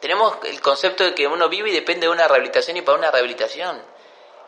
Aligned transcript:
tenemos 0.00 0.36
el 0.44 0.60
concepto 0.60 1.04
de 1.04 1.14
que 1.14 1.26
uno 1.26 1.48
vive 1.48 1.70
y 1.70 1.72
depende 1.72 2.06
de 2.06 2.12
una 2.12 2.28
rehabilitación 2.28 2.76
y 2.76 2.82
para 2.82 2.96
una 2.96 3.10
rehabilitación. 3.10 3.82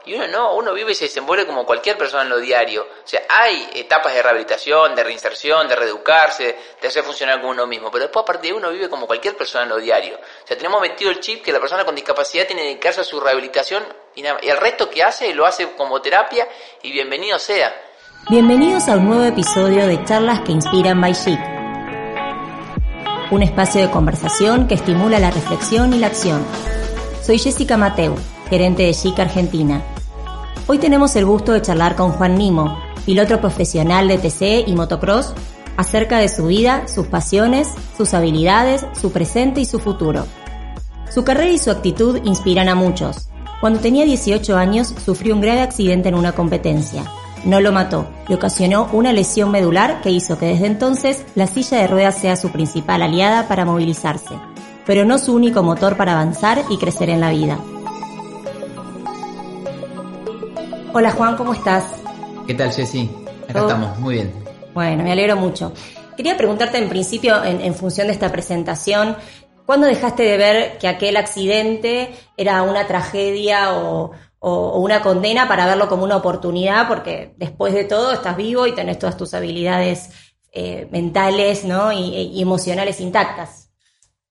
Y 0.06 0.14
uno 0.14 0.28
no, 0.28 0.54
uno 0.54 0.72
vive 0.72 0.92
y 0.92 0.94
se 0.94 1.04
desenvuelve 1.04 1.46
como 1.46 1.66
cualquier 1.66 1.98
persona 1.98 2.22
en 2.22 2.30
lo 2.30 2.38
diario. 2.38 2.82
O 2.82 3.06
sea, 3.06 3.22
hay 3.28 3.68
etapas 3.74 4.14
de 4.14 4.22
rehabilitación, 4.22 4.94
de 4.94 5.04
reinserción, 5.04 5.68
de 5.68 5.76
reeducarse, 5.76 6.56
de 6.80 6.88
hacer 6.88 7.02
funcionar 7.02 7.40
como 7.40 7.50
uno 7.50 7.66
mismo. 7.66 7.90
Pero 7.90 8.04
después, 8.04 8.22
aparte 8.22 8.46
de 8.46 8.54
uno, 8.54 8.70
vive 8.70 8.88
como 8.88 9.06
cualquier 9.06 9.36
persona 9.36 9.64
en 9.64 9.70
lo 9.70 9.78
diario. 9.78 10.14
O 10.16 10.46
sea, 10.46 10.56
tenemos 10.56 10.80
metido 10.80 11.10
el 11.10 11.20
chip 11.20 11.44
que 11.44 11.52
la 11.52 11.60
persona 11.60 11.84
con 11.84 11.94
discapacidad 11.94 12.46
tiene 12.46 12.62
que 12.62 12.68
dedicarse 12.68 13.00
a 13.00 13.04
su 13.04 13.20
rehabilitación 13.20 13.84
y, 14.14 14.22
y 14.22 14.48
el 14.48 14.56
resto 14.56 14.88
que 14.88 15.02
hace 15.02 15.34
lo 15.34 15.44
hace 15.44 15.72
como 15.72 16.00
terapia 16.00 16.48
y 16.82 16.92
bienvenido 16.92 17.38
sea. 17.38 17.74
Bienvenidos 18.30 18.88
a 18.88 18.92
un 18.92 19.08
nuevo 19.08 19.24
episodio 19.24 19.86
de 19.86 20.02
Charlas 20.04 20.40
que 20.40 20.52
Inspiran 20.52 21.00
by 21.00 21.12
Chic 21.12 21.67
un 23.30 23.42
espacio 23.42 23.82
de 23.82 23.90
conversación 23.90 24.66
que 24.66 24.74
estimula 24.74 25.18
la 25.18 25.30
reflexión 25.30 25.92
y 25.92 25.98
la 25.98 26.06
acción. 26.06 26.42
Soy 27.22 27.38
Jessica 27.38 27.76
Mateu, 27.76 28.14
gerente 28.48 28.84
de 28.84 28.94
Chic 28.94 29.18
Argentina. 29.18 29.82
Hoy 30.66 30.78
tenemos 30.78 31.14
el 31.16 31.26
gusto 31.26 31.52
de 31.52 31.60
charlar 31.60 31.94
con 31.94 32.12
Juan 32.12 32.36
Nimo, 32.36 32.78
piloto 33.04 33.40
profesional 33.40 34.08
de 34.08 34.18
TC 34.18 34.66
y 34.66 34.74
motocross, 34.74 35.34
acerca 35.76 36.18
de 36.18 36.28
su 36.28 36.46
vida, 36.46 36.88
sus 36.88 37.06
pasiones, 37.06 37.68
sus 37.96 38.14
habilidades, 38.14 38.86
su 38.98 39.12
presente 39.12 39.60
y 39.60 39.66
su 39.66 39.78
futuro. 39.78 40.26
Su 41.10 41.24
carrera 41.24 41.50
y 41.50 41.58
su 41.58 41.70
actitud 41.70 42.20
inspiran 42.24 42.68
a 42.68 42.74
muchos. 42.74 43.28
Cuando 43.60 43.80
tenía 43.80 44.04
18 44.04 44.56
años 44.56 44.94
sufrió 45.04 45.34
un 45.34 45.40
grave 45.40 45.60
accidente 45.60 46.08
en 46.08 46.14
una 46.14 46.32
competencia. 46.32 47.04
No 47.44 47.60
lo 47.60 47.72
mató, 47.72 48.08
le 48.28 48.34
ocasionó 48.34 48.88
una 48.92 49.12
lesión 49.12 49.50
medular 49.50 50.00
que 50.00 50.10
hizo 50.10 50.38
que 50.38 50.46
desde 50.46 50.66
entonces 50.66 51.24
la 51.34 51.46
silla 51.46 51.78
de 51.78 51.86
ruedas 51.86 52.16
sea 52.16 52.36
su 52.36 52.50
principal 52.50 53.00
aliada 53.00 53.46
para 53.46 53.64
movilizarse, 53.64 54.34
pero 54.84 55.04
no 55.04 55.18
su 55.18 55.34
único 55.34 55.62
motor 55.62 55.96
para 55.96 56.12
avanzar 56.12 56.64
y 56.68 56.78
crecer 56.78 57.10
en 57.10 57.20
la 57.20 57.30
vida. 57.30 57.58
Hola 60.92 61.12
Juan, 61.12 61.36
¿cómo 61.36 61.54
estás? 61.54 61.84
¿Qué 62.46 62.54
tal 62.54 62.72
Jessy? 62.72 63.08
Acá 63.48 63.60
estamos, 63.60 63.98
muy 63.98 64.14
bien. 64.16 64.32
Bueno, 64.74 65.04
me 65.04 65.12
alegro 65.12 65.36
mucho. 65.36 65.72
Quería 66.16 66.36
preguntarte 66.36 66.78
en 66.78 66.88
principio, 66.88 67.44
en, 67.44 67.60
en 67.60 67.74
función 67.74 68.08
de 68.08 68.14
esta 68.14 68.32
presentación, 68.32 69.16
¿cuándo 69.64 69.86
dejaste 69.86 70.24
de 70.24 70.36
ver 70.36 70.78
que 70.78 70.88
aquel 70.88 71.16
accidente 71.16 72.10
era 72.36 72.62
una 72.62 72.86
tragedia 72.86 73.74
o, 73.74 74.10
o, 74.40 74.80
una 74.80 75.02
condena 75.02 75.48
para 75.48 75.66
verlo 75.66 75.88
como 75.88 76.04
una 76.04 76.16
oportunidad, 76.16 76.88
porque 76.88 77.34
después 77.36 77.74
de 77.74 77.84
todo 77.84 78.12
estás 78.12 78.36
vivo 78.36 78.66
y 78.66 78.74
tenés 78.74 78.98
todas 78.98 79.16
tus 79.16 79.34
habilidades 79.34 80.10
eh, 80.52 80.88
mentales 80.90 81.64
¿no? 81.64 81.92
y, 81.92 82.40
emocionales 82.40 83.00
intactas. 83.00 83.70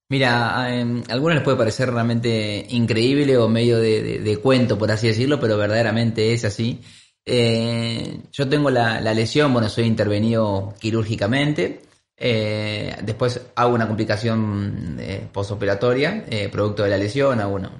Mira, 0.08 0.50
a, 0.50 0.66
algunos 0.66 1.34
les 1.34 1.42
puede 1.42 1.56
parecer 1.56 1.92
realmente 1.92 2.66
increíble 2.70 3.36
o 3.36 3.48
medio 3.48 3.78
de, 3.78 4.38
cuento, 4.42 4.78
por 4.78 4.90
así 4.90 5.08
decirlo, 5.08 5.38
pero 5.38 5.56
verdaderamente 5.56 6.32
es 6.32 6.44
así. 6.44 6.80
Eh, 7.26 8.20
yo 8.32 8.48
tengo 8.48 8.70
la, 8.70 9.00
lesión, 9.12 9.52
bueno, 9.52 9.68
soy 9.68 9.84
intervenido 9.84 10.74
quirúrgicamente. 10.80 11.82
Eh, 12.16 12.96
después 13.02 13.40
hago 13.54 13.74
una 13.74 13.86
complicación 13.86 14.98
postoperatoria, 15.32 16.24
producto 16.50 16.84
de 16.84 16.90
la 16.90 16.96
lesión, 16.96 17.38
hago 17.40 17.54
una, 17.54 17.70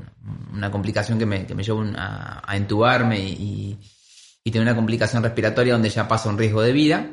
una 0.53 0.71
complicación 0.71 1.19
que 1.19 1.27
me, 1.27 1.47
que 1.47 1.55
me 1.55 1.63
llevó 1.63 1.85
a, 1.97 2.57
entubarme 2.57 3.21
y, 3.21 3.79
y 4.45 4.51
tener 4.51 4.67
una 4.67 4.77
complicación 4.77 5.23
respiratoria 5.23 5.75
donde 5.75 5.91
ya 5.91 6.09
pasa 6.09 6.29
un 6.29 6.39
riesgo 6.39 6.63
de 6.63 6.73
vida. 6.73 7.11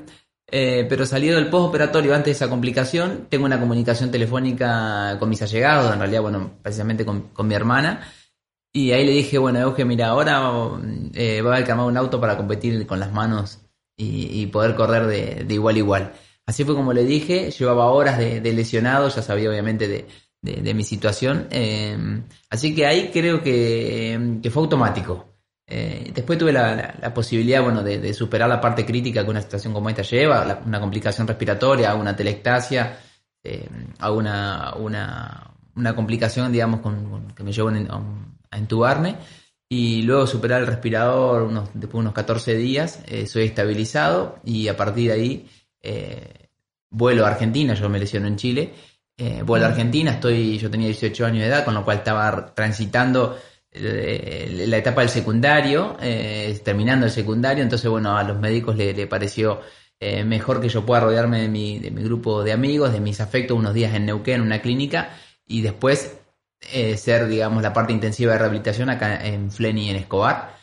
Eh, 0.47 0.85
pero 0.87 1.05
salido 1.05 1.35
del 1.35 1.49
postoperatorio 1.49 2.13
antes 2.13 2.25
de 2.25 2.31
esa 2.31 2.49
complicación, 2.49 3.27
tengo 3.29 3.45
una 3.45 3.59
comunicación 3.59 4.11
telefónica 4.11 5.17
con 5.19 5.29
mis 5.29 5.41
allegados, 5.41 5.91
en 5.91 5.99
realidad, 5.99 6.21
bueno, 6.21 6.51
precisamente 6.61 7.05
con, 7.05 7.31
mi 7.47 7.55
hermana. 7.55 8.07
Y 8.71 8.91
ahí 8.91 9.05
le 9.05 9.11
dije, 9.13 9.37
bueno, 9.37 9.59
Euge, 9.59 9.85
mira, 9.85 10.09
ahora 10.09 10.51
eh, 11.13 11.41
va 11.41 11.51
a 11.51 11.53
haber 11.55 11.65
que 11.65 11.71
armar 11.71 11.87
un 11.87 11.97
auto 11.97 12.19
para 12.21 12.37
competir 12.37 12.85
con 12.85 12.99
las 12.99 13.11
manos 13.11 13.61
y, 13.97 14.45
poder 14.47 14.75
correr 14.75 15.07
de, 15.07 15.53
igual 15.53 15.75
a 15.75 15.79
igual. 15.79 16.13
Así 16.45 16.63
fue 16.63 16.75
como 16.75 16.93
le 16.93 17.05
dije, 17.05 17.51
llevaba 17.51 17.85
horas 17.87 18.19
de 18.19 18.53
lesionado, 18.53 19.09
ya 19.09 19.21
sabía 19.21 19.49
obviamente 19.49 19.87
de, 19.87 20.05
de, 20.45 20.73
mi 20.73 20.83
situación. 20.83 21.47
Eh, 21.49 21.97
así 22.49 22.75
que 22.75 22.85
ahí 22.85 23.09
creo 23.11 23.41
que, 23.41 24.39
fue 24.51 24.63
automático. 24.63 25.33
Eh, 25.67 26.11
después 26.13 26.37
tuve 26.37 26.53
la, 26.53 27.11
posibilidad 27.13 27.63
bueno, 27.63 27.83
de, 27.83 28.13
superar 28.13 28.47
la 28.47 28.61
parte 28.61 28.85
crítica 28.85 29.23
que 29.23 29.29
una 29.29 29.41
situación 29.41 29.73
como 29.73 29.89
esta 29.89 30.03
lleva, 30.03 30.61
una 30.65 30.79
complicación 30.79 31.27
respiratoria, 31.27 31.95
una 31.95 32.15
telectasia, 32.15 32.99
eh, 33.43 33.67
una, 34.09 34.75
una, 34.75 35.95
complicación, 35.95 36.51
digamos, 36.51 36.81
con, 36.81 37.33
que 37.33 37.43
me 37.43 37.51
llevó 37.51 37.69
a, 37.69 38.57
entubarme. 38.57 39.17
Y 39.67 40.03
luego 40.03 40.27
superar 40.27 40.61
el 40.61 40.67
respirador 40.67 41.41
unos, 41.41 41.69
después 41.73 41.93
de 41.93 41.99
unos 41.99 42.13
14 42.13 42.55
días, 42.55 42.99
soy 43.25 43.45
estabilizado 43.45 44.39
y 44.45 44.67
a 44.67 44.77
partir 44.77 45.07
de 45.07 45.13
ahí 45.13 45.49
vuelo 46.91 47.25
a 47.25 47.29
Argentina, 47.29 47.73
yo 47.73 47.89
me 47.89 47.99
lesiono 47.99 48.27
en 48.27 48.35
Chile 48.35 48.73
eh, 49.17 49.41
vuelvo 49.43 49.65
a 49.65 49.69
Argentina, 49.69 50.11
estoy, 50.11 50.57
yo 50.57 50.69
tenía 50.69 50.87
18 50.87 51.25
años 51.25 51.39
de 51.39 51.47
edad, 51.47 51.63
con 51.63 51.73
lo 51.73 51.85
cual 51.85 51.97
estaba 51.97 52.53
transitando 52.53 53.37
eh, 53.77 54.65
la 54.67 54.77
etapa 54.77 55.01
del 55.01 55.09
secundario, 55.09 55.97
eh, 56.01 56.59
terminando 56.63 57.05
el 57.05 57.11
secundario, 57.11 57.61
entonces 57.61 57.89
bueno, 57.89 58.17
a 58.17 58.23
los 58.23 58.39
médicos 58.39 58.77
le, 58.77 59.05
pareció 59.07 59.59
eh, 59.99 60.23
mejor 60.23 60.61
que 60.61 60.69
yo 60.69 60.85
pueda 60.85 61.01
rodearme 61.01 61.41
de 61.41 61.49
mi, 61.49 61.79
de 61.79 61.91
mi 61.91 62.01
grupo 62.03 62.41
de 62.43 62.53
amigos, 62.53 62.93
de 62.93 63.01
mis 63.01 63.19
afectos, 63.19 63.57
unos 63.57 63.73
días 63.73 63.93
en 63.93 64.05
Neuquén, 64.05 64.35
en 64.35 64.41
una 64.41 64.61
clínica, 64.61 65.17
y 65.45 65.61
después 65.61 66.17
ser, 66.61 67.27
digamos, 67.27 67.61
la 67.61 67.73
parte 67.73 67.93
intensiva 67.93 68.33
de 68.33 68.39
rehabilitación 68.39 68.89
acá 68.89 69.23
en 69.25 69.51
Fleni, 69.51 69.89
en 69.89 69.97
Escobar. 69.97 70.57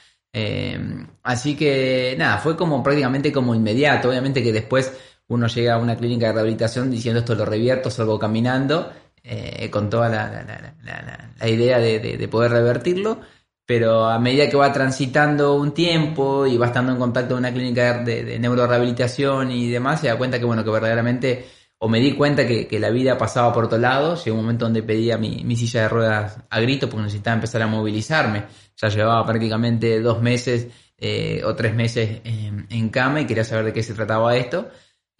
así 1.22 1.54
que 1.54 2.16
nada, 2.18 2.38
fue 2.38 2.56
como 2.56 2.82
prácticamente 2.82 3.30
como 3.30 3.54
inmediato, 3.54 4.08
obviamente 4.08 4.42
que 4.42 4.52
después 4.52 4.92
uno 5.28 5.46
llega 5.46 5.74
a 5.74 5.78
una 5.78 5.96
clínica 5.96 6.26
de 6.26 6.32
rehabilitación 6.32 6.90
diciendo 6.90 7.20
esto 7.20 7.34
lo 7.34 7.44
revierto, 7.44 7.90
salgo 7.90 8.18
caminando, 8.18 8.92
eh, 9.24 9.70
con 9.70 9.88
toda 9.88 10.08
la, 10.08 11.48
idea 11.48 11.78
de, 11.78 12.28
poder 12.28 12.50
revertirlo, 12.50 13.20
pero 13.64 14.08
a 14.08 14.18
medida 14.18 14.48
que 14.48 14.56
va 14.56 14.72
transitando 14.72 15.54
un 15.54 15.72
tiempo 15.72 16.46
y 16.46 16.56
va 16.56 16.66
estando 16.66 16.92
en 16.92 16.98
contacto 16.98 17.34
con 17.34 17.38
una 17.38 17.52
clínica 17.52 18.02
de, 18.02 18.24
de 18.24 18.38
neurorehabilitación 18.40 19.52
y 19.52 19.70
demás, 19.70 20.00
se 20.00 20.08
da 20.08 20.18
cuenta 20.18 20.40
que, 20.40 20.44
bueno, 20.44 20.64
que 20.64 20.70
verdaderamente, 20.70 21.46
o 21.78 21.88
me 21.88 22.00
di 22.00 22.14
cuenta 22.14 22.46
que, 22.46 22.78
la 22.80 22.90
vida 22.90 23.16
pasaba 23.16 23.52
por 23.52 23.66
otro 23.66 23.78
lado, 23.78 24.16
llegó 24.16 24.36
un 24.36 24.42
momento 24.42 24.64
donde 24.64 24.82
pedía 24.82 25.16
mi, 25.18 25.56
silla 25.56 25.82
de 25.82 25.88
ruedas 25.88 26.38
a 26.50 26.60
grito 26.60 26.88
porque 26.88 27.04
necesitaba 27.04 27.34
empezar 27.36 27.62
a 27.62 27.68
movilizarme, 27.68 28.44
ya 28.76 28.88
llevaba 28.88 29.24
prácticamente 29.24 30.00
dos 30.00 30.20
meses 30.20 30.66
eh, 30.98 31.42
o 31.44 31.54
tres 31.54 31.74
meses 31.74 32.22
en 32.24 32.88
cama 32.88 33.20
y 33.20 33.26
quería 33.26 33.44
saber 33.44 33.66
de 33.66 33.72
qué 33.72 33.82
se 33.84 33.94
trataba 33.94 34.36
esto. 34.36 34.68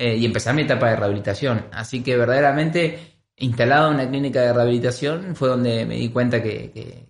Eh, 0.03 0.17
y 0.17 0.27
empezar 0.27 0.53
mi 0.53 0.63
etapa 0.63 0.91
de 0.91 0.97
rehabilitación. 0.97 1.69
Así 1.71 2.03
que 2.03 2.17
verdaderamente 2.17 3.21
instalado 3.37 3.87
en 3.87 3.95
una 3.95 4.11
clínica 4.11 4.41
de 4.41 4.53
rehabilitación 4.53 5.37
fue 5.37 5.49
donde 5.49 5.87
me 5.87 5.95
di 5.95 6.09
cuenta 6.09 6.43
que, 6.43 7.07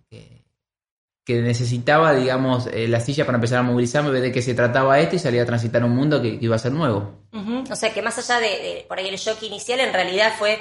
que, 1.24 1.40
necesitaba, 1.40 2.12
digamos, 2.12 2.66
eh, 2.66 2.86
la 2.88 3.00
silla 3.00 3.24
para 3.24 3.36
empezar 3.36 3.60
a 3.60 3.62
movilizarme, 3.62 4.10
ver 4.10 4.20
de 4.20 4.30
qué 4.30 4.42
se 4.42 4.52
trataba 4.52 5.00
esto 5.00 5.16
y 5.16 5.20
salir 5.20 5.40
a 5.40 5.46
transitar 5.46 5.82
un 5.82 5.96
mundo 5.96 6.20
que, 6.20 6.36
iba 6.38 6.54
a 6.54 6.58
ser 6.58 6.72
nuevo. 6.72 7.24
O 7.70 7.74
sea 7.74 7.94
que 7.94 8.02
más 8.02 8.18
allá 8.18 8.40
de, 8.40 8.84
por 8.86 8.98
ahí 8.98 9.08
el 9.08 9.16
shock 9.16 9.42
inicial, 9.42 9.80
en 9.80 9.94
realidad 9.94 10.34
fue 10.38 10.58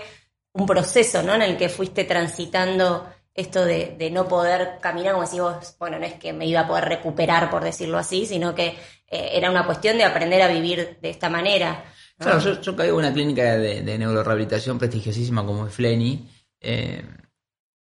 un 0.54 0.66
proceso, 0.66 1.24
¿no? 1.24 1.36
En 1.36 1.42
el 1.42 1.58
que 1.58 1.68
fuiste 1.68 2.06
transitando 2.06 3.10
esto 3.34 3.66
de, 3.66 4.10
no 4.10 4.30
poder 4.30 4.78
caminar, 4.80 5.16
como 5.16 5.26
decís 5.26 5.42
vos, 5.42 5.76
bueno, 5.78 6.00
no 6.00 6.06
es 6.06 6.14
que 6.14 6.32
me 6.32 6.46
iba 6.46 6.62
a 6.62 6.68
poder 6.68 6.86
recuperar, 6.86 7.50
por 7.50 7.62
decirlo 7.62 7.98
así, 7.98 8.26
sino 8.26 8.56
que 8.56 8.68
eh, 9.08 9.32
era 9.34 9.52
una 9.52 9.66
cuestión 9.66 9.98
de 9.98 10.06
aprender 10.06 10.42
a 10.42 10.48
vivir 10.48 10.98
de 11.02 11.10
esta 11.10 11.30
manera. 11.30 11.84
Claro, 12.22 12.62
yo, 12.62 12.76
caigo 12.76 13.00
en 13.00 13.06
una 13.06 13.14
clínica 13.14 13.58
de, 13.58 13.98
neurorehabilitación 13.98 14.78
prestigiosísima 14.78 15.46
como 15.46 15.68
es 15.68 15.74
Fleni. 15.74 16.30
Eh, 16.60 17.04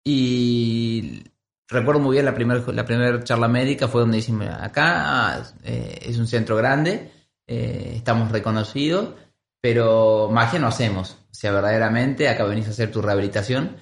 y 0.03 1.23
recuerdo 1.67 1.99
muy 1.99 2.13
bien 2.13 2.25
la 2.25 2.35
primera 2.35 2.63
la 2.71 2.85
primer 2.85 3.23
charla 3.23 3.47
médica 3.47 3.87
fue 3.87 4.01
donde 4.01 4.17
dicen, 4.17 4.41
acá 4.43 5.43
eh, 5.63 5.99
es 6.01 6.17
un 6.17 6.27
centro 6.27 6.55
grande, 6.55 7.11
eh, 7.47 7.93
estamos 7.95 8.31
reconocidos, 8.31 9.15
pero 9.61 10.29
magia 10.31 10.59
no 10.59 10.67
hacemos. 10.67 11.17
O 11.31 11.33
sea, 11.33 11.51
verdaderamente 11.51 12.29
acá 12.29 12.45
venís 12.45 12.67
a 12.67 12.71
hacer 12.71 12.91
tu 12.91 13.01
rehabilitación. 13.01 13.77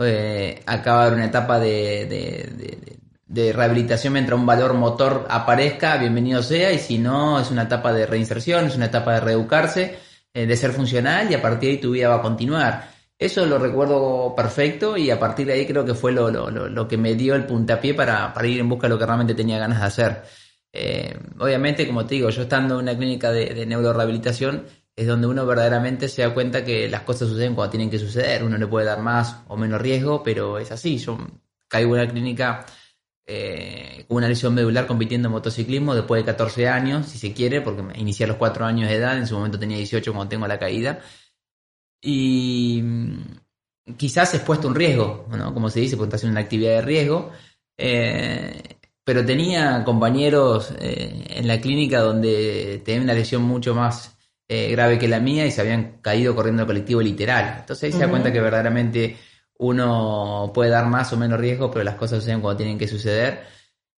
Eh, 0.00 0.62
acá 0.66 0.94
va 0.94 1.02
a 1.02 1.06
haber 1.06 1.14
una 1.14 1.26
etapa 1.26 1.58
de, 1.58 2.98
rehabilitación 3.28 4.12
mientras 4.12 4.38
un 4.38 4.46
valor 4.46 4.74
motor 4.74 5.26
aparezca, 5.28 5.96
bienvenido 5.96 6.42
sea, 6.42 6.72
y 6.72 6.78
si 6.78 6.98
no, 6.98 7.40
es 7.40 7.50
una 7.50 7.62
etapa 7.62 7.92
de 7.92 8.06
reinserción, 8.06 8.66
es 8.66 8.76
una 8.76 8.86
etapa 8.86 9.14
de 9.14 9.20
reeducarse, 9.20 9.98
eh, 10.32 10.46
de 10.46 10.56
ser 10.56 10.72
funcional, 10.72 11.30
y 11.30 11.34
a 11.34 11.42
partir 11.42 11.68
de 11.68 11.76
ahí 11.76 11.80
tu 11.80 11.92
vida 11.92 12.08
va 12.08 12.16
a 12.16 12.22
continuar. 12.22 12.94
Eso 13.18 13.46
lo 13.46 13.58
recuerdo 13.58 14.34
perfecto 14.36 14.96
y 14.96 15.10
a 15.10 15.18
partir 15.18 15.46
de 15.46 15.52
ahí 15.54 15.66
creo 15.66 15.84
que 15.84 15.94
fue 15.94 16.12
lo, 16.12 16.30
lo, 16.30 16.50
lo 16.50 16.88
que 16.88 16.96
me 16.98 17.14
dio 17.14 17.34
el 17.36 17.46
puntapié 17.46 17.94
para, 17.94 18.34
para, 18.34 18.46
ir 18.46 18.60
en 18.60 18.68
busca 18.68 18.88
de 18.88 18.94
lo 18.94 18.98
que 18.98 19.06
realmente 19.06 19.34
tenía 19.34 19.58
ganas 19.58 19.80
de 19.80 19.86
hacer. 19.86 20.22
Eh, 20.72 21.16
obviamente, 21.38 21.86
como 21.86 22.04
te 22.04 22.16
digo, 22.16 22.30
yo 22.30 22.42
estando 22.42 22.74
en 22.74 22.80
una 22.80 22.96
clínica 22.96 23.30
de, 23.30 23.54
de 23.54 23.66
neurorehabilitación, 23.66 24.64
es 24.96 25.06
donde 25.06 25.26
uno 25.26 25.46
verdaderamente 25.46 26.08
se 26.08 26.22
da 26.22 26.34
cuenta 26.34 26.64
que 26.64 26.88
las 26.88 27.02
cosas 27.02 27.28
suceden 27.28 27.54
cuando 27.54 27.70
tienen 27.70 27.90
que 27.90 27.98
suceder. 27.98 28.44
Uno 28.44 28.58
le 28.58 28.66
puede 28.66 28.86
dar 28.86 29.00
más 29.00 29.42
o 29.48 29.56
menos 29.56 29.80
riesgo, 29.80 30.22
pero 30.22 30.58
es 30.58 30.70
así. 30.70 30.98
Yo 30.98 31.16
caigo 31.68 31.96
en 31.96 32.02
una 32.02 32.10
clínica 32.10 32.66
eh, 33.26 34.04
una 34.08 34.28
lesión 34.28 34.54
medular 34.54 34.86
compitiendo 34.86 35.28
en 35.28 35.32
motociclismo 35.32 35.94
después 35.94 36.22
de 36.22 36.26
14 36.26 36.68
años, 36.68 37.06
si 37.06 37.18
se 37.18 37.32
quiere, 37.32 37.60
porque 37.60 37.82
inicié 37.98 38.24
a 38.24 38.28
los 38.28 38.36
4 38.36 38.64
años 38.64 38.88
de 38.88 38.96
edad, 38.96 39.16
en 39.18 39.26
su 39.26 39.34
momento 39.34 39.58
tenía 39.58 39.78
18 39.78 40.12
cuando 40.12 40.28
tengo 40.28 40.46
la 40.46 40.58
caída. 40.58 41.00
Y 42.02 42.80
mm, 42.82 43.94
quizás 43.96 44.34
expuesto 44.34 44.68
un 44.68 44.74
riesgo, 44.74 45.26
¿no? 45.30 45.54
como 45.54 45.70
se 45.70 45.80
dice, 45.80 45.96
porque 45.96 46.26
una 46.26 46.40
actividad 46.40 46.72
de 46.72 46.82
riesgo. 46.82 47.32
Eh, 47.76 48.62
pero 49.04 49.24
tenía 49.24 49.84
compañeros 49.84 50.72
eh, 50.80 51.24
en 51.28 51.46
la 51.46 51.60
clínica 51.60 52.00
donde 52.00 52.80
tenía 52.84 53.02
una 53.02 53.12
lesión 53.12 53.42
mucho 53.42 53.74
más 53.74 54.16
eh, 54.48 54.70
grave 54.70 54.98
que 54.98 55.08
la 55.08 55.20
mía 55.20 55.46
y 55.46 55.50
se 55.50 55.60
habían 55.60 55.98
caído 56.00 56.34
corriendo 56.34 56.62
el 56.62 56.66
colectivo 56.66 57.02
literal. 57.02 57.56
Entonces 57.60 57.84
ahí 57.84 57.92
se 57.92 58.04
da 58.04 58.08
cuenta 58.08 58.32
que 58.32 58.40
verdaderamente 58.40 59.16
uno 59.58 60.50
puede 60.54 60.70
dar 60.70 60.86
más 60.86 61.12
o 61.12 61.16
menos 61.16 61.38
riesgo, 61.38 61.70
pero 61.70 61.84
las 61.84 61.96
cosas 61.96 62.20
suceden 62.20 62.40
cuando 62.40 62.58
tienen 62.58 62.78
que 62.78 62.88
suceder. 62.88 63.42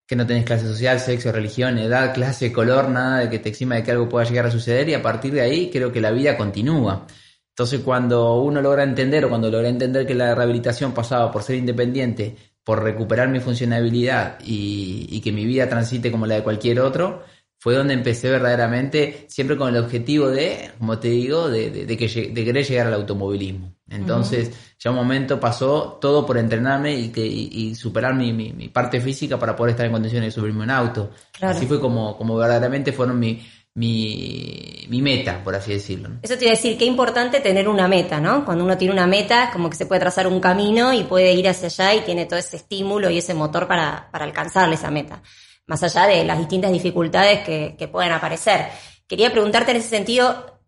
Que 0.07 0.15
no 0.15 0.27
tenés 0.27 0.45
clase 0.45 0.69
social, 0.69 1.01
sexo, 1.01 1.33
religión, 1.33 1.79
edad, 1.79 2.15
clase, 2.15 2.53
color, 2.53 2.89
nada 2.89 3.21
de 3.21 3.31
que 3.31 3.41
te 3.41 3.49
exima 3.49 3.75
de 3.75 3.83
que 3.83 3.91
algo 3.91 4.09
pueda 4.09 4.25
llegar 4.25 4.47
a 4.47 4.51
suceder 4.51 4.89
y 4.89 4.95
a 4.95 5.03
partir 5.03 5.33
de 5.33 5.41
ahí 5.41 5.71
creo 5.71 5.91
que 5.91 6.01
la 6.01 6.13
vida 6.13 6.37
continúa. 6.37 7.07
Entonces 7.51 7.81
cuando 7.81 8.37
uno 8.41 8.63
logra 8.63 8.85
entender 8.85 9.25
o 9.25 9.29
cuando 9.29 9.51
logra 9.51 9.69
entender 9.69 10.07
que 10.07 10.15
la 10.15 10.35
rehabilitación 10.35 10.93
pasaba 10.93 11.33
por 11.33 11.43
ser 11.43 11.57
independiente, 11.57 12.37
por 12.63 12.83
recuperar 12.85 13.29
mi 13.29 13.41
funcionabilidad 13.41 14.39
y, 14.45 15.07
y 15.11 15.21
que 15.21 15.33
mi 15.33 15.45
vida 15.45 15.69
transite 15.69 16.13
como 16.13 16.27
la 16.27 16.37
de 16.37 16.43
cualquier 16.43 16.81
otro, 16.81 17.25
fue 17.59 17.75
donde 17.75 17.95
empecé 17.95 18.31
verdaderamente, 18.31 19.27
siempre 19.29 19.57
con 19.57 19.75
el 19.75 19.83
objetivo 19.83 20.29
de, 20.29 20.71
como 20.79 20.99
te 20.99 21.09
digo, 21.09 21.49
de, 21.49 21.71
de, 21.71 21.97
que, 21.97 22.07
de 22.07 22.45
querer 22.45 22.65
llegar 22.65 22.87
al 22.87 22.95
automovilismo. 22.95 23.75
Entonces, 23.89 24.51
ya 24.79 24.91
un 24.91 24.97
momento 24.97 25.39
pasó 25.39 25.99
todo 26.01 26.27
por 26.27 26.39
entrenarme 26.39 26.95
y, 26.95 27.09
que, 27.09 27.25
y, 27.25 27.75
superar 27.75 28.15
mi, 28.15 28.33
mi, 28.33 28.69
parte 28.69 29.01
física 29.01 29.39
para 29.39 29.55
poder 29.55 29.71
estar 29.71 29.87
en 29.87 29.93
condiciones 29.93 30.35
de 30.35 30.41
subirme 30.41 30.65
un 30.65 30.71
auto. 30.71 31.11
Así 31.41 31.67
fue 31.67 31.81
como, 31.81 32.17
como 32.17 32.37
verdaderamente 32.37 32.93
fueron 32.93 33.19
mi, 33.19 33.47
mi, 33.75 34.87
mi, 34.89 35.01
meta, 35.01 35.43
por 35.43 35.55
así 35.55 35.73
decirlo. 35.73 36.11
Eso 36.23 36.37
te 36.37 36.45
iba 36.45 36.53
a 36.53 36.57
decir, 36.57 36.77
qué 36.77 36.85
importante 36.85 37.41
tener 37.41 37.69
una 37.69 37.87
meta, 37.87 38.21
¿no? 38.21 38.45
Cuando 38.45 38.65
uno 38.65 38.77
tiene 38.77 38.93
una 38.93 39.07
meta, 39.07 39.45
es 39.45 39.51
como 39.51 39.71
que 39.71 39.77
se 39.77 39.87
puede 39.87 40.01
trazar 40.01 40.27
un 40.27 40.41
camino 40.41 40.93
y 40.93 41.05
puede 41.05 41.33
ir 41.33 41.49
hacia 41.49 41.69
allá 41.69 41.95
y 41.95 42.05
tiene 42.05 42.27
todo 42.27 42.39
ese 42.39 42.57
estímulo 42.57 43.09
y 43.09 43.19
ese 43.19 43.35
motor 43.35 43.69
para, 43.69 44.11
para 44.11 44.25
alcanzarle 44.25 44.75
esa 44.75 44.91
meta 44.91 45.23
más 45.67 45.83
allá 45.83 46.07
de 46.07 46.25
las 46.25 46.39
distintas 46.39 46.73
dificultades 46.73 47.41
que, 47.41 47.77
que 47.79 47.85
aparecer. 47.85 48.69
Quería 49.07 49.31
preguntarte 49.31 49.73
en 49.73 49.79
ese 49.79 49.89
sentido, 49.89 50.61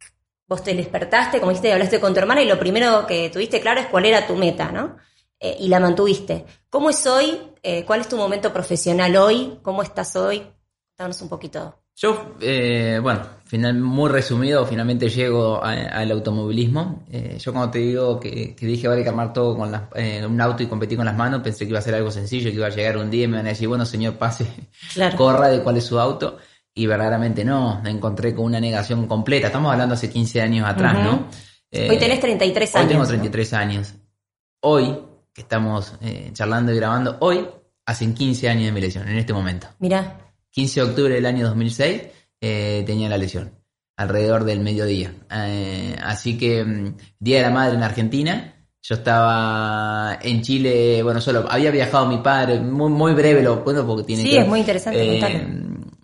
vos 0.47 0.63
te 0.63 0.75
despertaste, 0.75 1.39
como 1.39 1.51
dijiste, 1.51 1.73
hablaste 1.73 2.01
con 2.01 2.15
tu 2.15 2.21
hermana 2.21 2.43
y 2.43 2.47
lo 2.47 2.59
primero 2.59 3.07
que 3.07 3.31
tuviste 3.31 3.61
claro 3.61 3.81
es 3.81 3.87
cuál 3.87 4.07
era 4.07 4.27
tu 4.27 4.35
meta, 4.35 4.71
¿no? 4.73 4.97
Eh, 5.41 5.57
y 5.61 5.69
la 5.69 5.79
mantuviste. 5.79 6.45
¿Cómo 6.69 6.91
es 6.91 7.07
hoy? 7.07 7.39
Eh, 7.63 7.85
¿Cuál 7.85 8.01
es 8.01 8.09
tu 8.09 8.17
momento 8.17 8.53
profesional 8.53 9.15
hoy? 9.17 9.59
¿Cómo 9.63 9.83
estás 9.83 10.17
hoy? 10.17 10.47
Danos 10.97 11.21
un 11.23 11.29
poquito. 11.29 11.81
Yo, 12.01 12.37
eh, 12.41 13.01
bueno, 13.03 13.23
final, 13.45 13.75
muy 13.75 14.09
resumido, 14.09 14.65
finalmente 14.65 15.09
llego 15.09 15.61
al 15.65 16.09
automovilismo. 16.13 17.03
Eh, 17.11 17.39
yo 17.41 17.53
cuando 17.53 17.73
te 17.73 17.81
digo 17.81 18.21
que, 18.21 18.55
dije 18.57 18.87
ahora 18.87 18.99
hay 18.99 19.03
que 19.03 19.09
armar 19.09 19.33
todo 19.33 19.57
con 19.57 19.73
eh, 19.97 20.25
un 20.25 20.41
auto 20.41 20.63
y 20.63 20.67
competir 20.67 20.97
con 20.97 21.07
las 21.07 21.17
manos, 21.17 21.43
pensé 21.43 21.65
que 21.65 21.71
iba 21.71 21.81
a 21.81 21.83
ser 21.83 21.97
algo 21.97 22.13
sencillo, 22.13 22.51
que 22.51 22.57
iba 22.57 22.69
a 22.69 22.71
llegar 22.71 22.99
un 22.99 23.11
día 23.11 23.25
y 23.25 23.27
me 23.27 23.39
van 23.39 23.47
a 23.47 23.49
decir, 23.49 23.67
bueno 23.67 23.85
señor, 23.85 24.15
pase, 24.15 24.47
corra 25.17 25.49
de 25.49 25.61
cuál 25.61 25.79
es 25.79 25.85
su 25.85 25.99
auto. 25.99 26.39
Y 26.73 26.87
verdaderamente 26.87 27.45
no, 27.45 27.81
me 27.83 27.91
encontré 27.91 28.33
con 28.33 28.45
una 28.45 28.61
negación 28.61 29.09
completa. 29.09 29.49
Estamos 29.49 29.73
hablando 29.73 29.95
hace 29.95 30.09
15 30.09 30.41
años 30.41 30.69
atrás, 30.69 31.03
¿no? 31.03 31.27
hoy 31.73 31.99
tenés 31.99 32.21
33 32.21 32.77
años. 32.77 32.87
Hoy 32.87 32.93
tengo 32.93 33.07
33 33.09 33.53
años. 33.55 33.95
Hoy, 34.61 34.97
que 35.35 35.41
estamos 35.41 35.95
charlando 36.33 36.73
y 36.73 36.77
grabando, 36.77 37.17
hoy 37.19 37.45
hacen 37.87 38.15
15 38.15 38.49
años 38.49 38.67
de 38.67 38.73
mi 38.73 38.81
lesión, 38.81 39.09
en 39.09 39.19
este 39.19 39.33
momento. 39.33 39.67
Mira. 39.81 40.28
15 40.51 40.81
de 40.81 40.87
octubre 40.87 41.15
del 41.15 41.27
año 41.27 41.47
2006 41.47 42.03
eh, 42.41 42.83
tenía 42.87 43.09
la 43.09 43.19
lesión, 43.19 43.53
alrededor 43.97 44.45
del 44.45 44.61
mediodía. 44.61 45.13
Eh, 45.31 45.97
así 46.03 46.39
que 46.39 46.65
mm, 46.65 46.97
Día 47.19 47.39
de 47.39 47.43
la 47.43 47.51
Madre 47.51 47.77
en 47.77 47.83
Argentina, 47.83 48.55
yo 48.81 48.95
estaba 48.95 50.19
en 50.23 50.43
Chile, 50.43 51.03
bueno, 51.03 51.21
solo 51.21 51.47
había 51.51 51.71
viajado 51.71 52.07
mi 52.07 52.19
padre, 52.19 52.61
muy, 52.61 52.91
muy 52.91 53.13
breve 53.13 53.43
lo 53.43 53.63
bueno 53.63 53.87
porque 53.87 54.05
tiene 54.05 54.23
Sí, 54.23 54.37
es 54.37 54.47
muy 54.47 54.61
interesante. 54.61 55.19
Eh, 55.19 55.45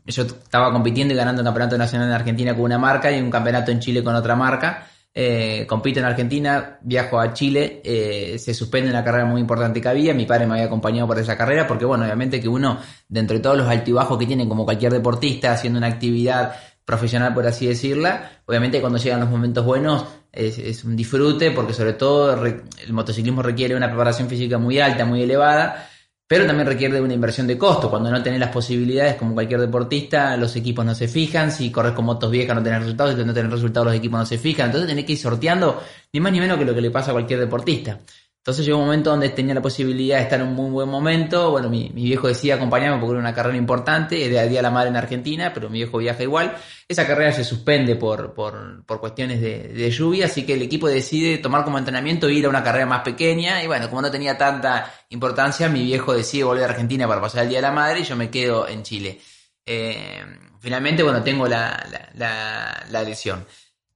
yo 0.06 0.22
estaba 0.22 0.70
compitiendo 0.72 1.14
y 1.14 1.16
ganando 1.16 1.40
un 1.40 1.46
campeonato 1.46 1.78
nacional 1.78 2.08
en 2.08 2.14
Argentina 2.14 2.54
con 2.54 2.64
una 2.64 2.78
marca 2.78 3.10
y 3.10 3.20
un 3.20 3.30
campeonato 3.30 3.70
en 3.70 3.80
Chile 3.80 4.04
con 4.04 4.14
otra 4.14 4.36
marca. 4.36 4.86
Eh, 5.16 5.64
compito 5.68 6.00
en 6.00 6.06
Argentina, 6.06 6.80
viajo 6.82 7.20
a 7.20 7.32
Chile, 7.32 7.80
eh, 7.84 8.36
se 8.36 8.52
suspende 8.52 8.90
una 8.90 9.04
carrera 9.04 9.24
muy 9.24 9.40
importante 9.40 9.80
que 9.80 9.88
había, 9.88 10.12
mi 10.12 10.26
padre 10.26 10.44
me 10.48 10.54
había 10.54 10.64
acompañado 10.64 11.06
por 11.06 11.16
esa 11.20 11.36
carrera, 11.36 11.68
porque 11.68 11.84
bueno, 11.84 12.04
obviamente 12.04 12.40
que 12.40 12.48
uno, 12.48 12.80
dentro 13.08 13.36
de 13.36 13.42
todos 13.42 13.56
los 13.56 13.68
altibajos 13.68 14.18
que 14.18 14.26
tiene 14.26 14.48
como 14.48 14.64
cualquier 14.64 14.92
deportista, 14.92 15.52
haciendo 15.52 15.78
una 15.78 15.86
actividad 15.86 16.56
profesional, 16.84 17.32
por 17.32 17.46
así 17.46 17.64
decirla, 17.64 18.42
obviamente 18.44 18.80
cuando 18.80 18.98
llegan 18.98 19.20
los 19.20 19.30
momentos 19.30 19.64
buenos 19.64 20.04
es, 20.32 20.58
es 20.58 20.82
un 20.82 20.96
disfrute, 20.96 21.52
porque 21.52 21.74
sobre 21.74 21.92
todo 21.92 22.44
el 22.44 22.92
motociclismo 22.92 23.40
requiere 23.40 23.76
una 23.76 23.86
preparación 23.86 24.28
física 24.28 24.58
muy 24.58 24.80
alta, 24.80 25.04
muy 25.04 25.22
elevada, 25.22 25.90
pero 26.26 26.46
también 26.46 26.66
requiere 26.66 26.94
de 26.94 27.00
una 27.02 27.12
inversión 27.12 27.46
de 27.46 27.58
costo. 27.58 27.90
Cuando 27.90 28.10
no 28.10 28.22
tenés 28.22 28.40
las 28.40 28.50
posibilidades, 28.50 29.16
como 29.16 29.34
cualquier 29.34 29.60
deportista, 29.60 30.36
los 30.36 30.56
equipos 30.56 30.84
no 30.84 30.94
se 30.94 31.06
fijan. 31.06 31.52
Si 31.52 31.70
corres 31.70 31.92
con 31.92 32.06
motos 32.06 32.30
viejas 32.30 32.56
no 32.56 32.62
tenés 32.62 32.80
resultados, 32.80 33.14
si 33.14 33.24
no 33.24 33.34
tenés 33.34 33.52
resultados 33.52 33.86
los 33.86 33.96
equipos 33.96 34.18
no 34.18 34.26
se 34.26 34.38
fijan. 34.38 34.66
Entonces 34.66 34.88
tenés 34.88 35.04
que 35.04 35.12
ir 35.12 35.18
sorteando 35.18 35.82
ni 36.12 36.20
más 36.20 36.32
ni 36.32 36.40
menos 36.40 36.58
que 36.58 36.64
lo 36.64 36.74
que 36.74 36.80
le 36.80 36.90
pasa 36.90 37.10
a 37.10 37.14
cualquier 37.14 37.40
deportista. 37.40 38.00
Entonces 38.44 38.66
llegó 38.66 38.76
un 38.76 38.84
momento 38.84 39.08
donde 39.08 39.30
tenía 39.30 39.54
la 39.54 39.62
posibilidad 39.62 40.18
de 40.18 40.24
estar 40.24 40.38
en 40.38 40.48
un 40.48 40.54
muy 40.54 40.70
buen 40.70 40.86
momento. 40.86 41.50
Bueno, 41.50 41.70
mi, 41.70 41.88
viejo 41.88 42.28
decía 42.28 42.56
acompañarme 42.56 42.98
porque 42.98 43.12
era 43.12 43.20
una 43.20 43.32
carrera 43.32 43.56
importante, 43.56 44.22
era 44.22 44.42
el 44.42 44.50
Día 44.50 44.58
de 44.58 44.64
la 44.64 44.70
Madre 44.70 44.90
en 44.90 44.96
Argentina, 44.96 45.50
pero 45.54 45.70
mi 45.70 45.78
viejo 45.78 45.96
viaja 45.96 46.22
igual. 46.22 46.54
Esa 46.86 47.06
carrera 47.06 47.32
se 47.32 47.42
suspende 47.42 47.96
por, 47.96 48.34
por, 48.34 48.84
por 48.84 49.00
cuestiones 49.00 49.40
de, 49.40 49.68
de, 49.68 49.90
lluvia, 49.90 50.26
así 50.26 50.44
que 50.44 50.52
el 50.52 50.60
equipo 50.60 50.88
decide 50.88 51.38
tomar 51.38 51.64
como 51.64 51.78
entrenamiento 51.78 52.28
ir 52.28 52.44
a 52.44 52.50
una 52.50 52.62
carrera 52.62 52.84
más 52.84 53.00
pequeña. 53.00 53.64
Y 53.64 53.66
bueno, 53.66 53.88
como 53.88 54.02
no 54.02 54.10
tenía 54.10 54.36
tanta 54.36 54.92
importancia, 55.08 55.70
mi 55.70 55.82
viejo 55.82 56.12
decide 56.12 56.44
volver 56.44 56.64
a 56.64 56.72
Argentina 56.72 57.08
para 57.08 57.22
pasar 57.22 57.44
el 57.44 57.48
Día 57.48 57.58
de 57.60 57.62
la 57.62 57.72
Madre 57.72 58.00
y 58.00 58.04
yo 58.04 58.14
me 58.14 58.28
quedo 58.28 58.68
en 58.68 58.82
Chile. 58.82 59.22
Eh, 59.64 60.22
finalmente, 60.60 61.02
bueno, 61.02 61.22
tengo 61.22 61.48
la, 61.48 61.82
la, 62.12 62.84
la, 62.90 63.02
lesión. 63.02 63.46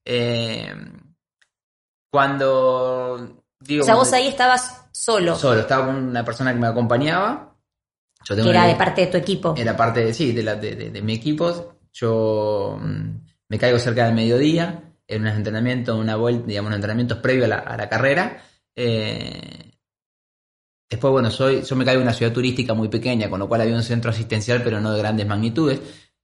Eh, 0.03 0.75
cuando 2.11 3.45
o 3.61 3.83
sea, 3.83 3.95
vos 3.95 4.13
ahí 4.13 4.29
estabas 4.29 4.89
solo. 4.93 5.37
Solo, 5.37 5.61
estaba 5.61 5.87
con 5.87 5.97
una 5.97 6.25
persona 6.25 6.53
que 6.53 6.61
me 6.61 6.67
acompañaba. 6.67 7.57
Yo 8.25 8.37
que 8.37 8.51
era 8.51 8.67
de 8.67 8.75
parte 8.75 9.03
de 9.03 9.07
tu 9.09 9.17
equipo. 9.17 9.55
Era 9.57 9.77
parte 9.77 10.05
de, 10.05 10.15
sí, 10.15 10.33
de, 10.33 10.43
la, 10.43 10.57
de, 10.57 11.01
mi 11.03 11.15
equipo. 11.15 11.79
Yo 11.93 12.79
mm, 12.81 13.09
me 13.49 13.59
caigo 13.59 13.79
cerca 13.79 14.05
del 14.05 14.15
mediodía 14.15 14.83
en 15.07 15.23
un 15.23 15.29
entrenamiento, 15.29 15.97
una 15.97 16.17
vuelta, 16.17 16.47
digamos, 16.47 16.73
entrenamientos 16.75 17.19
previo 17.19 17.47
a 17.47 17.49
la, 17.49 17.59
a 17.59 17.77
la 17.77 17.89
carrera. 17.89 18.43
Eh, 18.77 19.73
después, 20.91 21.11
bueno, 21.11 21.31
soy, 21.31 21.63
yo 21.63 21.77
me 21.77 21.85
caigo 21.85 22.01
en 22.01 22.09
una 22.09 22.15
ciudad 22.15 22.33
turística 22.33 22.75
muy 22.75 22.89
pequeña, 22.89 23.31
con 23.31 23.39
lo 23.39 23.49
cual 23.49 23.63
había 23.63 23.75
un 23.75 23.83
centro 23.83 24.11
asistencial, 24.11 24.63
pero 24.63 24.81
no 24.81 24.93
de 24.93 24.99
grandes 24.99 25.27
magnitudes 25.27 25.81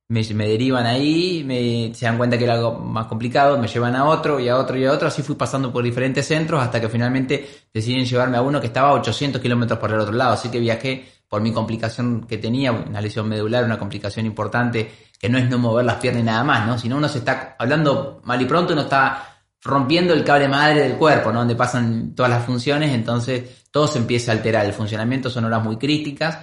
me, 0.08 0.22
derivan 0.22 0.86
ahí, 0.86 1.42
me, 1.44 1.94
se 1.94 2.04
dan 2.04 2.18
cuenta 2.18 2.36
que 2.36 2.44
era 2.44 2.54
algo 2.54 2.78
más 2.78 3.06
complicado, 3.06 3.58
me 3.58 3.68
llevan 3.68 3.96
a 3.96 4.04
otro 4.04 4.38
y 4.38 4.48
a 4.48 4.58
otro 4.58 4.76
y 4.76 4.84
a 4.84 4.92
otro, 4.92 5.08
así 5.08 5.22
fui 5.22 5.34
pasando 5.34 5.72
por 5.72 5.82
diferentes 5.82 6.26
centros 6.26 6.62
hasta 6.62 6.80
que 6.80 6.88
finalmente 6.88 7.64
deciden 7.72 8.04
llevarme 8.04 8.36
a 8.36 8.42
uno 8.42 8.60
que 8.60 8.66
estaba 8.66 8.90
a 8.90 8.92
800 8.94 9.40
kilómetros 9.40 9.78
por 9.78 9.90
el 9.90 10.00
otro 10.00 10.12
lado, 10.12 10.34
así 10.34 10.50
que 10.50 10.60
viajé 10.60 11.06
por 11.28 11.40
mi 11.40 11.52
complicación 11.52 12.26
que 12.28 12.38
tenía, 12.38 12.70
una 12.70 13.00
lesión 13.00 13.28
medular, 13.28 13.64
una 13.64 13.78
complicación 13.78 14.26
importante, 14.26 14.90
que 15.18 15.28
no 15.28 15.38
es 15.38 15.48
no 15.48 15.58
mover 15.58 15.84
las 15.84 15.96
piernas 15.96 16.22
y 16.22 16.26
nada 16.26 16.44
más, 16.44 16.66
¿no? 16.66 16.78
Sino 16.78 16.96
uno 16.96 17.08
se 17.08 17.18
está, 17.18 17.56
hablando 17.58 18.20
mal 18.24 18.40
y 18.40 18.44
pronto, 18.44 18.72
uno 18.74 18.82
está 18.82 19.40
rompiendo 19.62 20.12
el 20.12 20.22
cable 20.22 20.46
madre 20.46 20.82
del 20.82 20.96
cuerpo, 20.96 21.32
¿no? 21.32 21.40
Donde 21.40 21.56
pasan 21.56 22.14
todas 22.14 22.30
las 22.30 22.44
funciones, 22.44 22.92
entonces 22.92 23.64
todo 23.70 23.88
se 23.88 23.98
empieza 23.98 24.30
a 24.30 24.34
alterar, 24.34 24.66
el 24.66 24.74
funcionamiento 24.74 25.30
son 25.30 25.46
horas 25.46 25.64
muy 25.64 25.76
críticas, 25.78 26.38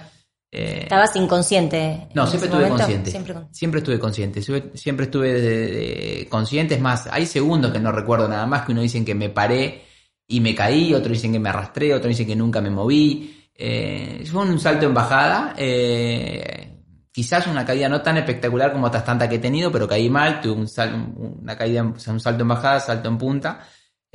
Eh, 0.54 0.80
¿Estabas 0.82 1.16
inconsciente? 1.16 2.08
No, 2.12 2.26
siempre 2.26 2.50
estuve 2.50 2.68
consciente. 2.68 3.10
Siempre, 3.10 3.78
estuve 3.78 3.98
consciente. 3.98 4.42
Siempre 4.74 5.06
estuve 5.06 6.26
consciente. 6.28 6.74
Es 6.74 6.80
más, 6.80 7.08
hay 7.10 7.24
segundos 7.24 7.72
que 7.72 7.80
no 7.80 7.90
recuerdo 7.90 8.28
nada 8.28 8.44
más, 8.44 8.66
que 8.66 8.72
uno 8.72 8.82
dicen 8.82 9.02
que 9.02 9.14
me 9.14 9.30
paré 9.30 9.82
y 10.26 10.40
me 10.40 10.54
caí, 10.54 10.92
otros 10.92 11.14
dicen 11.14 11.32
que 11.32 11.38
me 11.38 11.48
arrastré, 11.48 11.94
otros 11.94 12.10
dicen 12.10 12.26
que 12.26 12.36
nunca 12.36 12.60
me 12.60 12.68
moví. 12.68 13.48
Eh, 13.54 14.22
fue 14.30 14.42
un 14.42 14.60
salto 14.60 14.84
en 14.84 14.92
bajada. 14.92 15.54
Eh, 15.56 16.82
quizás 17.10 17.46
una 17.46 17.64
caída 17.64 17.88
no 17.88 18.02
tan 18.02 18.18
espectacular 18.18 18.72
como 18.72 18.88
otras 18.88 19.06
tantas 19.06 19.28
que 19.28 19.36
he 19.36 19.38
tenido, 19.38 19.72
pero 19.72 19.88
caí 19.88 20.10
mal, 20.10 20.42
tuve 20.42 20.52
un 20.52 21.38
una 21.40 21.56
caída, 21.56 21.82
un 21.82 21.98
salto 21.98 22.42
en 22.42 22.48
bajada, 22.48 22.78
salto 22.78 23.08
en 23.08 23.16
punta. 23.16 23.60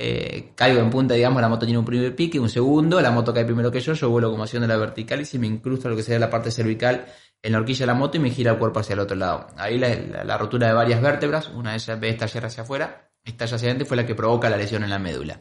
Eh, 0.00 0.52
caigo 0.54 0.80
en 0.80 0.90
punta, 0.90 1.14
digamos, 1.14 1.42
la 1.42 1.48
moto 1.48 1.66
tiene 1.66 1.78
un 1.78 1.84
primer 1.84 2.14
pique, 2.14 2.38
un 2.38 2.48
segundo, 2.48 3.00
la 3.00 3.10
moto 3.10 3.34
cae 3.34 3.44
primero 3.44 3.72
que 3.72 3.80
yo, 3.80 3.94
yo 3.94 4.08
vuelo 4.08 4.30
como 4.30 4.44
haciendo 4.44 4.68
la 4.68 4.76
vertical 4.76 5.20
y 5.20 5.24
se 5.24 5.40
me 5.40 5.48
incrusta 5.48 5.88
lo 5.88 5.96
que 5.96 6.04
sería 6.04 6.20
la 6.20 6.30
parte 6.30 6.52
cervical 6.52 7.06
en 7.42 7.52
la 7.52 7.58
horquilla 7.58 7.80
de 7.80 7.86
la 7.86 7.94
moto 7.94 8.16
y 8.16 8.20
me 8.20 8.30
gira 8.30 8.52
el 8.52 8.58
cuerpo 8.58 8.78
hacia 8.78 8.92
el 8.92 9.00
otro 9.00 9.16
lado. 9.16 9.48
Ahí 9.56 9.76
la, 9.76 10.38
rotura 10.38 10.68
de 10.68 10.72
varias 10.72 11.02
vértebras, 11.02 11.48
una 11.48 11.70
de 11.70 11.76
ellas 11.78 11.98
ve 11.98 12.10
estallar 12.10 12.46
hacia 12.46 12.62
afuera, 12.62 13.10
estalla 13.24 13.56
hacia 13.56 13.68
adentro 13.68 13.86
fue 13.86 13.96
la 13.96 14.06
que 14.06 14.14
provoca 14.14 14.48
la 14.48 14.56
lesión 14.56 14.84
en 14.84 14.90
la 14.90 15.00
médula. 15.00 15.40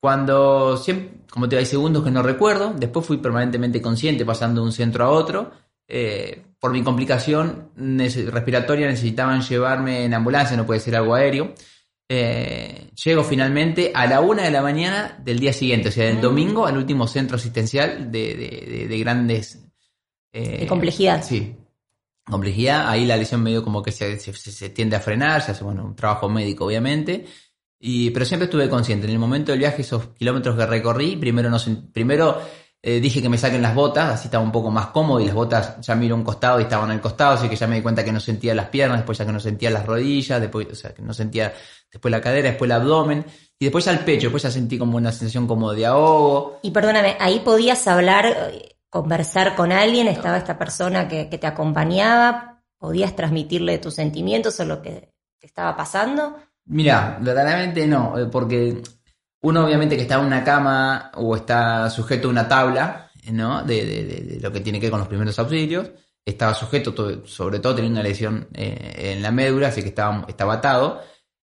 Cuando, 0.00 0.76
siempre, 0.76 1.24
como 1.30 1.48
te 1.48 1.56
digo, 1.56 1.60
hay 1.60 1.66
segundos 1.66 2.04
que 2.04 2.10
no 2.10 2.22
recuerdo, 2.22 2.74
después 2.76 3.06
fui 3.06 3.16
permanentemente 3.16 3.80
consciente 3.80 4.26
pasando 4.26 4.60
de 4.60 4.66
un 4.66 4.72
centro 4.72 5.04
a 5.04 5.10
otro. 5.10 5.50
Eh, 5.88 6.44
por 6.58 6.72
mi 6.72 6.82
complicación 6.82 7.70
respiratoria 7.76 8.86
necesitaban 8.86 9.40
llevarme 9.40 10.04
en 10.04 10.14
ambulancia, 10.14 10.56
no 10.56 10.66
puede 10.66 10.80
ser 10.80 10.96
algo 10.96 11.14
aéreo. 11.14 11.54
Eh, 12.08 12.90
llego 13.04 13.24
finalmente 13.24 13.90
a 13.92 14.06
la 14.06 14.20
una 14.20 14.44
de 14.44 14.50
la 14.50 14.62
mañana 14.62 15.18
del 15.22 15.40
día 15.40 15.52
siguiente, 15.52 15.88
o 15.88 15.92
sea, 15.92 16.06
del 16.06 16.18
mm. 16.18 16.20
domingo 16.20 16.66
al 16.66 16.76
último 16.76 17.06
centro 17.08 17.36
asistencial 17.36 18.10
de, 18.12 18.86
de, 18.88 18.98
grandes... 18.98 19.66
Eh, 20.32 20.60
de 20.60 20.66
complejidad. 20.66 21.24
Sí, 21.24 21.56
complejidad. 22.24 22.88
Ahí 22.88 23.06
la 23.06 23.16
lesión 23.16 23.42
medio 23.42 23.64
como 23.64 23.82
que 23.82 23.90
se, 23.90 24.18
se, 24.18 24.70
tiende 24.70 24.96
a 24.96 25.00
frenar, 25.00 25.42
se 25.42 25.52
hace 25.52 25.64
bueno, 25.64 25.84
un 25.84 25.96
trabajo 25.96 26.28
médico 26.28 26.66
obviamente. 26.66 27.26
Y, 27.78 28.10
pero 28.10 28.24
siempre 28.24 28.44
estuve 28.44 28.68
consciente. 28.68 29.06
En 29.06 29.12
el 29.12 29.18
momento 29.18 29.52
del 29.52 29.60
viaje, 29.60 29.82
esos 29.82 30.08
kilómetros 30.14 30.56
que 30.56 30.66
recorrí, 30.66 31.16
primero, 31.16 31.50
no, 31.50 31.58
primero 31.92 32.40
eh, 32.82 33.00
dije 33.00 33.20
que 33.20 33.28
me 33.28 33.38
saquen 33.38 33.62
las 33.62 33.74
botas, 33.74 34.14
así 34.14 34.28
estaba 34.28 34.44
un 34.44 34.52
poco 34.52 34.70
más 34.70 34.88
cómodo 34.88 35.20
y 35.20 35.26
las 35.26 35.34
botas 35.34 35.80
ya 35.80 35.94
miro 35.94 36.14
un 36.14 36.22
costado 36.22 36.60
y 36.60 36.64
estaban 36.64 36.90
al 36.90 37.00
costado, 37.00 37.32
así 37.32 37.48
que 37.48 37.56
ya 37.56 37.66
me 37.66 37.76
di 37.76 37.82
cuenta 37.82 38.04
que 38.04 38.12
no 38.12 38.20
sentía 38.20 38.54
las 38.54 38.68
piernas, 38.68 38.98
después 38.98 39.18
ya 39.18 39.26
que 39.26 39.32
no 39.32 39.40
sentía 39.40 39.70
las 39.70 39.84
rodillas, 39.86 40.40
después, 40.40 40.68
o 40.70 40.74
sea, 40.74 40.94
que 40.94 41.02
no 41.02 41.12
sentía 41.12 41.52
después 41.90 42.12
la 42.12 42.20
cadera, 42.20 42.50
después 42.50 42.68
el 42.68 42.72
abdomen 42.72 43.24
y 43.58 43.64
después 43.64 43.88
al 43.88 44.00
pecho, 44.00 44.26
después 44.26 44.42
ya 44.42 44.50
sentí 44.50 44.78
como 44.78 44.98
una 44.98 45.10
sensación 45.10 45.46
como 45.46 45.72
de 45.72 45.86
ahogo. 45.86 46.60
Y 46.62 46.70
perdóname, 46.70 47.16
ahí 47.18 47.40
podías 47.40 47.86
hablar, 47.88 48.52
conversar 48.90 49.56
con 49.56 49.72
alguien, 49.72 50.08
estaba 50.08 50.36
esta 50.36 50.58
persona 50.58 51.08
que, 51.08 51.24
te 51.24 51.46
acompañaba, 51.46 52.62
podías 52.78 53.16
transmitirle 53.16 53.78
tus 53.78 53.94
sentimientos 53.94 54.60
o 54.60 54.64
lo 54.64 54.82
que 54.82 55.12
te 55.40 55.46
estaba 55.46 55.76
pasando. 55.76 56.36
Mira, 56.66 57.18
verdaderamente 57.20 57.86
no, 57.86 58.18
eh, 58.18 58.26
porque 58.26 58.82
uno 59.42 59.64
obviamente 59.64 59.96
que 59.96 60.02
está 60.02 60.16
en 60.16 60.26
una 60.26 60.42
cama 60.42 61.10
o 61.14 61.36
está 61.36 61.88
sujeto 61.90 62.28
a 62.28 62.30
una 62.30 62.48
tabla, 62.48 63.10
¿no? 63.32 63.62
De, 63.62 64.38
lo 64.40 64.52
que 64.52 64.60
tiene 64.60 64.80
que 64.80 64.86
ver 64.86 64.90
con 64.90 65.00
los 65.00 65.08
primeros 65.08 65.38
auxilios. 65.38 65.90
Estaba 66.24 66.54
sujeto, 66.54 66.92
sobre 67.24 67.60
todo 67.60 67.76
teniendo 67.76 68.00
una 68.00 68.08
lesión 68.08 68.48
eh, 68.52 69.12
en 69.14 69.22
la 69.22 69.30
médula, 69.30 69.68
así 69.68 69.82
que 69.82 69.88
estaba, 69.88 70.24
estaba 70.28 70.54
atado. 70.54 71.00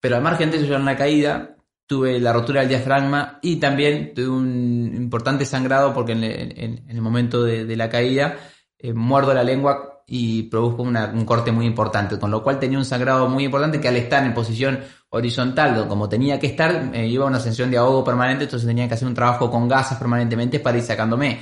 Pero 0.01 0.17
al 0.17 0.23
margen 0.23 0.51
de 0.51 0.57
eso, 0.57 0.67
yo 0.67 0.77
en 0.77 0.85
la 0.85 0.97
caída 0.97 1.57
tuve 1.87 2.19
la 2.19 2.33
rotura 2.33 2.61
del 2.61 2.71
diafragma 2.71 3.39
y 3.43 3.57
también 3.57 4.15
tuve 4.15 4.29
un 4.29 4.93
importante 4.97 5.45
sangrado 5.45 5.93
porque 5.93 6.13
en, 6.13 6.85
el 6.89 7.01
momento 7.03 7.45
de, 7.45 7.77
la 7.77 7.89
caída 7.91 8.37
eh, 8.79 8.93
muerdo 8.93 9.35
la 9.35 9.45
lengua 9.45 10.03
y 10.07 10.45
produjo 10.45 10.83
un 10.83 11.25
corte 11.25 11.53
muy 11.53 11.67
importante, 11.67 12.19
con 12.19 12.31
lo 12.31 12.43
cual 12.43 12.59
tenía 12.59 12.79
un 12.79 12.85
sangrado 12.85 13.29
muy 13.29 13.45
importante 13.45 13.81
que 13.81 13.89
al 13.89 13.97
estar 13.97 14.25
en 14.25 14.35
posición 14.35 14.81
horizontal, 15.15 15.87
como 15.89 16.09
tenía 16.09 16.39
que 16.39 16.49
estar, 16.49 16.91
iba 16.95 17.25
a 17.25 17.29
una 17.29 17.39
sensación 17.39 17.71
de 17.71 17.77
ahogo 17.77 18.03
permanente, 18.03 18.45
entonces 18.45 18.67
tenía 18.67 18.89
que 18.89 18.95
hacer 18.95 19.07
un 19.07 19.15
trabajo 19.15 19.51
con 19.51 19.69
gasas 19.69 19.97
permanentemente 19.97 20.59
para 20.59 20.77
ir 20.77 20.83
sacándome. 20.83 21.41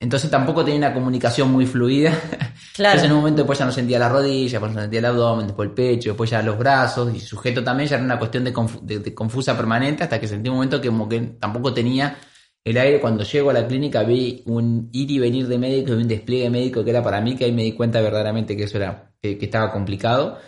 Entonces 0.00 0.30
tampoco 0.30 0.64
tenía 0.64 0.78
una 0.78 0.94
comunicación 0.94 1.50
muy 1.50 1.66
fluida. 1.66 2.12
Claro. 2.74 2.92
Entonces 2.92 3.10
en 3.10 3.12
un 3.12 3.18
momento 3.18 3.42
después 3.42 3.58
ya 3.58 3.66
no 3.66 3.70
sentía 3.72 3.98
la 3.98 4.08
rodilla, 4.08 4.52
después 4.52 4.72
no 4.72 4.80
sentía 4.80 5.00
el 5.00 5.04
abdomen, 5.04 5.46
después 5.46 5.68
el 5.68 5.74
pecho, 5.74 6.08
después 6.08 6.30
ya 6.30 6.40
los 6.40 6.56
brazos 6.56 7.14
y 7.14 7.20
sujeto 7.20 7.62
también 7.62 7.86
ya 7.86 7.96
era 7.96 8.04
una 8.06 8.18
cuestión 8.18 8.44
de, 8.44 9.14
confusa 9.14 9.54
permanente 9.54 10.04
hasta 10.04 10.18
que 10.18 10.26
sentí 10.26 10.48
un 10.48 10.54
momento 10.54 10.80
que 10.80 10.88
como 10.88 11.06
que 11.06 11.20
tampoco 11.38 11.74
tenía 11.74 12.16
el 12.64 12.78
aire, 12.78 12.98
cuando 12.98 13.24
llego 13.24 13.50
a 13.50 13.52
la 13.52 13.66
clínica 13.66 14.04
vi 14.04 14.42
un 14.46 14.88
ir 14.90 15.10
y 15.10 15.18
venir 15.18 15.48
de 15.48 15.58
médico 15.58 15.90
y 15.90 15.96
un 15.96 16.08
despliegue 16.08 16.48
médico 16.48 16.82
que 16.82 16.88
era 16.88 17.02
para 17.02 17.20
mí, 17.20 17.36
que 17.36 17.44
ahí 17.44 17.52
me 17.52 17.62
di 17.62 17.72
cuenta 17.72 18.00
verdaderamente 18.00 18.56
que 18.56 18.62
eso 18.62 18.78
era, 18.78 19.12
que, 19.20 19.36
estaba 19.38 19.70
complicado. 19.70 20.38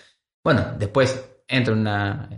Bueno, 0.43 0.65
después 0.79 1.23
entro 1.47 1.75
en 1.75 1.81
una, 1.81 2.31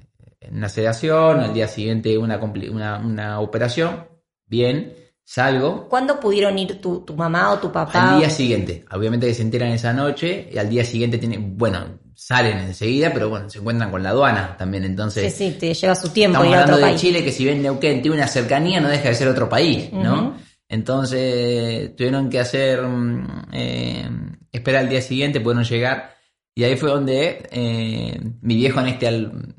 una 0.51 0.69
sedación, 0.69 1.41
al 1.41 1.55
día 1.55 1.69
siguiente 1.69 2.17
una, 2.19 2.39
una, 2.39 2.99
una 2.99 3.41
operación, 3.41 4.07
bien, 4.47 4.95
salgo. 5.25 5.89
¿Cuándo 5.89 6.21
pudieron 6.21 6.59
ir 6.59 6.81
tu, 6.81 7.01
tu, 7.01 7.15
mamá 7.15 7.53
o 7.53 7.59
tu 7.59 7.73
papá? 7.73 8.15
Al 8.15 8.21
día 8.21 8.31
siguiente, 8.31 8.85
obviamente 8.91 9.27
que 9.27 9.35
se 9.35 9.43
enteran 9.43 9.71
esa 9.71 9.93
noche 9.93 10.49
y 10.53 10.59
al 10.59 10.69
día 10.69 10.85
siguiente 10.85 11.19
tienen, 11.19 11.57
bueno, 11.57 11.99
salen 12.15 12.59
enseguida, 12.59 13.13
pero 13.13 13.29
bueno, 13.29 13.51
se 13.51 13.59
encuentran 13.59 13.91
con 13.91 14.03
la 14.03 14.11
aduana 14.11 14.57
también, 14.57 14.85
entonces... 14.85 15.35
Sí, 15.35 15.51
sí, 15.51 15.59
te 15.59 15.75
lleva 15.75 15.95
su 15.95 16.09
tiempo. 16.11 16.39
Estamos 16.39 16.57
hablando 16.57 16.87
de 16.87 16.95
Chile, 16.95 17.25
que 17.25 17.33
si 17.33 17.45
ven 17.45 17.63
Neuquén 17.63 18.01
tiene 18.01 18.17
una 18.17 18.29
cercanía, 18.29 18.81
no 18.81 18.89
deja 18.89 19.09
de 19.09 19.15
ser 19.15 19.29
otro 19.29 19.49
país, 19.49 19.93
¿no? 19.93 20.35
Entonces 20.69 21.95
tuvieron 21.95 22.31
que 22.31 22.41
hacer, 22.41 22.83
mm, 22.83 23.49
eh, 23.53 24.11
esperar 24.51 24.83
al 24.83 24.89
día 24.89 25.03
siguiente, 25.03 25.41
pudieron 25.41 25.65
llegar, 25.65 26.17
y 26.55 26.65
ahí 26.65 26.77
fue 26.77 26.91
donde 26.91 27.47
eh, 27.51 28.19
mi 28.41 28.57
viejo 28.57 28.81
en 28.81 28.87
este, 28.87 29.07
al, 29.07 29.55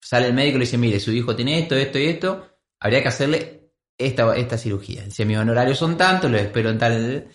sale 0.00 0.28
el 0.28 0.34
médico 0.34 0.56
y 0.56 0.60
le 0.60 0.64
dice, 0.64 0.78
mire, 0.78 1.00
su 1.00 1.12
hijo 1.12 1.34
tiene 1.34 1.58
esto, 1.58 1.74
esto 1.74 1.98
y 1.98 2.06
esto, 2.06 2.46
habría 2.80 3.02
que 3.02 3.08
hacerle 3.08 3.72
esta, 3.96 4.36
esta 4.36 4.56
cirugía. 4.56 5.02
Dice, 5.04 5.24
mis 5.24 5.38
honorarios 5.38 5.78
son 5.78 5.96
tantos, 5.96 6.30
lo 6.30 6.38
espero 6.38 6.70
en 6.70 6.78
tal... 6.78 7.28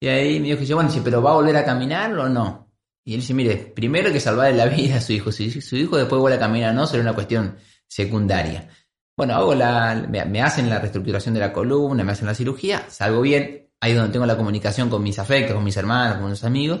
Y 0.00 0.08
ahí 0.08 0.38
mi 0.38 0.48
viejo 0.48 0.60
dice, 0.60 0.74
bueno, 0.74 0.90
pero 1.02 1.22
¿va 1.22 1.30
a 1.30 1.34
volver 1.34 1.56
a 1.56 1.64
caminar 1.64 2.12
o 2.18 2.28
no? 2.28 2.64
Y 3.06 3.14
él 3.14 3.20
dice, 3.20 3.32
mire, 3.34 3.56
primero 3.56 4.08
hay 4.08 4.12
que 4.12 4.20
salvar 4.20 4.52
la 4.54 4.66
vida 4.74 4.96
a 4.96 5.00
su 5.00 5.12
hijo. 5.12 5.32
Si 5.32 5.60
su 5.60 5.76
hijo 5.76 5.96
después 5.96 6.20
vuelve 6.20 6.36
a 6.36 6.40
caminar 6.40 6.74
no, 6.74 6.86
será 6.86 7.02
una 7.02 7.14
cuestión 7.14 7.56
secundaria. 7.86 8.68
Bueno, 9.16 9.34
hago 9.34 9.54
la, 9.54 10.06
me, 10.08 10.42
hacen 10.42 10.68
la 10.68 10.78
reestructuración 10.80 11.34
de 11.34 11.40
la 11.40 11.52
columna, 11.52 12.02
me 12.02 12.12
hacen 12.12 12.26
la 12.26 12.34
cirugía, 12.34 12.86
salgo 12.88 13.20
bien, 13.20 13.70
ahí 13.80 13.92
es 13.92 13.96
donde 13.96 14.12
tengo 14.12 14.26
la 14.26 14.36
comunicación 14.36 14.90
con 14.90 15.02
mis 15.02 15.18
afectos, 15.20 15.54
con 15.54 15.62
mis 15.62 15.76
hermanos, 15.76 16.18
con 16.18 16.30
los 16.30 16.42
amigos. 16.42 16.80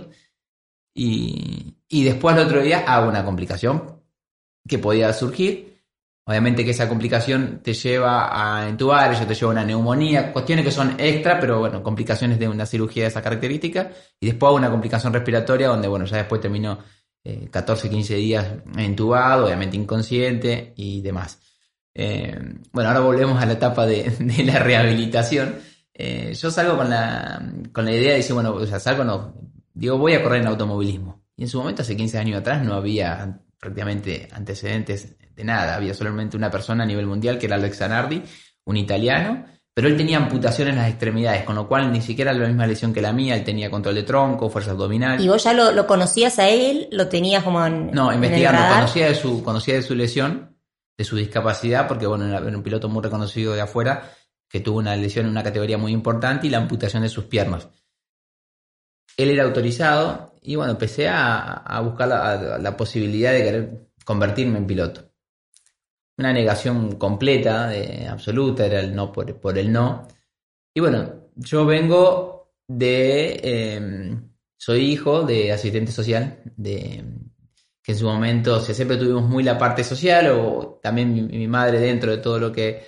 Y, 0.92 1.76
y 1.88 2.04
después 2.04 2.36
el 2.36 2.42
otro 2.42 2.60
día 2.60 2.84
hago 2.86 3.08
una 3.08 3.24
complicación 3.24 3.93
que 4.68 4.78
podía 4.78 5.12
surgir 5.12 5.74
Obviamente 6.26 6.64
que 6.64 6.70
esa 6.70 6.88
complicación 6.88 7.60
te 7.62 7.74
lleva 7.74 8.30
a 8.32 8.66
entubar, 8.66 9.12
eso 9.12 9.26
te 9.26 9.34
lleva 9.34 9.50
a 9.50 9.52
una 9.52 9.64
neumonía, 9.64 10.32
cuestiones 10.32 10.64
que 10.64 10.70
son 10.70 10.94
extra, 10.98 11.38
pero 11.38 11.58
bueno, 11.58 11.82
complicaciones 11.82 12.38
de 12.38 12.48
una 12.48 12.64
cirugía 12.64 13.02
de 13.02 13.08
esa 13.10 13.20
característica. 13.20 13.90
Y 14.18 14.26
después 14.26 14.54
una 14.54 14.70
complicación 14.70 15.12
respiratoria 15.12 15.68
donde, 15.68 15.86
bueno, 15.86 16.06
ya 16.06 16.16
después 16.16 16.40
terminó 16.40 16.78
14, 17.50 17.86
eh, 17.86 17.90
15 17.90 18.14
días 18.16 18.46
entubado, 18.78 19.46
obviamente 19.46 19.76
inconsciente 19.76 20.72
y 20.76 21.02
demás. 21.02 21.40
Eh, 21.92 22.34
bueno, 22.72 22.88
ahora 22.88 23.00
volvemos 23.00 23.40
a 23.42 23.44
la 23.44 23.52
etapa 23.52 23.84
de, 23.86 24.10
la 24.46 24.58
rehabilitación. 24.60 25.56
Eh, 25.92 26.32
yo 26.32 26.50
salgo 26.50 26.78
con 26.78 26.88
la, 26.88 27.52
con 27.70 27.84
la 27.84 27.92
idea 27.92 28.12
de 28.12 28.16
decir, 28.16 28.32
bueno, 28.32 28.54
o 28.54 28.66
sea, 28.66 28.80
salgo, 28.80 29.04
no, 29.04 29.34
digo, 29.74 29.98
voy 29.98 30.14
a 30.14 30.22
correr 30.22 30.40
en 30.40 30.48
automovilismo. 30.48 31.22
Y 31.36 31.42
en 31.42 31.48
su 31.48 31.58
momento, 31.58 31.82
hace 31.82 31.96
15 31.96 32.18
años 32.18 32.40
atrás, 32.40 32.64
no 32.64 32.72
había 32.74 33.43
prácticamente 33.58 34.28
antecedentes 34.32 35.16
de 35.34 35.44
nada. 35.44 35.74
Había 35.74 35.94
solamente 35.94 36.36
una 36.36 36.50
persona 36.50 36.84
a 36.84 36.86
nivel 36.86 37.06
mundial 37.06 37.38
que 37.38 37.46
era 37.46 37.56
Alex 37.56 37.78
Zanardi, 37.78 38.22
un 38.64 38.76
italiano, 38.76 39.46
pero 39.74 39.88
él 39.88 39.96
tenía 39.96 40.18
amputación 40.18 40.68
en 40.68 40.76
las 40.76 40.88
extremidades, 40.88 41.42
con 41.42 41.56
lo 41.56 41.66
cual 41.66 41.90
ni 41.90 42.00
siquiera 42.00 42.32
la 42.32 42.46
misma 42.46 42.66
lesión 42.66 42.94
que 42.94 43.02
la 43.02 43.12
mía, 43.12 43.34
él 43.34 43.42
tenía 43.42 43.70
control 43.70 43.96
de 43.96 44.04
tronco, 44.04 44.48
fuerza 44.48 44.70
abdominal. 44.70 45.20
¿Y 45.20 45.28
vos 45.28 45.42
ya 45.42 45.52
lo, 45.52 45.86
conocías 45.86 46.38
a 46.38 46.48
él? 46.48 46.88
¿Lo 46.92 47.08
tenías 47.08 47.42
como 47.42 47.64
en 47.66 47.90
No, 47.90 48.12
investigando, 48.12 48.62
conocía, 48.72 49.08
de 49.08 49.16
su, 49.16 49.42
conocía 49.42 49.74
de 49.74 49.82
su 49.82 49.96
lesión, 49.96 50.56
de 50.96 51.04
su 51.04 51.16
discapacidad, 51.16 51.88
porque 51.88 52.06
bueno, 52.06 52.26
era 52.26 52.56
un 52.56 52.62
piloto 52.62 52.88
muy 52.88 53.02
reconocido 53.02 53.52
de 53.52 53.62
afuera, 53.62 54.12
que 54.48 54.60
tuvo 54.60 54.78
una 54.78 54.94
lesión 54.94 55.26
en 55.26 55.32
una 55.32 55.42
categoría 55.42 55.76
muy 55.76 55.90
importante 55.90 56.46
y 56.46 56.50
la 56.50 56.58
amputación 56.58 57.02
de 57.02 57.08
sus 57.08 57.24
piernas. 57.24 57.68
Él 59.16 59.30
era 59.30 59.42
autorizado 59.42 60.33
y 60.44 60.54
bueno, 60.56 60.72
empecé 60.72 61.08
a, 61.08 61.80
buscar 61.82 62.08
la 62.08 62.76
posibilidad 62.76 63.32
de 63.32 63.42
querer 63.42 63.88
convertirme 64.04 64.58
en 64.58 64.66
piloto 64.66 65.14
una 66.16 66.32
negación 66.32 66.96
completa, 66.96 67.70
absoluta, 68.10 68.66
era 68.66 68.80
el 68.80 68.94
no 68.94 69.12
por, 69.12 69.58
el 69.58 69.72
no. 69.72 70.06
Y 70.72 70.80
bueno, 70.80 71.30
yo 71.36 71.66
vengo 71.66 72.54
de, 72.68 73.40
em, 73.42 74.30
soy 74.56 74.92
hijo 74.92 75.22
de 75.22 75.52
asistente 75.52 75.92
social, 75.92 76.40
de 76.56 77.04
que 77.82 77.92
en 77.92 77.98
su 77.98 78.06
momento, 78.06 78.60
siempre 78.60 78.96
tuvimos 78.96 79.28
muy 79.28 79.42
la 79.42 79.58
parte 79.58 79.84
social, 79.84 80.30
o 80.30 80.80
también 80.82 81.12
mi, 81.12 81.48
madre 81.48 81.80
dentro 81.80 82.12
de 82.12 82.18
todo 82.18 82.38
lo 82.38 82.52
que 82.52 82.86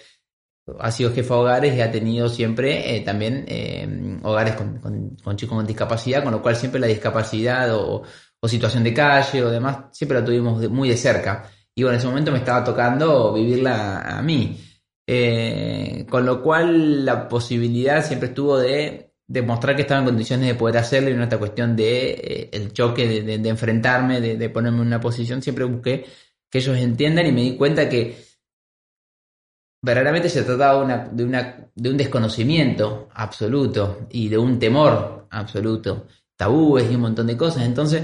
ha 0.79 0.91
sido 0.91 1.13
jefa 1.13 1.35
de 1.35 1.41
hogares 1.41 1.77
y 1.77 1.81
ha 1.81 1.91
tenido 1.91 2.29
siempre 2.29 2.97
eh, 2.97 3.01
también 3.03 3.45
eh, 3.49 4.19
hogares 4.23 4.55
con, 4.55 5.17
chicos 5.37 5.57
con 5.57 5.67
discapacidad, 5.67 6.25
con 6.25 6.33
lo 6.33 6.43
cual 6.43 6.57
siempre 6.57 6.81
la 6.81 6.87
discapacidad 6.89 7.75
o, 7.75 8.03
situación 8.47 8.85
de 8.85 8.95
calle 8.95 9.43
o 9.43 9.51
demás, 9.51 9.87
siempre 9.91 10.21
la 10.21 10.25
tuvimos 10.25 10.71
muy 10.71 10.89
de 10.89 10.97
cerca. 10.97 11.51
Y 11.75 11.83
bueno, 11.83 11.95
en 11.95 11.99
ese 11.99 12.07
momento 12.07 12.31
me 12.31 12.39
estaba 12.39 12.63
tocando 12.63 13.33
vivirla 13.33 14.03
a 14.03 14.23
mí. 14.23 14.61
Eh, 15.05 16.07
con 16.09 16.25
lo 16.25 16.41
cual 16.43 17.05
la 17.05 17.27
posibilidad 17.27 18.05
siempre 18.05 18.29
estuvo 18.29 18.57
de 18.59 19.15
demostrar 19.27 19.75
que 19.75 19.83
estaba 19.83 19.99
en 20.01 20.07
condiciones 20.07 20.47
de 20.47 20.55
poder 20.55 20.79
hacerlo 20.79 21.11
y 21.11 21.15
no 21.15 21.25
esta 21.25 21.39
cuestión 21.39 21.75
de 21.75 22.49
el 22.53 22.73
choque, 22.73 23.23
de 23.23 23.49
enfrentarme, 23.49 24.21
de, 24.21 24.51
ponerme 24.51 24.79
en 24.79 24.87
una 24.87 25.01
posición, 25.01 25.43
siempre 25.43 25.65
busqué 25.65 26.07
que 26.49 26.59
ellos 26.59 26.77
entiendan 26.77 27.27
y 27.27 27.33
me 27.33 27.43
di 27.43 27.57
cuenta 27.57 27.89
que 27.89 28.26
verdaderamente 29.87 30.29
se 30.29 30.43
trataba 30.43 30.81
de, 31.13 31.25
una, 31.25 31.71
de, 31.73 31.91
un 31.91 31.97
desconocimiento 31.97 33.09
absoluto 33.15 34.09
y 34.11 34.29
de 34.29 34.37
un 34.37 34.59
temor 34.59 35.29
absoluto, 35.31 36.09
tabúes 36.37 36.91
y 36.91 36.97
un 36.97 37.03
montón 37.03 37.29
de 37.29 37.37
cosas. 37.37 37.63
Entonces, 37.63 38.03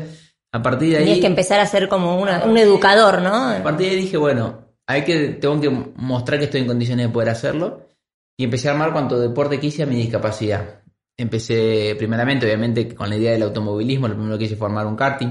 a 0.52 0.62
partir 0.62 0.90
de 0.90 0.98
ahí... 0.98 1.04
Tienes 1.06 1.22
que 1.22 1.26
empezar 1.26 1.58
a 1.58 1.66
ser 1.66 1.88
como 1.88 2.20
un 2.20 2.56
educador, 2.56 3.20
¿no? 3.20 3.48
A 3.48 3.62
partir 3.64 3.88
de 3.88 3.96
ahí 3.96 4.02
dije, 4.02 4.16
bueno, 4.16 4.60
hay 4.86 5.02
que, 5.02 5.30
tengo 5.30 5.60
que 5.60 5.70
mostrar 5.96 6.38
que 6.38 6.44
estoy 6.44 6.60
en 6.60 6.68
condiciones 6.68 7.08
de 7.08 7.12
poder 7.12 7.30
hacerlo 7.30 7.88
y 8.36 8.44
empecé 8.44 8.68
a 8.68 8.72
armar 8.72 8.92
cuanto 8.92 9.18
deporte 9.18 9.58
quise 9.58 9.82
a 9.82 9.86
mi 9.86 9.96
discapacidad. 9.96 10.82
Empecé 11.16 11.96
primeramente, 11.98 12.46
obviamente, 12.46 12.94
con 12.94 13.10
la 13.10 13.16
idea 13.16 13.32
del 13.32 13.42
automovilismo, 13.42 14.06
lo 14.06 14.14
primero 14.14 14.38
que 14.38 14.44
hice 14.44 14.54
fue 14.54 14.68
armar 14.68 14.86
un 14.86 14.94
karting. 14.94 15.30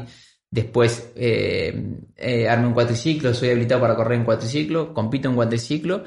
Después 0.50 1.14
eh, 1.16 1.82
eh, 2.18 2.50
armé 2.50 2.68
un 2.68 2.74
cuatriciclo, 2.74 3.34
soy 3.34 3.52
habilitado 3.52 3.80
para 3.80 3.96
correr 3.96 4.20
en 4.20 4.26
cuatriciclo, 4.26 4.94
compito 4.94 5.30
en 5.30 5.36
cuatriciclo 5.36 6.04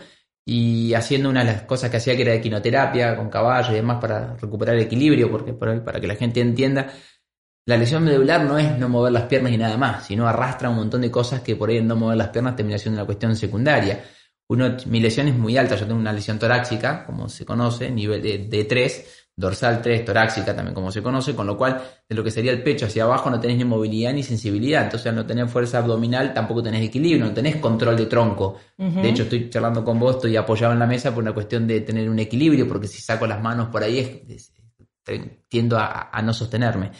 y 0.46 0.92
haciendo 0.94 1.30
una 1.30 1.44
de 1.44 1.52
las 1.52 1.62
cosas 1.62 1.90
que 1.90 1.96
hacía 1.96 2.16
que 2.16 2.22
era 2.22 2.34
equinoterapia 2.34 3.16
con 3.16 3.30
caballo 3.30 3.72
y 3.72 3.76
demás 3.76 3.98
para 4.00 4.36
recuperar 4.36 4.76
el 4.76 4.82
equilibrio, 4.82 5.30
porque 5.30 5.54
para 5.54 6.00
que 6.00 6.06
la 6.06 6.16
gente 6.16 6.40
entienda, 6.40 6.92
la 7.66 7.78
lesión 7.78 8.04
medular 8.04 8.44
no 8.44 8.58
es 8.58 8.78
no 8.78 8.90
mover 8.90 9.12
las 9.12 9.22
piernas 9.24 9.52
y 9.52 9.56
nada 9.56 9.78
más, 9.78 10.06
sino 10.06 10.28
arrastra 10.28 10.68
un 10.68 10.76
montón 10.76 11.00
de 11.00 11.10
cosas 11.10 11.40
que 11.40 11.56
por 11.56 11.70
ahí 11.70 11.82
no 11.82 11.96
mover 11.96 12.18
las 12.18 12.28
piernas 12.28 12.56
termina 12.56 12.78
siendo 12.78 13.00
una 13.00 13.06
cuestión 13.06 13.34
secundaria. 13.36 14.04
Uno, 14.48 14.76
mi 14.86 15.00
lesión 15.00 15.28
es 15.28 15.34
muy 15.34 15.56
alta, 15.56 15.74
yo 15.74 15.86
tengo 15.86 15.98
una 15.98 16.12
lesión 16.12 16.38
torácica, 16.38 17.06
como 17.06 17.30
se 17.30 17.46
conoce, 17.46 17.90
nivel 17.90 18.20
de, 18.20 18.38
de 18.38 18.64
3, 18.64 19.23
dorsal 19.36 19.82
3, 19.82 20.04
torácica 20.04 20.54
también 20.54 20.74
como 20.74 20.92
se 20.92 21.02
conoce, 21.02 21.34
con 21.34 21.46
lo 21.46 21.56
cual 21.56 21.82
de 22.08 22.14
lo 22.14 22.22
que 22.22 22.30
sería 22.30 22.52
el 22.52 22.62
pecho 22.62 22.86
hacia 22.86 23.04
abajo 23.04 23.30
no 23.30 23.40
tenés 23.40 23.56
ni 23.56 23.64
movilidad 23.64 24.12
ni 24.12 24.22
sensibilidad, 24.22 24.84
entonces 24.84 25.08
al 25.08 25.16
no 25.16 25.26
tener 25.26 25.48
fuerza 25.48 25.78
abdominal 25.78 26.32
tampoco 26.32 26.62
tenés 26.62 26.82
equilibrio, 26.82 27.24
no 27.24 27.32
tenés 27.32 27.56
control 27.56 27.96
de 27.96 28.06
tronco. 28.06 28.58
De 28.76 29.08
hecho 29.08 29.24
estoy 29.24 29.50
charlando 29.50 29.84
con 29.84 29.98
vos, 29.98 30.16
estoy 30.16 30.36
apoyado 30.36 30.72
en 30.72 30.78
la 30.78 30.86
mesa 30.86 31.12
por 31.12 31.22
una 31.22 31.32
cuestión 31.32 31.66
de 31.66 31.80
tener 31.80 32.08
un 32.08 32.18
equilibrio, 32.18 32.68
porque 32.68 32.86
si 32.86 33.00
saco 33.00 33.26
las 33.26 33.42
manos 33.42 33.68
por 33.68 33.82
ahí 33.82 34.24
es, 34.28 34.52
tiendo 35.48 35.78
a, 35.78 36.20
no 36.22 36.32
sostenerme. 36.32 36.92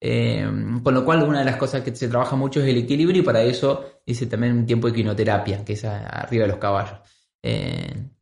Eh, 0.00 0.46
con 0.82 0.92
lo 0.92 1.04
cual 1.04 1.22
una 1.22 1.38
de 1.38 1.46
las 1.46 1.56
cosas 1.56 1.82
que 1.82 1.94
se 1.94 2.08
trabaja 2.08 2.36
mucho 2.36 2.60
es 2.60 2.68
el 2.68 2.76
equilibrio 2.76 3.22
y 3.22 3.24
para 3.24 3.42
eso 3.42 4.00
hice 4.04 4.26
también 4.26 4.52
un 4.54 4.66
tiempo 4.66 4.88
de 4.88 4.94
quinoterapia, 4.94 5.64
que 5.64 5.74
es 5.74 5.84
arriba 5.84 6.42
de 6.44 6.48
los 6.48 6.58
caballos. 6.58 6.98
Eh, 7.42 8.13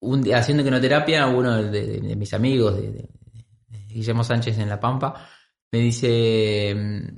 un, 0.00 0.32
haciendo 0.34 0.64
quinoterapia, 0.64 1.26
uno 1.26 1.62
de, 1.62 2.00
mis 2.16 2.32
amigos, 2.34 2.76
de, 2.76 3.08
Guillermo 3.88 4.24
Sánchez 4.24 4.58
en 4.58 4.68
La 4.68 4.80
Pampa, 4.80 5.28
me 5.72 5.78
dice, 5.78 6.74
mm, 6.74 7.16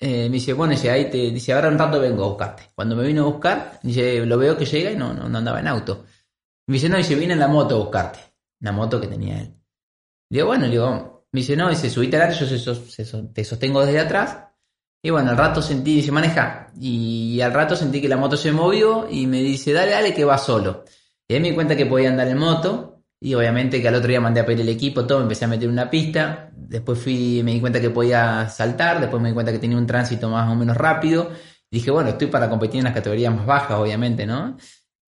eh, 0.00 0.28
me 0.28 0.34
dice, 0.34 0.52
bueno, 0.52 0.72
dice, 0.72 0.90
ahí 0.90 1.10
te, 1.10 1.18
dice, 1.30 1.52
ahora 1.52 1.68
un 1.68 1.78
rato 1.78 2.00
vengo 2.00 2.24
a 2.24 2.28
buscarte. 2.28 2.70
Cuando 2.74 2.96
me 2.96 3.06
vino 3.06 3.22
a 3.22 3.26
buscar, 3.26 3.78
dice, 3.82 4.24
lo 4.24 4.38
veo 4.38 4.56
que 4.56 4.64
llega 4.64 4.90
y 4.90 4.96
no, 4.96 5.12
no, 5.12 5.36
andaba 5.36 5.60
en 5.60 5.68
auto. 5.68 6.04
Me 6.66 6.74
dice, 6.74 6.88
no, 6.88 6.96
dice, 6.96 7.14
vine 7.14 7.34
en 7.34 7.40
la 7.40 7.48
moto 7.48 7.76
a 7.76 7.78
buscarte. 7.78 8.18
Una 8.60 8.72
moto 8.72 9.00
que 9.00 9.08
tenía 9.08 9.40
él. 9.40 9.54
Le 10.30 10.38
digo, 10.38 10.46
bueno, 10.46 10.64
le 10.64 10.72
digo, 10.72 11.26
me 11.32 11.40
dice, 11.40 11.56
no, 11.56 11.68
dice, 11.68 11.90
subite 11.90 12.16
al 12.16 12.32
yo 12.32 12.46
te 13.32 13.44
sostengo 13.44 13.84
desde 13.84 14.00
atrás. 14.00 14.38
Y 15.02 15.10
bueno, 15.10 15.30
al 15.30 15.36
rato 15.36 15.62
sentí, 15.62 15.96
dice, 15.96 16.12
maneja. 16.12 16.70
Y 16.78 17.40
al 17.40 17.52
rato 17.52 17.74
sentí 17.74 18.00
que 18.00 18.08
la 18.08 18.16
moto 18.16 18.36
se 18.36 18.52
movió 18.52 19.08
y 19.10 19.26
me 19.26 19.42
dice, 19.42 19.72
dale, 19.72 19.92
dale, 19.92 20.14
que 20.14 20.24
va 20.24 20.38
solo. 20.38 20.84
Y 21.30 21.34
ahí 21.34 21.40
me 21.40 21.50
di 21.50 21.54
cuenta 21.54 21.76
que 21.76 21.86
podía 21.86 22.08
andar 22.08 22.26
en 22.26 22.38
moto. 22.38 23.04
Y 23.20 23.34
obviamente 23.34 23.80
que 23.80 23.86
al 23.86 23.94
otro 23.94 24.08
día 24.08 24.20
mandé 24.20 24.40
a 24.40 24.44
pedir 24.46 24.62
el 24.62 24.68
equipo, 24.68 25.06
todo, 25.06 25.18
me 25.18 25.24
empecé 25.24 25.44
a 25.44 25.48
meter 25.48 25.66
en 25.66 25.70
una 25.70 25.88
pista. 25.88 26.50
Después 26.56 26.98
fui, 26.98 27.40
me 27.44 27.52
di 27.52 27.60
cuenta 27.60 27.80
que 27.80 27.90
podía 27.90 28.48
saltar. 28.48 28.98
Después 28.98 29.22
me 29.22 29.28
di 29.28 29.34
cuenta 29.34 29.52
que 29.52 29.60
tenía 29.60 29.76
un 29.76 29.86
tránsito 29.86 30.28
más 30.28 30.50
o 30.50 30.56
menos 30.56 30.76
rápido. 30.76 31.30
Y 31.70 31.76
dije, 31.76 31.92
bueno, 31.92 32.10
estoy 32.10 32.26
para 32.26 32.50
competir 32.50 32.78
en 32.78 32.84
las 32.86 32.94
categorías 32.94 33.32
más 33.32 33.46
bajas, 33.46 33.78
obviamente, 33.78 34.26
¿no? 34.26 34.56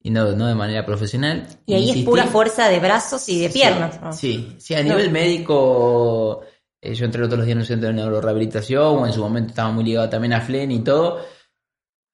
Y 0.01 0.11
no, 0.11 0.31
no 0.37 0.47
de 0.47 0.55
manera 0.55 0.87
profesional. 0.87 1.45
Y 1.67 1.75
ahí 1.75 1.91
es 1.91 2.05
pura 2.05 2.29
fuerza 2.29 2.69
de 2.69 2.79
brazos 2.79 3.29
y 3.29 3.41
de 3.41 3.51
piernas. 3.51 4.17
Sí, 4.17 4.55
sí, 4.61 4.77
a 4.77 4.83
nivel 4.85 5.11
médico, 5.11 6.43
eh, 6.81 6.95
yo 6.95 7.05
entré 7.05 7.25
todos 7.25 7.39
los 7.39 7.47
días 7.47 7.57
en 7.57 7.59
un 7.59 7.67
centro 7.67 7.89
de 7.89 7.95
neurorehabilitación, 7.95 8.99
o 8.99 9.07
en 9.09 9.13
su 9.13 9.21
momento 9.21 9.49
estaba 9.49 9.73
muy 9.73 9.83
ligado 9.83 10.09
también 10.09 10.35
a 10.35 10.41
FLEN 10.41 10.71
y 10.71 10.85
todo 10.85 11.21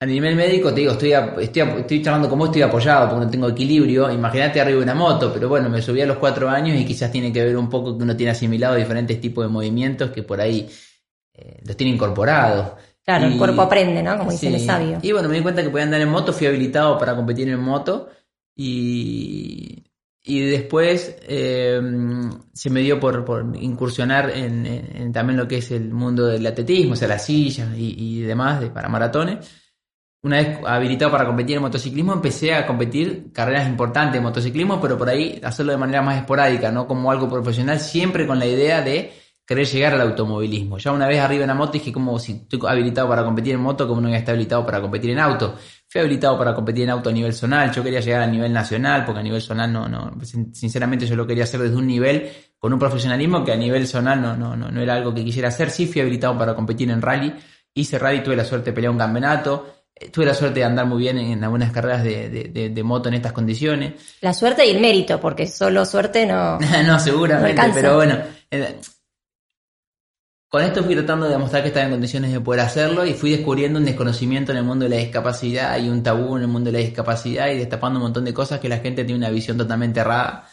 a 0.01 0.07
nivel 0.07 0.37
médico, 0.37 0.73
te 0.73 0.81
digo, 0.81 0.93
estoy, 0.93 1.13
estoy, 1.13 1.63
estoy 1.81 2.03
charlando 2.03 2.29
con 2.29 2.39
vos, 2.39 2.49
estoy 2.49 2.63
apoyado 2.63 3.09
porque 3.09 3.25
no 3.25 3.31
tengo 3.31 3.49
equilibrio. 3.49 4.11
Imagínate 4.13 4.61
arriba 4.61 4.79
de 4.79 4.85
una 4.85 4.95
moto, 4.95 5.33
pero 5.33 5.49
bueno, 5.49 5.69
me 5.69 5.83
subí 5.83 6.01
a 6.01 6.07
los 6.07 6.19
cuatro 6.19 6.49
años 6.49 6.79
y 6.79 6.85
quizás 6.85 7.11
tiene 7.11 7.33
que 7.33 7.45
ver 7.45 7.57
un 7.57 7.69
poco 7.69 7.97
que 7.97 8.05
uno 8.05 8.17
tiene 8.17 8.31
asimilado 8.31 8.77
diferentes 8.77 9.21
tipos 9.21 9.45
de 9.45 9.49
movimientos 9.49 10.11
que 10.11 10.23
por 10.23 10.41
ahí 10.41 10.69
eh, 11.35 11.61
los 11.65 11.77
tiene 11.77 11.95
incorporados. 11.95 12.75
Claro, 13.05 13.27
el 13.27 13.37
cuerpo 13.39 13.63
aprende, 13.63 14.03
¿no? 14.03 14.19
Como 14.19 14.31
dice 14.31 14.55
el 14.55 14.61
sabio. 14.61 14.99
Y 15.03 15.11
bueno, 15.11 15.29
me 15.29 15.37
di 15.37 15.43
cuenta 15.43 15.63
que 15.63 15.71
podía 15.71 15.85
andar 15.85 16.01
en 16.01 16.11
moto, 16.11 16.33
fui 16.33 16.47
habilitado 16.47 16.97
para 16.97 17.17
competir 17.17 17.49
en 17.49 17.59
moto 17.59 18.09
y, 18.55 19.83
y 20.23 20.41
después 20.41 21.17
eh, 21.23 21.81
se 22.53 22.71
me 22.71 22.81
dio 22.83 23.01
por, 23.01 23.25
por 23.25 23.57
incursionar 23.59 24.31
en, 24.31 25.11
también 25.13 25.39
lo 25.39 25.49
que 25.49 25.57
es 25.57 25.73
el 25.73 25.91
mundo 25.91 26.27
del 26.27 26.47
atletismo, 26.47 26.93
o 26.93 26.97
sea, 26.97 27.09
las 27.09 27.25
sillas 27.25 27.71
y, 27.77 27.95
y 27.99 28.21
demás 28.21 28.61
de, 28.61 28.71
para 28.71 28.89
maratones 28.89 29.39
una 30.23 30.37
vez 30.37 30.59
habilitado 30.67 31.11
para 31.13 31.27
competir 31.27 31.57
en 31.57 31.63
motociclismo, 31.63 32.13
empecé 32.13 32.55
a 32.55 32.67
competir 32.67 33.31
carreras 33.33 33.69
importantes 33.69 34.15
de 34.15 34.21
motociclismo, 34.21 34.81
pero 34.81 34.99
por 34.99 35.09
ahí 35.09 35.41
hacerlo 35.45 35.73
de 35.73 35.79
manera 35.79 36.03
más 36.03 36.17
esporádica, 36.17 36.73
no 36.73 36.87
como 36.87 37.11
algo 37.11 37.29
profesional, 37.29 37.79
siempre 37.79 38.27
con 38.27 38.39
la 38.39 38.47
idea 38.47 38.83
de 38.83 39.13
querer 39.47 39.67
llegar 39.67 39.95
al 39.95 40.03
automovilismo. 40.03 40.77
Ya 40.77 40.93
una 40.93 41.07
vez 41.07 41.21
arriba 41.21 41.45
en 41.45 41.49
la 41.49 41.55
moto 41.55 41.73
dije 41.73 41.91
como 41.91 42.19
si 42.19 42.33
estoy 42.33 42.61
habilitado 42.69 43.09
para 43.09 43.25
competir 43.25 43.55
en 43.55 43.61
moto, 43.61 43.89
como 43.89 44.01
no 44.01 44.09
está 44.09 44.33
habilitado 44.33 44.67
para 44.67 44.79
competir 44.81 45.09
en 45.11 45.21
auto. 45.21 45.55
Fui 45.89 46.03
habilitado 46.03 46.37
para 46.37 46.55
competir 46.55 46.85
en 46.85 46.91
auto 46.91 47.09
a 47.09 47.13
nivel 47.13 47.33
zonal, 47.33 47.73
yo 47.73 47.83
quería 47.83 48.01
llegar 48.01 48.21
a 48.21 48.27
nivel 48.27 48.53
nacional, 48.53 49.07
porque 49.07 49.21
a 49.21 49.23
nivel 49.23 49.41
zonal 49.41 49.73
no, 49.73 49.89
no, 49.89 50.19
sinceramente 50.53 51.07
yo 51.07 51.17
lo 51.17 51.27
quería 51.27 51.45
hacer 51.45 51.61
desde 51.61 51.77
un 51.77 51.87
nivel 51.87 52.31
con 52.59 52.75
un 52.75 52.79
profesionalismo 52.79 53.43
que 53.43 53.53
a 53.53 53.57
nivel 53.57 53.87
zonal 53.87 54.21
no, 54.21 54.37
no, 54.37 54.55
no, 54.55 54.71
no 54.71 54.81
era 54.83 54.95
algo 54.95 55.15
que 55.15 55.25
quisiera 55.25 55.49
hacer. 55.49 55.71
Sí 55.71 55.87
fui 55.87 56.03
habilitado 56.03 56.37
para 56.37 56.55
competir 56.55 56.91
en 56.91 57.01
rally, 57.01 57.33
hice 57.73 57.99
rally, 57.99 58.23
tuve 58.23 58.37
la 58.37 58.45
suerte 58.45 58.71
de 58.71 58.75
pelear 58.75 58.93
un 58.93 58.99
campeonato, 58.99 59.78
tuve 60.13 60.27
la 60.27 60.35
suerte 60.35 60.61
de 60.61 60.67
andar 60.67 60.87
muy 60.87 60.99
bien 60.99 61.19
en 61.19 61.43
algunas 61.43 61.73
carreras 61.73 62.03
de, 62.05 62.83
moto 62.85 63.09
en 63.09 63.15
estas 63.15 63.33
condiciones. 63.33 63.95
La 64.21 64.33
suerte 64.33 64.67
y 64.67 64.71
el 64.71 64.81
mérito, 64.81 65.21
porque 65.21 65.47
solo 65.47 65.85
suerte 65.85 66.27
no. 66.27 66.59
no, 66.87 66.99
seguramente, 66.99 67.63
pero 67.75 67.97
bueno. 67.97 68.19
Eh, 68.51 68.77
con 70.49 70.63
esto 70.63 70.83
fui 70.83 70.95
tratando 70.95 71.27
de 71.27 71.33
demostrar 71.33 71.63
que 71.63 71.69
estaba 71.69 71.85
en 71.85 71.93
condiciones 71.93 72.33
de 72.33 72.41
poder 72.41 72.61
hacerlo 72.61 73.05
y 73.05 73.13
fui 73.13 73.31
descubriendo 73.31 73.79
un 73.79 73.85
desconocimiento 73.85 74.53
en 74.53 74.59
el 74.59 74.65
mundo 74.65 74.85
de 74.85 74.91
la 74.91 74.97
discapacidad 74.97 75.79
y 75.79 75.91
un 75.91 76.03
tabú 76.03 76.37
en 76.37 76.43
el 76.43 76.49
mundo 76.49 76.73
de 76.73 76.79
la 76.79 76.85
discapacidad 76.85 77.49
y 77.49 77.59
destapando 77.59 77.99
un 77.99 78.05
montón 78.05 78.25
de 78.25 78.33
cosas 78.33 78.59
que 78.59 78.71
la 78.71 78.79
gente 78.79 79.05
tiene 79.05 79.19
una 79.19 79.29
visión 79.29 79.59
totalmente 79.59 80.01
errada 80.01 80.49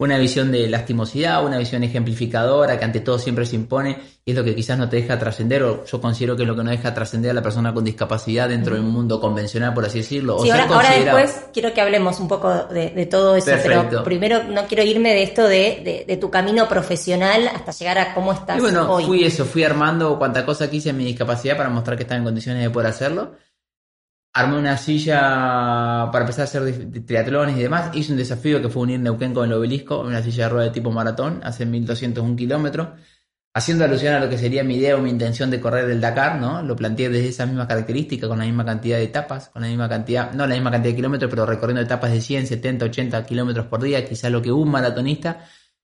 una 0.00 0.16
visión 0.16 0.50
de 0.50 0.66
lastimosidad, 0.66 1.44
una 1.44 1.58
visión 1.58 1.84
ejemplificadora 1.84 2.78
que 2.78 2.84
ante 2.86 3.00
todo 3.00 3.18
siempre 3.18 3.44
se 3.44 3.56
impone 3.56 3.98
y 4.24 4.30
es 4.30 4.36
lo 4.36 4.42
que 4.42 4.54
quizás 4.54 4.78
no 4.78 4.88
te 4.88 4.96
deja 4.96 5.18
trascender 5.18 5.62
o 5.62 5.84
yo 5.84 6.00
considero 6.00 6.36
que 6.36 6.44
es 6.44 6.48
lo 6.48 6.56
que 6.56 6.64
no 6.64 6.70
deja 6.70 6.94
trascender 6.94 7.32
a 7.32 7.34
la 7.34 7.42
persona 7.42 7.74
con 7.74 7.84
discapacidad 7.84 8.48
dentro 8.48 8.74
del 8.74 8.82
mundo 8.82 9.20
convencional, 9.20 9.74
por 9.74 9.84
así 9.84 9.98
decirlo. 9.98 10.38
Sí, 10.38 10.50
ahora, 10.50 10.90
después 10.96 11.42
quiero 11.52 11.74
que 11.74 11.82
hablemos 11.82 12.18
un 12.18 12.28
poco 12.28 12.50
de, 12.64 13.06
todo 13.10 13.36
eso, 13.36 13.50
pero 13.62 14.02
primero 14.02 14.42
no 14.44 14.66
quiero 14.66 14.84
irme 14.84 15.12
de 15.12 15.22
esto 15.22 15.46
de, 15.46 16.18
tu 16.18 16.30
camino 16.30 16.66
profesional 16.66 17.48
hasta 17.54 17.72
llegar 17.72 17.98
a 17.98 18.14
cómo 18.14 18.32
estás 18.32 18.56
y 18.56 18.60
bueno, 18.60 19.00
fui 19.00 19.24
eso, 19.24 19.44
fui 19.44 19.64
armando 19.64 20.18
cuanta 20.18 20.46
cosa 20.46 20.70
quise 20.70 20.90
en 20.90 20.96
mi 20.96 21.04
discapacidad 21.04 21.58
para 21.58 21.68
mostrar 21.68 21.98
que 21.98 22.04
estaba 22.04 22.18
en 22.18 22.24
condiciones 22.24 22.62
de 22.62 22.70
poder 22.70 22.88
hacerlo 22.88 23.32
armé 24.32 24.58
una 24.58 24.76
silla 24.76 26.08
para 26.12 26.20
empezar 26.20 26.42
a 26.42 26.44
hacer 26.44 27.04
triatlones 27.04 27.56
y 27.56 27.62
demás. 27.62 27.90
Hice 27.94 28.12
un 28.12 28.18
desafío 28.18 28.62
que 28.62 28.68
fue 28.68 28.82
unir 28.82 29.00
Neuquén 29.00 29.34
con 29.34 29.46
el 29.46 29.52
obelisco, 29.52 30.00
una 30.00 30.22
silla 30.22 30.44
de 30.44 30.50
rueda 30.50 30.64
de 30.66 30.70
tipo 30.72 30.90
maratón, 30.90 31.40
hace 31.44 31.66
1201 31.66 32.36
kilómetros. 32.36 32.88
Haciendo 33.52 33.84
alusión 33.84 34.14
a 34.14 34.20
lo 34.20 34.28
que 34.30 34.38
sería 34.38 34.62
mi 34.62 34.76
idea 34.76 34.96
o 34.96 35.00
mi 35.00 35.10
intención 35.10 35.50
de 35.50 35.60
correr 35.60 35.90
el 35.90 36.00
Dakar, 36.00 36.40
¿no? 36.40 36.62
Lo 36.62 36.76
planteé 36.76 37.08
desde 37.08 37.28
esa 37.30 37.46
misma 37.46 37.66
característica, 37.66 38.28
con 38.28 38.38
la 38.38 38.44
misma 38.44 38.64
cantidad 38.64 38.98
de 38.98 39.04
etapas, 39.04 39.48
con 39.48 39.62
la 39.62 39.68
misma 39.68 39.88
cantidad, 39.88 40.32
no 40.32 40.46
la 40.46 40.54
misma 40.54 40.70
cantidad 40.70 40.92
de 40.92 40.96
kilómetros, 40.96 41.30
pero 41.30 41.46
recorriendo 41.46 41.82
etapas 41.82 42.12
de 42.12 42.20
100, 42.20 42.46
70, 42.46 42.84
80 42.86 43.26
kilómetros 43.26 43.66
por 43.66 43.82
día, 43.82 44.04
quizás 44.04 44.30
lo 44.30 44.40
que 44.40 44.52
un 44.52 44.70
maratonista 44.70 45.40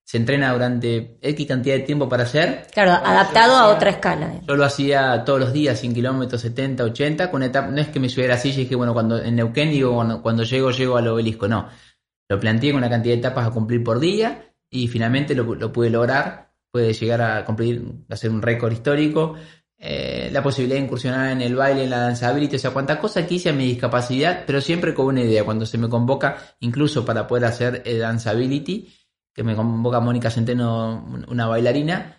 se 0.06 0.18
entrena 0.18 0.52
durante 0.52 1.18
X 1.20 1.48
cantidad 1.48 1.74
de 1.74 1.80
tiempo 1.80 2.08
para 2.08 2.22
hacer. 2.22 2.68
Claro, 2.72 2.92
adaptado 2.92 3.56
a 3.56 3.74
otra 3.74 3.90
escala. 3.90 4.40
Yo 4.46 4.54
lo 4.54 4.64
hacía 4.64 5.24
todos 5.24 5.40
los 5.40 5.52
días, 5.52 5.80
100 5.80 5.94
kilómetros, 5.94 6.40
70, 6.42 6.84
80, 6.84 7.28
con 7.28 7.42
etapa, 7.42 7.66
no 7.72 7.80
es 7.80 7.88
que 7.88 7.98
me 7.98 8.08
subiera 8.08 8.36
así 8.36 8.50
y 8.50 8.56
dije, 8.56 8.76
bueno, 8.76 8.94
cuando 8.94 9.20
en 9.20 9.34
Neuquén 9.34 9.72
digo, 9.72 9.92
cuando, 9.96 10.22
cuando 10.22 10.44
llego, 10.44 10.70
llego 10.70 10.96
al 10.96 11.08
obelisco, 11.08 11.48
no. 11.48 11.68
Lo 12.28 12.38
planteé 12.38 12.70
con 12.70 12.78
una 12.78 12.88
cantidad 12.88 13.14
de 13.14 13.18
etapas 13.18 13.48
a 13.48 13.50
cumplir 13.50 13.82
por 13.82 13.98
día 13.98 14.54
y 14.70 14.86
finalmente 14.86 15.34
lo, 15.34 15.56
lo 15.56 15.72
pude 15.72 15.90
lograr. 15.90 16.52
Pude 16.70 16.92
llegar 16.92 17.22
a 17.22 17.44
cumplir, 17.44 17.82
a 18.08 18.14
hacer 18.14 18.30
un 18.30 18.42
récord 18.42 18.72
histórico. 18.72 19.34
Eh, 19.76 20.30
la 20.32 20.40
posibilidad 20.40 20.78
de 20.78 20.84
incursionar 20.84 21.32
en 21.32 21.42
el 21.42 21.56
baile, 21.56 21.82
en 21.82 21.90
la 21.90 21.98
danzability, 21.98 22.56
o 22.56 22.58
sea, 22.60 22.70
cuánta 22.70 23.00
cosa 23.00 23.26
quise 23.26 23.50
a 23.50 23.52
mi 23.52 23.66
discapacidad, 23.66 24.44
pero 24.46 24.60
siempre 24.60 24.94
con 24.94 25.06
una 25.06 25.22
idea. 25.22 25.44
Cuando 25.44 25.66
se 25.66 25.78
me 25.78 25.88
convoca, 25.88 26.36
incluso 26.60 27.04
para 27.04 27.26
poder 27.26 27.46
hacer 27.46 27.82
eh, 27.84 27.98
danzability, 27.98 28.88
que 29.36 29.44
me 29.44 29.54
convoca 29.54 30.00
Mónica 30.00 30.30
Centeno, 30.30 31.04
una 31.28 31.46
bailarina, 31.46 32.16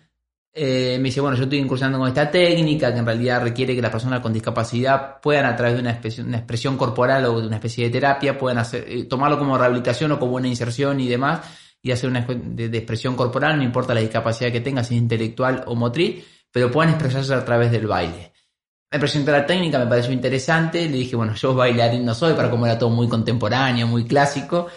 eh, 0.54 0.98
me 0.98 1.06
dice, 1.06 1.20
bueno, 1.20 1.36
yo 1.36 1.44
estoy 1.44 1.58
incursionando 1.58 1.98
con 1.98 2.06
esta 2.06 2.30
técnica 2.30 2.92
que 2.92 3.00
en 3.00 3.06
realidad 3.06 3.42
requiere 3.42 3.74
que 3.74 3.82
las 3.82 3.90
personas 3.90 4.20
con 4.20 4.32
discapacidad 4.32 5.20
puedan 5.20 5.44
a 5.44 5.56
través 5.56 5.74
de 5.74 5.80
una, 5.80 5.90
expresión, 6.36 6.76
corporal 6.76 7.24
o 7.24 7.40
de 7.40 7.48
una 7.48 7.56
especie 7.56 7.84
de 7.84 7.90
terapia, 7.90 8.38
puedan 8.38 8.58
hacer, 8.58 8.84
eh, 8.88 9.04
tomarlo 9.04 9.36
como 9.36 9.58
rehabilitación 9.58 10.12
o 10.12 10.18
como 10.20 10.36
una 10.36 10.46
inserción 10.46 11.00
y 11.00 11.08
demás, 11.08 11.40
y 11.82 11.90
hacer 11.90 12.08
una 12.08 12.20
de, 12.20 12.66
expresión 12.66 13.16
corporal, 13.16 13.56
no 13.56 13.64
importa 13.64 13.94
la 13.94 14.00
discapacidad 14.00 14.52
que 14.52 14.60
tenga, 14.60 14.84
si 14.84 14.94
es 14.94 15.00
intelectual 15.00 15.64
o 15.66 15.74
motriz, 15.74 16.24
pero 16.52 16.70
puedan 16.70 16.90
expresarse 16.90 17.34
a 17.34 17.44
través 17.44 17.72
del 17.72 17.88
baile. 17.88 18.32
Me 18.92 18.98
presenté 19.00 19.32
la 19.32 19.44
técnica, 19.44 19.78
me 19.80 19.86
pareció 19.86 20.12
interesante, 20.12 20.88
le 20.88 20.96
dije, 20.98 21.16
bueno, 21.16 21.34
yo 21.34 21.52
bailarín 21.52 22.04
no 22.04 22.14
soy, 22.14 22.34
para 22.34 22.48
como 22.48 22.64
era 22.64 22.78
todo 22.78 22.90
muy 22.90 23.08
contemporáneo, 23.08 23.88
muy 23.88 24.06
clásico, 24.06 24.68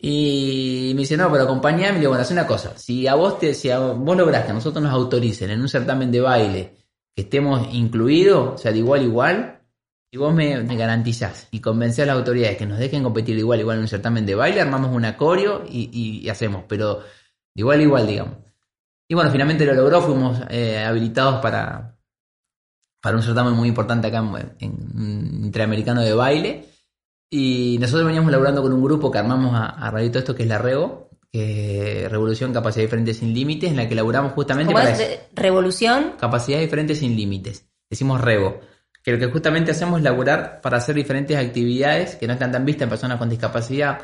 y 0.00 0.92
me 0.94 1.00
dice, 1.00 1.16
no, 1.16 1.30
pero 1.30 1.44
acompañame, 1.44 1.94
le 1.94 1.98
digo, 2.00 2.10
bueno, 2.10 2.22
haz 2.22 2.30
una 2.30 2.46
cosa, 2.46 2.78
si 2.78 3.06
a 3.08 3.14
vos 3.16 3.38
te, 3.38 3.52
si 3.52 3.70
a 3.70 3.80
vos 3.80 4.16
lográs 4.16 4.46
que 4.46 4.52
nosotros 4.52 4.82
nos 4.82 4.92
autoricen 4.92 5.50
en 5.50 5.60
un 5.60 5.68
certamen 5.68 6.12
de 6.12 6.20
baile, 6.20 6.76
que 7.14 7.22
estemos 7.22 7.74
incluidos, 7.74 8.54
o 8.54 8.58
sea, 8.58 8.70
de 8.70 8.78
igual 8.78 9.00
a 9.00 9.04
igual, 9.04 9.58
y 10.10 10.16
vos 10.16 10.32
me, 10.32 10.62
me 10.62 10.76
garantizás 10.76 11.48
y 11.50 11.60
convencés 11.60 12.04
a 12.04 12.06
las 12.06 12.16
autoridades 12.16 12.56
que 12.56 12.66
nos 12.66 12.78
dejen 12.78 13.02
competir 13.02 13.34
de 13.34 13.40
igual 13.40 13.58
a 13.58 13.62
igual 13.62 13.76
en 13.76 13.82
un 13.82 13.88
certamen 13.88 14.24
de 14.24 14.34
baile, 14.34 14.60
armamos 14.60 14.94
un 14.94 15.04
acorio 15.04 15.64
y, 15.68 15.90
y, 16.22 16.28
hacemos, 16.28 16.64
pero 16.68 17.00
de 17.00 17.04
igual 17.56 17.80
a 17.80 17.82
igual, 17.82 18.06
digamos. 18.06 18.34
Y 19.08 19.14
bueno, 19.14 19.30
finalmente 19.30 19.66
lo 19.66 19.74
logró, 19.74 20.00
fuimos 20.00 20.40
eh, 20.48 20.78
habilitados 20.78 21.40
para, 21.40 21.98
para 23.02 23.16
un 23.16 23.22
certamen 23.22 23.54
muy 23.54 23.68
importante 23.68 24.06
acá 24.06 24.18
en, 24.18 24.56
en, 24.60 25.44
Interamericano 25.44 26.02
de 26.02 26.14
baile. 26.14 26.68
Y 27.30 27.76
nosotros 27.80 28.06
veníamos 28.06 28.30
laburando 28.32 28.62
con 28.62 28.72
un 28.72 28.82
grupo 28.82 29.10
que 29.10 29.18
armamos 29.18 29.54
a, 29.54 29.66
a 29.66 29.90
raíz 29.90 30.06
de 30.06 30.10
todo 30.10 30.18
esto, 30.20 30.34
que 30.34 30.44
es 30.44 30.48
la 30.48 30.58
REGO, 30.58 31.10
que 31.30 32.04
es 32.04 32.10
Revolución 32.10 32.52
Capacidad 32.52 32.84
Diferente 32.84 33.14
Sin 33.14 33.34
Límites, 33.34 33.70
en 33.70 33.76
la 33.76 33.88
que 33.88 33.94
laburamos 33.94 34.32
justamente 34.32 34.72
¿Cómo 34.72 34.86
es? 34.86 35.20
¿Revolución? 35.34 36.14
Capacidad 36.18 36.58
Diferente 36.58 36.94
Sin 36.94 37.16
Límites. 37.16 37.68
Decimos 37.90 38.20
REGO. 38.20 38.60
Que 39.02 39.12
lo 39.12 39.18
que 39.18 39.30
justamente 39.30 39.70
hacemos 39.70 39.98
es 39.98 40.04
laburar 40.04 40.60
para 40.60 40.78
hacer 40.78 40.94
diferentes 40.94 41.36
actividades 41.36 42.16
que 42.16 42.26
no 42.26 42.32
están 42.32 42.52
tan 42.52 42.64
vistas 42.64 42.84
en 42.84 42.88
personas 42.90 43.18
con 43.18 43.28
discapacidad, 43.28 44.00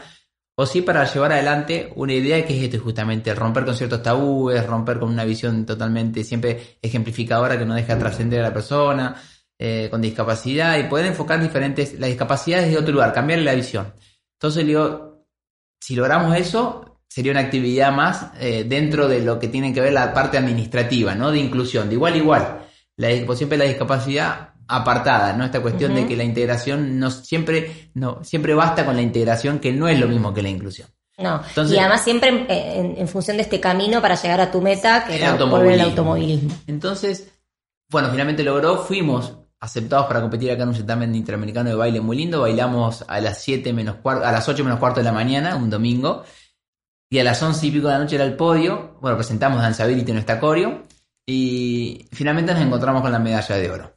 o 0.57 0.67
sí 0.67 0.83
para 0.83 1.05
llevar 1.05 1.33
adelante 1.33 1.93
una 1.97 2.13
idea 2.13 2.45
que 2.47 2.57
es 2.57 2.63
esto 2.63 2.83
justamente, 2.83 3.35
romper 3.35 3.65
con 3.65 3.75
ciertos 3.75 4.03
tabúes, 4.03 4.65
romper 4.67 5.01
con 5.01 5.11
una 5.11 5.25
visión 5.25 5.67
totalmente 5.67 6.23
siempre 6.23 6.79
ejemplificadora 6.81 7.59
que 7.59 7.67
no 7.67 7.75
deja 7.75 7.99
trascender 7.99 8.41
a 8.41 8.49
la 8.49 8.55
persona, 8.55 9.17
eh, 9.67 9.89
con 9.89 10.03
discapacidad 10.03 10.77
y 10.77 10.83
poder 10.83 11.07
enfocar 11.07 11.41
diferentes, 11.41 11.99
las 11.99 12.11
discapacidades 12.11 12.71
de 12.71 12.77
otro 12.77 12.93
lugar, 12.93 13.15
cambiarle 13.15 13.47
la 13.47 13.55
visión. 13.55 13.95
Entonces 14.35 14.67
digo, 14.67 15.25
si 15.81 15.97
logramos 15.97 16.37
eso, 16.37 17.01
sería 17.09 17.33
una 17.33 17.41
actividad 17.41 17.91
más 17.91 18.27
eh, 18.39 18.67
dentro 18.69 19.09
de 19.09 19.23
lo 19.23 19.39
que 19.39 19.49
tiene 19.49 19.73
que 19.73 19.81
ver 19.81 19.95
la 19.95 20.13
parte 20.13 20.37
administrativa, 20.37 21.15
¿no? 21.15 21.31
De 21.31 21.39
inclusión, 21.39 21.89
de 21.89 21.95
igual 21.95 22.13
a 22.13 22.17
igual. 22.19 22.67
La, 22.99 23.09
siempre 23.35 23.57
la 23.57 23.65
discapacidad 23.65 24.51
apartada, 24.69 25.33
¿no? 25.33 25.47
Esta 25.47 25.63
cuestión 25.63 25.93
uh 25.93 25.95
-huh. 25.95 26.03
de 26.03 26.09
que 26.09 26.17
la 26.17 26.25
integración 26.25 26.99
no 27.01 27.11
siempre, 27.11 27.91
no, 27.95 28.23
siempre 28.23 28.53
basta 28.53 28.85
con 28.85 28.97
la 28.97 29.03
integración, 29.03 29.61
que 29.61 29.73
no 29.73 29.89
es 29.89 29.99
lo 29.99 30.09
mismo 30.09 30.35
que 30.35 30.43
la 30.43 30.51
inclusión. 30.51 30.89
No, 31.17 31.41
Entonces, 31.49 31.75
y 31.75 31.79
además 31.79 32.05
siempre 32.05 32.29
en, 32.29 32.47
en, 32.51 32.99
en, 32.99 33.09
función 33.09 33.39
de 33.39 33.45
este 33.45 33.61
camino 33.61 34.03
para 34.03 34.15
llegar 34.15 34.43
a 34.43 34.51
tu 34.51 34.61
meta, 34.61 35.07
que 35.07 35.17
era 35.17 35.33
volver 35.37 35.73
el 35.73 35.81
automovilismo. 35.81 36.55
Entonces, 36.67 37.33
bueno, 37.89 38.11
finalmente 38.11 38.43
logró, 38.43 38.77
fuimos 38.77 39.39
aceptados 39.65 40.07
para 40.07 40.21
competir 40.21 40.51
acá 40.51 40.65
en 40.65 40.69
un 40.69 40.75
certamen 40.75 41.15
interamericano 41.15 41.71
de 41.71 41.75
baile 41.75 42.01
muy 42.01 42.19
lindo. 42.19 42.43
Bailamos 42.43 43.05
a 43.09 43.19
las 43.21 43.43
7 43.43 43.73
menos 43.73 43.97
cuarto, 43.97 44.27
a 44.27 44.31
las 44.31 44.47
8 44.47 44.63
menos 44.63 44.79
cuarto 44.79 45.01
de 45.01 45.05
la 45.05 45.13
mañana, 45.13 45.57
un 45.57 45.71
domingo. 45.71 46.23
Y 47.11 47.19
a 47.19 47.25
las 47.25 47.43
11 47.43 47.67
y 47.67 47.71
pico 47.71 47.87
de 47.87 47.95
la 47.95 47.99
noche 47.99 48.17
era 48.17 48.25
el 48.25 48.37
podio. 48.37 48.99
Bueno, 49.01 49.17
presentamos 49.17 49.63
Danzability 49.63 50.11
en 50.11 50.17
nuestra 50.17 50.39
coreo. 50.39 50.83
Y 51.27 52.07
finalmente 52.13 52.53
nos 52.53 52.63
encontramos 52.63 53.01
con 53.01 53.11
la 53.11 53.19
medalla 53.19 53.57
de 53.57 53.71
oro. 53.71 53.97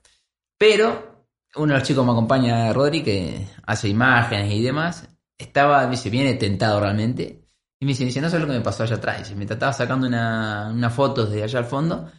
Pero 0.58 1.28
uno 1.56 1.74
de 1.74 1.80
los 1.80 1.88
chicos 1.88 2.06
me 2.06 2.14
acompaña, 2.14 2.72
Rodri, 2.72 3.04
que 3.04 3.48
hace 3.66 3.90
imágenes 3.90 4.54
y 4.54 4.64
demás. 4.64 5.10
Estaba, 5.38 5.84
me 5.84 5.92
dice, 5.92 6.10
viene 6.10 6.36
tentado 6.36 6.80
realmente. 6.80 7.44
Y 7.80 7.86
me 7.86 7.90
dice, 7.90 8.06
dice 8.06 8.22
no 8.22 8.30
sé 8.30 8.40
lo 8.40 8.48
que 8.48 8.54
me 8.54 8.62
pasó 8.62 8.84
allá 8.84 8.96
atrás. 8.96 9.20
Dice, 9.20 9.36
me 9.36 9.44
estaba 9.44 9.74
sacando 9.74 10.08
una, 10.08 10.72
una 10.74 10.90
foto 10.90 11.26
de 11.26 11.44
allá 11.44 11.60
al 11.60 11.66
fondo 11.66 12.10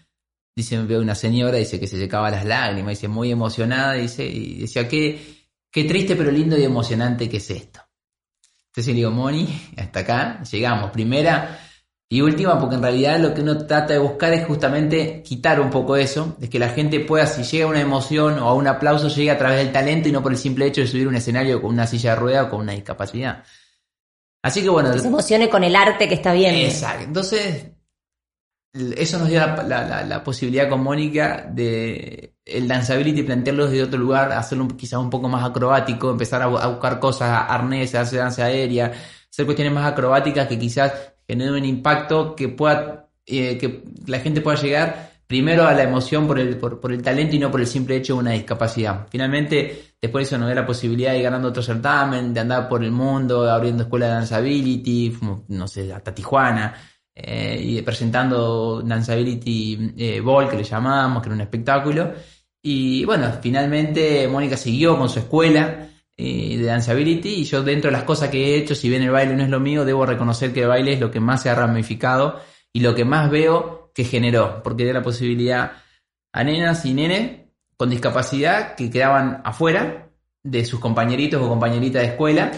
dice, 0.58 0.76
veo 0.82 1.00
una 1.00 1.14
señora, 1.14 1.56
dice 1.56 1.78
que 1.78 1.86
se 1.86 1.96
secaba 1.96 2.32
las 2.32 2.44
lágrimas, 2.44 2.90
dice, 2.90 3.06
muy 3.06 3.30
emocionada, 3.30 3.92
dice, 3.92 4.26
y 4.26 4.62
decía, 4.62 4.88
qué, 4.88 5.46
qué 5.70 5.84
triste 5.84 6.16
pero 6.16 6.32
lindo 6.32 6.58
y 6.58 6.64
emocionante 6.64 7.28
que 7.28 7.36
es 7.36 7.48
esto. 7.50 7.80
Entonces 8.66 8.88
le 8.88 8.94
digo, 8.94 9.12
Moni, 9.12 9.48
hasta 9.76 10.00
acá, 10.00 10.42
llegamos. 10.42 10.90
Primera 10.90 11.60
y 12.08 12.22
última, 12.22 12.58
porque 12.58 12.74
en 12.74 12.82
realidad 12.82 13.20
lo 13.20 13.34
que 13.34 13.42
uno 13.42 13.56
trata 13.66 13.92
de 13.92 14.00
buscar 14.00 14.32
es 14.32 14.46
justamente 14.46 15.22
quitar 15.22 15.60
un 15.60 15.70
poco 15.70 15.96
eso, 15.96 16.34
de 16.38 16.50
que 16.50 16.58
la 16.58 16.70
gente 16.70 16.98
pueda, 16.98 17.26
si 17.26 17.44
llega 17.44 17.66
a 17.66 17.68
una 17.68 17.80
emoción 17.80 18.40
o 18.40 18.48
a 18.48 18.54
un 18.54 18.66
aplauso, 18.66 19.06
llegue 19.06 19.30
a 19.30 19.38
través 19.38 19.58
del 19.58 19.70
talento 19.70 20.08
y 20.08 20.12
no 20.12 20.24
por 20.24 20.32
el 20.32 20.38
simple 20.38 20.66
hecho 20.66 20.80
de 20.80 20.88
subir 20.88 21.06
un 21.06 21.14
escenario 21.14 21.62
con 21.62 21.70
una 21.70 21.86
silla 21.86 22.10
de 22.10 22.16
rueda 22.16 22.42
o 22.44 22.50
con 22.50 22.60
una 22.62 22.72
discapacidad. 22.72 23.44
Así 24.42 24.62
que 24.62 24.70
bueno. 24.70 24.90
Que 24.90 24.98
se 24.98 25.06
emocione 25.06 25.48
con 25.48 25.62
el 25.62 25.76
arte 25.76 26.08
que 26.08 26.14
está 26.14 26.32
viendo. 26.32 26.60
Exacto. 26.66 27.04
Entonces, 27.04 27.77
eso 28.72 29.18
nos 29.18 29.28
dio 29.28 29.40
la, 29.40 29.64
la, 29.64 30.04
la, 30.04 30.22
posibilidad 30.22 30.68
con 30.68 30.82
Mónica 30.82 31.48
de 31.50 32.34
el 32.44 32.68
danzability 32.68 33.22
plantearlo 33.22 33.66
desde 33.66 33.82
otro 33.82 33.98
lugar, 33.98 34.32
hacerlo 34.32 34.68
quizás 34.68 35.00
un 35.00 35.10
poco 35.10 35.28
más 35.28 35.44
acrobático, 35.44 36.10
empezar 36.10 36.42
a, 36.42 36.46
buscar 36.46 36.98
cosas, 36.98 37.46
arneses, 37.48 37.94
hacer 37.94 38.20
danza 38.20 38.44
aérea, 38.44 38.92
hacer 39.30 39.46
cuestiones 39.46 39.72
más 39.72 39.90
acrobáticas 39.90 40.46
que 40.48 40.58
quizás 40.58 40.92
generen 41.26 41.54
un 41.54 41.64
impacto 41.64 42.34
que 42.34 42.48
pueda, 42.48 43.08
eh, 43.26 43.58
que 43.58 43.84
la 44.06 44.20
gente 44.20 44.40
pueda 44.40 44.60
llegar 44.60 45.12
primero 45.26 45.66
a 45.66 45.74
la 45.74 45.82
emoción 45.82 46.26
por 46.26 46.38
el, 46.38 46.56
por, 46.56 46.80
por, 46.80 46.92
el 46.92 47.02
talento 47.02 47.36
y 47.36 47.38
no 47.38 47.50
por 47.50 47.60
el 47.60 47.66
simple 47.66 47.96
hecho 47.96 48.14
de 48.14 48.20
una 48.20 48.30
discapacidad. 48.32 49.06
Finalmente, 49.10 49.92
después 50.00 50.26
eso 50.26 50.38
nos 50.38 50.48
dio 50.48 50.54
la 50.54 50.66
posibilidad 50.66 51.12
de 51.12 51.18
ir 51.18 51.24
ganando 51.24 51.48
otro 51.48 51.62
certamen, 51.62 52.32
de 52.32 52.40
andar 52.40 52.68
por 52.68 52.82
el 52.82 52.90
mundo, 52.90 53.50
abriendo 53.50 53.82
escuela 53.82 54.06
de 54.06 54.12
danzability, 54.12 55.18
no 55.48 55.68
sé, 55.68 55.92
hasta 55.92 56.14
Tijuana 56.14 56.74
eh, 57.20 57.60
y 57.60 57.82
presentando 57.82 58.80
Danceability 58.80 59.94
eh, 59.96 60.20
Ball, 60.20 60.48
que 60.48 60.56
le 60.56 60.62
llamamos, 60.62 61.20
que 61.20 61.28
era 61.28 61.34
un 61.34 61.40
espectáculo. 61.40 62.12
Y 62.62 63.04
bueno, 63.04 63.32
finalmente 63.42 64.28
Mónica 64.28 64.56
siguió 64.56 64.96
con 64.96 65.08
su 65.08 65.18
escuela 65.18 65.88
eh, 66.16 66.56
de 66.56 66.64
Danceability 66.64 67.28
y 67.40 67.44
yo 67.44 67.64
dentro 67.64 67.90
de 67.90 67.96
las 67.96 68.04
cosas 68.04 68.28
que 68.28 68.38
he 68.44 68.56
hecho, 68.58 68.76
si 68.76 68.88
bien 68.88 69.02
el 69.02 69.10
baile 69.10 69.34
no 69.34 69.42
es 69.42 69.50
lo 69.50 69.58
mío, 69.58 69.84
debo 69.84 70.06
reconocer 70.06 70.52
que 70.52 70.62
el 70.62 70.68
baile 70.68 70.92
es 70.92 71.00
lo 71.00 71.10
que 71.10 71.18
más 71.18 71.42
se 71.42 71.50
ha 71.50 71.56
ramificado 71.56 72.40
y 72.72 72.80
lo 72.80 72.94
que 72.94 73.04
más 73.04 73.30
veo 73.30 73.90
que 73.92 74.04
generó, 74.04 74.62
porque 74.62 74.84
dio 74.84 74.92
la 74.92 75.02
posibilidad 75.02 75.72
a 76.32 76.44
nenas 76.44 76.84
y 76.84 76.94
nenes 76.94 77.48
con 77.76 77.90
discapacidad 77.90 78.76
que 78.76 78.90
quedaban 78.90 79.40
afuera 79.44 80.10
de 80.44 80.64
sus 80.64 80.78
compañeritos 80.78 81.42
o 81.42 81.48
compañeritas 81.48 82.02
de 82.02 82.08
escuela, 82.08 82.52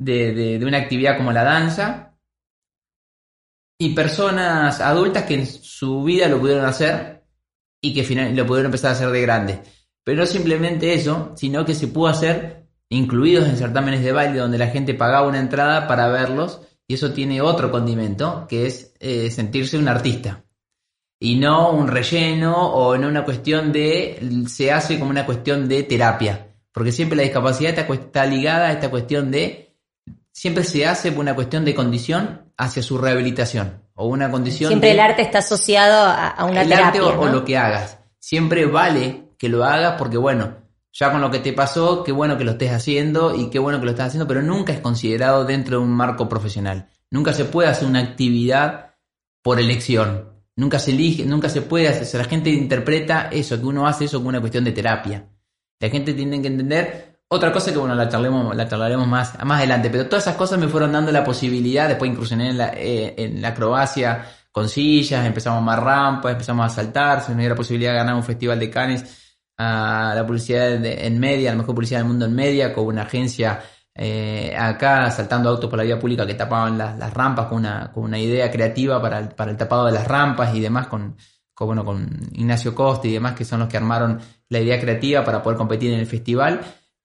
de, 0.00 0.58
de 0.58 0.66
una 0.66 0.78
actividad 0.78 1.16
como 1.16 1.32
la 1.32 1.44
danza, 1.44 2.08
y 3.78 3.90
personas 3.90 4.80
adultas 4.80 5.24
que 5.24 5.34
en 5.34 5.46
su 5.46 6.02
vida 6.02 6.28
lo 6.28 6.40
pudieron 6.40 6.64
hacer 6.64 7.22
y 7.80 7.94
que 7.94 8.02
final, 8.02 8.34
lo 8.34 8.44
pudieron 8.44 8.66
empezar 8.66 8.90
a 8.90 8.94
hacer 8.94 9.10
de 9.10 9.22
grande. 9.22 9.60
Pero 10.04 10.20
no 10.20 10.26
simplemente 10.26 10.94
eso, 10.94 11.32
sino 11.36 11.64
que 11.64 11.74
se 11.74 11.86
pudo 11.86 12.08
hacer 12.08 12.66
incluidos 12.90 13.46
en 13.48 13.56
certámenes 13.56 14.02
de 14.02 14.12
baile 14.12 14.38
donde 14.38 14.58
la 14.58 14.68
gente 14.68 14.94
pagaba 14.94 15.28
una 15.28 15.38
entrada 15.38 15.86
para 15.86 16.08
verlos 16.08 16.62
y 16.88 16.94
eso 16.94 17.12
tiene 17.12 17.40
otro 17.40 17.70
condimento, 17.70 18.46
que 18.48 18.66
es 18.66 18.94
eh, 18.98 19.30
sentirse 19.30 19.78
un 19.78 19.88
artista. 19.88 20.44
Y 21.20 21.36
no 21.36 21.72
un 21.72 21.88
relleno 21.88 22.72
o 22.72 22.96
no 22.96 23.08
una 23.08 23.24
cuestión 23.24 23.72
de, 23.72 24.18
se 24.48 24.72
hace 24.72 24.98
como 24.98 25.10
una 25.10 25.26
cuestión 25.26 25.68
de 25.68 25.82
terapia. 25.82 26.46
Porque 26.72 26.92
siempre 26.92 27.16
la 27.16 27.24
discapacidad 27.24 27.78
está, 27.78 27.92
está 27.92 28.24
ligada 28.24 28.68
a 28.68 28.72
esta 28.72 28.90
cuestión 28.90 29.30
de, 29.30 29.67
siempre 30.38 30.62
se 30.62 30.86
hace 30.86 31.10
por 31.10 31.22
una 31.22 31.34
cuestión 31.34 31.64
de 31.64 31.74
condición 31.74 32.52
hacia 32.56 32.80
su 32.80 32.96
rehabilitación 32.96 33.82
o 33.94 34.06
una 34.06 34.30
condición. 34.30 34.68
Siempre 34.68 34.92
el 34.92 35.00
arte 35.00 35.22
está 35.22 35.38
asociado 35.38 36.04
a, 36.04 36.28
a 36.28 36.44
una 36.44 36.62
el 36.62 36.68
terapia. 36.68 36.86
Arte 36.86 37.00
o, 37.00 37.14
¿no? 37.16 37.20
o, 37.22 37.26
lo 37.26 37.44
que 37.44 37.58
hagas. 37.58 37.98
Siempre 38.20 38.66
vale 38.66 39.30
que 39.36 39.48
lo 39.48 39.64
hagas 39.64 39.96
porque, 39.98 40.16
bueno, 40.16 40.58
ya 40.92 41.10
con 41.10 41.20
lo 41.20 41.32
que 41.32 41.40
te 41.40 41.52
pasó, 41.52 42.04
qué 42.04 42.12
bueno 42.12 42.38
que 42.38 42.44
lo 42.44 42.52
estés 42.52 42.70
haciendo 42.70 43.34
y 43.34 43.50
qué 43.50 43.58
bueno 43.58 43.80
que 43.80 43.86
lo 43.86 43.90
estás 43.90 44.08
haciendo, 44.08 44.28
pero 44.28 44.40
nunca 44.40 44.72
es 44.72 44.78
considerado 44.78 45.44
dentro 45.44 45.78
de 45.78 45.84
un 45.84 45.90
marco 45.90 46.28
profesional. 46.28 46.88
Nunca 47.10 47.32
se 47.32 47.44
puede 47.44 47.68
hacer 47.68 47.88
una 47.88 47.98
actividad 47.98 48.94
por 49.42 49.58
elección. 49.58 50.34
Nunca 50.54 50.78
se 50.78 50.92
elige, 50.92 51.24
nunca 51.24 51.48
se 51.48 51.62
puede 51.62 51.88
hacer. 51.88 52.20
La 52.20 52.28
gente 52.28 52.50
interpreta 52.50 53.28
eso, 53.32 53.58
que 53.58 53.66
uno 53.66 53.88
hace 53.88 54.04
eso 54.04 54.18
como 54.18 54.28
una 54.28 54.40
cuestión 54.40 54.62
de 54.62 54.72
terapia. 54.72 55.28
La 55.80 55.88
gente 55.88 56.14
tiene 56.14 56.40
que 56.40 56.46
entender 56.46 57.07
otra 57.28 57.52
cosa 57.52 57.72
que 57.72 57.78
bueno, 57.78 57.94
la 57.94 58.08
charlemos, 58.08 58.54
la 58.56 58.66
charlaremos 58.68 59.06
más, 59.06 59.34
más 59.44 59.58
adelante, 59.58 59.90
pero 59.90 60.06
todas 60.06 60.24
esas 60.24 60.36
cosas 60.36 60.58
me 60.58 60.68
fueron 60.68 60.92
dando 60.92 61.12
la 61.12 61.24
posibilidad, 61.24 61.88
después 61.88 62.10
incursioné 62.10 62.50
en 62.50 62.58
la, 62.58 62.72
eh, 62.74 63.14
en 63.18 63.42
la 63.42 63.48
acrobacia 63.48 64.24
con 64.50 64.68
sillas, 64.68 65.26
empezamos 65.26 65.62
más 65.62 65.78
rampas, 65.78 66.32
empezamos 66.32 66.66
a 66.66 66.74
saltar, 66.74 67.22
se 67.22 67.32
nos 67.32 67.40
dio 67.40 67.48
la 67.50 67.54
posibilidad 67.54 67.92
de 67.92 67.98
ganar 67.98 68.14
un 68.14 68.24
festival 68.24 68.58
de 68.58 68.70
canes 68.70 69.34
a 69.58 70.12
la 70.14 70.26
publicidad 70.26 70.84
en 70.84 71.18
media, 71.18 71.50
la 71.50 71.58
mejor 71.58 71.74
publicidad 71.74 72.00
del 72.00 72.08
mundo 72.08 72.24
en 72.26 72.34
media, 72.34 72.72
con 72.72 72.86
una 72.86 73.02
agencia 73.02 73.60
eh, 74.00 74.54
acá 74.56 75.10
saltando 75.10 75.48
autos 75.48 75.68
por 75.68 75.76
la 75.76 75.82
vía 75.82 75.98
pública 75.98 76.24
que 76.24 76.34
tapaban 76.34 76.78
las, 76.78 77.12
rampas 77.12 77.46
con 77.46 77.58
una, 77.58 77.90
con 77.92 78.04
una 78.04 78.18
idea 78.18 78.48
creativa 78.48 79.02
para 79.02 79.18
el, 79.18 79.28
para 79.30 79.50
el 79.50 79.56
tapado 79.56 79.86
de 79.86 79.92
las 79.92 80.06
rampas 80.06 80.54
y 80.54 80.60
demás 80.60 80.86
con, 80.86 81.16
con, 81.52 81.66
bueno, 81.66 81.84
con 81.84 82.08
Ignacio 82.32 82.76
Costa 82.76 83.08
y 83.08 83.12
demás 83.12 83.34
que 83.34 83.44
son 83.44 83.58
los 83.58 83.68
que 83.68 83.76
armaron 83.76 84.20
la 84.48 84.60
idea 84.60 84.80
creativa 84.80 85.24
para 85.24 85.42
poder 85.42 85.58
competir 85.58 85.92
en 85.92 85.98
el 85.98 86.06
festival. 86.06 86.60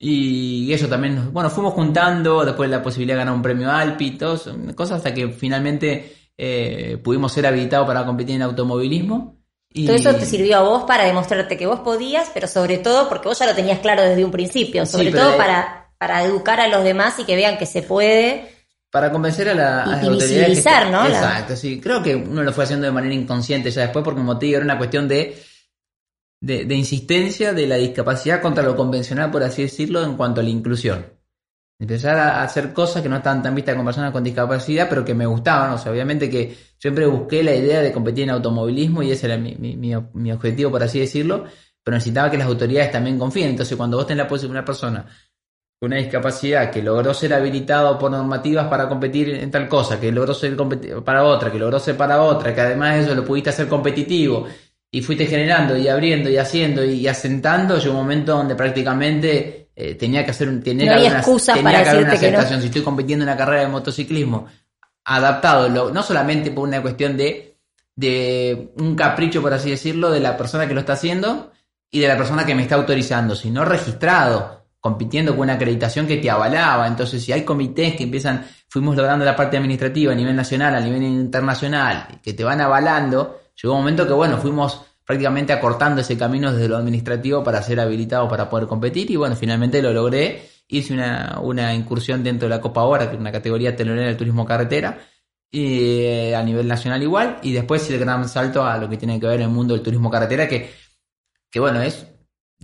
Y 0.06 0.74
eso 0.74 0.88
también, 0.88 1.32
bueno, 1.32 1.50
fuimos 1.50 1.74
juntando, 1.74 2.44
después 2.44 2.70
la 2.70 2.84
posibilidad 2.84 3.16
de 3.16 3.20
ganar 3.20 3.36
un 3.36 3.42
premio 3.42 3.72
Alpi, 3.72 4.12
todas 4.12 4.50
cosas 4.76 4.98
hasta 4.98 5.14
que 5.14 5.30
finalmente 5.30 6.32
eh, 6.38 6.98
pudimos 7.02 7.32
ser 7.32 7.48
habilitados 7.48 7.88
para 7.88 8.06
competir 8.06 8.36
en 8.36 8.42
automovilismo. 8.42 9.38
Y... 9.72 9.86
Todo 9.86 9.96
eso 9.96 10.14
te 10.16 10.26
sirvió 10.26 10.58
a 10.58 10.64
vos 10.64 10.84
para 10.84 11.06
demostrarte 11.06 11.58
que 11.58 11.68
vos 11.68 11.80
podías, 11.80 12.30
pero 12.34 12.48
sobre 12.48 12.80
todo 12.80 13.08
porque 13.08 13.30
vos 13.30 13.40
ya 13.40 13.46
lo 13.46 13.56
tenías 13.56 13.80
claro 13.80 14.04
desde 14.04 14.26
un 14.26 14.32
principio, 14.32 14.86
sobre 14.86 15.12
todo 15.12 15.38
para 15.38 15.84
para 16.04 16.24
educar 16.26 16.60
a 16.60 16.68
los 16.68 16.84
demás 16.84 17.18
y 17.20 17.24
que 17.24 17.38
vean 17.38 17.58
que 17.58 17.66
se 17.66 17.82
puede. 17.82 18.50
Para 18.92 19.10
convencer 19.10 19.48
a 19.48 19.54
la 19.54 20.02
y, 20.04 20.10
visibilizar, 20.10 20.92
¿no? 20.92 21.08
Exacto, 21.08 21.56
sí. 21.56 21.80
Creo 21.80 22.04
que 22.04 22.14
uno 22.14 22.44
lo 22.44 22.52
fue 22.52 22.66
haciendo 22.66 22.86
de 22.86 22.92
manera 22.92 23.16
inconsciente 23.16 23.72
ya 23.72 23.84
después, 23.84 24.04
porque 24.04 24.20
como 24.20 24.38
te 24.38 24.48
digo, 24.48 24.58
era 24.58 24.66
una 24.66 24.78
cuestión 24.78 25.08
de, 25.08 25.42
de, 26.44 26.76
insistencia 26.76 27.54
de 27.54 27.68
la 27.68 27.78
discapacidad 27.78 28.42
contra 28.42 28.64
lo 28.64 28.76
convencional, 28.76 29.32
por 29.32 29.44
así 29.44 29.62
decirlo, 29.62 30.04
en 30.04 30.18
cuanto 30.18 30.42
a 30.42 30.44
la 30.44 30.50
inclusión. 30.50 31.06
Empezar 31.80 32.18
a 32.18 32.44
hacer 32.44 32.74
cosas 32.74 33.02
que 33.02 33.08
no 33.08 33.18
estaban 33.18 33.42
tan 33.42 33.56
vistas 33.56 33.76
con 33.76 33.86
personas 33.86 34.12
con 34.12 34.24
discapacidad, 34.24 34.90
pero 34.90 35.06
que 35.06 35.14
me 35.14 35.26
gustaban. 35.26 35.72
O 35.72 35.78
sea, 35.78 35.92
obviamente 35.92 36.30
que 36.30 36.56
siempre 36.78 37.08
busqué 37.08 37.44
la 37.44 37.56
idea 37.56 37.82
de 37.82 37.94
competir 37.94 38.26
en 38.26 38.32
automovilismo 38.32 39.02
y 39.02 39.12
ese 39.12 39.28
era 39.28 39.38
mi, 39.38 39.96
objetivo, 40.32 40.70
por 40.70 40.84
así 40.84 41.00
decirlo, 41.00 41.46
pero 41.82 41.96
necesitaba 41.96 42.30
que 42.30 42.38
las 42.38 42.48
autoridades 42.48 42.92
también 42.92 43.18
confíen. 43.18 43.52
Entonces, 43.52 43.78
cuando 43.78 43.96
vos 43.96 44.06
tenés 44.06 44.26
la 44.26 44.30
posibilidad, 44.30 44.60
una 44.60 44.66
persona 44.66 45.06
una 45.86 45.98
discapacidad 45.98 46.72
que 46.72 46.82
logró 46.82 47.14
ser 47.14 47.34
habilitado 47.34 48.00
por 48.00 48.10
normativas 48.10 48.68
para 48.68 48.88
competir 48.88 49.30
en 49.30 49.52
tal 49.52 49.68
cosa, 49.68 50.00
que 50.00 50.14
logró 50.14 50.34
ser 50.34 50.56
para 51.04 51.26
otra, 51.26 51.52
que 51.52 51.60
logró 51.60 51.78
ser 51.78 51.98
para 51.98 52.22
otra, 52.22 52.56
que 52.56 52.62
además 52.62 52.96
de 52.96 53.02
eso 53.02 53.16
lo 53.16 53.26
pudiste 53.26 53.50
hacer 53.50 53.68
competitivo 53.68 54.48
y 54.96 55.02
fuiste 55.02 55.26
generando 55.26 55.76
y 55.76 55.88
abriendo 55.88 56.30
y 56.30 56.38
haciendo 56.38 56.86
y 56.86 57.08
asentando, 57.08 57.80
llegó 57.80 57.96
un 57.96 58.02
momento 58.02 58.38
donde 58.38 58.54
prácticamente 58.54 59.70
eh, 59.76 59.96
tenía 59.96 60.24
que 60.24 60.30
hacer 60.30 60.48
un, 60.48 60.62
tenía 60.62 60.86
que 60.86 61.08
haber 61.08 61.12
una, 61.14 61.22
tenía 61.52 61.84
que 61.84 61.90
haber 61.90 62.04
una 62.04 62.14
aceptación. 62.14 62.62
Si 62.62 62.68
estoy 62.68 62.84
compitiendo 62.84 63.24
en 63.24 63.30
una 63.30 63.36
carrera 63.36 63.62
de 63.62 63.70
motociclismo, 63.70 64.46
adaptado, 65.04 65.68
no 65.90 66.04
solamente 66.04 66.52
por 66.52 66.68
una 66.68 66.80
cuestión 66.84 67.18
de, 67.18 67.58
de 67.96 68.72
un 68.78 68.96
capricho, 68.96 69.42
por 69.42 69.52
así 69.52 69.72
decirlo, 69.72 70.12
de 70.12 70.20
la 70.20 70.38
persona 70.38 70.68
que 70.68 70.76
lo 70.76 70.82
está 70.82 70.94
haciendo 70.94 71.52
y 71.90 72.00
de 72.00 72.08
la 72.08 72.16
persona 72.16 72.46
que 72.46 72.54
me 72.54 72.62
está 72.62 72.76
autorizando, 72.76 73.36
sino 73.36 73.66
registrado 73.66 74.68
compitiendo 74.80 75.32
con 75.32 75.42
una 75.46 75.54
acreditación 75.54 76.06
que 76.06 76.18
te 76.18 76.30
avalaba. 76.30 76.86
Entonces, 76.86 77.24
si 77.24 77.32
hay 77.32 77.42
comités 77.42 77.96
que 77.96 78.04
empiezan, 78.04 78.46
fuimos 78.68 78.96
logrando 78.96 79.26
la 79.26 79.36
parte 79.36 79.58
administrativa 79.58 80.12
a 80.12 80.16
nivel 80.16 80.36
nacional, 80.36 80.76
a 80.76 80.80
nivel 80.80 81.02
internacional, 81.02 82.20
que 82.22 82.34
te 82.34 82.44
van 82.44 82.62
avalando, 82.62 83.43
llegó 83.62 83.74
un 83.74 83.82
momento 83.82 84.08
que, 84.08 84.14
bueno, 84.14 84.38
fuimos 84.38 84.82
prácticamente 85.06 85.54
acortando 85.54 86.02
ese 86.02 86.18
camino 86.18 86.52
desde 86.52 86.68
lo 86.68 86.78
administrativo 86.78 87.44
para 87.44 87.62
ser 87.62 87.80
habilitado 87.80 88.28
para 88.28 88.50
poder 88.50 88.68
competir 88.68 89.12
y 89.12 89.16
bueno, 89.16 89.36
finalmente 89.36 89.82
lo 89.82 89.92
logré. 89.94 90.50
Hice 90.68 90.94
una, 90.94 91.40
una 91.42 91.74
incursión 91.74 92.24
dentro 92.24 92.48
de 92.48 92.56
la 92.56 92.62
Copa 92.62 92.82
Ahora, 92.82 93.08
que 93.08 93.16
es 93.16 93.20
una 93.20 93.32
categoría 93.32 93.76
telonera 93.76 94.08
del 94.08 94.18
turismo 94.18 94.46
carretera, 94.46 94.98
y, 95.52 96.00
eh, 96.00 96.36
a 96.36 96.42
nivel 96.42 96.68
nacional 96.68 97.04
igual, 97.04 97.38
y 97.44 97.52
después 97.52 97.88
el 97.92 98.00
gran 98.00 98.28
salto 98.28 98.66
a 98.66 98.78
lo 98.78 98.90
que 98.90 98.98
tiene 98.98 99.20
que 99.20 99.28
ver 99.28 99.42
el 99.42 99.50
mundo 99.50 99.74
del 99.76 99.84
turismo 99.84 100.10
carretera, 100.10 100.48
que, 100.48 100.72
que 101.52 101.60
bueno, 101.60 101.82
es, 101.82 102.08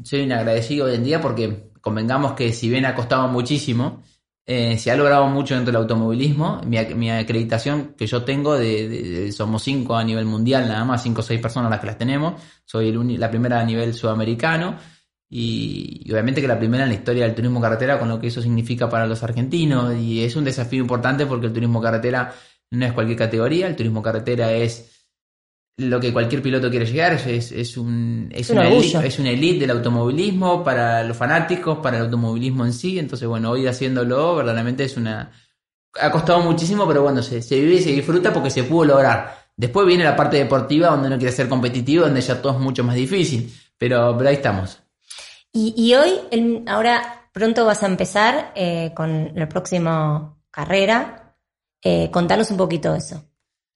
soy 0.04 0.22
un 0.22 0.32
agradecido 0.32 0.88
hoy 0.88 0.96
en 0.96 1.04
día 1.04 1.22
porque 1.22 1.72
convengamos 1.82 2.34
que 2.34 2.52
si 2.52 2.70
bien 2.70 2.86
ha 2.86 2.96
costado 2.96 3.28
muchísimo, 3.28 4.02
eh, 4.52 4.80
se 4.80 4.90
ha 4.90 4.96
logrado 4.96 5.28
mucho 5.28 5.54
dentro 5.54 5.72
del 5.72 5.80
automovilismo. 5.84 6.60
Mi, 6.66 7.12
acreditación 7.12 7.94
que 7.96 8.08
yo 8.08 8.24
tengo, 8.24 8.58
de, 8.58 9.32
somos 9.32 9.62
cinco 9.62 9.96
a 9.96 10.04
nivel 10.04 10.26
mundial, 10.26 10.68
nada 10.68 10.84
más, 10.86 11.04
cinco 11.04 11.22
o 11.22 11.24
seis 11.24 11.40
personas 11.40 11.70
las 11.70 11.80
que 11.80 11.86
las 11.86 12.00
tenemos. 12.00 12.42
Soy 12.66 12.92
la 13.16 13.30
primera 13.30 13.60
a 13.60 13.64
nivel 13.64 13.94
sudamericano 13.94 14.76
y, 15.30 16.04
obviamente 16.12 16.42
que 16.42 16.48
la 16.48 16.58
primera 16.58 16.86
en 16.86 16.90
la 16.90 16.96
historia 16.96 17.26
del 17.26 17.36
turismo 17.36 17.62
carretera, 17.62 18.00
con 18.00 18.10
lo 18.10 18.20
que 18.20 18.26
eso 18.26 18.42
significa 18.42 18.90
para 18.90 19.06
los 19.06 19.22
argentinos. 19.22 19.96
Y 19.96 20.24
es 20.24 20.36
un 20.36 20.46
desafío 20.46 20.82
importante 20.82 21.28
porque 21.28 21.46
el 21.46 21.54
turismo 21.54 21.80
carretera 21.80 22.34
no 22.72 22.86
es 22.88 22.94
cualquier 22.94 23.20
categoría, 23.20 23.68
el 23.68 23.76
turismo 23.76 24.02
carretera 24.02 24.52
es 24.52 24.99
lo 25.80 26.00
que 26.00 26.14
cualquier 26.14 26.42
piloto 26.42 26.70
quiere 26.70 26.86
llegar, 26.86 27.14
es, 27.14 27.52
es, 27.52 27.78
un, 27.78 28.30
es, 28.34 28.50
una 28.50 28.68
elite, 28.68 29.08
es 29.08 29.20
una 29.20 29.30
elite 29.30 29.62
del 29.62 29.72
automovilismo 29.72 30.64
para 30.64 31.04
los 31.04 31.18
fanáticos, 31.18 31.80
para 31.80 31.98
el 31.98 32.04
automovilismo 32.04 32.66
en 32.66 32.74
sí. 32.74 33.00
Entonces, 33.00 33.28
bueno, 33.28 33.52
hoy 33.52 33.68
haciéndolo, 33.68 34.36
verdaderamente 34.36 34.84
es 34.84 34.98
una... 34.98 35.32
Ha 36.00 36.12
costado 36.12 36.42
muchísimo, 36.42 36.88
pero 36.88 37.02
bueno, 37.02 37.24
se, 37.24 37.42
se 37.42 37.60
vive 37.60 37.76
y 37.76 37.82
se 37.82 37.92
disfruta 37.92 38.32
porque 38.32 38.52
se 38.52 38.64
pudo 38.64 38.86
lograr. 38.86 39.50
Después 39.56 39.88
viene 39.88 40.04
la 40.04 40.16
parte 40.16 40.38
deportiva 40.38 40.90
donde 40.90 41.08
uno 41.08 41.18
quiere 41.18 41.34
ser 41.34 41.50
competitivo, 41.50 42.06
donde 42.06 42.22
ya 42.22 42.42
todo 42.42 42.54
es 42.54 42.60
mucho 42.60 42.84
más 42.84 42.96
difícil. 42.96 43.54
Pero, 43.78 44.16
pero 44.18 44.30
ahí 44.30 44.36
estamos. 44.36 44.80
Y, 45.52 45.74
y 45.76 45.96
hoy, 45.96 46.64
ahora 46.68 47.30
pronto 47.32 47.66
vas 47.66 47.84
a 47.84 47.88
empezar 47.88 48.52
eh, 48.56 48.92
con 48.96 49.32
la 49.36 49.50
próxima 49.50 50.38
carrera. 50.52 51.36
Eh, 51.82 52.10
contanos 52.12 52.52
un 52.52 52.58
poquito 52.58 52.92
de 52.92 53.00
eso. 53.00 53.29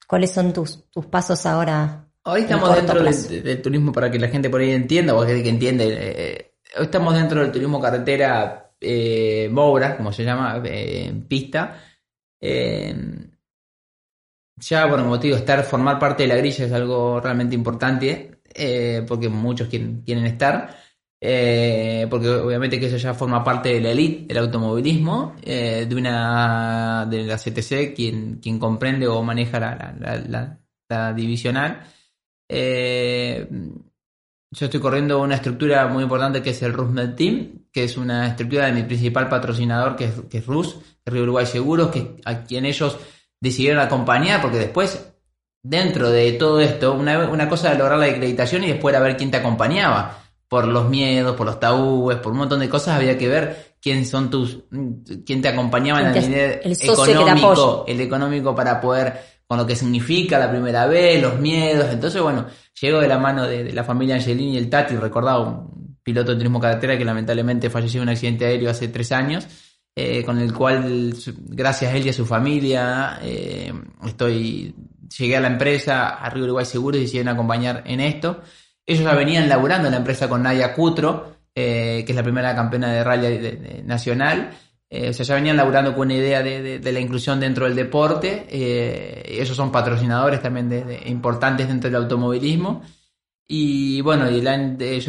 ¿Cuáles 0.07 0.31
son 0.31 0.53
tus, 0.53 0.89
tus 0.89 1.05
pasos 1.05 1.45
ahora? 1.45 2.07
Hoy 2.25 2.41
estamos 2.41 2.73
dentro 2.75 3.03
del, 3.03 3.61
turismo 3.61 3.91
para 3.91 4.09
que 4.09 4.17
la 4.19 4.29
gente 4.29 4.49
por 4.49 4.61
ahí 4.61 4.71
entienda, 4.71 5.13
o 5.13 5.25
que 5.25 5.49
entiende. 5.49 5.87
Eh, 5.89 6.53
hoy 6.77 6.85
estamos 6.85 7.13
dentro 7.15 7.41
del 7.41 7.51
turismo 7.51 7.81
carretera 7.81 8.71
eh, 8.79 9.49
Moura, 9.51 9.97
como 9.97 10.11
se 10.11 10.23
llama, 10.23 10.61
eh, 10.65 11.13
pista. 11.27 11.81
ya 14.55 14.89
por 14.89 14.99
el 14.99 15.05
motivo 15.05 15.35
de 15.35 15.41
estar, 15.41 15.63
formar 15.63 15.99
parte 15.99 16.23
de 16.23 16.29
la 16.29 16.35
grilla 16.35 16.65
es 16.65 16.71
algo 16.71 17.19
realmente 17.19 17.55
importante, 17.55 18.39
porque 19.07 19.27
muchos 19.29 19.67
quieren, 19.67 20.01
quieren 20.05 20.25
estar. 20.25 20.82
Eh, 21.25 22.05
porque 22.09 22.27
obviamente 22.27 22.77
que 22.77 22.87
eso 22.87 22.97
ya 22.97 23.13
forma 23.13 23.41
parte 23.45 23.69
de 23.69 23.79
la 23.79 23.91
elite 23.91 24.25
del 24.27 24.43
automovilismo, 24.43 25.37
eh, 25.41 25.85
de 25.87 25.95
una 25.95 27.05
de 27.09 27.23
la 27.23 27.37
CTC, 27.37 27.93
quien, 27.95 28.39
quien 28.41 28.59
comprende 28.59 29.07
o 29.07 29.23
maneja 29.23 29.57
la, 29.57 30.59
la, 30.89 31.13
divisional. 31.13 31.81
Eh, 32.49 33.47
yo 34.51 34.65
estoy 34.65 34.81
corriendo 34.81 35.21
una 35.21 35.35
estructura 35.35 35.87
muy 35.87 36.03
importante 36.03 36.41
que 36.41 36.49
es 36.49 36.61
el 36.61 36.73
RUSMED 36.73 37.15
Team, 37.15 37.67
que 37.71 37.85
es 37.85 37.95
una 37.95 38.27
estructura 38.27 38.65
de 38.65 38.73
mi 38.73 38.83
principal 38.83 39.29
patrocinador, 39.29 39.95
que 39.95 40.05
es, 40.05 40.13
que 40.29 40.39
es 40.39 40.45
RUS, 40.45 40.77
Río 41.05 41.23
Uruguay 41.23 41.45
Seguros, 41.45 41.89
que 41.89 42.17
a 42.25 42.43
quien 42.43 42.65
ellos 42.65 42.99
decidieron 43.39 43.81
acompañar, 43.81 44.41
porque 44.41 44.57
después, 44.57 45.13
dentro 45.63 46.09
de 46.09 46.33
todo 46.33 46.59
esto, 46.59 46.93
una, 46.93 47.29
una 47.29 47.47
cosa 47.47 47.69
era 47.69 47.79
lograr 47.79 47.97
la 47.97 48.07
acreditación 48.07 48.65
y 48.65 48.67
después 48.67 48.93
era 48.93 49.01
ver 49.01 49.15
quién 49.15 49.31
te 49.31 49.37
acompañaba 49.37 50.22
por 50.53 50.67
los 50.67 50.87
miedos, 50.87 51.35
por 51.35 51.47
los 51.47 51.59
tabúes, 51.59 52.17
por 52.17 52.31
un 52.31 52.37
montón 52.37 52.59
de 52.59 52.69
cosas, 52.69 52.97
había 52.97 53.17
que 53.17 53.27
ver 53.27 53.73
quién 53.81 54.05
son 54.05 54.29
tus, 54.29 54.59
quién 55.25 55.41
te 55.41 55.47
acompañaba 55.47 55.99
en 56.01 56.15
el 56.15 56.29
nivel 56.29 56.59
económico, 56.63 57.85
el 57.87 57.99
económico 57.99 58.53
para 58.53 58.79
poder, 58.79 59.19
con 59.47 59.57
lo 59.57 59.65
que 59.65 59.75
significa 59.75 60.37
la 60.37 60.51
primera 60.51 60.85
vez, 60.85 61.19
los 61.19 61.39
miedos. 61.39 61.87
Entonces, 61.91 62.21
bueno, 62.21 62.45
llegó 62.79 62.99
de 62.99 63.07
la 63.07 63.17
mano 63.17 63.47
de, 63.47 63.73
la 63.73 63.83
familia 63.83 64.13
Angelini 64.13 64.53
y 64.53 64.57
el 64.57 64.69
Tati, 64.69 64.95
recordado, 64.95 65.43
un 65.73 65.97
piloto 66.03 66.33
de 66.33 66.37
turismo 66.37 66.59
carretera 66.59 66.99
que 66.99 67.03
lamentablemente 67.03 67.71
falleció 67.71 68.03
en 68.03 68.09
un 68.09 68.09
accidente 68.09 68.45
aéreo 68.45 68.69
hace 68.69 68.89
tres 68.89 69.11
años. 69.11 69.47
Eh, 69.95 70.23
con 70.23 70.37
el 70.37 70.53
cual, 70.53 71.15
gracias 71.35 71.91
a 71.91 71.97
él 71.97 72.05
y 72.05 72.09
a 72.09 72.13
su 72.13 72.27
familia, 72.27 73.17
eh, 73.23 73.73
estoy, 74.05 74.75
llegué 75.17 75.35
a 75.35 75.41
la 75.41 75.47
empresa, 75.47 76.09
a 76.09 76.29
Río 76.29 76.43
Uruguay 76.43 76.65
Seguros, 76.65 76.99
y 76.99 77.05
decidieron 77.05 77.33
acompañar 77.33 77.83
en 77.87 78.01
esto. 78.01 78.43
Ellos 78.85 79.03
ya 79.03 79.15
venían 79.15 79.47
laburando 79.47 79.87
en 79.87 79.93
la 79.93 79.99
empresa 79.99 80.27
con 80.27 80.43
Nadia 80.43 80.73
Cutro, 80.73 81.37
eh, 81.55 82.03
que 82.05 82.11
es 82.11 82.15
la 82.15 82.23
primera 82.23 82.55
campeona 82.55 82.91
de 82.91 83.03
rally 83.03 83.83
nacional. 83.85 84.51
Eh, 84.89 85.09
o 85.09 85.13
sea, 85.13 85.25
ya 85.25 85.35
venían 85.35 85.57
laburando 85.57 85.93
con 85.93 86.07
una 86.07 86.15
idea 86.15 86.43
de, 86.43 86.79
la 86.91 86.99
inclusión 86.99 87.39
dentro 87.39 87.65
del 87.65 87.75
deporte. 87.75 88.45
Eh, 88.49 89.23
ellos 89.27 89.55
son 89.55 89.71
patrocinadores 89.71 90.41
también 90.41 90.69
de, 90.69 91.03
importantes 91.05 91.67
dentro 91.67 91.89
del 91.89 92.01
automovilismo. 92.03 92.83
Y 93.47 94.01
bueno, 94.01 94.29
yo 94.29 94.41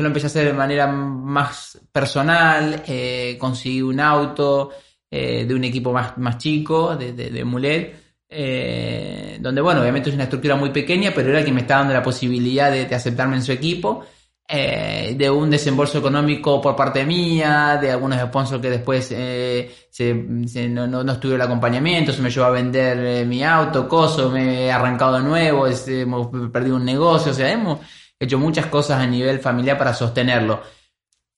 lo 0.02 0.06
empecé 0.08 0.26
a 0.26 0.28
hacer 0.28 0.46
de 0.46 0.52
manera 0.52 0.86
más 0.86 1.80
personal. 1.92 2.82
conseguí 3.38 3.82
un 3.82 4.00
auto 4.00 4.70
de 5.10 5.54
un 5.54 5.62
equipo 5.64 5.92
más, 5.92 6.18
más 6.18 6.38
chico, 6.38 6.96
de, 6.96 7.12
de 7.12 7.44
Mulet 7.44 8.03
eh, 8.36 9.38
donde, 9.40 9.60
bueno, 9.60 9.80
obviamente 9.80 10.10
es 10.10 10.14
una 10.14 10.24
estructura 10.24 10.56
muy 10.56 10.70
pequeña, 10.70 11.12
pero 11.14 11.30
era 11.30 11.42
quien 11.42 11.54
me 11.54 11.60
estaba 11.60 11.80
dando 11.80 11.94
la 11.94 12.02
posibilidad 12.02 12.70
de, 12.72 12.92
aceptarme 12.94 13.36
en 13.36 13.42
su 13.42 13.52
equipo. 13.52 14.04
eh, 14.48 15.14
de 15.16 15.30
un 15.30 15.48
desembolso 15.50 15.98
económico 15.98 16.60
por 16.60 16.76
parte 16.76 17.04
mía, 17.06 17.78
de 17.80 17.90
algunos 17.90 18.20
sponsors 18.20 18.60
que 18.60 18.70
después 18.70 19.10
eh, 19.12 19.70
no, 20.70 20.86
no, 20.86 21.12
estuvo 21.12 21.34
el 21.34 21.40
acompañamiento, 21.40 22.12
se 22.12 22.20
me 22.20 22.30
llevó 22.30 22.46
a 22.46 22.50
vender 22.50 23.26
mi 23.26 23.42
auto, 23.42 23.88
coso, 23.88 24.30
me 24.30 24.66
he 24.66 24.72
arrancado 24.72 25.16
de 25.18 25.22
nuevo, 25.22 25.66
hemos 25.66 26.28
perdido 26.50 26.76
un 26.76 26.84
negocio, 26.84 27.32
o 27.32 27.34
sea, 27.34 27.50
hemos 27.50 27.80
hecho 28.18 28.38
muchas 28.38 28.66
cosas 28.66 29.00
a 29.00 29.06
nivel 29.06 29.38
familiar 29.40 29.78
para 29.78 29.94
sostenerlo. 29.94 30.60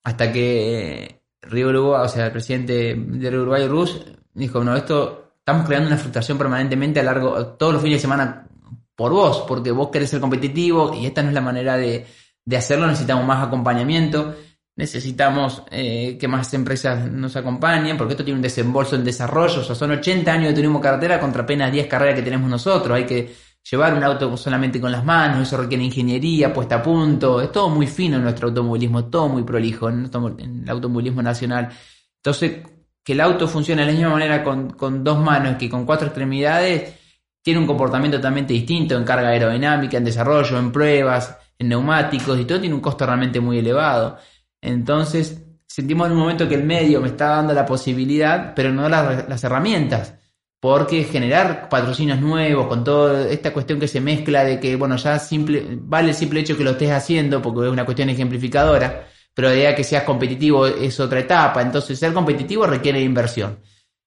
Hasta 0.03 0.33
que 0.33 1.23
Río 1.43 1.69
Uruguay, 1.69 2.03
o 2.05 2.09
sea, 2.09 2.27
el 2.27 2.33
presidente 2.33 2.95
de 2.97 3.29
Uruguay, 3.29 3.67
Rus, 3.69 4.05
dijo, 4.35 4.65
no, 4.65 4.77
esto 4.77 5.26
estamos 5.47 5.67
creando 5.67 5.87
una 5.87 5.97
frustración 5.97 6.37
permanentemente 6.37 6.99
a 6.99 7.05
largo, 7.05 7.47
todos 7.47 7.75
los 7.75 7.83
fines 7.83 7.99
de 7.99 8.03
semana 8.03 8.49
por 8.97 9.13
vos, 9.13 9.45
porque 9.47 9.71
vos 9.71 9.91
querés 9.91 10.11
ser 10.11 10.21
competitivo 10.21 10.93
y 10.95 11.07
esta 11.07 11.23
no 11.23 11.29
es 11.29 11.35
la 11.35 11.41
manera 11.41 11.77
de 11.77 12.07
de 12.47 12.57
hacerlo 12.57 12.87
necesitamos 12.87 13.27
más 13.27 13.45
acompañamiento, 13.45 14.35
necesitamos 14.77 15.63
eh, 15.71 16.17
que 16.19 16.29
más 16.29 16.55
empresas 16.55 17.11
nos 17.11 17.35
acompañen, 17.35 17.97
porque 17.97 18.13
esto 18.13 18.25
tiene 18.25 18.39
un 18.39 18.43
desembolso 18.43 18.95
en 18.95 19.05
desarrollo, 19.05 19.61
o 19.61 19.65
sea, 19.65 19.75
son 19.75 19.91
80 19.91 20.33
años 20.33 20.49
de 20.49 20.55
turismo 20.55 20.81
carretera 20.81 21.19
contra 21.19 21.43
apenas 21.43 21.73
10 21.73 21.89
carreras 21.89 22.15
que 22.15 22.23
tenemos 22.23 22.49
nosotros, 22.49 22.97
hay 22.97 23.05
que 23.05 23.35
llevar 23.69 23.95
un 23.95 24.05
auto 24.05 24.37
solamente 24.37 24.81
con 24.81 24.93
las 24.93 25.05
manos, 25.05 25.43
eso 25.43 25.57
requiere 25.57 25.83
ingeniería, 25.83 26.55
puesta 26.55 26.77
a 26.77 26.83
punto, 26.83 27.41
es 27.41 27.51
todo 27.51 27.69
muy 27.69 27.89
fino 27.89 28.17
en 28.17 28.23
nuestro 28.23 28.49
automovilismo, 28.49 29.07
todo 29.07 29.29
muy 29.29 29.43
prolijo 29.43 29.89
en, 29.89 30.05
el 30.05 30.71
automovilismo 30.71 31.21
nacional. 31.21 31.71
Entonces, 32.19 32.61
que 33.07 33.13
el 33.13 33.21
auto 33.21 33.47
funcione 33.47 33.83
de 33.83 33.87
la 33.87 33.93
misma 33.93 34.11
manera 34.11 34.43
con, 34.43 34.71
con 34.71 35.05
dos 35.05 35.21
manos 35.21 35.55
que 35.59 35.71
con 35.71 35.87
cuatro 35.87 36.09
extremidades, 36.09 36.93
tiene 37.41 37.61
un 37.61 37.67
comportamiento 37.69 38.19
totalmente 38.19 38.53
distinto 38.53 38.97
en 38.97 39.05
carga 39.05 39.29
aerodinámica, 39.29 39.97
en 39.97 40.05
desarrollo, 40.05 40.59
en 40.59 40.73
pruebas, 40.73 41.39
en 41.57 41.69
neumáticos 41.69 42.37
y 42.41 42.45
todo 42.45 42.59
tiene 42.59 42.75
un 42.75 42.81
costo 42.81 43.07
realmente 43.07 43.39
muy 43.39 43.61
elevado. 43.61 44.19
Entonces, 44.61 45.41
sentimos 45.69 46.09
en 46.09 46.15
un 46.15 46.19
momento 46.19 46.49
que 46.49 46.57
el 46.57 46.65
medio 46.65 47.01
me 47.01 47.07
está 47.07 47.37
dando 47.37 47.53
la 47.55 47.65
posibilidad, 47.65 48.53
pero 48.57 48.73
no 48.73 48.89
las, 48.89 49.45
herramientas. 49.45 50.15
Porque 50.59 51.05
generar 51.05 51.69
patrocinios 51.69 52.21
nuevos 52.21 52.67
con 52.67 52.83
toda 52.83 53.29
esta 53.29 53.53
cuestión 53.53 53.79
que 53.79 53.87
se 53.87 54.01
mezcla 54.01 54.43
de 54.43 54.59
que, 54.59 54.75
bueno, 54.75 54.97
ya 54.97 55.21
simple, 55.21 55.65
vale 55.81 56.09
el 56.09 56.15
simple 56.17 56.41
hecho 56.41 56.57
que 56.57 56.65
lo 56.65 56.73
estés 56.73 56.91
haciendo 56.91 57.41
porque 57.41 57.67
es 57.67 57.73
una 57.73 57.85
cuestión 57.85 58.11
ejemplificadora, 58.11 59.07
pero 59.37 59.51
la 59.51 59.55
idea 59.55 59.75
que 59.75 59.85
seas 59.85 60.05
competitivo 60.05 60.67
es 60.67 60.99
otra 60.99 61.21
etapa. 61.21 61.61
Entonces, 61.61 61.99
ser 61.99 62.15
competitivo 62.15 62.67
requiere 62.67 63.03
inversión. 63.03 63.59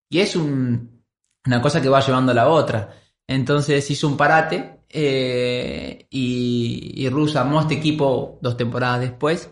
Y 0.09 0.21
es 0.21 0.35
una 0.35 1.61
cosa 1.61 1.79
que 1.79 1.87
va 1.87 1.99
llevando 1.99 2.31
a 2.31 2.35
la 2.35 2.49
otra. 2.49 2.95
Entonces 3.27 3.91
hizo 3.91 4.07
un 4.07 4.17
parate 4.17 4.79
eh, 4.89 6.07
y, 6.09 6.93
y 6.95 7.09
Rus 7.09 7.35
armó 7.35 7.61
este 7.61 7.75
equipo 7.75 8.39
dos 8.41 8.57
temporadas 8.57 9.01
después 9.01 9.51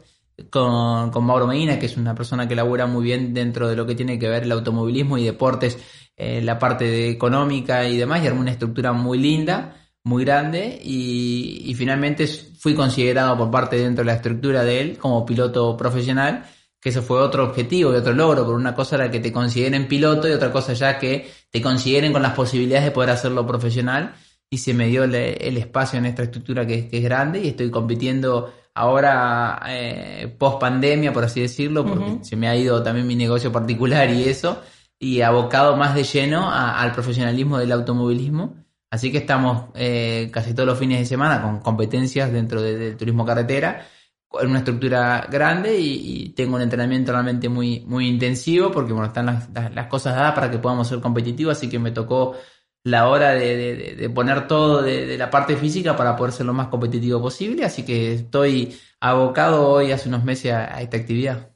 con, 0.49 1.11
con, 1.11 1.23
Mauro 1.23 1.45
Medina, 1.45 1.77
que 1.77 1.85
es 1.85 1.95
una 1.95 2.15
persona 2.15 2.47
que 2.47 2.55
labura 2.55 2.87
muy 2.87 3.03
bien 3.03 3.35
dentro 3.35 3.67
de 3.67 3.75
lo 3.75 3.85
que 3.85 3.93
tiene 3.93 4.17
que 4.17 4.29
ver 4.29 4.43
el 4.43 4.51
automovilismo 4.51 5.19
y 5.19 5.25
deportes, 5.25 5.77
eh, 6.15 6.41
la 6.41 6.57
parte 6.57 6.85
de 6.85 7.11
económica 7.11 7.87
y 7.87 7.97
demás, 7.97 8.23
y 8.23 8.27
armó 8.27 8.41
una 8.41 8.51
estructura 8.51 8.93
muy 8.93 9.19
linda, 9.19 9.75
muy 10.03 10.25
grande, 10.25 10.79
y 10.81 11.71
finalmente 11.77 12.25
fui 12.59 12.73
considerado 12.75 13.37
por 13.37 13.51
parte 13.51 13.77
dentro 13.77 14.03
de 14.03 14.07
la 14.07 14.15
estructura 14.15 14.63
de 14.63 14.81
él 14.81 14.97
como 14.97 15.25
piloto 15.25 15.75
profesional 15.77 16.45
que 16.79 16.89
eso 16.89 17.01
fue 17.01 17.19
otro 17.19 17.43
objetivo 17.43 17.91
y 17.91 17.95
otro 17.95 18.13
logro, 18.13 18.45
por 18.45 18.55
una 18.55 18.75
cosa 18.75 18.95
era 18.95 19.11
que 19.11 19.19
te 19.19 19.31
consideren 19.31 19.87
piloto 19.87 20.27
y 20.27 20.31
otra 20.31 20.51
cosa 20.51 20.73
ya 20.73 20.99
que 20.99 21.29
te 21.49 21.61
consideren 21.61 22.13
con 22.13 22.21
las 22.21 22.33
posibilidades 22.33 22.85
de 22.85 22.91
poder 22.91 23.09
hacerlo 23.09 23.45
profesional 23.47 24.13
y 24.49 24.59
se 24.59 24.73
me 24.73 24.87
dio 24.87 25.03
el, 25.03 25.15
espacio 25.57 25.99
en 25.99 26.05
esta 26.05 26.23
estructura 26.23 26.65
que, 26.65 26.89
es 26.91 27.03
grande 27.03 27.41
y 27.41 27.49
estoy 27.49 27.69
compitiendo 27.71 28.53
ahora 28.73 29.59
eh, 29.67 30.33
post 30.37 30.59
pandemia, 30.59 31.11
por 31.11 31.23
así 31.23 31.41
decirlo, 31.41 31.83
porque 31.83 32.19
se 32.21 32.35
me 32.35 32.47
ha 32.47 32.55
ido 32.55 32.81
también 32.83 33.07
mi 33.07 33.15
negocio 33.15 33.51
particular 33.51 34.09
y 34.11 34.23
eso, 34.23 34.61
y 34.99 35.21
abocado 35.21 35.75
más 35.75 35.95
de 35.95 36.03
lleno 36.03 36.49
al 36.51 36.91
profesionalismo 36.93 37.57
del 37.57 37.71
automovilismo. 37.71 38.55
Así 38.89 39.11
que 39.11 39.17
estamos 39.19 39.69
eh, 39.75 40.29
casi 40.31 40.53
todos 40.53 40.67
los 40.67 40.79
fines 40.79 40.99
de 40.99 41.05
semana 41.05 41.41
con 41.41 41.59
competencias 41.59 42.31
dentro 42.31 42.61
del 42.61 42.95
turismo 42.95 43.25
carretera, 43.25 43.85
en 44.39 44.49
una 44.49 44.59
estructura 44.59 45.27
grande 45.29 45.77
y, 45.79 46.29
tengo 46.29 46.55
un 46.55 46.61
entrenamiento 46.61 47.11
realmente 47.11 47.49
muy, 47.49 47.79
muy 47.87 48.07
intensivo 48.07 48.71
porque 48.71 48.93
bueno, 48.93 49.07
están 49.07 49.25
las, 49.25 49.49
las 49.73 49.87
cosas 49.87 50.15
dadas 50.15 50.33
para 50.33 50.51
que 50.51 50.59
podamos 50.59 50.87
ser 50.87 50.99
competitivos, 50.99 51.57
así 51.57 51.67
que 51.67 51.79
me 51.79 51.91
tocó 51.91 52.35
la 52.87 53.09
hora 53.09 53.31
de, 53.33 54.09
poner 54.13 54.47
todo 54.47 54.81
de, 54.81 55.17
la 55.17 55.29
parte 55.29 55.57
física 55.57 55.95
para 55.95 56.15
poder 56.15 56.33
ser 56.33 56.45
lo 56.45 56.53
más 56.53 56.67
competitivo 56.67 57.21
posible, 57.21 57.65
así 57.65 57.83
que 57.83 58.13
estoy 58.13 58.77
abocado 58.99 59.69
hoy 59.69 59.91
hace 59.91 60.07
unos 60.07 60.23
meses 60.23 60.53
a, 60.53 60.81
esta 60.81 60.97
actividad. 60.97 61.49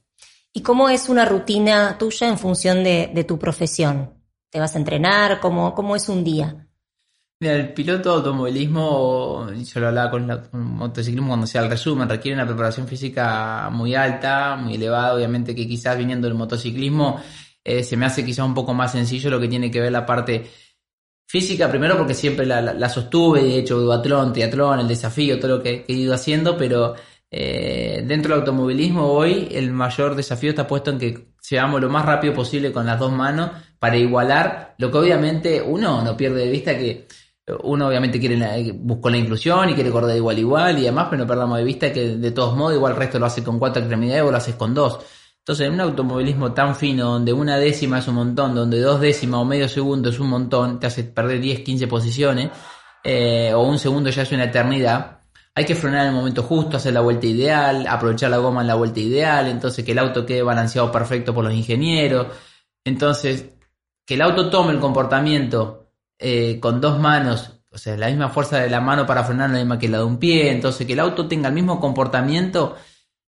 ¿Y 0.54 0.62
cómo 0.62 0.90
es 0.90 1.08
una 1.08 1.26
rutina 1.26 1.98
tuya 1.98 2.28
en 2.28 2.38
función 2.38 2.84
de, 2.84 3.26
tu 3.28 3.40
profesión? 3.40 4.14
¿Te 4.50 4.60
vas 4.60 4.76
a 4.76 4.80
entrenar? 4.80 5.40
¿Cómo, 5.40 5.74
cómo 5.74 5.96
es 5.96 6.10
un 6.10 6.24
día? 6.26 6.68
Mira, 7.42 7.56
el 7.56 7.74
piloto 7.74 8.10
de 8.10 8.16
automovilismo, 8.18 9.48
yo 9.52 9.80
lo 9.80 9.88
hablaba 9.88 10.12
con, 10.12 10.30
el 10.30 10.40
motociclismo 10.54 11.30
cuando 11.30 11.48
sea 11.48 11.64
el 11.64 11.70
resumen, 11.72 12.08
requiere 12.08 12.36
una 12.36 12.46
preparación 12.46 12.88
física 12.88 13.68
muy 13.72 13.96
alta, 13.96 14.56
muy 14.56 14.76
elevada, 14.76 15.16
obviamente 15.16 15.56
que 15.56 15.68
quizás 15.68 15.98
viniendo 15.98 16.28
del 16.28 16.38
motociclismo 16.38 17.20
eh, 17.64 17.84
se 17.84 17.98
me 17.98 18.06
hace 18.06 18.24
quizás 18.24 18.46
un 18.46 18.54
poco 18.54 18.76
más 18.76 18.92
sencillo 18.92 19.32
lo 19.32 19.40
que 19.40 19.48
tiene 19.48 19.72
que 19.72 19.82
ver 19.82 19.92
la 19.92 20.06
parte 20.06 20.50
Física 21.32 21.70
primero 21.70 21.98
porque 21.98 22.14
siempre 22.14 22.46
la, 22.46 22.62
la, 22.62 22.90
sostuve, 22.90 23.42
de 23.42 23.60
hecho 23.60 23.80
duatlón, 23.80 24.34
triatlón, 24.34 24.82
el 24.82 24.88
desafío, 24.90 25.40
todo 25.40 25.58
lo 25.58 25.64
que, 25.64 25.86
he 25.88 25.94
ido 25.94 26.14
haciendo, 26.14 26.58
pero 26.58 26.94
eh, 27.32 28.04
dentro 28.06 28.34
del 28.34 28.42
automovilismo 28.42 29.06
hoy 29.06 29.48
el 29.50 29.72
mayor 29.72 30.16
desafío 30.16 30.50
está 30.50 30.68
puesto 30.68 30.92
en 30.92 31.00
que 31.00 31.32
seamos 31.40 31.80
lo 31.80 31.90
más 31.90 32.06
rápido 32.06 32.34
posible 32.34 32.74
con 32.74 32.86
las 32.86 33.00
dos 33.00 33.14
manos 33.14 33.50
para 33.80 33.96
igualar 33.96 34.76
lo 34.78 34.92
que 34.92 34.98
obviamente 34.98 35.62
uno 35.62 36.04
no 36.04 36.18
pierde 36.18 36.42
de 36.42 36.52
vista 36.52 36.78
que 36.78 37.08
uno 37.64 37.88
obviamente 37.88 38.20
quiere 38.20 38.72
buscó 38.74 39.10
la 39.10 39.18
inclusión 39.18 39.70
y 39.70 39.74
quiere 39.74 39.92
correr 39.92 40.18
igual 40.18 40.40
igual 40.40 40.80
y 40.80 40.84
demás, 40.84 41.08
pero 41.10 41.24
no 41.24 41.28
perdamos 41.28 41.58
de 41.58 41.64
vista 41.64 41.92
que 41.92 42.16
de 42.18 42.32
todos 42.32 42.56
modos 42.56 42.76
igual 42.76 42.94
el 42.94 43.00
resto 43.00 43.20
lo 43.20 43.26
hace 43.26 43.44
con 43.44 43.60
cuatro 43.60 43.82
extremidades 43.82 44.24
o 44.24 44.32
lo 44.32 44.38
haces 44.38 44.56
con 44.56 44.74
dos. 44.74 45.00
Entonces, 45.40 45.68
en 45.68 45.74
un 45.74 45.82
automovilismo 45.82 46.54
tan 46.54 46.76
fino, 46.76 47.14
donde 47.14 47.34
una 47.34 47.58
décima 47.58 48.00
es 48.00 48.08
un 48.08 48.16
montón, 48.16 48.54
donde 48.54 48.80
dos 48.80 49.02
décimas 49.02 49.42
o 49.42 49.46
medio 49.46 49.68
segundo 49.68 50.10
es 50.10 50.20
un 50.20 50.30
montón, 50.30 50.80
te 50.80 50.88
hace 50.88 51.04
perder 51.04 51.40
10, 51.40 51.62
15 51.62 51.88
posiciones, 51.88 52.52
eh, 53.04 53.52
o 53.54 53.62
un 53.64 53.80
segundo 53.80 54.12
ya 54.12 54.22
es 54.22 54.32
una 54.32 54.44
eternidad, 54.44 55.22
hay 55.54 55.66
que 55.66 55.76
frenar 55.76 56.04
en 56.04 56.10
el 56.10 56.16
momento 56.16 56.44
justo, 56.44 56.78
hacer 56.78 56.94
la 56.94 57.02
vuelta 57.02 57.26
ideal, 57.26 57.86
aprovechar 57.88 58.32
la 58.32 58.38
goma 58.38 58.62
en 58.62 58.68
la 58.68 58.76
vuelta 58.76 59.00
ideal, 59.00 59.48
entonces 59.48 59.84
que 59.84 59.92
el 59.92 60.00
auto 60.00 60.26
quede 60.26 60.44
balanceado 60.44 60.92
perfecto 60.92 61.34
por 61.34 61.44
los 61.44 61.54
ingenieros. 61.54 62.28
Entonces, 62.86 63.50
que 64.06 64.14
el 64.14 64.22
auto 64.22 64.50
tome 64.50 64.72
el 64.72 64.80
comportamiento 64.80 65.81
eh, 66.22 66.60
con 66.60 66.80
dos 66.80 67.00
manos, 67.00 67.62
o 67.72 67.78
sea, 67.78 67.98
la 67.98 68.08
misma 68.08 68.30
fuerza 68.30 68.60
de 68.60 68.70
la 68.70 68.80
mano 68.80 69.06
para 69.06 69.24
frenar 69.24 69.50
la 69.50 69.58
misma 69.58 69.80
que 69.80 69.90
la 69.90 69.98
de 69.98 70.04
un 70.04 70.18
pie, 70.18 70.52
entonces 70.52 70.86
que 70.86 70.94
el 70.94 71.00
auto 71.00 71.28
tenga 71.28 71.50
el 71.50 71.56
mismo 71.56 71.80
comportamiento 71.80 72.76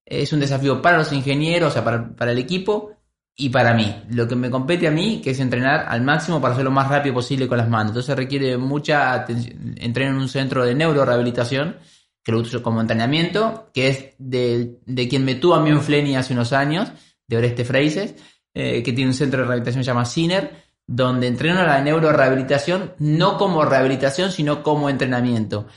es 0.06 0.34
un 0.34 0.40
desafío 0.40 0.82
para 0.82 0.98
los 0.98 1.12
ingenieros, 1.14 1.70
o 1.70 1.74
sea, 1.74 1.84
para, 1.84 2.32
el 2.32 2.38
equipo 2.38 2.92
y 3.36 3.50
para 3.50 3.74
mí. 3.74 4.04
Lo 4.10 4.28
que 4.28 4.36
me 4.36 4.50
compete 4.50 4.88
a 4.88 4.92
mí, 4.92 5.22
que 5.24 5.32
es 5.32 5.40
entrenar 5.40 5.86
al 5.88 6.02
máximo 6.02 6.42
para 6.42 6.54
hacer 6.54 6.66
lo 6.66 6.72
más 6.72 6.90
rápido 6.90 7.16
posible 7.16 7.48
con 7.48 7.58
las 7.58 7.70
manos. 7.70 7.92
Entonces 7.92 8.16
requiere 8.16 8.58
mucha 8.58 9.14
atención. 9.14 9.76
Entreno 9.78 10.12
en 10.12 10.18
un 10.18 10.30
centro 10.30 10.66
de 10.66 10.76
neurorehabilitación, 10.76 11.78
que 12.24 12.32
lo 12.32 12.40
uso 12.40 12.62
como 12.62 12.82
entrenamiento, 12.82 13.70
que 13.74 13.88
es 13.88 14.06
de, 14.18 14.80
quien 15.10 15.26
me 15.26 15.36
tuvo 15.36 15.56
a 15.56 15.62
mí 15.62 15.70
en 15.70 15.82
Flenny 15.82 16.16
hace 16.16 16.34
unos 16.34 16.54
años, 16.54 16.92
de 17.28 17.38
Oreste 17.38 17.66
Freises, 17.66 18.16
eh, 18.54 18.84
que 18.84 18.94
tiene 18.94 19.10
un 19.10 19.16
centro 19.16 19.40
de 19.40 19.46
rehabilitación 19.46 19.82
que 19.82 19.86
se 19.86 19.92
llama 19.92 20.06
CINER, 20.06 20.64
donde 20.88 21.28
entreno 21.28 21.64
la 21.64 21.82
neurorehabilitación 21.82 22.94
no 23.00 23.38
como 23.38 23.66
rehabilitación, 23.66 24.32
sino 24.32 24.64
como 24.64 24.90
entrenamiento. 24.90 25.68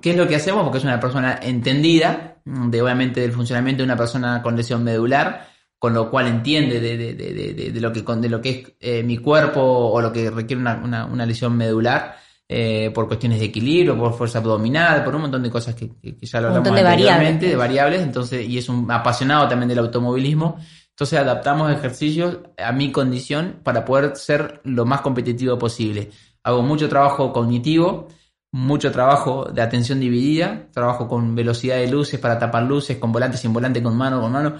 ¿Qué 0.00 0.10
es 0.10 0.16
lo 0.16 0.26
que 0.26 0.36
hacemos? 0.36 0.62
Porque 0.62 0.78
es 0.78 0.84
una 0.84 1.00
persona 1.00 1.38
entendida, 1.42 2.36
de 2.44 2.82
obviamente 2.82 3.20
del 3.20 3.32
funcionamiento 3.32 3.82
de 3.82 3.84
una 3.84 3.96
persona 3.96 4.42
con 4.42 4.56
lesión 4.56 4.82
medular, 4.82 5.48
con 5.78 5.94
lo 5.94 6.10
cual 6.10 6.28
entiende 6.28 6.80
de, 6.80 7.80
lo, 7.80 7.92
que, 7.92 8.02
de 8.02 8.28
lo 8.28 8.40
que 8.40 8.50
es 8.50 8.72
eh, 8.80 9.02
mi 9.02 9.18
cuerpo 9.18 9.60
o 9.60 10.00
lo 10.00 10.12
que 10.12 10.30
requiere 10.30 10.62
una, 10.62 11.26
lesión 11.26 11.56
medular. 11.56 12.16
Eh, 12.54 12.90
por 12.94 13.08
cuestiones 13.08 13.38
de 13.38 13.46
equilibrio, 13.46 13.96
por 13.96 14.12
fuerza 14.12 14.38
abdominal, 14.38 15.02
por 15.02 15.14
un 15.14 15.22
montón 15.22 15.42
de 15.42 15.48
cosas 15.48 15.74
que, 15.74 15.90
ya 16.20 16.38
lo 16.38 16.48
hablamos 16.48 16.74
de 16.74 16.82
variables. 16.82 17.40
de 17.40 17.56
variables, 17.56 18.02
entonces, 18.02 18.46
y 18.46 18.58
es 18.58 18.68
un 18.68 18.90
apasionado 18.90 19.48
también 19.48 19.70
del 19.70 19.78
automovilismo, 19.78 20.58
entonces 21.02 21.18
adaptamos 21.18 21.72
ejercicios 21.72 22.38
a 22.56 22.70
mi 22.70 22.92
condición 22.92 23.58
para 23.64 23.84
poder 23.84 24.14
ser 24.14 24.60
lo 24.62 24.84
más 24.84 25.00
competitivo 25.00 25.58
posible. 25.58 26.10
Hago 26.44 26.62
mucho 26.62 26.88
trabajo 26.88 27.32
cognitivo, 27.32 28.06
mucho 28.52 28.92
trabajo 28.92 29.46
de 29.52 29.62
atención 29.62 29.98
dividida, 29.98 30.68
trabajo 30.72 31.08
con 31.08 31.34
velocidad 31.34 31.78
de 31.78 31.88
luces 31.88 32.20
para 32.20 32.38
tapar 32.38 32.62
luces, 32.62 32.98
con 32.98 33.10
volante, 33.10 33.36
sin 33.36 33.52
volante, 33.52 33.82
con 33.82 33.96
mano, 33.96 34.20
con 34.20 34.30
mano. 34.30 34.54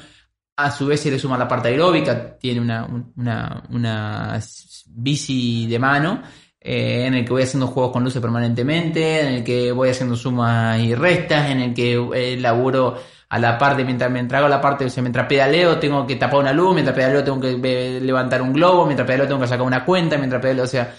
A 0.56 0.72
su 0.72 0.86
vez 0.86 0.98
se 0.98 1.12
le 1.12 1.18
suma 1.20 1.38
la 1.38 1.46
parte 1.46 1.68
aeróbica, 1.68 2.36
tiene 2.36 2.60
una, 2.60 2.88
una, 3.16 3.62
una 3.70 4.40
bici 4.88 5.68
de 5.68 5.78
mano 5.78 6.22
eh, 6.60 7.06
en 7.06 7.14
el 7.14 7.24
que 7.24 7.30
voy 7.30 7.42
haciendo 7.42 7.68
juegos 7.68 7.92
con 7.92 8.02
luces 8.02 8.20
permanentemente, 8.20 9.20
en 9.20 9.34
el 9.34 9.44
que 9.44 9.70
voy 9.70 9.90
haciendo 9.90 10.16
sumas 10.16 10.80
y 10.80 10.92
restas, 10.92 11.52
en 11.52 11.60
el 11.60 11.72
que 11.72 11.94
eh, 12.14 12.36
laburo 12.36 12.96
a 13.32 13.38
la 13.38 13.56
parte, 13.56 13.82
mientras, 13.82 14.10
mientras 14.10 14.40
hago 14.40 14.48
la 14.50 14.60
parte, 14.60 14.84
o 14.84 14.90
sea, 14.90 15.02
mientras 15.02 15.26
pedaleo 15.26 15.78
tengo 15.78 16.06
que 16.06 16.16
tapar 16.16 16.40
una 16.40 16.52
luz, 16.52 16.74
mientras 16.74 16.94
pedaleo 16.94 17.24
tengo 17.24 17.40
que 17.40 17.98
levantar 17.98 18.42
un 18.42 18.52
globo, 18.52 18.84
mientras 18.84 19.06
pedaleo 19.06 19.26
tengo 19.26 19.40
que 19.40 19.46
sacar 19.46 19.66
una 19.66 19.86
cuenta, 19.86 20.18
mientras 20.18 20.42
pedaleo, 20.42 20.64
o 20.64 20.66
sea, 20.66 20.94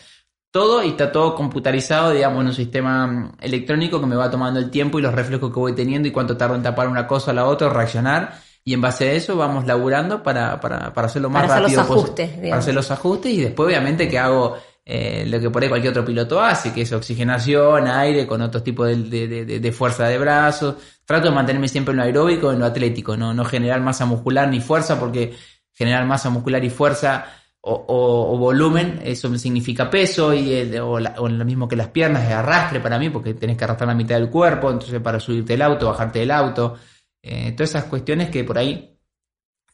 todo 0.50 0.84
y 0.84 0.90
está 0.90 1.12
todo 1.12 1.36
computarizado, 1.36 2.10
digamos, 2.10 2.42
en 2.42 2.48
un 2.48 2.54
sistema 2.56 3.06
mm, 3.06 3.34
electrónico 3.40 4.02
que 4.02 4.08
me 4.08 4.16
va 4.16 4.32
tomando 4.32 4.60
el 4.60 4.72
tiempo 4.72 4.98
y 4.98 5.04
los 5.04 5.14
reflejos 5.14 5.54
que 5.54 5.60
voy 5.60 5.76
teniendo 5.76 6.08
y 6.08 6.12
cuánto 6.12 6.36
tardo 6.36 6.56
en 6.56 6.64
tapar 6.64 6.88
una 6.88 7.06
cosa 7.06 7.30
a 7.30 7.34
la 7.36 7.46
otra, 7.46 7.70
reaccionar. 7.70 8.34
Y 8.66 8.74
en 8.74 8.82
base 8.82 9.10
a 9.10 9.12
eso 9.12 9.36
vamos 9.36 9.68
laburando 9.68 10.24
para, 10.24 10.60
para, 10.60 10.92
para 10.92 11.06
hacerlo 11.06 11.30
más 11.30 11.44
para 11.44 11.60
rápido 11.60 11.82
hacer 11.82 11.90
los 11.92 12.00
ajustes, 12.00 12.30
Para 12.32 12.58
hacer 12.58 12.74
los 12.74 12.90
ajustes 12.90 13.32
y 13.32 13.42
después 13.42 13.68
obviamente 13.68 14.08
que 14.08 14.18
hago 14.18 14.58
eh, 14.86 15.24
lo 15.28 15.40
que 15.40 15.50
por 15.50 15.64
ahí 15.64 15.70
cualquier 15.70 15.92
otro 15.92 16.04
piloto 16.04 16.42
hace, 16.42 16.74
que 16.74 16.82
es 16.82 16.92
oxigenación, 16.92 17.88
aire, 17.88 18.28
con 18.28 18.42
otros 18.42 18.64
tipos 18.64 18.88
de, 18.88 19.28
de, 19.28 19.60
de, 19.60 19.72
fuerza 19.72 20.08
de 20.08 20.18
brazos. 20.18 20.76
Trato 21.06 21.30
de 21.30 21.36
mantenerme 21.36 21.68
siempre 21.68 21.92
en 21.92 21.98
lo 21.98 22.04
aeróbico, 22.04 22.52
en 22.52 22.60
lo 22.60 22.66
atlético, 22.66 23.18
no, 23.18 23.34
no 23.34 23.46
generar 23.46 23.82
masa 23.82 24.06
muscular 24.06 24.48
ni 24.48 24.62
fuerza, 24.62 25.00
porque 25.00 25.36
generar 25.74 26.06
masa 26.06 26.30
muscular 26.30 26.64
y 26.64 26.70
fuerza 26.70 27.26
o, 27.66 28.38
volumen, 28.38 29.00
eso 29.04 29.36
significa 29.38 29.90
peso, 29.90 30.34
y 30.34 30.78
o, 30.78 31.00
lo 31.00 31.46
mismo 31.46 31.68
que 31.68 31.78
las 31.78 31.88
piernas, 31.88 32.26
es 32.26 32.34
arrastre 32.34 32.82
para 32.82 33.00
mí, 33.00 33.10
porque 33.10 33.34
tenés 33.34 33.58
que 33.58 33.64
arrastrar 33.64 33.88
la 33.88 33.96
mitad 33.96 34.16
del 34.16 34.30
cuerpo, 34.30 34.70
entonces 34.70 35.00
para 35.00 35.20
subirte 35.20 35.54
el 35.54 35.62
auto, 35.62 35.88
bajarte 35.88 36.20
del 36.20 36.32
auto, 36.32 36.76
eh, 37.22 37.54
todas 37.54 37.70
esas 37.70 37.86
cuestiones 37.86 38.30
que 38.30 38.44
por 38.44 38.58
ahí 38.58 39.00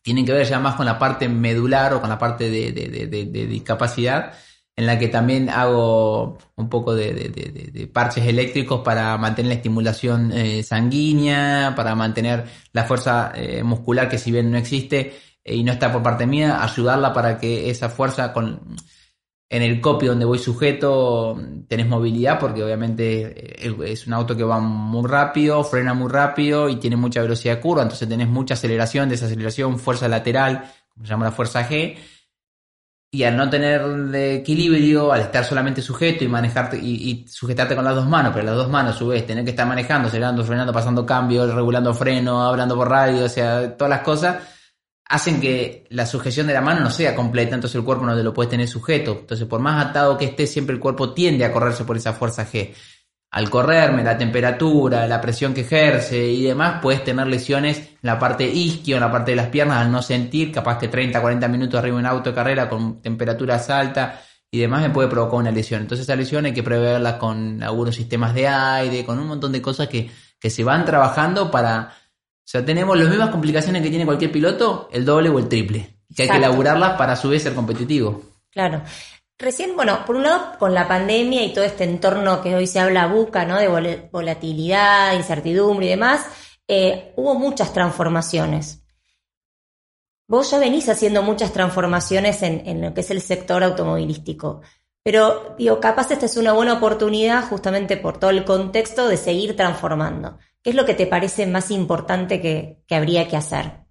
tienen 0.03 0.23
que 0.23 0.33
ver 0.33 0.45
ya 0.45 0.59
más 0.59 0.75
con 0.75 0.85
la 0.85 0.99
parte 0.99 1.27
medular 1.27 1.93
o 1.95 1.99
con 1.99 2.09
la 2.09 2.17
parte 2.19 2.49
de, 2.49 3.47
discapacidad, 3.47 4.33
en 4.79 4.85
la 4.85 4.97
que 4.97 5.09
también 5.09 5.49
hago 5.49 6.37
un 6.55 6.69
poco 6.69 6.95
de, 6.95 7.89
parches 7.91 8.25
eléctricos 8.25 8.79
para 8.79 9.17
mantener 9.17 9.49
la 9.49 9.55
estimulación 9.55 10.31
eh, 10.31 10.63
sanguínea, 10.63 11.73
para 11.75 11.95
mantener 11.95 12.45
la 12.71 12.85
fuerza 12.85 13.33
eh, 13.35 13.61
muscular 13.61 14.07
que 14.07 14.17
si 14.17 14.31
bien 14.31 14.49
no 14.49 14.57
existe, 14.57 15.19
eh, 15.43 15.53
y 15.53 15.65
no 15.65 15.73
está 15.73 15.91
por 15.91 16.01
parte 16.01 16.25
mía, 16.25 16.63
ayudarla 16.63 17.11
para 17.11 17.37
que 17.37 17.69
esa 17.69 17.89
fuerza 17.89 18.31
con 18.31 18.77
en 19.49 19.63
el 19.63 19.81
copy 19.81 20.05
donde 20.05 20.23
voy 20.23 20.39
sujeto 20.39 21.37
tenés 21.67 21.87
movilidad 21.89 22.39
porque 22.39 22.63
obviamente 22.63 23.67
es 23.91 24.07
un 24.07 24.13
auto 24.13 24.37
que 24.37 24.43
va 24.45 24.61
muy 24.61 25.05
rápido, 25.09 25.61
frena 25.65 25.93
muy 25.93 26.09
rápido 26.09 26.69
y 26.69 26.77
tiene 26.77 26.95
mucha 26.95 27.21
velocidad 27.21 27.55
de 27.55 27.61
curva, 27.61 27.81
entonces 27.81 28.07
tenés 28.07 28.29
mucha 28.29 28.53
aceleración, 28.53 29.09
desaceleración, 29.09 29.77
fuerza 29.77 30.07
lateral, 30.07 30.71
como 30.87 31.05
se 31.05 31.09
llama 31.09 31.25
la 31.25 31.31
fuerza 31.33 31.67
G. 31.67 31.97
Y 33.11 33.23
al 33.23 33.35
no 33.35 33.49
tener 33.49 33.83
de 33.87 34.35
equilibrio, 34.35 35.11
al 35.11 35.21
estar 35.21 35.43
solamente 35.43 35.81
sujeto 35.81 36.23
y 36.23 36.27
manejarte 36.27 36.77
y, 36.77 37.25
sujetarte 37.27 37.75
con 37.75 37.83
las 37.83 37.95
dos 37.95 38.07
manos, 38.07 38.31
pero 38.33 38.45
las 38.45 38.55
dos 38.55 38.69
manos 38.69 38.95
a 38.95 38.99
su 38.99 39.07
vez 39.07 39.25
tener 39.25 39.43
que 39.43 39.49
estar 39.49 39.67
manejando, 39.67 40.09
acelerando, 40.09 40.43
frenando, 40.43 40.71
pasando 40.71 41.05
cambios, 41.05 41.51
regulando 41.53 41.93
freno, 41.93 42.43
hablando 42.43 42.75
por 42.75 42.87
radio, 42.87 43.25
o 43.25 43.29
sea, 43.29 43.75
todas 43.75 43.89
las 43.89 44.01
cosas, 44.01 44.37
hacen 45.05 45.41
que 45.41 45.85
la 45.89 46.05
sujeción 46.05 46.45
de 46.45 46.53
la 46.53 46.61
mano 46.61 46.81
no 46.81 46.91
sea 46.91 47.15
completa, 47.15 47.55
entonces 47.55 47.75
el 47.77 47.83
cuerpo 47.83 48.05
no 48.05 48.15
te 48.15 48.23
lo 48.23 48.31
puedes 48.31 48.51
tener 48.51 48.67
sujeto. 48.67 49.17
Entonces, 49.21 49.47
por 49.47 49.59
más 49.59 49.83
atado 49.87 50.15
que 50.17 50.25
esté, 50.25 50.45
siempre 50.45 50.75
el 50.75 50.79
cuerpo 50.79 51.13
tiende 51.13 51.45
a 51.45 51.51
correrse 51.51 51.83
por 51.83 51.97
esa 51.97 52.13
fuerza 52.13 52.45
G. 52.45 52.73
Al 53.31 53.49
correrme, 53.49 54.03
la 54.03 54.17
temperatura, 54.17 55.07
la 55.07 55.21
presión 55.21 55.53
que 55.53 55.61
ejerce 55.61 56.27
y 56.27 56.43
demás, 56.43 56.79
puedes 56.81 57.03
tener 57.03 57.27
lesiones 57.27 57.77
en 57.77 57.97
la 58.01 58.17
parte 58.17 58.45
isquio, 58.47 58.95
en 58.95 59.01
la 59.01 59.11
parte 59.11 59.31
de 59.31 59.37
las 59.37 59.47
piernas, 59.47 59.77
al 59.77 59.91
no 59.91 60.01
sentir, 60.01 60.51
capaz 60.51 60.79
que 60.79 60.87
30, 60.87 61.21
40 61.21 61.47
minutos 61.47 61.79
arriba 61.79 61.99
en 61.99 62.05
auto 62.05 62.31
de 62.31 62.35
carrera 62.35 62.67
con 62.67 63.01
temperaturas 63.01 63.69
altas 63.69 64.19
y 64.49 64.59
demás 64.59 64.81
me 64.81 64.89
puede 64.89 65.09
provocar 65.09 65.39
una 65.39 65.51
lesión. 65.51 65.81
Entonces 65.81 66.05
esa 66.05 66.15
lesión 66.15 66.45
hay 66.45 66.53
que 66.53 66.63
preverla 66.63 67.19
con 67.19 67.61
algunos 67.61 67.95
sistemas 67.95 68.33
de 68.33 68.47
aire, 68.47 69.05
con 69.05 69.19
un 69.19 69.27
montón 69.27 69.51
de 69.51 69.61
cosas 69.61 69.87
que, 69.87 70.09
que 70.39 70.49
se 70.49 70.63
van 70.63 70.85
trabajando 70.85 71.51
para 71.51 71.93
o 72.49 72.51
sea, 72.51 72.65
tenemos 72.65 72.97
las 72.97 73.07
mismas 73.09 73.29
complicaciones 73.29 73.83
que 73.83 73.91
tiene 73.91 74.07
cualquier 74.07 74.31
piloto, 74.31 74.89
el 74.91 75.05
doble 75.05 75.29
o 75.29 75.37
el 75.37 75.47
triple. 75.47 75.97
Que 76.15 76.23
hay 76.23 76.29
que 76.29 76.37
elaborarlas 76.37 76.97
para 76.97 77.13
a 77.13 77.15
su 77.15 77.29
vez 77.29 77.43
ser 77.43 77.53
competitivo. 77.53 78.23
Claro. 78.49 78.81
Recién, 79.41 79.73
bueno, 79.77 80.03
por 80.05 80.17
un 80.17 80.23
lado, 80.23 80.57
con 80.59 80.73
la 80.73 80.85
pandemia 80.85 81.45
y 81.45 81.53
todo 81.53 81.63
este 81.63 81.85
entorno 81.85 82.41
que 82.41 82.55
hoy 82.55 82.67
se 82.67 82.81
habla 82.81 83.07
buca, 83.07 83.45
¿no? 83.45 83.57
De 83.57 84.09
volatilidad, 84.11 85.13
incertidumbre 85.13 85.85
y 85.85 85.89
demás, 85.89 86.25
eh, 86.67 87.13
hubo 87.15 87.35
muchas 87.35 87.71
transformaciones. 87.71 88.83
Vos 90.27 90.51
ya 90.51 90.59
venís 90.59 90.89
haciendo 90.89 91.23
muchas 91.23 91.53
transformaciones 91.53 92.43
en, 92.43 92.81
lo 92.81 92.93
que 92.93 92.99
es 92.99 93.11
el 93.11 93.21
sector 93.21 93.63
automovilístico. 93.63 94.61
Pero, 95.03 95.55
digo, 95.57 95.79
capaz 95.79 96.11
esta 96.11 96.25
es 96.25 96.35
una 96.35 96.51
buena 96.51 96.73
oportunidad 96.73 97.47
justamente 97.47 97.95
por 97.95 98.19
todo 98.19 98.31
el 98.31 98.43
contexto 98.43 99.07
de 99.07 99.15
seguir 99.15 99.55
transformando. 99.55 100.37
¿Qué 100.61 100.71
es 100.71 100.75
lo 100.75 100.85
que 100.85 100.95
te 100.95 101.07
parece 101.07 101.47
más 101.47 101.71
importante 101.71 102.41
que, 102.41 102.83
habría 102.93 103.29
que 103.29 103.37
hacer? 103.37 103.85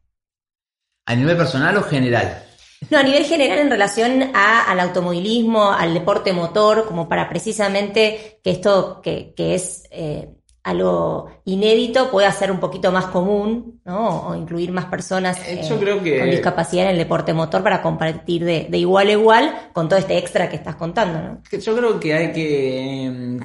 ¿A 1.06 1.14
nivel 1.16 1.38
personal 1.38 1.78
o 1.78 1.82
general? 1.82 2.44
No, 2.90 2.98
a 2.98 3.02
nivel 3.02 3.24
general 3.24 3.58
en 3.58 3.70
relación 3.70 4.30
al 4.34 4.80
automovilismo, 4.80 5.72
al 5.72 5.94
deporte 5.94 6.32
motor, 6.32 6.86
como 6.86 7.08
para 7.08 7.28
precisamente 7.28 8.40
que 8.42 8.50
esto 8.50 9.00
que, 9.02 9.34
es 9.36 9.84
eh, 9.90 10.28
algo 10.62 11.30
inédito 11.44 12.10
pueda 12.10 12.30
ser 12.30 12.50
un 12.50 12.60
poquito 12.60 12.92
más 12.92 13.06
común, 13.06 13.80
¿no? 13.84 14.28
O 14.28 14.34
incluir 14.34 14.70
más 14.70 14.84
personas 14.86 15.38
eh, 15.48 15.60
eh, 15.62 16.18
con 16.18 16.30
discapacidad 16.30 16.84
en 16.84 16.90
el 16.92 16.98
deporte 16.98 17.32
motor 17.32 17.62
para 17.62 17.80
compartir 17.80 18.44
de, 18.44 18.68
igual 18.72 19.08
a 19.08 19.12
igual 19.12 19.70
con 19.72 19.88
todo 19.88 19.98
este 19.98 20.18
extra 20.18 20.48
que 20.48 20.56
estás 20.56 20.76
contando, 20.76 21.20
¿no? 21.20 21.42
Yo 21.50 21.76
creo 21.76 21.98
que 21.98 22.14
hay 22.14 22.32
que 22.32 23.04
em, 23.04 23.40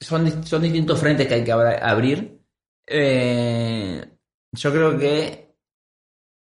son, 0.00 0.44
son 0.44 0.62
distintos 0.62 1.00
frentes 1.00 1.26
que 1.26 1.34
hay 1.34 1.44
que 1.44 1.52
abrir. 1.52 2.40
Eh, 2.86 4.04
yo 4.52 4.70
creo 4.70 4.98
que 4.98 5.43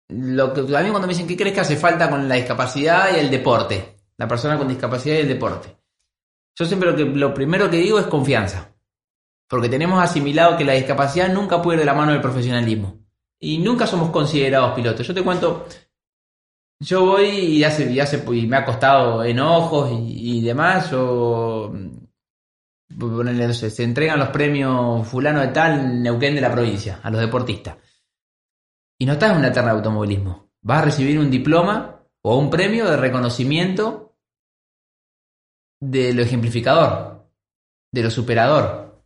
lo 0.09 0.53
que 0.53 0.61
a 0.61 0.81
mí 0.81 0.89
cuando 0.89 1.07
me 1.07 1.13
dicen 1.13 1.27
qué 1.27 1.37
crees 1.37 1.53
que 1.53 1.61
hace 1.61 1.77
falta 1.77 2.09
con 2.09 2.27
la 2.27 2.35
discapacidad 2.35 3.15
y 3.15 3.19
el 3.19 3.31
deporte, 3.31 3.97
la 4.17 4.27
persona 4.27 4.57
con 4.57 4.67
discapacidad 4.67 5.15
y 5.15 5.19
el 5.19 5.27
deporte. 5.27 5.75
Yo 6.55 6.65
siempre 6.65 6.91
lo 6.91 6.95
que 6.95 7.05
lo 7.05 7.33
primero 7.33 7.69
que 7.69 7.77
digo 7.77 7.99
es 7.99 8.05
confianza. 8.05 8.69
Porque 9.47 9.69
tenemos 9.69 10.01
asimilado 10.01 10.57
que 10.57 10.65
la 10.65 10.73
discapacidad 10.73 11.31
nunca 11.31 11.61
puede 11.61 11.77
ir 11.77 11.79
de 11.81 11.85
la 11.85 11.93
mano 11.93 12.11
del 12.11 12.21
profesionalismo. 12.21 12.99
Y 13.39 13.57
nunca 13.57 13.85
somos 13.85 14.09
considerados 14.09 14.73
pilotos. 14.73 15.05
Yo 15.05 15.13
te 15.13 15.23
cuento, 15.23 15.67
yo 16.79 17.05
voy 17.05 17.27
y 17.27 17.63
hace, 17.63 17.91
y 17.91 17.99
hace 17.99 18.23
y 18.33 18.47
me 18.47 18.57
ha 18.57 18.65
costado 18.65 19.23
enojos 19.23 19.91
y, 19.91 20.37
y 20.37 20.41
demás. 20.41 20.91
Yo 20.91 21.73
se 23.53 23.83
entregan 23.83 24.19
los 24.19 24.29
premios 24.29 25.07
fulano 25.07 25.41
de 25.41 25.47
tal 25.47 26.01
Neuquén 26.01 26.35
de 26.35 26.41
la 26.41 26.51
provincia 26.51 26.99
a 27.03 27.09
los 27.09 27.21
deportistas. 27.21 27.77
Y 28.99 29.05
no 29.05 29.13
estás 29.13 29.31
en 29.31 29.37
una 29.37 29.51
terna 29.51 29.71
de 29.71 29.77
automovilismo. 29.77 30.49
Vas 30.61 30.79
a 30.79 30.85
recibir 30.85 31.19
un 31.19 31.29
diploma 31.29 31.99
o 32.21 32.37
un 32.37 32.49
premio 32.49 32.89
de 32.89 32.97
reconocimiento 32.97 34.15
de 35.81 36.13
lo 36.13 36.21
ejemplificador, 36.21 37.27
de 37.91 38.03
lo 38.03 38.09
superador. 38.09 39.03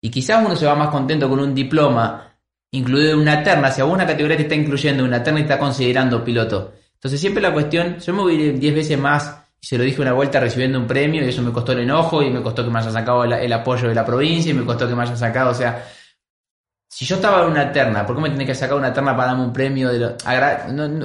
Y 0.00 0.10
quizás 0.10 0.44
uno 0.44 0.56
se 0.56 0.66
va 0.66 0.74
más 0.74 0.88
contento 0.88 1.28
con 1.28 1.40
un 1.40 1.54
diploma 1.54 2.28
incluido 2.70 3.12
en 3.12 3.18
una 3.18 3.42
terna, 3.42 3.70
si 3.70 3.80
a 3.80 3.84
una 3.84 4.06
categoría 4.06 4.36
te 4.36 4.42
está 4.42 4.54
incluyendo 4.54 5.04
una 5.04 5.22
terna 5.22 5.40
y 5.40 5.42
está 5.42 5.58
considerando 5.58 6.24
piloto. 6.24 6.74
Entonces 6.94 7.20
siempre 7.20 7.42
la 7.42 7.52
cuestión, 7.52 7.98
yo 7.98 8.12
me 8.14 8.22
voy 8.22 8.40
a 8.40 8.44
ir 8.46 8.58
10 8.58 8.74
veces 8.74 8.98
más 8.98 9.42
y 9.60 9.66
se 9.66 9.78
lo 9.78 9.84
dije 9.84 10.00
una 10.00 10.12
vuelta 10.12 10.40
recibiendo 10.40 10.78
un 10.78 10.86
premio 10.86 11.24
y 11.24 11.28
eso 11.28 11.42
me 11.42 11.52
costó 11.52 11.72
el 11.72 11.80
enojo 11.80 12.22
y 12.22 12.30
me 12.30 12.42
costó 12.42 12.64
que 12.64 12.70
me 12.70 12.78
haya 12.78 12.90
sacado 12.90 13.24
el, 13.24 13.52
apoyo 13.52 13.88
de 13.88 13.94
la 13.94 14.04
provincia 14.04 14.50
y 14.50 14.54
me 14.54 14.64
costó 14.64 14.88
que 14.88 14.94
me 14.94 15.02
haya 15.02 15.16
sacado, 15.16 15.50
o 15.50 15.54
sea, 15.54 15.84
si 16.90 17.04
yo 17.04 17.16
estaba 17.16 17.44
en 17.44 17.50
una 17.50 17.70
terna, 17.70 18.06
¿por 18.06 18.16
qué 18.16 18.22
me 18.22 18.28
tiene 18.30 18.46
que 18.46 18.54
sacar 18.54 18.76
una 18.76 18.92
terna 18.92 19.14
para 19.14 19.28
darme 19.28 19.44
un 19.44 19.52
premio? 19.52 19.90
De 19.90 20.16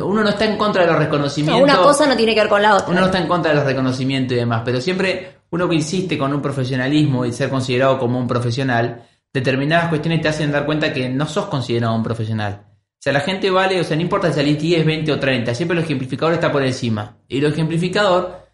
uno 0.02 0.24
no 0.24 0.30
está 0.30 0.46
en 0.46 0.58
contra 0.58 0.84
de 0.84 0.88
los 0.92 0.98
reconocimientos. 0.98 1.62
una 1.62 1.78
cosa 1.78 2.08
no 2.08 2.16
tiene 2.16 2.34
que 2.34 2.42
ver 2.42 2.50
con 2.50 2.62
la 2.62 2.76
otra. 2.76 2.88
Uno 2.90 3.02
no 3.02 3.06
está 3.08 3.20
en 3.20 3.28
contra 3.28 3.52
de 3.52 3.58
los 3.58 3.66
reconocimientos 3.66 4.34
y 4.34 4.40
demás, 4.40 4.62
pero 4.64 4.80
siempre 4.80 5.40
uno 5.52 5.70
que 5.70 5.76
insiste 5.76 6.18
con 6.18 6.34
un 6.34 6.42
profesionalismo 6.42 7.26
y 7.26 7.34
ser 7.34 7.50
considerado 7.50 8.00
como 8.00 8.18
un 8.18 8.28
profesional, 8.28 9.06
determinadas 9.32 9.90
cuestiones 9.90 10.22
te 10.22 10.30
hacen 10.30 10.52
dar 10.52 10.66
cuenta 10.66 10.94
que 10.94 11.10
no 11.10 11.28
sos 11.28 11.46
considerado 11.46 11.96
un 11.96 12.04
profesional. 12.04 12.66
O 12.70 13.04
sea, 13.04 13.12
la 13.12 13.20
gente 13.20 13.50
vale, 13.50 13.82
o 13.82 13.84
sea, 13.84 13.98
no 13.98 14.02
importa 14.02 14.30
si 14.30 14.36
salís 14.36 14.58
10, 14.58 14.86
20 14.86 15.12
o 15.12 15.20
30, 15.20 15.54
siempre 15.54 15.78
el 15.78 15.84
ejemplificador 15.84 16.34
está 16.34 16.52
por 16.52 16.64
encima. 16.64 17.18
Y 17.28 17.42
lo 17.42 17.50
ejemplificador 17.50 18.48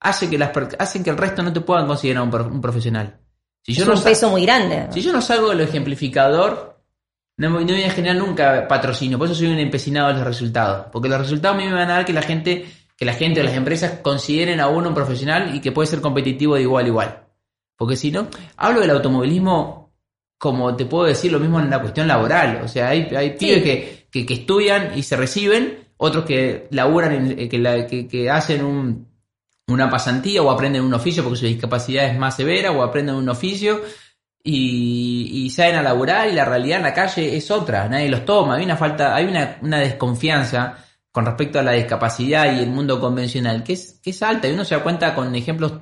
hace 0.00 0.28
que 0.28 0.38
las 0.38 0.50
hacen 0.78 1.02
que 1.02 1.10
el 1.10 1.16
resto 1.16 1.42
no 1.42 1.52
te 1.52 1.60
puedan 1.62 1.86
considerar 1.86 2.22
un, 2.22 2.60
profesional. 2.60 3.19
Si 3.62 3.74
yo 3.74 3.84
es 3.84 3.98
un 3.98 4.02
peso 4.02 4.30
muy 4.30 4.42
grande. 4.42 4.88
Si 4.90 5.02
yo 5.02 5.12
no 5.12 5.20
salgo 5.20 5.50
de 5.50 5.56
lo 5.56 5.62
ejemplificador, 5.62 6.82
no, 7.36 7.50
no 7.50 7.60
voy 7.60 7.82
a 7.82 7.90
generar 7.90 8.16
nunca 8.16 8.66
patrocinio. 8.66 9.18
Por 9.18 9.26
eso 9.26 9.34
soy 9.34 9.48
un 9.48 9.58
empecinado 9.58 10.08
de 10.08 10.14
los 10.14 10.24
resultados. 10.24 10.86
Porque 10.92 11.08
los 11.08 11.18
resultados 11.18 11.56
a 11.56 11.60
mí 11.60 11.66
me 11.66 11.74
van 11.74 11.90
a 11.90 11.94
dar 11.94 12.04
que 12.04 12.12
la 12.12 12.22
gente, 12.22 12.66
que 12.96 13.04
la 13.04 13.14
gente 13.14 13.40
o 13.40 13.44
las 13.44 13.54
empresas 13.54 14.00
consideren 14.02 14.60
a 14.60 14.68
uno 14.68 14.88
un 14.88 14.94
profesional 14.94 15.54
y 15.54 15.60
que 15.60 15.72
puede 15.72 15.86
ser 15.86 16.00
competitivo 16.00 16.54
de 16.54 16.62
igual 16.62 16.84
a 16.84 16.88
igual. 16.88 17.24
Porque 17.76 17.96
si 17.96 18.10
no, 18.10 18.28
hablo 18.56 18.80
del 18.80 18.90
automovilismo 18.90 19.80
como 20.40 20.74
te 20.74 20.86
puedo 20.86 21.04
decir 21.04 21.30
lo 21.30 21.38
mismo 21.38 21.60
en 21.60 21.68
la 21.68 21.80
cuestión 21.80 22.08
laboral. 22.08 22.62
O 22.64 22.68
sea, 22.68 22.88
hay, 22.88 23.02
hay 23.14 23.36
pibes 23.36 23.62
que, 23.62 24.24
que, 24.24 24.34
estudian 24.34 24.96
y 24.96 25.02
se 25.02 25.14
reciben, 25.14 25.86
otros 25.98 26.24
que 26.24 26.66
laburan, 26.70 27.36
que, 27.36 28.08
que 28.10 28.30
hacen 28.30 28.64
un 28.64 29.09
una 29.72 29.90
pasantía 29.90 30.42
o 30.42 30.50
aprenden 30.50 30.82
un 30.82 30.94
oficio 30.94 31.22
porque 31.22 31.38
su 31.38 31.46
discapacidad 31.46 32.06
es 32.06 32.18
más 32.18 32.36
severa 32.36 32.72
o 32.72 32.82
aprenden 32.82 33.14
un 33.14 33.28
oficio 33.28 33.82
y, 34.42 35.50
salen 35.54 35.76
a 35.76 35.82
laburar 35.82 36.28
y 36.28 36.32
la 36.32 36.44
realidad 36.44 36.78
en 36.78 36.84
la 36.84 36.94
calle 36.94 37.36
es 37.36 37.50
otra, 37.50 37.88
nadie 37.88 38.08
los 38.08 38.24
toma, 38.24 38.56
hay 38.56 38.64
una 38.64 38.76
falta, 38.76 39.14
hay 39.14 39.26
una, 39.26 39.58
una 39.62 39.78
desconfianza 39.78 40.78
con 41.12 41.26
respecto 41.26 41.58
a 41.58 41.62
la 41.62 41.72
discapacidad 41.72 42.54
y 42.54 42.60
el 42.60 42.70
mundo 42.70 43.00
convencional 43.00 43.64
que 43.64 43.74
es, 43.74 44.00
que 44.02 44.10
es 44.10 44.22
alta 44.22 44.48
y 44.48 44.52
uno 44.52 44.64
se 44.64 44.76
da 44.76 44.82
cuenta 44.82 45.14
con 45.14 45.34
ejemplos 45.34 45.72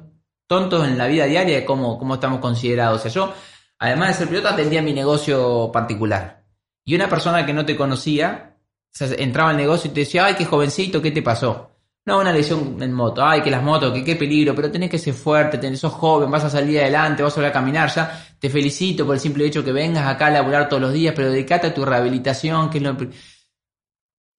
tontos 0.49 0.89
en 0.89 0.99
la 0.99 1.07
vida 1.07 1.27
diaria 1.27 1.57
de 1.57 1.65
cómo, 1.65 1.99
cómo 1.99 2.15
estamos 2.15 2.41
considerados. 2.41 2.99
O 2.99 3.03
sea, 3.03 3.13
yo, 3.13 3.35
además 3.79 4.09
de 4.09 4.15
ser 4.15 4.29
piloto, 4.29 4.49
atendía 4.49 4.83
mi 4.83 4.93
negocio 4.93 5.71
particular. 5.71 6.45
Y 6.85 6.95
una 6.95 7.09
persona 7.09 7.47
que 7.47 7.53
no 7.53 7.65
te 7.67 7.77
conocía, 7.77 8.57
entraba 8.99 9.51
al 9.51 9.57
negocio 9.59 9.91
y 9.91 9.95
te 9.95 10.01
decía, 10.01 10.25
ay, 10.25 10.35
qué 10.35 10.47
jovencito, 10.47 11.03
¿qué 11.03 11.11
te 11.11 11.23
pasó? 11.23 11.78
No, 12.09 12.21
una 12.21 12.33
lesión 12.33 12.83
en 12.83 12.91
moto, 12.91 13.23
ay, 13.23 13.43
que 13.43 13.51
las 13.51 13.63
motos, 13.63 13.93
que 13.93 14.03
qué 14.03 14.17
peligro, 14.17 14.55
pero 14.55 14.71
tenés 14.71 14.89
que 14.89 14.99
ser 14.99 15.13
fuerte, 15.13 15.59
tenés, 15.59 15.79
sos 15.79 15.93
joven, 15.93 16.31
vas 16.31 16.43
a 16.43 16.49
salir 16.49 16.81
adelante, 16.81 17.23
vas 17.23 17.35
a 17.35 17.37
volver 17.37 17.51
a 17.51 17.53
caminar 17.53 17.91
ya. 17.95 18.27
Te 18.39 18.49
felicito 18.49 19.05
por 19.05 19.17
el 19.17 19.21
simple 19.21 19.45
hecho 19.45 19.63
que 19.63 19.73
vengas 19.73 20.07
acá 20.07 20.29
a 20.29 20.31
laburar 20.31 20.71
todos 20.71 20.81
los 20.81 20.95
días, 20.95 21.13
pero 21.15 21.31
dedicate 21.31 21.67
a 21.67 21.75
tu 21.75 21.85
rehabilitación, 21.85 22.71
que 22.71 22.79
es 22.79 22.85
lo... 22.85 22.97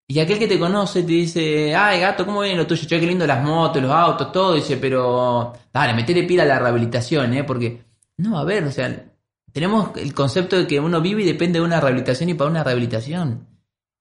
Y 0.08 0.20
aquel 0.20 0.40
que 0.40 0.48
te 0.48 0.58
conoce 0.58 1.04
te 1.04 1.12
dice, 1.12 1.76
ay 1.76 2.00
gato, 2.00 2.26
¿cómo 2.26 2.42
viene 2.42 2.58
lo 2.58 2.66
tuyo? 2.66 2.88
Che, 2.88 3.00
qué 3.00 3.06
lindo 3.06 3.28
las 3.28 3.44
motos, 3.44 3.84
los 3.84 3.92
autos, 3.92 4.32
todo. 4.32 4.56
dice, 4.56 4.78
pero 4.78 5.54
dale, 5.72 5.94
metele 5.94 6.24
pila 6.24 6.42
a 6.42 6.48
la 6.48 6.58
rehabilitación, 6.58 7.36
¿eh? 7.36 7.44
Porque, 7.44 7.84
no, 8.18 8.40
a 8.40 8.46
ver, 8.46 8.64
o 8.64 8.72
sea, 8.72 9.06
tenemos 9.54 9.96
el 9.96 10.16
concepto 10.16 10.56
de 10.56 10.66
que 10.66 10.80
uno 10.80 11.02
vive 11.02 11.22
y 11.22 11.26
depende 11.26 11.60
de 11.60 11.66
una 11.66 11.80
rehabilitación 11.80 12.30
y 12.30 12.34
para 12.34 12.50
una 12.50 12.64
rehabilitación. 12.64 13.49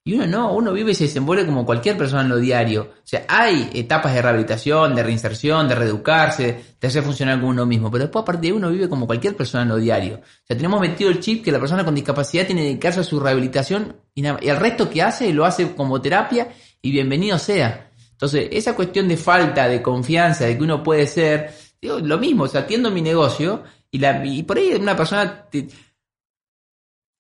Y 0.09 0.14
uno 0.14 0.26
no, 0.26 0.54
uno 0.54 0.72
vive 0.72 0.92
y 0.92 0.94
se 0.94 1.04
desenvuelve 1.04 1.44
como 1.44 1.66
cualquier 1.66 1.98
persona 1.98 2.22
en 2.22 2.30
lo 2.30 2.38
diario. 2.38 2.92
O 2.96 3.06
sea, 3.06 3.26
hay 3.28 3.68
etapas 3.74 4.14
de 4.14 4.22
rehabilitación, 4.22 4.94
de 4.94 5.02
reinserción, 5.02 5.68
de 5.68 5.74
reeducarse, 5.74 6.64
de 6.80 6.88
hacer 6.88 7.02
funcionar 7.02 7.38
como 7.38 7.50
uno 7.50 7.66
mismo. 7.66 7.90
Pero 7.90 8.04
después, 8.04 8.22
aparte 8.22 8.46
de 8.46 8.54
uno, 8.54 8.70
vive 8.70 8.88
como 8.88 9.06
cualquier 9.06 9.36
persona 9.36 9.64
en 9.64 9.68
lo 9.68 9.76
diario. 9.76 10.14
O 10.14 10.46
sea, 10.46 10.56
tenemos 10.56 10.80
metido 10.80 11.11
el 11.11 11.20
chip 11.20 11.44
que 11.44 11.52
la 11.52 11.61
persona 11.61 11.84
con 11.84 11.94
discapacidad 11.94 12.46
tiene 12.46 12.62
que 12.62 12.68
dedicarse 12.68 13.00
a 13.00 13.02
su 13.02 13.20
rehabilitación 13.20 13.96
y, 14.14 14.24
y 14.24 14.48
el 14.48 14.56
resto 14.56 14.88
que 14.88 15.02
hace 15.02 15.30
lo 15.34 15.44
hace 15.44 15.74
como 15.74 16.00
terapia 16.00 16.48
y 16.80 16.90
bienvenido 16.90 17.38
sea. 17.38 17.90
Entonces, 18.12 18.48
esa 18.50 18.74
cuestión 18.74 19.09
de 19.09 19.18
falta 19.18 19.68
de 19.68 19.82
confianza, 19.82 20.46
de 20.46 20.56
que 20.56 20.64
uno 20.64 20.82
puede 20.82 21.06
ser, 21.06 21.50
digo, 21.82 21.98
lo 21.98 22.16
mismo, 22.16 22.44
o 22.44 22.48
sea, 22.48 22.62
atiendo 22.62 22.90
mi 22.90 23.02
negocio 23.02 23.62
y, 23.90 23.98
la, 23.98 24.24
y 24.24 24.42
por 24.42 24.56
ahí 24.56 24.72
una 24.74 24.96
persona 24.96 25.44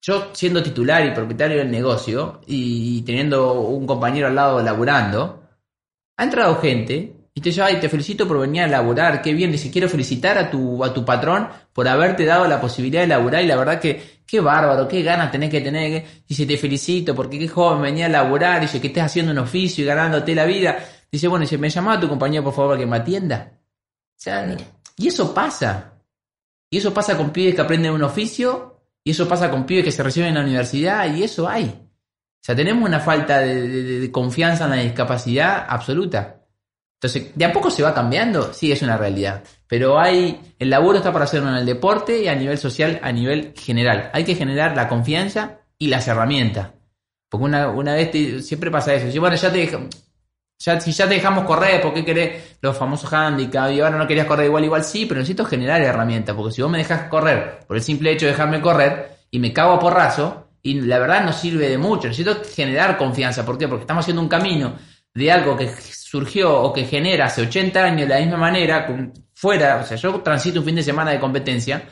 yo 0.00 0.30
siendo 0.32 0.62
titular 0.62 1.04
y 1.04 1.10
propietario 1.10 1.58
del 1.58 1.70
negocio 1.70 2.40
y 2.46 3.02
teniendo 3.02 3.60
un 3.60 3.86
compañero 3.86 4.28
al 4.28 4.34
lado 4.34 4.62
laburando, 4.62 5.42
ha 6.16 6.24
entrado 6.24 6.56
gente 6.60 7.14
y 7.34 7.40
te 7.40 7.50
dice, 7.50 7.62
ay, 7.62 7.78
te 7.80 7.88
felicito 7.88 8.26
por 8.26 8.40
venir 8.40 8.62
a 8.62 8.66
laburar, 8.66 9.22
qué 9.22 9.32
bien, 9.32 9.52
dice, 9.52 9.70
quiero 9.70 9.88
felicitar 9.88 10.38
a 10.38 10.50
tu, 10.50 10.84
a 10.84 10.92
tu 10.92 11.04
patrón 11.04 11.48
por 11.72 11.86
haberte 11.86 12.24
dado 12.24 12.48
la 12.48 12.60
posibilidad 12.60 13.02
de 13.02 13.06
laburar 13.08 13.42
y 13.44 13.46
la 13.46 13.56
verdad 13.56 13.80
que 13.80 14.18
qué 14.26 14.40
bárbaro, 14.40 14.88
qué 14.88 15.02
ganas 15.02 15.30
tenés 15.30 15.50
que 15.50 15.60
tener, 15.60 16.04
dice, 16.26 16.46
te 16.46 16.58
felicito 16.58 17.14
porque 17.14 17.38
qué 17.38 17.48
joven 17.48 17.82
venía 17.82 18.06
a 18.06 18.08
laburar, 18.08 18.60
dice, 18.60 18.80
que 18.80 18.88
estés 18.88 19.04
haciendo 19.04 19.32
un 19.32 19.38
oficio 19.38 19.84
y 19.84 19.86
ganándote 19.86 20.34
la 20.34 20.44
vida, 20.44 20.78
dice, 21.10 21.28
bueno, 21.28 21.42
dice, 21.42 21.58
me 21.58 21.70
llamaba 21.70 21.96
a 21.96 22.00
tu 22.00 22.08
compañero 22.08 22.44
por 22.44 22.54
favor 22.54 22.78
que 22.78 22.86
me 22.86 22.96
atienda. 22.96 23.52
O 23.52 24.20
sea, 24.20 24.56
y 24.96 25.06
eso 25.06 25.32
pasa. 25.32 25.92
Y 26.70 26.78
eso 26.78 26.92
pasa 26.92 27.16
con 27.16 27.30
pibes 27.30 27.54
que 27.54 27.60
aprenden 27.60 27.92
un 27.92 28.02
oficio 28.02 28.77
y 29.08 29.12
eso 29.12 29.26
pasa 29.26 29.50
con 29.50 29.64
pibes 29.64 29.84
que 29.84 29.90
se 29.90 30.02
reciben 30.02 30.28
en 30.28 30.34
la 30.34 30.42
universidad 30.42 31.10
y 31.16 31.22
eso 31.22 31.48
hay. 31.48 31.64
O 31.64 32.42
sea, 32.42 32.54
tenemos 32.54 32.86
una 32.86 33.00
falta 33.00 33.38
de, 33.38 34.10
confianza 34.12 34.64
en 34.64 34.70
la 34.70 34.76
discapacidad 34.76 35.64
absoluta. 35.66 36.42
Entonces, 37.00 37.32
¿de 37.34 37.44
a 37.46 37.50
poco 37.50 37.70
se 37.70 37.82
va 37.82 37.94
cambiando? 37.94 38.52
Sí, 38.52 38.70
es 38.70 38.82
una 38.82 38.98
realidad. 38.98 39.42
Pero 39.66 39.98
hay, 39.98 40.54
el 40.58 40.68
laburo 40.68 40.98
está 40.98 41.10
para 41.10 41.24
hacerlo 41.24 41.48
en 41.48 41.54
el 41.54 41.64
deporte 41.64 42.22
y 42.22 42.28
a 42.28 42.34
nivel 42.34 42.58
social, 42.58 43.00
a 43.02 43.10
nivel 43.10 43.54
general. 43.56 44.10
Hay 44.12 44.24
que 44.24 44.34
generar 44.34 44.76
la 44.76 44.88
confianza 44.88 45.60
y 45.78 45.86
las 45.86 46.06
herramientas. 46.06 46.72
Porque 47.30 47.46
una, 47.46 47.70
una 47.70 47.94
vez 47.94 48.44
siempre 48.46 48.70
pasa 48.70 48.92
eso. 48.92 49.10
Si, 49.10 49.18
bueno, 49.18 49.36
ya 49.36 49.50
te, 49.50 49.88
ya, 50.58 50.80
si 50.80 50.92
ya 50.92 51.08
te 51.08 51.14
dejamos 51.14 51.44
correr, 51.44 51.80
¿por 51.80 51.94
qué 51.94 52.04
querés 52.04 52.58
los 52.60 52.76
famosos 52.76 53.12
handicaps? 53.12 53.72
Y 53.72 53.80
ahora 53.80 53.96
no 53.96 54.06
querías 54.06 54.26
correr 54.26 54.46
igual, 54.46 54.64
igual 54.64 54.84
sí, 54.84 55.06
pero 55.06 55.20
necesito 55.20 55.44
generar 55.44 55.80
herramientas, 55.80 56.34
porque 56.34 56.52
si 56.52 56.62
vos 56.62 56.70
me 56.70 56.78
dejas 56.78 57.08
correr 57.08 57.60
por 57.66 57.76
el 57.76 57.82
simple 57.82 58.12
hecho 58.12 58.26
de 58.26 58.32
dejarme 58.32 58.60
correr 58.60 59.18
y 59.30 59.38
me 59.38 59.52
cago 59.52 59.74
a 59.74 59.78
porrazo, 59.78 60.48
y 60.62 60.80
la 60.80 60.98
verdad 60.98 61.24
no 61.24 61.32
sirve 61.32 61.68
de 61.68 61.78
mucho, 61.78 62.08
necesito 62.08 62.42
generar 62.44 62.96
confianza. 62.96 63.44
¿Por 63.46 63.56
qué? 63.56 63.68
Porque 63.68 63.82
estamos 63.82 64.04
haciendo 64.04 64.22
un 64.22 64.28
camino 64.28 64.74
de 65.14 65.32
algo 65.32 65.56
que 65.56 65.68
surgió 65.68 66.60
o 66.60 66.72
que 66.72 66.84
genera 66.84 67.26
hace 67.26 67.42
80 67.42 67.84
años 67.84 68.08
de 68.08 68.14
la 68.14 68.20
misma 68.20 68.36
manera, 68.36 68.86
fuera, 69.34 69.80
o 69.82 69.86
sea, 69.86 69.96
yo 69.96 70.20
transito 70.20 70.60
un 70.60 70.66
fin 70.66 70.74
de 70.76 70.82
semana 70.82 71.12
de 71.12 71.20
competencia 71.20 71.88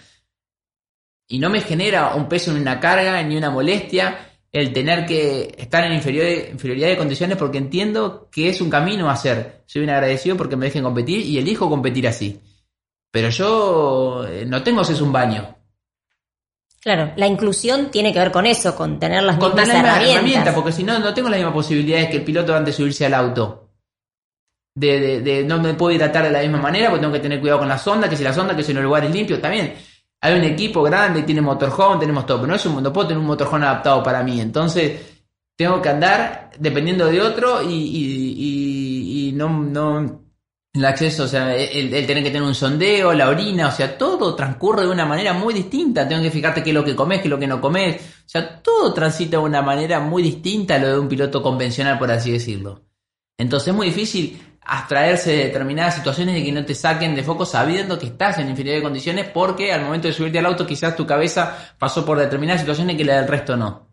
y 1.28 1.38
no 1.38 1.50
me 1.50 1.60
genera 1.60 2.14
un 2.14 2.28
peso 2.28 2.52
ni 2.52 2.60
una 2.60 2.78
carga 2.80 3.22
ni 3.22 3.36
una 3.36 3.50
molestia 3.50 4.35
el 4.56 4.72
tener 4.72 5.04
que 5.04 5.54
estar 5.58 5.84
en 5.84 5.92
inferioridad 5.92 6.88
de 6.88 6.96
condiciones 6.96 7.36
porque 7.36 7.58
entiendo 7.58 8.28
que 8.30 8.48
es 8.48 8.60
un 8.60 8.70
camino 8.70 9.08
a 9.08 9.12
hacer. 9.12 9.62
Soy 9.66 9.82
un 9.82 9.90
agradecido 9.90 10.36
porque 10.36 10.56
me 10.56 10.66
dejen 10.66 10.82
competir 10.82 11.20
y 11.20 11.38
elijo 11.38 11.68
competir 11.68 12.08
así. 12.08 12.40
Pero 13.10 13.28
yo 13.28 14.26
eh, 14.26 14.46
no 14.46 14.62
tengo 14.62 14.80
ese 14.80 15.02
un 15.02 15.12
baño. 15.12 15.54
Claro, 16.80 17.12
la 17.16 17.26
inclusión 17.26 17.90
tiene 17.90 18.12
que 18.12 18.18
ver 18.18 18.30
con 18.30 18.46
eso, 18.46 18.74
con 18.74 18.98
tener 18.98 19.22
las 19.24 19.36
mismas 19.36 19.68
herramientas. 19.68 20.54
porque 20.54 20.72
si 20.72 20.84
no, 20.84 20.98
no 21.00 21.12
tengo 21.12 21.28
las 21.28 21.38
mismas 21.38 21.54
posibilidades 21.54 22.08
que 22.08 22.16
el 22.18 22.24
piloto 22.24 22.54
antes 22.54 22.74
de 22.74 22.82
subirse 22.82 23.04
al 23.04 23.14
auto. 23.14 23.70
De, 24.74 25.20
de, 25.20 25.42
no 25.42 25.58
me 25.60 25.74
puedo 25.74 25.94
hidratar 25.94 26.24
de 26.24 26.30
la 26.30 26.40
misma 26.40 26.60
manera 26.60 26.88
porque 26.88 27.00
tengo 27.00 27.14
que 27.14 27.20
tener 27.20 27.40
cuidado 27.40 27.60
con 27.60 27.68
la 27.68 27.78
sonda, 27.78 28.08
que 28.08 28.16
si 28.16 28.22
la 28.22 28.32
sonda, 28.32 28.54
que 28.54 28.62
si 28.62 28.72
en 28.72 28.78
el 28.78 28.84
lugar 28.84 29.04
es 29.04 29.10
limpio, 29.10 29.40
también 29.40 29.74
hay 30.26 30.38
un 30.38 30.44
equipo 30.44 30.82
grande, 30.82 31.22
tiene 31.22 31.40
motorhome, 31.40 32.00
tenemos 32.00 32.26
todo, 32.26 32.38
pero 32.38 32.48
no 32.48 32.56
es 32.56 32.66
un, 32.66 32.82
no 32.82 32.92
puedo 32.92 33.06
tener 33.06 33.20
un 33.20 33.26
motorhome 33.26 33.64
adaptado 33.64 34.02
para 34.02 34.24
mí. 34.24 34.40
Entonces, 34.40 35.00
tengo 35.56 35.80
que 35.80 35.88
andar 35.88 36.50
dependiendo 36.58 37.06
de 37.06 37.20
otro 37.20 37.62
y, 37.62 37.72
y, 37.72 39.28
y, 39.28 39.32
no 39.32 40.26
el 40.74 40.84
acceso, 40.84 41.24
o 41.24 41.28
sea, 41.28 41.54
el, 41.54 41.90
tener 41.90 42.24
que 42.24 42.30
tener 42.30 42.42
un 42.42 42.56
sondeo, 42.56 43.12
la 43.14 43.28
orina, 43.28 43.68
o 43.68 43.70
sea, 43.70 43.96
todo 43.96 44.34
transcurre 44.34 44.82
de 44.82 44.88
una 44.88 45.06
manera 45.06 45.32
muy 45.32 45.54
distinta. 45.54 46.08
Tengo 46.08 46.22
que 46.22 46.30
fijarte 46.32 46.62
qué 46.62 46.70
es 46.70 46.74
lo 46.74 46.84
que 46.84 46.96
comes, 46.96 47.18
qué 47.18 47.28
es 47.28 47.30
lo 47.30 47.38
que 47.38 47.46
no 47.46 47.60
comes. 47.60 47.96
O 47.96 48.28
sea, 48.28 48.60
todo 48.60 48.92
transita 48.92 49.38
de 49.38 49.44
una 49.44 49.62
manera 49.62 50.00
muy 50.00 50.24
distinta 50.24 50.74
a 50.74 50.78
lo 50.78 50.88
de 50.88 50.98
un 50.98 51.08
piloto 51.08 51.40
convencional, 51.40 51.98
por 51.98 52.10
así 52.10 52.32
decirlo. 52.32 52.82
Entonces 53.38 53.68
es 53.68 53.74
muy 53.74 53.86
difícil 53.86 54.55
abstraerse 54.66 55.30
de 55.30 55.44
determinadas 55.44 55.94
situaciones 55.94 56.40
y 56.40 56.44
que 56.44 56.52
no 56.52 56.64
te 56.64 56.74
saquen 56.74 57.14
de 57.14 57.22
foco 57.22 57.46
sabiendo 57.46 57.98
que 57.98 58.06
estás 58.06 58.38
en 58.38 58.48
inferioridad 58.48 58.80
de 58.80 58.82
condiciones 58.82 59.28
porque 59.32 59.72
al 59.72 59.82
momento 59.82 60.08
de 60.08 60.14
subirte 60.14 60.38
al 60.38 60.46
auto 60.46 60.66
quizás 60.66 60.96
tu 60.96 61.06
cabeza 61.06 61.74
pasó 61.78 62.04
por 62.04 62.18
determinadas 62.18 62.60
situaciones 62.60 62.96
que 62.96 63.04
la 63.04 63.20
del 63.20 63.28
resto 63.28 63.56
no. 63.56 63.86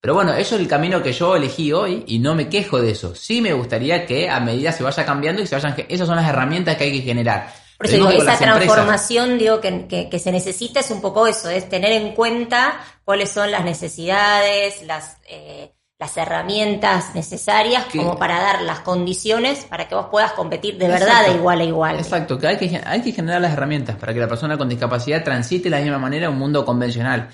Pero 0.00 0.14
bueno, 0.14 0.32
eso 0.32 0.54
es 0.54 0.62
el 0.62 0.68
camino 0.68 1.02
que 1.02 1.12
yo 1.12 1.36
elegí 1.36 1.72
hoy 1.72 2.04
y 2.06 2.18
no 2.18 2.34
me 2.34 2.48
quejo 2.48 2.80
de 2.80 2.90
eso. 2.90 3.14
Sí 3.14 3.42
me 3.42 3.52
gustaría 3.52 4.06
que 4.06 4.30
a 4.30 4.40
medida 4.40 4.72
se 4.72 4.82
vaya 4.82 5.04
cambiando 5.04 5.42
y 5.42 5.46
se 5.46 5.54
vayan... 5.54 5.74
Esas 5.88 6.06
son 6.06 6.16
las 6.16 6.28
herramientas 6.28 6.76
que 6.76 6.84
hay 6.84 6.92
que 6.92 7.02
generar. 7.02 7.52
Por 7.76 7.86
eso 7.86 7.96
digo, 7.96 8.10
esa 8.10 8.36
transformación 8.38 9.38
digo, 9.38 9.60
que, 9.60 10.08
que, 10.10 10.18
se 10.18 10.32
necesita 10.32 10.80
es 10.80 10.90
un 10.90 11.00
poco 11.00 11.26
eso, 11.26 11.48
es 11.48 11.68
tener 11.68 11.92
en 11.92 12.14
cuenta 12.14 12.80
cuáles 13.04 13.30
son 13.30 13.50
las 13.50 13.64
necesidades, 13.64 14.82
las... 14.82 15.18
Eh, 15.28 15.72
las 16.00 16.16
herramientas 16.16 17.14
necesarias 17.14 17.84
como 17.94 18.18
para 18.18 18.40
dar 18.40 18.62
las 18.62 18.80
condiciones 18.80 19.66
para 19.66 19.86
que 19.86 19.94
vos 19.94 20.06
puedas 20.10 20.32
competir 20.32 20.78
de 20.78 20.88
verdad 20.88 21.26
de 21.26 21.34
igual 21.34 21.60
a 21.60 21.64
igual. 21.64 21.96
Exacto, 21.98 22.38
que 22.38 22.46
hay, 22.46 22.56
que 22.56 22.80
hay 22.82 23.02
que 23.02 23.12
generar 23.12 23.42
las 23.42 23.52
herramientas 23.52 23.96
para 23.96 24.14
que 24.14 24.18
la 24.18 24.26
persona 24.26 24.56
con 24.56 24.66
discapacidad 24.66 25.22
transite 25.22 25.64
de 25.64 25.70
la 25.70 25.80
misma 25.80 25.98
manera 25.98 26.30
un 26.30 26.38
mundo 26.38 26.64
convencional. 26.64 27.28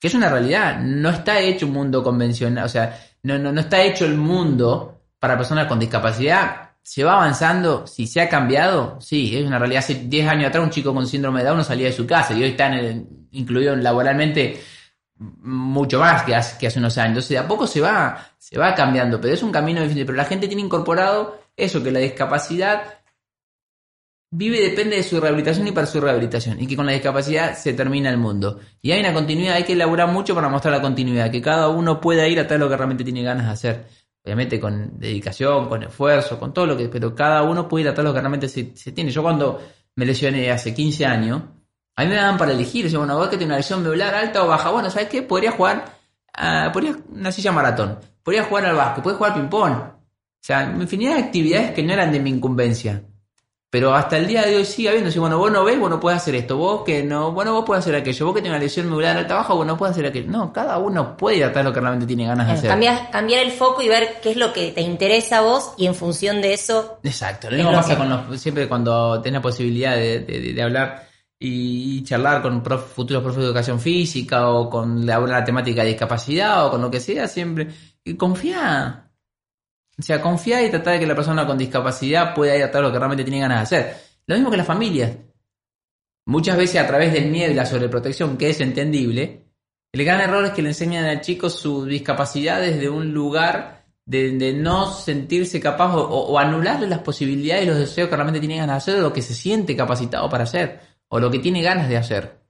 Que 0.00 0.08
es 0.08 0.14
una 0.14 0.28
realidad, 0.28 0.80
no 0.80 1.08
está 1.10 1.38
hecho 1.38 1.66
un 1.66 1.72
mundo 1.72 2.02
convencional, 2.02 2.64
o 2.64 2.68
sea, 2.68 2.98
no, 3.22 3.38
no, 3.38 3.52
no 3.52 3.60
está 3.60 3.80
hecho 3.82 4.06
el 4.06 4.16
mundo 4.16 5.02
para 5.20 5.36
personas 5.36 5.66
con 5.66 5.78
discapacidad. 5.78 6.70
¿Se 6.82 7.04
va 7.04 7.12
avanzando? 7.12 7.86
Si 7.86 8.08
se 8.08 8.22
ha 8.22 8.28
cambiado, 8.28 9.00
sí, 9.00 9.36
es 9.36 9.46
una 9.46 9.60
realidad. 9.60 9.84
Hace 9.84 9.94
10 9.94 10.28
años 10.28 10.48
atrás 10.48 10.64
un 10.64 10.70
chico 10.70 10.92
con 10.92 11.06
síndrome 11.06 11.40
de 11.40 11.46
Down 11.46 11.58
no 11.58 11.64
salía 11.64 11.86
de 11.86 11.92
su 11.92 12.06
casa 12.08 12.34
y 12.34 12.42
hoy 12.42 12.50
está 12.50 12.72
incluido 13.30 13.76
laboralmente 13.76 14.60
mucho 15.20 16.00
más 16.00 16.22
que 16.22 16.34
hace, 16.34 16.58
que 16.58 16.66
hace 16.66 16.78
unos 16.78 16.96
años. 16.98 17.08
Entonces, 17.10 17.30
de 17.30 17.38
a 17.38 17.46
poco 17.46 17.66
se 17.66 17.80
va, 17.80 18.32
se 18.38 18.58
va 18.58 18.74
cambiando, 18.74 19.20
pero 19.20 19.34
es 19.34 19.42
un 19.42 19.52
camino 19.52 19.82
difícil. 19.82 20.06
Pero 20.06 20.16
la 20.16 20.24
gente 20.24 20.48
tiene 20.48 20.62
incorporado 20.62 21.38
eso, 21.56 21.82
que 21.82 21.90
la 21.90 21.98
discapacidad 21.98 23.00
vive 24.32 24.60
depende 24.60 24.96
de 24.96 25.02
su 25.02 25.20
rehabilitación 25.20 25.66
y 25.66 25.72
para 25.72 25.86
su 25.86 26.00
rehabilitación. 26.00 26.60
Y 26.60 26.66
que 26.66 26.74
con 26.74 26.86
la 26.86 26.92
discapacidad 26.92 27.54
se 27.54 27.74
termina 27.74 28.08
el 28.08 28.16
mundo. 28.16 28.60
Y 28.80 28.92
hay 28.92 29.00
una 29.00 29.12
continuidad, 29.12 29.56
hay 29.56 29.64
que 29.64 29.74
elaborar 29.74 30.08
mucho 30.08 30.34
para 30.34 30.48
mostrar 30.48 30.72
la 30.74 30.80
continuidad, 30.80 31.30
que 31.30 31.42
cada 31.42 31.68
uno 31.68 32.00
pueda 32.00 32.26
ir 32.26 32.40
a 32.40 32.46
tal 32.46 32.60
lo 32.60 32.68
que 32.68 32.76
realmente 32.76 33.04
tiene 33.04 33.22
ganas 33.22 33.46
de 33.46 33.52
hacer. 33.52 33.86
Obviamente 34.24 34.58
con 34.58 34.98
dedicación, 34.98 35.68
con 35.68 35.82
esfuerzo, 35.82 36.38
con 36.38 36.54
todo 36.54 36.66
lo 36.66 36.76
que... 36.76 36.88
Pero 36.88 37.14
cada 37.14 37.42
uno 37.42 37.68
puede 37.68 37.84
ir 37.84 37.90
a 37.90 37.94
tal 37.94 38.06
lo 38.06 38.14
que 38.14 38.20
realmente 38.20 38.48
se, 38.48 38.74
se 38.74 38.92
tiene. 38.92 39.10
Yo 39.10 39.22
cuando 39.22 39.60
me 39.96 40.06
lesioné 40.06 40.50
hace 40.50 40.74
15 40.74 41.04
años, 41.06 41.42
a 41.96 42.02
mí 42.02 42.08
me 42.08 42.16
daban 42.16 42.38
para 42.38 42.52
elegir, 42.52 42.84
decía, 42.84 42.98
bueno, 42.98 43.16
vos 43.16 43.28
que 43.28 43.36
tiene 43.36 43.52
una 43.52 43.58
lesión 43.58 43.82
medular 43.82 44.14
alta 44.14 44.44
o 44.44 44.46
baja, 44.46 44.70
bueno, 44.70 44.90
¿sabes 44.90 45.08
qué? 45.08 45.22
Podría 45.22 45.52
jugar, 45.52 45.84
uh, 46.38 46.72
podría 46.72 46.96
una 47.10 47.32
silla 47.32 47.52
maratón, 47.52 47.98
podría 48.22 48.44
jugar 48.44 48.66
al 48.66 48.76
básquet, 48.76 49.02
podría 49.02 49.18
jugar 49.18 49.34
ping-pong. 49.34 49.72
O 49.72 50.42
sea, 50.42 50.64
infinidad 50.64 51.16
de 51.16 51.22
actividades 51.22 51.72
que 51.72 51.82
no 51.82 51.92
eran 51.92 52.12
de 52.12 52.20
mi 52.20 52.30
incumbencia. 52.30 53.02
Pero 53.70 53.94
hasta 53.94 54.18
el 54.18 54.26
día 54.26 54.42
de 54.42 54.56
hoy 54.56 54.64
sigue 54.64 54.88
habiendo, 54.88 55.12
si 55.12 55.20
bueno, 55.20 55.38
vos 55.38 55.52
no 55.52 55.62
ves, 55.62 55.78
vos 55.78 55.88
no 55.88 56.00
puedes 56.00 56.20
hacer 56.20 56.34
esto, 56.34 56.56
vos 56.56 56.82
que 56.84 57.04
no, 57.04 57.30
bueno, 57.30 57.52
vos 57.52 57.64
puedes 57.64 57.84
hacer 57.84 57.94
aquello, 57.94 58.26
vos 58.26 58.34
que 58.34 58.40
tenés 58.40 58.56
una 58.56 58.64
lesión 58.64 58.86
medular 58.86 59.12
en 59.12 59.18
el 59.18 59.26
trabajo, 59.28 59.54
vos 59.54 59.64
no 59.64 59.78
puedes 59.78 59.92
hacer 59.92 60.06
aquello. 60.06 60.28
No, 60.28 60.52
cada 60.52 60.78
uno 60.78 61.16
puede 61.16 61.44
hacer 61.44 61.64
lo 61.64 61.72
que 61.72 61.78
realmente 61.78 62.04
tiene 62.04 62.26
ganas 62.26 62.48
de 62.48 62.52
hacer. 62.54 62.68
Cambiar, 62.68 63.10
cambiar 63.12 63.44
el 63.44 63.52
foco 63.52 63.80
y 63.80 63.88
ver 63.88 64.18
qué 64.20 64.32
es 64.32 64.36
lo 64.36 64.52
que 64.52 64.72
te 64.72 64.80
interesa 64.80 65.38
a 65.38 65.42
vos 65.42 65.74
y 65.76 65.86
en 65.86 65.94
función 65.94 66.42
de 66.42 66.52
eso. 66.52 66.98
Exacto, 67.04 67.48
lo 67.48 67.58
mismo 67.58 67.70
pasa 67.70 67.96
con 67.96 68.10
los, 68.10 68.40
siempre 68.40 68.66
cuando 68.66 69.22
tenés 69.22 69.38
la 69.38 69.42
posibilidad 69.42 69.94
de, 69.94 70.18
de, 70.18 70.62
hablar 70.62 71.06
y 71.40 72.04
charlar 72.04 72.42
con 72.42 72.62
futuros 72.62 73.22
profesores 73.22 73.46
de 73.46 73.46
educación 73.46 73.80
física 73.80 74.48
o 74.50 74.68
con 74.68 75.06
la, 75.06 75.18
la 75.20 75.42
temática 75.42 75.82
de 75.82 75.88
discapacidad 75.88 76.66
o 76.66 76.70
con 76.70 76.82
lo 76.82 76.90
que 76.90 77.00
sea, 77.00 77.26
siempre 77.26 77.68
confía 78.16 79.10
o 80.00 80.02
sea, 80.02 80.22
confiar 80.22 80.64
y 80.64 80.70
tratar 80.70 80.94
de 80.94 81.00
que 81.00 81.06
la 81.06 81.14
persona 81.14 81.46
con 81.46 81.58
discapacidad 81.58 82.34
pueda 82.34 82.56
ir 82.56 82.62
a 82.62 82.66
hacer 82.66 82.80
lo 82.80 82.90
que 82.90 82.98
realmente 82.98 83.22
tiene 83.24 83.40
ganas 83.40 83.58
de 83.58 83.76
hacer. 83.76 83.96
Lo 84.26 84.34
mismo 84.34 84.50
que 84.50 84.56
las 84.56 84.66
familias. 84.66 85.12
Muchas 86.26 86.56
veces 86.56 86.80
a 86.80 86.86
través 86.86 87.12
del 87.12 87.30
miedo 87.30 87.50
y 87.50 87.54
la 87.54 87.66
sobreprotección, 87.66 88.38
que 88.38 88.48
es 88.48 88.60
entendible, 88.60 89.44
el 89.92 90.04
gran 90.04 90.20
error 90.20 90.44
es 90.46 90.52
que 90.52 90.62
le 90.62 90.68
enseñan 90.68 91.04
al 91.04 91.20
chico 91.20 91.50
su 91.50 91.84
discapacidad 91.84 92.60
desde 92.60 92.88
un 92.88 93.12
lugar 93.12 93.84
de, 94.06 94.54
no 94.54 94.90
sentirse 94.90 95.60
capaz 95.60 95.94
o, 95.94 96.38
anularle 96.38 96.86
las 96.86 97.00
posibilidades 97.00 97.64
y 97.64 97.68
los 97.68 97.78
deseos 97.78 98.08
que 98.08 98.16
realmente 98.16 98.40
tiene 98.40 98.56
ganas 98.56 98.86
de 98.86 98.92
hacer 98.92 99.02
o 99.02 99.08
lo 99.08 99.12
que 99.12 99.22
se 99.22 99.34
siente 99.34 99.76
capacitado 99.76 100.28
para 100.30 100.44
hacer 100.44 100.80
o 101.10 101.20
lo 101.20 101.30
que 101.30 101.38
tiene 101.38 101.62
ganas 101.62 101.88
de 101.88 101.96
hacer. 101.96 102.40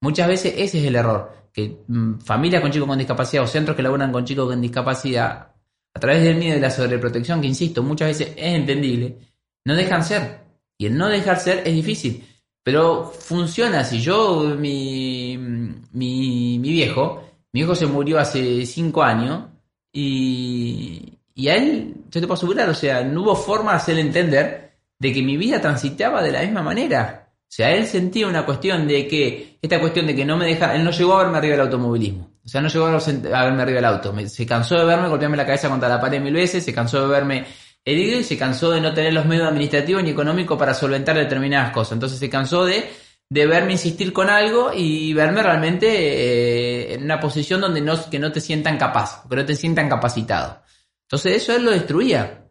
Muchas 0.00 0.28
veces 0.28 0.54
ese 0.56 0.80
es 0.80 0.84
el 0.86 0.96
error, 0.96 1.48
que 1.52 1.82
mm, 1.86 2.18
familias 2.18 2.62
con 2.62 2.70
chicos 2.70 2.88
con 2.88 2.98
discapacidad 2.98 3.44
o 3.44 3.46
centros 3.46 3.76
que 3.76 3.82
laburan 3.82 4.12
con 4.12 4.24
chicos 4.24 4.48
con 4.48 4.60
discapacidad 4.60 5.52
a 5.92 6.00
través 6.00 6.22
del 6.22 6.36
miedo 6.36 6.56
y 6.56 6.60
la 6.60 6.70
sobreprotección, 6.70 7.40
que 7.40 7.48
insisto, 7.48 7.82
muchas 7.82 8.08
veces 8.08 8.34
es 8.36 8.54
entendible, 8.54 9.18
no 9.64 9.74
dejan 9.74 10.04
ser. 10.04 10.40
Y 10.78 10.86
el 10.86 10.96
no 10.96 11.08
dejar 11.08 11.38
ser 11.38 11.58
es 11.66 11.74
difícil. 11.74 12.24
Pero 12.62 13.04
funciona 13.04 13.84
si 13.84 14.00
yo, 14.00 14.54
mi, 14.58 15.36
mi, 15.36 16.58
mi 16.58 16.70
viejo, 16.70 17.22
mi 17.52 17.60
hijo 17.60 17.74
se 17.74 17.86
murió 17.86 18.18
hace 18.18 18.64
cinco 18.64 19.02
años 19.02 19.44
y, 19.92 21.18
y 21.34 21.48
a 21.48 21.56
él, 21.56 21.94
yo 22.10 22.20
te 22.20 22.26
puedo 22.26 22.34
asegurar, 22.34 22.68
o 22.70 22.74
sea, 22.74 23.02
no 23.02 23.22
hubo 23.22 23.34
forma 23.34 23.72
de 23.72 23.76
hacerle 23.78 24.02
entender 24.02 24.72
de 24.98 25.12
que 25.12 25.22
mi 25.22 25.36
vida 25.36 25.60
transitaba 25.60 26.22
de 26.22 26.32
la 26.32 26.42
misma 26.42 26.62
manera. 26.62 27.29
O 27.50 27.52
sea, 27.52 27.74
él 27.74 27.84
sentía 27.84 28.28
una 28.28 28.46
cuestión 28.46 28.86
de 28.86 29.08
que, 29.08 29.58
esta 29.60 29.80
cuestión 29.80 30.06
de 30.06 30.14
que 30.14 30.24
no 30.24 30.36
me 30.36 30.46
deja, 30.46 30.72
él 30.76 30.84
no 30.84 30.92
llegó 30.92 31.14
a 31.14 31.24
verme 31.24 31.38
arriba 31.38 31.56
del 31.56 31.62
automovilismo. 31.62 32.30
O 32.44 32.48
sea, 32.48 32.60
no 32.60 32.68
llegó 32.68 32.86
a 32.86 32.92
verme 32.92 33.62
arriba 33.62 33.76
del 33.76 33.84
auto. 33.86 34.14
se 34.28 34.46
cansó 34.46 34.78
de 34.78 34.84
verme 34.84 35.08
golpearme 35.08 35.36
la 35.36 35.44
cabeza 35.44 35.68
contra 35.68 35.88
la 35.88 36.00
pared 36.00 36.20
mil 36.20 36.32
veces, 36.32 36.64
se 36.64 36.72
cansó 36.72 37.02
de 37.02 37.08
verme 37.08 37.44
herido 37.84 38.20
y 38.20 38.22
se 38.22 38.38
cansó 38.38 38.70
de 38.70 38.80
no 38.80 38.94
tener 38.94 39.12
los 39.12 39.26
medios 39.26 39.48
administrativos 39.48 40.00
ni 40.04 40.10
económicos 40.10 40.56
para 40.56 40.74
solventar 40.74 41.16
determinadas 41.16 41.72
cosas. 41.72 41.94
Entonces 41.94 42.20
se 42.20 42.30
cansó 42.30 42.64
de, 42.64 42.88
de 43.28 43.46
verme 43.46 43.72
insistir 43.72 44.12
con 44.12 44.30
algo 44.30 44.70
y 44.72 45.12
verme 45.12 45.42
realmente 45.42 45.88
eh, 45.88 46.94
en 46.94 47.02
una 47.02 47.18
posición 47.18 47.60
donde 47.60 47.80
no, 47.80 47.98
que 48.08 48.20
no 48.20 48.30
te 48.30 48.40
sientan 48.40 48.78
capaz, 48.78 49.28
que 49.28 49.34
no 49.34 49.44
te 49.44 49.56
sientan 49.56 49.88
capacitado. 49.88 50.62
Entonces 51.02 51.42
eso 51.42 51.56
él 51.56 51.64
lo 51.64 51.72
destruía. 51.72 52.46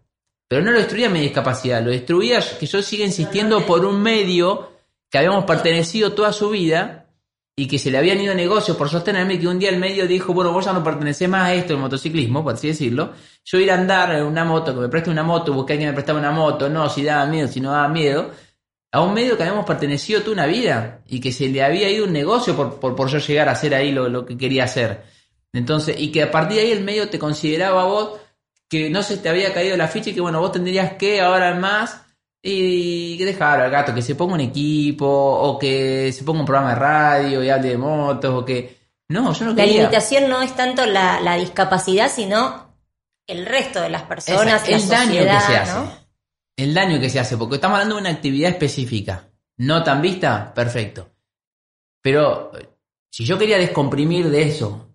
Pero 0.49 0.61
no 0.61 0.71
lo 0.71 0.79
destruía 0.79 1.09
mi 1.09 1.21
discapacidad, 1.21 1.81
lo 1.81 1.91
destruía 1.91 2.39
que 2.59 2.65
yo 2.65 2.81
siga 2.81 3.05
insistiendo 3.05 3.65
por 3.65 3.85
un 3.85 4.01
medio 4.01 4.68
que 5.09 5.17
habíamos 5.17 5.45
pertenecido 5.45 6.13
toda 6.13 6.31
su 6.31 6.49
vida 6.49 7.07
y 7.55 7.67
que 7.67 7.77
se 7.77 7.91
le 7.91 7.97
habían 7.97 8.21
ido 8.21 8.33
negocios 8.33 8.77
por 8.77 8.89
sostenerme, 8.89 9.37
que 9.37 9.47
un 9.47 9.59
día 9.59 9.69
el 9.69 9.79
medio 9.79 10.07
dijo, 10.07 10.33
bueno, 10.33 10.53
vos 10.53 10.63
ya 10.63 10.71
no 10.71 10.81
pertenecés 10.81 11.27
más 11.27 11.49
a 11.49 11.53
esto, 11.53 11.73
el 11.73 11.79
motociclismo, 11.79 12.41
por 12.41 12.53
así 12.53 12.67
decirlo, 12.67 13.11
yo 13.43 13.59
ir 13.59 13.69
a 13.69 13.75
andar 13.75 14.15
en 14.15 14.23
una 14.23 14.45
moto, 14.45 14.73
que 14.73 14.79
me 14.79 14.87
preste 14.87 15.09
una 15.09 15.23
moto, 15.23 15.51
buscar 15.51 15.73
a 15.73 15.75
alguien 15.75 15.89
me 15.89 15.93
prestaba 15.93 16.19
una 16.19 16.31
moto, 16.31 16.69
no, 16.69 16.89
si 16.89 17.03
daba 17.03 17.25
miedo, 17.25 17.49
si 17.49 17.59
no 17.59 17.71
daba 17.71 17.89
miedo, 17.89 18.31
a 18.91 19.01
un 19.01 19.13
medio 19.13 19.35
que 19.35 19.43
habíamos 19.43 19.65
pertenecido 19.65 20.21
toda 20.21 20.33
una 20.33 20.45
vida 20.45 21.01
y 21.05 21.19
que 21.19 21.33
se 21.33 21.49
le 21.49 21.61
había 21.61 21.89
ido 21.89 22.05
un 22.05 22.13
negocio 22.13 22.55
por, 22.55 22.79
por, 22.79 22.95
por 22.95 23.09
yo 23.09 23.19
llegar 23.19 23.49
a 23.49 23.51
hacer 23.51 23.75
ahí 23.75 23.91
lo, 23.91 24.07
lo, 24.07 24.25
que 24.25 24.37
quería 24.37 24.63
hacer. 24.63 25.03
Entonces, 25.51 25.99
y 25.99 26.11
que 26.11 26.23
a 26.23 26.31
partir 26.31 26.57
de 26.57 26.63
ahí 26.63 26.71
el 26.71 26.83
medio 26.83 27.09
te 27.09 27.19
consideraba 27.19 27.83
vos 27.83 28.19
que 28.69 28.89
no 28.89 29.03
se 29.03 29.17
te 29.17 29.29
había 29.29 29.53
caído 29.53 29.75
la 29.75 29.87
ficha 29.87 30.11
y 30.11 30.13
que 30.13 30.21
bueno, 30.21 30.39
vos 30.39 30.51
tendrías 30.51 30.93
que 30.93 31.21
ahora 31.21 31.53
más 31.55 32.05
y 32.41 33.17
que 33.17 33.25
dejar 33.25 33.59
al 33.59 33.71
gato 33.71 33.93
que 33.93 34.01
se 34.01 34.15
ponga 34.15 34.35
un 34.35 34.41
equipo 34.41 35.05
o 35.07 35.59
que 35.59 36.11
se 36.11 36.23
ponga 36.23 36.39
un 36.39 36.45
programa 36.45 36.69
de 36.69 36.79
radio 36.79 37.43
y 37.43 37.49
hable 37.49 37.69
de 37.69 37.77
motos 37.77 38.33
o 38.33 38.45
que... 38.45 38.79
No, 39.09 39.33
yo 39.33 39.45
no 39.45 39.55
quería. 39.55 39.73
La 39.73 39.79
limitación 39.81 40.29
no 40.29 40.41
es 40.41 40.55
tanto 40.55 40.85
la, 40.85 41.35
discapacidad, 41.37 42.11
sino 42.11 42.75
el 43.27 43.45
resto 43.45 43.81
de 43.81 43.89
las 43.89 44.03
personas, 44.03 44.67
el 44.69 44.87
daño 44.87 45.21
que 45.23 45.39
se 45.41 45.57
hace. 45.57 45.79
El 46.55 46.73
daño 46.73 46.99
que 46.99 47.09
se 47.09 47.19
hace, 47.19 47.37
porque 47.37 47.55
estamos 47.55 47.75
hablando 47.75 47.95
de 47.95 48.01
una 48.01 48.11
actividad 48.11 48.51
específica. 48.51 49.29
No 49.57 49.83
tan 49.83 50.01
vista, 50.01 50.53
perfecto. 50.53 51.09
Pero 52.01 52.51
si 53.09 53.25
yo 53.25 53.37
quería 53.37 53.57
descomprimir 53.57 54.29
de 54.29 54.43
eso 54.43 54.88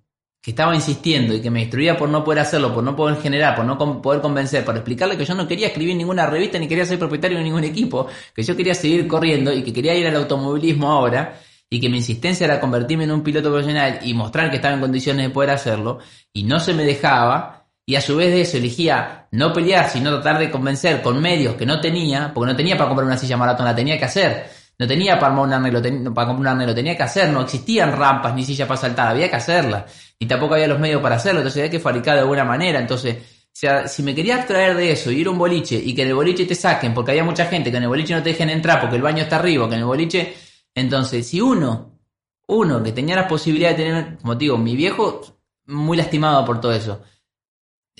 que 0.45 0.51
estaba 0.51 0.74
insistiendo 0.74 1.32
y 1.32 1.40
que 1.40 1.51
me 1.51 1.61
destruía 1.61 1.97
por 1.97 2.07
no 2.11 2.22
poder 2.22 2.40
hacerlo, 2.40 2.74
por 2.74 2.84
no 2.84 2.95
poder 2.95 3.18
generar, 3.22 3.57
por 3.57 3.64
no 3.64 3.78
poder 3.78 4.20
convencer, 4.20 4.62
por 4.62 4.76
explicarle 4.76 5.16
que 5.16 5.24
yo 5.24 5.34
no 5.34 5.49
quería 5.49 5.68
escribir 5.68 5.97
ninguna 5.97 6.26
revista 6.26 6.59
ni 6.59 6.68
quería 6.68 6.84
ser 6.84 6.99
propietario 6.99 7.38
de 7.38 7.45
ningún 7.45 7.64
equipo, 7.64 8.09
que 8.34 8.42
yo 8.42 8.55
quería 8.55 8.74
seguir 8.74 9.09
corriendo 9.09 9.51
y 9.55 9.62
que 9.62 9.72
quería 9.72 9.95
ir 9.95 10.07
al 10.07 10.16
automovilismo 10.16 10.92
ahora 10.92 11.40
y 11.70 11.80
que 11.80 11.88
mi 11.88 11.97
insistencia 11.97 12.45
era 12.45 12.61
convertirme 12.61 13.05
en 13.05 13.12
un 13.12 13.22
piloto 13.22 13.49
profesional 13.49 14.01
y 14.03 14.12
mostrar 14.12 14.51
que 14.51 14.57
estaba 14.57 14.74
en 14.74 14.82
condiciones 14.82 15.26
de 15.26 15.32
poder 15.32 15.49
hacerlo 15.49 16.01
y 16.34 16.42
no 16.42 16.61
se 16.61 16.74
me 16.74 16.84
dejaba 16.84 17.66
y 17.86 17.95
a 17.95 18.03
su 18.03 18.14
vez 18.14 18.30
de 18.30 18.42
eso 18.42 18.59
elegía 18.59 19.28
no 19.30 19.51
pelear 19.55 19.88
sino 19.88 20.11
tratar 20.11 20.38
de 20.38 20.51
convencer 20.51 21.01
con 21.01 21.22
medios 21.22 21.55
que 21.55 21.64
no 21.64 21.80
tenía, 21.80 22.32
porque 22.34 22.53
no 22.53 22.57
tenía 22.57 22.76
para 22.76 22.88
comprar 22.90 23.07
una 23.07 23.16
silla 23.16 23.38
maratón, 23.38 23.64
la 23.64 23.74
tenía 23.74 23.99
que 23.99 24.05
hacer. 24.05 24.63
No 24.79 24.89
tenía 24.89 25.18
para 25.18 25.29
armar 25.33 25.47
un 25.47 25.53
arnero, 25.53 26.14
para 26.14 26.27
comprar 26.27 26.39
un 26.41 26.47
arnero, 26.47 26.75
tenía 26.75 26.97
que 26.97 27.03
hacer, 27.05 27.29
no 27.29 27.43
existían 27.43 27.93
rampas 27.97 28.35
ni 28.35 28.45
sillas 28.45 28.66
para 28.66 28.81
saltar, 28.81 29.09
había 29.09 29.31
que 29.31 29.37
hacerla. 29.37 29.87
Y 30.18 30.27
tampoco 30.27 30.55
había 30.55 30.66
los 30.66 30.81
medios 30.81 31.01
para 31.01 31.16
hacerlo, 31.16 31.41
entonces 31.41 31.61
había 31.61 31.70
que 31.70 31.81
fabricar 31.81 32.14
de 32.14 32.20
alguna 32.22 32.45
manera. 32.45 32.81
Entonces, 32.81 33.16
o 33.16 33.57
sea, 33.57 33.87
si 33.87 34.03
me 34.03 34.14
quería 34.14 34.37
extraer 34.37 34.77
de 34.77 34.91
eso, 34.91 35.12
ir 35.12 35.29
a 35.29 35.31
un 35.31 35.39
boliche 35.39 35.77
y 35.77 35.95
que 35.95 36.03
en 36.03 36.09
el 36.09 36.14
boliche 36.14 36.45
te 36.45 36.57
saquen, 36.57 36.93
porque 36.93 37.12
había 37.12 37.22
mucha 37.22 37.47
gente 37.47 37.70
que 37.70 37.77
en 37.77 37.85
el 37.85 37.89
boliche 37.89 38.14
no 38.14 38.22
te 38.22 38.31
dejen 38.31 38.51
entrar 38.51 38.81
porque 38.81 38.97
el 38.97 39.03
baño 39.03 39.22
está 39.22 39.37
arriba, 39.37 39.68
que 39.68 39.75
en 39.75 39.81
el 39.81 39.87
boliche. 39.87 40.35
Entonces, 40.75 41.25
si 41.29 41.41
uno, 41.41 42.01
uno 42.49 42.83
que 42.83 42.91
tenía 42.91 43.14
la 43.14 43.29
posibilidad 43.29 43.70
de 43.70 43.77
tener, 43.77 44.16
como 44.18 44.35
digo, 44.35 44.59
mi 44.59 44.75
viejo, 44.75 45.20
muy 45.66 45.97
lastimado 45.97 46.45
por 46.45 46.61
todo 46.61 46.72
eso. 46.72 47.01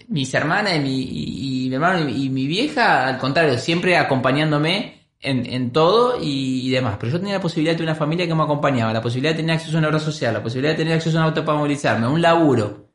Mis 0.09 0.35
hermanas 0.35 0.75
y 0.75 0.81
mi, 0.81 1.03
y 1.03 1.68
mi 1.68 1.75
hermano 1.77 2.09
y 2.09 2.29
mi 2.31 2.49
vieja, 2.49 3.07
al 3.07 3.18
contrario, 3.18 3.57
siempre 3.59 3.97
acompañándome 3.97 5.03
en, 5.25 5.72
todo 5.72 6.18
y, 6.20 6.70
demás. 6.70 6.97
Pero 7.01 7.12
yo 7.12 7.18
tenía 7.18 7.35
la 7.35 7.41
posibilidad 7.41 7.72
de 7.72 7.79
tener 7.79 7.91
una 7.91 7.99
familia 7.99 8.27
que 8.27 8.35
me 8.35 8.43
acompañaba, 8.43 8.93
la 8.93 9.01
posibilidad 9.01 9.33
de 9.33 9.39
tener 9.39 9.57
acceso 9.57 9.77
a 9.77 9.79
una 9.79 9.89
obra 9.89 9.99
social, 9.99 10.35
la 10.35 10.43
posibilidad 10.43 10.72
de 10.72 10.79
tener 10.79 10.95
acceso 10.95 11.18
a 11.18 11.22
un 11.22 11.27
auto 11.29 11.45
para 11.45 11.59
movilizarme, 11.59 12.07
un 12.07 12.20
laburo. 12.20 12.91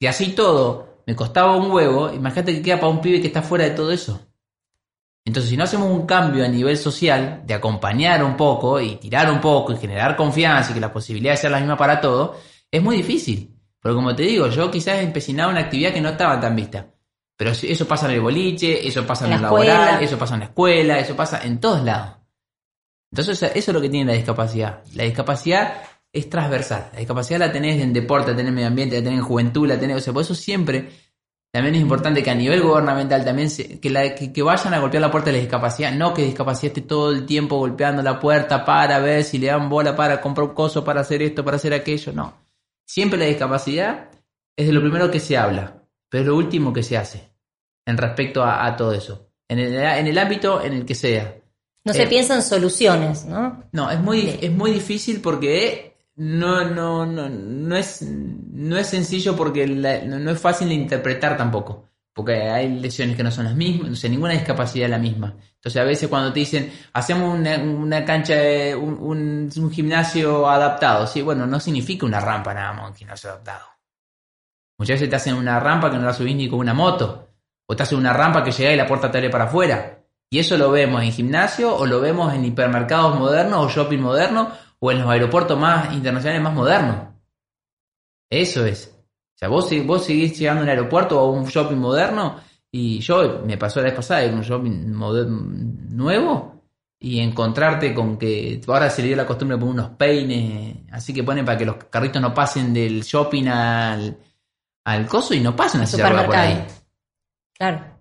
Y 0.00 0.06
así 0.06 0.32
todo 0.32 1.02
me 1.06 1.14
costaba 1.14 1.56
un 1.56 1.70
huevo. 1.70 2.12
Imagínate 2.12 2.54
que 2.54 2.62
queda 2.62 2.80
para 2.80 2.92
un 2.92 3.00
pibe 3.00 3.20
que 3.20 3.28
está 3.28 3.42
fuera 3.42 3.64
de 3.64 3.70
todo 3.70 3.92
eso. 3.92 4.20
Entonces, 5.24 5.50
si 5.50 5.56
no 5.56 5.64
hacemos 5.64 5.90
un 5.90 6.06
cambio 6.06 6.44
a 6.44 6.48
nivel 6.48 6.76
social, 6.78 7.42
de 7.44 7.52
acompañar 7.52 8.24
un 8.24 8.36
poco 8.36 8.80
y 8.80 8.96
tirar 8.96 9.30
un 9.30 9.40
poco 9.40 9.72
y 9.72 9.76
generar 9.76 10.16
confianza 10.16 10.70
y 10.70 10.74
que 10.74 10.80
la 10.80 10.92
posibilidad 10.92 11.32
de 11.32 11.36
ser 11.36 11.50
la 11.50 11.58
misma 11.58 11.76
para 11.76 12.00
todos, 12.00 12.36
es 12.70 12.82
muy 12.82 12.96
difícil. 12.96 13.54
Porque 13.80 13.94
como 13.94 14.16
te 14.16 14.22
digo, 14.22 14.48
yo 14.48 14.70
quizás 14.70 15.00
empecinaba 15.00 15.50
una 15.52 15.60
actividad 15.60 15.92
que 15.92 16.00
no 16.00 16.08
estaba 16.10 16.40
tan 16.40 16.56
vista. 16.56 16.86
Pero 17.38 17.52
eso 17.52 17.86
pasa 17.86 18.06
en 18.06 18.14
el 18.14 18.20
boliche, 18.20 18.86
eso 18.86 19.06
pasa 19.06 19.24
en, 19.26 19.34
el 19.34 19.42
laboral, 19.42 20.02
eso 20.02 20.18
pasa 20.18 20.34
en 20.34 20.40
la 20.40 20.46
escuela, 20.46 20.98
eso 20.98 21.14
pasa 21.14 21.40
en 21.44 21.60
todos 21.60 21.84
lados. 21.84 22.16
Entonces 23.12 23.40
eso 23.54 23.70
es 23.70 23.74
lo 23.74 23.80
que 23.80 23.88
tiene 23.88 24.10
la 24.10 24.16
discapacidad. 24.16 24.82
La 24.94 25.04
discapacidad 25.04 25.82
es 26.12 26.28
transversal. 26.28 26.90
La 26.92 26.98
discapacidad 26.98 27.38
la 27.38 27.52
tenés 27.52 27.80
en 27.80 27.92
deporte, 27.92 28.32
la 28.32 28.36
tenés 28.36 28.48
en 28.48 28.54
medio 28.56 28.66
ambiente, 28.66 28.96
la 28.96 29.04
tenés 29.04 29.20
en 29.20 29.24
juventud, 29.24 29.68
la 29.68 29.78
tenés... 29.78 29.98
O 29.98 30.00
sea, 30.00 30.12
por 30.12 30.22
eso 30.22 30.34
siempre 30.34 30.90
también 31.52 31.76
es 31.76 31.80
importante 31.80 32.24
que 32.24 32.30
a 32.30 32.34
nivel 32.34 32.60
gubernamental 32.60 33.24
también 33.24 33.48
que, 33.80 34.32
que, 34.32 34.42
vayan 34.42 34.74
a 34.74 34.80
golpear 34.80 35.00
la 35.00 35.10
puerta 35.12 35.30
de 35.30 35.36
la 35.36 35.42
discapacidad, 35.42 35.92
no 35.92 36.12
que 36.12 36.24
discapacidad 36.24 36.76
esté 36.76 36.88
todo 36.88 37.12
el 37.12 37.24
tiempo 37.24 37.56
golpeando 37.56 38.02
la 38.02 38.18
puerta 38.18 38.64
para 38.64 38.98
ver 38.98 39.22
si 39.22 39.38
le 39.38 39.46
dan 39.46 39.68
bola 39.68 39.94
para 39.94 40.20
comprar 40.20 40.48
un 40.48 40.54
coso, 40.54 40.84
para 40.84 41.02
hacer 41.02 41.22
esto, 41.22 41.44
para 41.44 41.56
hacer 41.56 41.72
aquello, 41.72 42.12
no. 42.12 42.34
Siempre 42.84 43.16
la 43.16 43.26
discapacidad 43.26 44.10
es 44.56 44.66
de 44.66 44.72
lo 44.72 44.80
primero 44.80 45.08
que 45.10 45.20
se 45.20 45.38
habla, 45.38 45.77
pero 46.08 46.22
es 46.22 46.28
lo 46.28 46.36
último 46.36 46.72
que 46.72 46.82
se 46.82 46.96
hace 46.96 47.28
en 47.86 47.96
respecto 47.96 48.44
a, 48.44 48.76
todo 48.76 48.92
eso, 48.92 49.30
en 49.48 49.58
el, 49.58 49.74
en 49.74 50.06
el, 50.06 50.18
ámbito 50.18 50.62
en 50.62 50.74
el 50.74 50.84
que 50.84 50.94
sea. 50.94 51.36
No 51.84 51.94
se 51.94 52.02
eh, 52.02 52.06
piensan 52.06 52.42
soluciones, 52.42 53.24
¿no? 53.24 53.64
No, 53.72 53.90
es 53.90 54.00
muy, 54.00 54.38
es 54.42 54.52
muy 54.52 54.72
difícil 54.72 55.20
porque 55.22 55.96
no, 56.16 56.64
no, 56.64 57.06
no, 57.06 57.28
no, 57.28 57.76
es, 57.76 58.02
no 58.02 58.76
es 58.76 58.88
sencillo 58.88 59.36
porque 59.36 59.66
no, 59.66 60.30
es 60.30 60.40
fácil 60.40 60.68
de 60.68 60.74
interpretar 60.74 61.36
tampoco. 61.36 61.86
Porque 62.12 62.34
hay 62.34 62.68
lesiones 62.80 63.16
que 63.16 63.22
no 63.22 63.30
son 63.30 63.44
las 63.44 63.54
mismas, 63.54 63.92
o 63.92 63.94
sea, 63.94 64.10
ninguna 64.10 64.32
discapacidad 64.32 64.86
es 64.86 64.90
la 64.90 64.98
misma. 64.98 65.36
Entonces, 65.54 65.80
a 65.80 65.84
veces 65.84 66.08
cuando 66.08 66.32
te 66.32 66.40
dicen, 66.40 66.72
hacemos 66.92 67.38
una, 67.38 68.04
cancha, 68.04 68.34
un, 68.76 69.48
un, 69.56 69.70
gimnasio 69.70 70.48
adaptado, 70.48 71.06
sí, 71.06 71.22
bueno, 71.22 71.46
no 71.46 71.60
significa 71.60 72.04
una 72.04 72.18
rampa 72.18 72.52
nada 72.52 72.72
más 72.72 72.90
un 72.90 72.96
gimnasio 72.96 73.30
adaptado. 73.30 73.77
Muchas 74.78 74.94
veces 74.94 75.10
te 75.10 75.16
hacen 75.16 75.34
una 75.34 75.58
rampa 75.58 75.90
que 75.90 75.98
no 75.98 76.04
la 76.04 76.14
subís 76.14 76.36
ni 76.36 76.48
con 76.48 76.60
una 76.60 76.72
moto. 76.72 77.28
O 77.66 77.76
te 77.76 77.82
hacen 77.82 77.98
una 77.98 78.12
rampa 78.12 78.42
que 78.42 78.52
llega 78.52 78.72
y 78.72 78.76
la 78.76 78.86
puerta 78.86 79.10
te 79.10 79.18
abre 79.18 79.28
para 79.28 79.44
afuera. 79.44 79.98
Y 80.30 80.38
eso 80.38 80.56
lo 80.56 80.70
vemos 80.70 81.02
en 81.02 81.12
gimnasio 81.12 81.74
o 81.74 81.84
lo 81.86 82.00
vemos 82.00 82.32
en 82.32 82.44
hipermercados 82.44 83.18
modernos 83.18 83.66
o 83.66 83.68
shopping 83.68 83.98
modernos 83.98 84.48
o 84.78 84.92
en 84.92 85.00
los 85.00 85.10
aeropuertos 85.10 85.58
más 85.58 85.92
internacionales 85.92 86.42
más 86.42 86.54
modernos. 86.54 86.96
Eso 88.30 88.64
es. 88.64 88.94
O 88.94 89.38
sea, 89.38 89.48
vos, 89.48 89.70
vos 89.86 90.04
seguís 90.04 90.38
llegando 90.38 90.60
a 90.60 90.64
un 90.64 90.70
aeropuerto 90.70 91.20
o 91.20 91.26
a 91.26 91.30
un 91.30 91.46
shopping 91.46 91.76
moderno 91.76 92.40
y 92.70 93.00
yo 93.00 93.42
me 93.46 93.56
pasó 93.56 93.80
la 93.80 93.86
vez 93.86 93.94
pasada 93.94 94.24
en 94.24 94.34
un 94.34 94.42
shopping 94.42 94.92
nuevo 95.90 96.62
y 97.00 97.20
encontrarte 97.20 97.94
con 97.94 98.18
que 98.18 98.60
ahora 98.66 98.90
se 98.90 99.02
le 99.02 99.08
dio 99.08 99.16
la 99.16 99.26
costumbre 99.26 99.56
de 99.56 99.60
poner 99.60 99.74
unos 99.74 99.90
peines, 99.90 100.78
así 100.90 101.14
que 101.14 101.22
ponen 101.22 101.44
para 101.44 101.56
que 101.56 101.64
los 101.64 101.76
carritos 101.84 102.20
no 102.20 102.34
pasen 102.34 102.74
del 102.74 103.02
shopping 103.02 103.46
al, 103.46 104.18
al 104.88 105.06
coso 105.06 105.34
y 105.34 105.40
no 105.40 105.54
pasen 105.54 105.82
a 105.82 106.24
por 106.24 106.36
ahí. 106.36 106.64
Claro. 107.56 107.98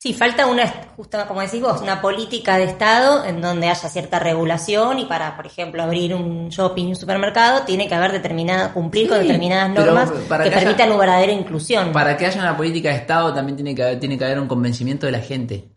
Sí, 0.00 0.14
falta 0.14 0.46
una, 0.46 0.64
justo 0.96 1.18
como 1.26 1.40
decís 1.40 1.60
vos, 1.60 1.82
una 1.82 2.00
política 2.00 2.56
de 2.56 2.64
Estado 2.64 3.24
en 3.24 3.40
donde 3.40 3.68
haya 3.68 3.88
cierta 3.88 4.20
regulación 4.20 5.00
y 5.00 5.06
para, 5.06 5.34
por 5.34 5.46
ejemplo, 5.46 5.82
abrir 5.82 6.14
un 6.14 6.50
shopping, 6.50 6.86
un 6.86 6.94
supermercado, 6.94 7.62
tiene 7.62 7.88
que 7.88 7.96
haber 7.96 8.12
determinada, 8.12 8.72
cumplir 8.72 9.08
con 9.08 9.18
determinadas 9.18 9.70
normas 9.70 10.12
que, 10.12 10.50
permitan 10.52 10.90
una 10.90 10.98
verdadera 10.98 11.32
inclusión. 11.32 11.90
Para 11.90 12.16
que 12.16 12.26
haya 12.26 12.40
una 12.40 12.56
política 12.56 12.90
de 12.90 12.94
Estado 12.94 13.34
también 13.34 13.56
tiene 13.56 13.74
que 13.74 13.82
haber, 13.82 13.98
tiene 13.98 14.16
que 14.16 14.24
haber 14.24 14.38
un 14.38 14.46
convencimiento 14.46 15.06
de 15.06 15.12
la 15.12 15.20
gente. 15.20 15.68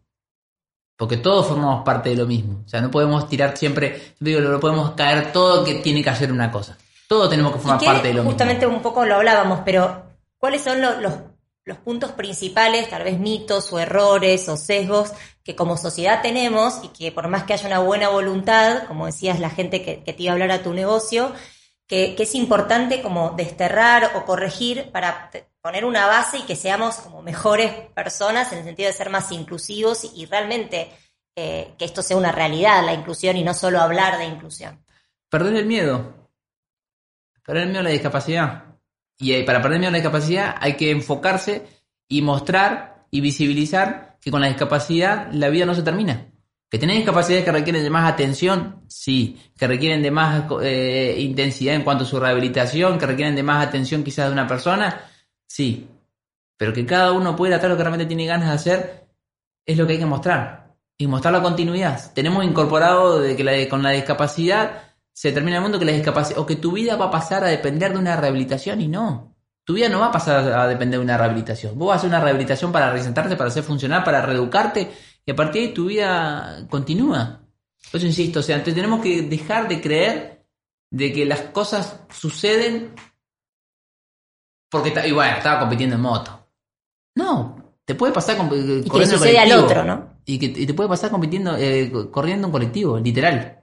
Porque 0.95 1.18
todos 1.18 1.47
formamos 1.47 1.84
parte 1.84 2.09
de 2.09 2.16
lo 2.16 2.28
mismo. 2.28 2.62
O 2.64 2.70
sea, 2.70 2.80
no 2.80 2.91
podemos 2.91 3.28
tirar 3.28 3.57
siempre, 3.57 4.14
digo, 4.20 4.39
no 4.39 4.59
podemos 4.59 4.91
caer 4.91 5.32
todo 5.32 5.64
que 5.64 5.76
tiene 5.76 6.03
que 6.03 6.12
hacer 6.12 6.32
una 6.32 6.51
cosa. 6.51 6.78
Todos 7.07 7.28
tenemos 7.28 7.53
que 7.53 7.59
formar 7.59 7.84
parte 7.84 8.09
de 8.09 8.14
lo 8.14 8.20
mismo. 8.20 8.30
Justamente 8.30 8.68
un 8.68 8.84
poco 8.84 9.03
lo 9.03 9.16
hablábamos, 9.16 9.62
pero 9.66 10.11
¿cuáles 10.41 10.63
son 10.63 10.81
los 10.81 11.77
puntos 11.77 12.11
principales, 12.13 12.89
tal 12.89 13.03
vez 13.03 13.19
mitos 13.19 13.71
o 13.71 13.79
errores 13.79 14.49
o 14.49 14.57
sesgos 14.57 15.13
que 15.43 15.55
como 15.55 15.77
sociedad 15.77 16.21
tenemos 16.21 16.81
y 16.83 16.87
que 16.89 17.11
por 17.11 17.27
más 17.27 17.43
que 17.43 17.53
haya 17.53 17.67
una 17.67 17.79
buena 17.79 18.09
voluntad, 18.09 18.87
como 18.87 19.05
decías, 19.05 19.39
la 19.39 19.51
gente 19.51 19.83
que, 19.83 19.97
te 19.97 20.23
iba 20.23 20.31
a 20.31 20.33
hablar 20.33 20.51
a 20.51 20.63
tu 20.63 20.73
negocio, 20.73 21.31
que, 21.87 22.15
es 22.17 22.35
importante 22.35 23.03
como 23.03 23.31
desterrar 23.31 24.13
o 24.15 24.25
corregir 24.25 24.91
para 24.91 25.29
poner 25.61 25.85
una 25.85 26.07
base 26.07 26.39
y 26.39 26.43
que 26.43 26.55
seamos 26.55 26.95
como 26.95 27.21
mejores 27.21 27.71
personas 27.93 28.51
en 28.51 28.59
el 28.59 28.65
sentido 28.65 28.87
de 28.87 28.93
ser 28.93 29.11
más 29.11 29.31
inclusivos 29.31 30.11
y, 30.15 30.25
realmente 30.25 30.91
eh, 31.35 31.75
que 31.77 31.85
esto 31.85 32.01
sea 32.01 32.17
una 32.17 32.31
realidad, 32.31 32.83
la 32.83 32.95
inclusión 32.95 33.37
y 33.37 33.43
no 33.43 33.53
solo 33.53 33.79
hablar 33.79 34.17
de 34.17 34.25
inclusión. 34.25 34.83
Perder 35.29 35.55
el 35.55 35.65
miedo. 35.67 36.29
Perder 37.45 37.63
el 37.63 37.69
miedo 37.69 37.81
a 37.81 37.83
la 37.83 37.89
discapacidad 37.91 38.70
y 39.22 39.34
eh, 39.34 39.43
para 39.43 39.61
perder 39.61 39.80
miedo 39.80 39.89
a 39.89 39.91
la 39.91 39.99
discapacidad 39.99 40.55
hay 40.59 40.74
que 40.74 40.89
enfocarse 40.89 41.67
y 42.09 42.24
mostrar 42.24 43.05
y 43.11 43.22
visibilizar 43.22 44.17
que 44.19 44.32
con 44.32 44.41
la 44.41 44.47
discapacidad 44.47 45.32
la 45.32 45.49
vida 45.49 45.65
no 45.65 45.76
se 45.76 45.84
termina. 45.84 46.28
Que 46.69 46.80
tenés 46.80 46.97
discapacidades 46.97 47.45
que 47.45 47.51
requieren 47.51 47.84
de 47.84 47.89
más 47.89 48.11
atención, 48.11 48.82
sí. 48.88 49.38
Que 49.57 49.67
requieren 49.67 50.01
de 50.01 50.09
más 50.09 50.45
eh, 50.63 51.15
intensidad 51.19 51.76
en 51.76 51.84
cuanto 51.84 52.03
a 52.03 52.07
su 52.07 52.19
rehabilitación, 52.19 52.97
que 52.97 53.05
requieren 53.05 53.36
de 53.36 53.43
más 53.43 53.67
atención 53.67 54.03
quizás 54.03 54.28
de 54.28 54.34
una 54.34 54.47
persona, 54.47 55.01
sí. 55.45 55.88
Pero 56.57 56.74
que 56.74 56.86
cada 56.86 57.11
uno 57.11 57.36
pueda 57.36 57.57
hacer 57.57 57.69
lo 57.69 57.78
que 57.78 57.84
realmente 57.84 58.07
tiene 58.07 58.26
ganas 58.26 58.49
de 58.49 58.55
hacer, 58.55 59.07
es 59.65 59.78
lo 59.78 59.86
que 59.86 59.93
hay 59.93 59.99
que 59.99 60.05
mostrar. 60.05 60.74
Y 60.97 61.07
mostrar 61.07 61.34
la 61.34 61.41
continuidad. 61.41 62.11
Tenemos 62.13 62.43
incorporado 62.43 63.19
de 63.19 63.36
que 63.36 63.67
con 63.67 63.84
la 63.84 63.91
discapacidad 63.91 64.90
se 65.14 65.32
termina 65.32 65.57
el 65.57 65.64
mundo 65.64 65.80
que 65.80 65.86
la 65.86 65.91
discapacidad, 65.91 66.39
o 66.39 66.45
que 66.45 66.55
tu 66.55 66.72
vida 66.72 66.95
va 66.95 67.05
a 67.05 67.12
pasar 67.12 67.43
a 67.43 67.47
depender 67.47 67.93
de 67.93 67.99
una 67.99 68.16
rehabilitación 68.16 68.82
y 68.82 68.88
no. 68.88 69.36
Tu 69.64 69.74
vida 69.76 69.89
no 69.89 69.99
va 69.99 70.07
a 70.07 70.12
pasar 70.12 70.51
a 70.51 70.68
depender 70.68 70.99
de 70.99 71.05
una 71.05 71.18
rehabilitación. 71.18 71.78
Vos 71.78 71.89
vas 71.89 71.95
a 71.95 71.97
hacer 71.99 72.09
una 72.09 72.20
rehabilitación 72.20 72.72
para 72.72 72.91
resentarte, 72.91 73.36
para 73.36 73.49
hacer 73.49 73.64
funcionar, 73.64 74.03
para 74.03 74.22
reeducarte, 74.22 74.91
y 75.26 75.32
a 75.32 75.36
partir 75.36 75.62
de 75.62 75.68
ahí 75.68 75.74
tu 75.74 75.86
vida 75.86 76.66
continúa. 76.70 77.41
Por 77.91 77.97
eso 77.97 78.07
insisto, 78.07 78.39
o 78.39 78.43
sea, 78.43 78.64
tenemos 78.64 79.01
que 79.01 79.22
dejar 79.24 79.68
de 79.68 79.82
creer 79.82 80.45
de 80.89 81.14
que 81.14 81.26
las 81.26 81.41
cosas 81.41 82.01
suceden 82.09 82.93
porque 84.72 84.89
está, 84.89 85.05
y 85.05 85.12
bueno, 85.12 85.38
estaba 85.38 85.59
compitiendo 85.59 85.97
en 85.97 86.01
moto. 86.01 86.47
No, 87.16 87.76
te 87.84 87.93
puede 87.93 88.14
pasar 88.14 88.38
con, 88.38 88.47
y 88.47 88.89
que 88.89 89.05
sucede 89.05 89.38
al 89.38 89.51
otro, 89.51 89.84
¿no? 89.84 90.22
Y 90.26 90.39
que 90.39 90.66
te 90.66 90.74
puede 90.74 90.89
pasar 90.89 91.12
compitiendo, 91.12 91.57
eh, 91.57 91.91
corriendo 92.09 92.47
en 92.47 92.51
colectivo, 92.51 92.97
literal. 92.97 93.61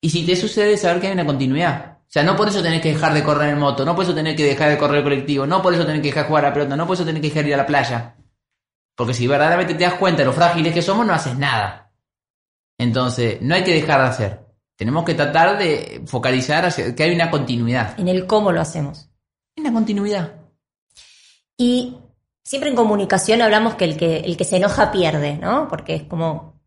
Y 0.00 0.10
si 0.10 0.24
te 0.24 0.34
sucede, 0.36 0.76
saber 0.76 1.00
que 1.00 1.06
hay 1.08 1.12
una 1.12 1.26
continuidad. 1.26 1.98
O 2.00 2.12
sea, 2.12 2.22
no 2.22 2.36
por 2.36 2.48
eso 2.48 2.62
tenés 2.62 2.80
que 2.80 2.92
dejar 2.92 3.14
de 3.14 3.22
correr 3.22 3.50
en 3.50 3.58
moto, 3.58 3.84
no 3.84 3.94
por 3.94 4.04
eso 4.04 4.14
tenés 4.14 4.34
que 4.34 4.44
dejar 4.44 4.70
de 4.70 4.78
correr 4.78 4.98
el 4.98 5.04
colectivo, 5.04 5.46
no 5.46 5.62
por 5.62 5.72
eso 5.72 5.86
tenés 5.86 6.02
que 6.02 6.08
dejar 6.08 6.24
de 6.24 6.28
jugar 6.28 6.44
a 6.44 6.48
la 6.48 6.54
pelota, 6.54 6.76
no 6.76 6.86
por 6.86 6.94
eso 6.94 7.04
tenés 7.04 7.22
que 7.22 7.28
dejar 7.28 7.44
de 7.44 7.48
ir 7.50 7.54
a 7.54 7.58
la 7.58 7.66
playa. 7.66 8.16
Porque 8.96 9.14
si 9.14 9.26
verdaderamente 9.26 9.74
te 9.74 9.84
das 9.84 9.94
cuenta 9.94 10.22
de 10.22 10.26
lo 10.26 10.32
frágiles 10.32 10.74
que 10.74 10.82
somos, 10.82 11.06
no 11.06 11.12
haces 11.12 11.38
nada. 11.38 11.92
Entonces, 12.78 13.40
no 13.42 13.54
hay 13.54 13.62
que 13.62 13.74
dejar 13.74 14.00
de 14.00 14.06
hacer. 14.08 14.46
Tenemos 14.74 15.04
que 15.04 15.14
tratar 15.14 15.58
de 15.58 16.02
focalizar 16.06 16.64
hacia 16.64 16.94
que 16.94 17.02
hay 17.02 17.14
una 17.14 17.30
continuidad. 17.30 17.98
En 18.00 18.08
el 18.08 18.26
cómo 18.26 18.50
lo 18.50 18.60
hacemos. 18.60 19.08
En 19.54 19.64
la 19.64 19.72
continuidad. 19.72 20.34
Y 21.56 21.98
siempre 22.42 22.70
en 22.70 22.76
comunicación 22.76 23.42
hablamos 23.42 23.74
que 23.74 23.84
el 23.84 23.96
que, 23.96 24.16
el 24.20 24.36
que 24.36 24.44
se 24.44 24.56
enoja 24.56 24.90
pierde, 24.90 25.36
¿no? 25.36 25.68
Porque 25.68 25.94
es 25.94 26.02
como 26.04 26.59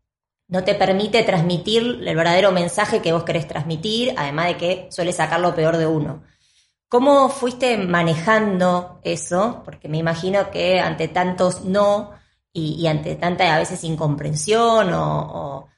no 0.48 0.64
te 0.64 0.74
permite 0.74 1.22
transmitir 1.22 2.00
el 2.04 2.16
verdadero 2.16 2.52
mensaje 2.52 3.00
que 3.00 3.12
vos 3.12 3.24
querés 3.24 3.48
transmitir, 3.48 4.14
además 4.16 4.48
de 4.48 4.56
que 4.56 4.88
suele 4.90 5.12
sacar 5.12 5.40
lo 5.40 5.54
peor 5.54 5.76
de 5.76 5.86
uno. 5.86 6.22
¿Cómo 6.88 7.28
fuiste 7.28 7.76
manejando 7.78 9.00
eso? 9.02 9.62
Porque 9.64 9.88
me 9.88 9.98
imagino 9.98 10.50
que 10.50 10.80
ante 10.80 11.08
tantos 11.08 11.64
no 11.64 12.12
y, 12.52 12.86
ante 12.86 13.16
tanta 13.16 13.52
a 13.52 13.58
veces 13.58 13.82
incomprensión 13.82 14.92
o, 14.92 15.68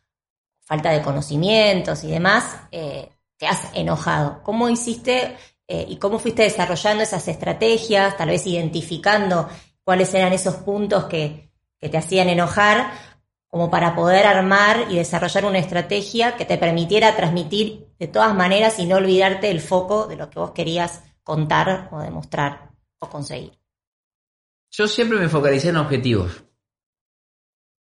falta 0.61 0.91
de 0.91 1.01
conocimientos 1.01 2.03
y 2.05 2.09
demás, 2.09 2.57
eh, 2.73 3.09
te 3.39 3.47
has 3.47 3.71
enojado. 3.73 4.43
¿Cómo 4.43 4.69
hiciste 4.69 5.37
eh, 5.69 5.87
y 5.89 5.97
cómo 5.97 6.19
fuiste 6.19 6.43
desarrollando 6.43 7.03
esas 7.03 7.27
estrategias, 7.29 8.17
tal 8.17 8.29
vez 8.29 8.47
identificando 8.47 9.49
cuáles 9.85 10.12
eran 10.12 10.33
esos 10.33 10.57
puntos 10.57 11.05
que, 11.05 11.51
que 11.79 11.89
te 11.89 11.99
hacían 11.99 12.29
enojar 12.29 12.93
como 13.57 13.71
para 13.71 13.95
poder 13.95 14.27
armar 14.27 14.89
y 14.91 14.97
desarrollar 14.97 15.47
una 15.47 15.59
estrategia 15.59 16.37
que 16.37 16.45
te 16.45 16.59
permitiera 16.59 17.17
transmitir 17.17 17.87
de 17.99 18.07
todas 18.07 18.35
maneras 18.35 18.79
y 18.79 18.85
no 18.85 18.97
olvidarte 18.97 19.51
el 19.51 19.63
foco 19.63 20.07
de 20.07 20.17
lo 20.17 20.29
que 20.29 20.39
vos 20.39 20.51
querías 20.51 21.03
contar 21.23 21.89
o 21.91 22.01
demostrar 22.01 22.73
o 22.99 23.09
conseguir. 23.09 23.59
Yo 24.71 24.87
siempre 24.87 25.19
me 25.19 25.31
focalicé 25.31 25.71
en 25.71 25.79
objetivos. 25.79 26.45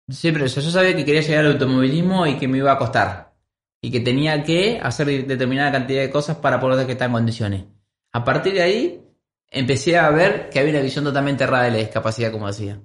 Siempre, 0.08 0.44
o 0.44 0.46
yo 0.46 0.62
sabía 0.62 0.96
que 0.96 1.04
quería 1.04 1.22
llegar 1.22 1.46
al 1.46 1.54
automovilismo 1.54 2.28
y 2.28 2.38
que 2.38 2.48
me 2.48 2.60
iba 2.60 2.72
a 2.72 2.78
costar. 2.78 3.34
Y 3.82 3.90
que 3.90 4.02
tenía 4.02 4.44
que 4.44 4.80
hacer 4.80 5.26
determinada 5.26 5.72
cantidad 5.72 6.04
de 6.04 6.12
cosas 6.12 6.38
para 6.38 6.60
poder 6.60 6.88
estar 6.88 7.08
en 7.08 7.14
condiciones. 7.14 7.66
A 8.14 8.24
partir 8.24 8.54
de 8.54 8.62
ahí, 8.62 9.04
empecé 9.50 9.98
a 9.98 10.12
ver 10.12 10.48
que 10.52 10.60
había 10.60 10.74
una 10.74 10.84
visión 10.84 11.06
totalmente 11.06 11.44
errada 11.44 11.64
de 11.64 11.72
la 11.72 11.78
discapacidad, 11.78 12.32
como 12.32 12.46
decía. 12.46 12.80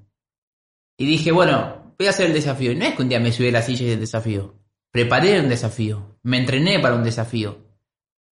Y 0.97 1.05
dije, 1.05 1.31
bueno, 1.31 1.80
voy 2.01 2.07
a 2.07 2.11
hacer 2.11 2.27
el 2.27 2.33
desafío. 2.33 2.73
Y 2.73 2.77
no 2.77 2.87
es 2.87 2.95
que 2.95 3.03
un 3.03 3.11
día 3.11 3.21
me 3.21 3.31
subí 3.31 3.49
a 3.49 3.53
la 3.53 3.61
silla 3.61 3.85
y 3.85 3.91
el 3.91 4.01
desafío. 4.01 4.55
Preparé 4.91 5.39
un 5.39 5.51
desafío. 5.51 6.17
Me 6.23 6.39
entrené 6.39 6.79
para 6.79 6.95
un 6.95 7.05
desafío. 7.05 7.59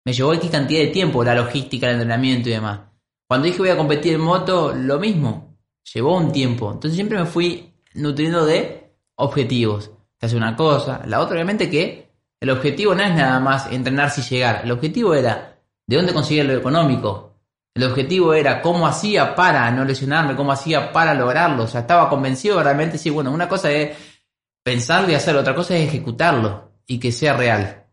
Me 0.05 0.13
llevó 0.13 0.33
X 0.35 0.51
cantidad 0.51 0.81
de 0.81 0.87
tiempo, 0.87 1.23
la 1.23 1.33
logística, 1.33 1.87
el 1.87 1.93
entrenamiento 1.93 2.47
y 2.47 2.51
demás. 2.51 2.81
Cuando 3.27 3.47
dije 3.47 3.57
voy 3.57 3.69
a 3.69 3.77
competir 3.77 4.13
en 4.13 4.21
moto, 4.21 4.71
lo 4.71 4.99
mismo. 4.99 5.57
Llevó 5.91 6.15
un 6.15 6.31
tiempo. 6.31 6.71
Entonces 6.71 6.93
siempre 6.93 7.17
me 7.17 7.25
fui 7.25 7.73
nutriendo 7.95 8.45
de 8.45 8.93
objetivos. 9.15 9.89
Te 10.19 10.27
hace 10.27 10.37
una 10.37 10.55
cosa. 10.55 11.01
La 11.07 11.19
otra, 11.19 11.33
obviamente, 11.33 11.67
que 11.67 12.11
el 12.39 12.51
objetivo 12.51 12.93
no 12.93 13.01
es 13.01 13.15
nada 13.15 13.39
más 13.39 13.71
entrenarse 13.71 14.21
y 14.21 14.25
llegar. 14.25 14.61
El 14.63 14.71
objetivo 14.73 15.15
era 15.15 15.59
de 15.87 15.95
dónde 15.95 16.13
conseguir 16.13 16.45
lo 16.45 16.53
económico, 16.53 17.34
el 17.75 17.83
objetivo 17.83 18.33
era 18.33 18.61
cómo 18.61 18.87
hacía 18.87 19.35
para 19.35 19.69
no 19.69 19.83
lesionarme, 19.83 20.35
cómo 20.35 20.53
hacía 20.53 20.93
para 20.93 21.13
lograrlo. 21.13 21.63
O 21.63 21.67
sea, 21.67 21.81
estaba 21.81 22.09
convencido 22.09 22.63
realmente, 22.63 22.97
sí, 22.97 23.09
bueno, 23.09 23.31
una 23.31 23.49
cosa 23.49 23.69
es 23.69 23.97
pensarlo 24.63 25.11
y 25.11 25.15
hacerlo, 25.15 25.41
otra 25.41 25.53
cosa 25.53 25.75
es 25.75 25.87
ejecutarlo 25.89 26.71
y 26.87 26.99
que 26.99 27.11
sea 27.11 27.33
real. 27.33 27.85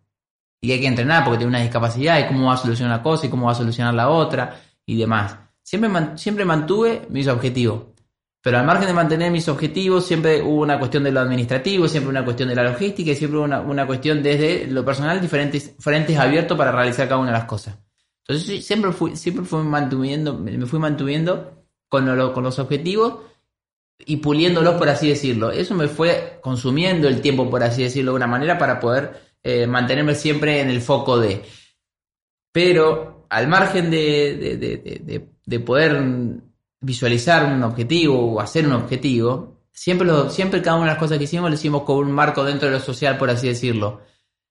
Y 0.61 0.71
hay 0.71 0.81
que 0.81 0.87
entrenar 0.87 1.25
porque 1.25 1.39
tiene 1.39 1.51
una 1.51 1.61
discapacidad 1.63 2.21
y 2.21 2.29
cómo 2.29 2.47
va 2.47 2.55
a 2.55 2.59
solucionar 2.59 2.95
una 2.95 3.03
cosa 3.03 3.27
y 3.27 3.29
cómo 3.29 3.47
va 3.47 3.53
a 3.53 3.57
solucionar 3.57 3.93
la 3.93 4.09
otra 4.09 4.61
y 4.87 4.97
demás. 4.97 5.37
Siempre, 5.65 6.17
siempre 6.17 6.45
mantuve 6.45 7.03
mis 7.11 7.27
objetivos. 7.27 7.87
Pero 8.41 8.59
al 8.59 8.67
margen 8.67 8.87
de 8.87 8.95
mantener 8.95 9.33
mis 9.33 9.49
objetivos, 9.49 10.07
siempre 10.07 10.43
hubo 10.43 10.63
una 10.63 10.79
cuestión 10.79 11.03
de 11.03 11.11
lo 11.11 11.21
administrativo, 11.21 11.89
siempre 11.89 12.11
una 12.11 12.25
cuestión 12.25 12.49
de 12.49 12.55
la 12.55 12.65
logística 12.65 13.11
y 13.11 13.17
siempre 13.17 13.41
una, 13.41 13.61
una 13.61 13.87
cuestión 13.87 14.23
desde 14.23 14.67
lo 14.69 14.85
personal, 14.85 15.21
diferentes 15.21 15.75
frentes 15.81 16.17
abiertos 16.19 16.57
para 16.57 16.71
realizar 16.71 17.09
cada 17.09 17.21
una 17.21 17.33
de 17.33 17.39
las 17.39 17.47
cosas. 17.47 17.77
Entonces 18.33 18.65
siempre 18.65 18.93
fui, 18.93 19.17
siempre 19.17 19.45
fui 19.45 19.63
manteniendo, 19.63 20.39
me 20.39 20.67
fui 20.67 20.79
manteniendo 20.79 21.67
con, 21.89 22.33
con 22.33 22.45
los 22.45 22.59
objetivos 22.59 23.21
y 23.99 24.17
puliéndolos, 24.17 24.75
por 24.75 24.89
así 24.89 25.09
decirlo. 25.09 25.51
Eso 25.51 25.75
me 25.75 25.89
fue 25.89 26.39
consumiendo 26.43 27.09
el 27.09 27.21
tiempo, 27.21 27.49
por 27.51 27.63
así 27.63 27.83
decirlo, 27.83 28.13
de 28.13 28.17
una 28.17 28.27
manera 28.27 28.59
para 28.59 28.81
poder 28.81 29.21
eh, 29.43 29.67
mantenerme 29.67 30.15
siempre 30.15 30.61
en 30.61 30.71
el 30.71 30.81
foco 30.81 31.19
de. 31.19 31.43
Pero 32.51 33.27
al 33.29 33.49
margen 33.49 33.91
de, 33.91 35.29
de, 35.45 35.61
poder 35.61 36.03
visualizar 36.81 37.45
un 37.45 37.63
objetivo 37.63 38.35
o 38.35 38.41
hacer 38.41 38.67
un 38.67 38.73
objetivo, 38.73 39.63
siempre, 39.73 40.07
lo, 40.07 40.29
siempre 40.29 40.61
cada 40.61 40.77
una 40.77 40.87
de 40.87 40.93
las 40.93 40.99
cosas 40.99 41.19
que 41.19 41.25
hicimos 41.25 41.49
lo 41.49 41.55
hicimos 41.55 41.83
con 41.83 41.99
un 41.99 42.13
marco 42.13 42.45
dentro 42.45 42.69
de 42.69 42.75
lo 42.75 42.81
social, 42.81 43.17
por 43.17 43.31
así 43.31 43.49
decirlo. 43.49 44.01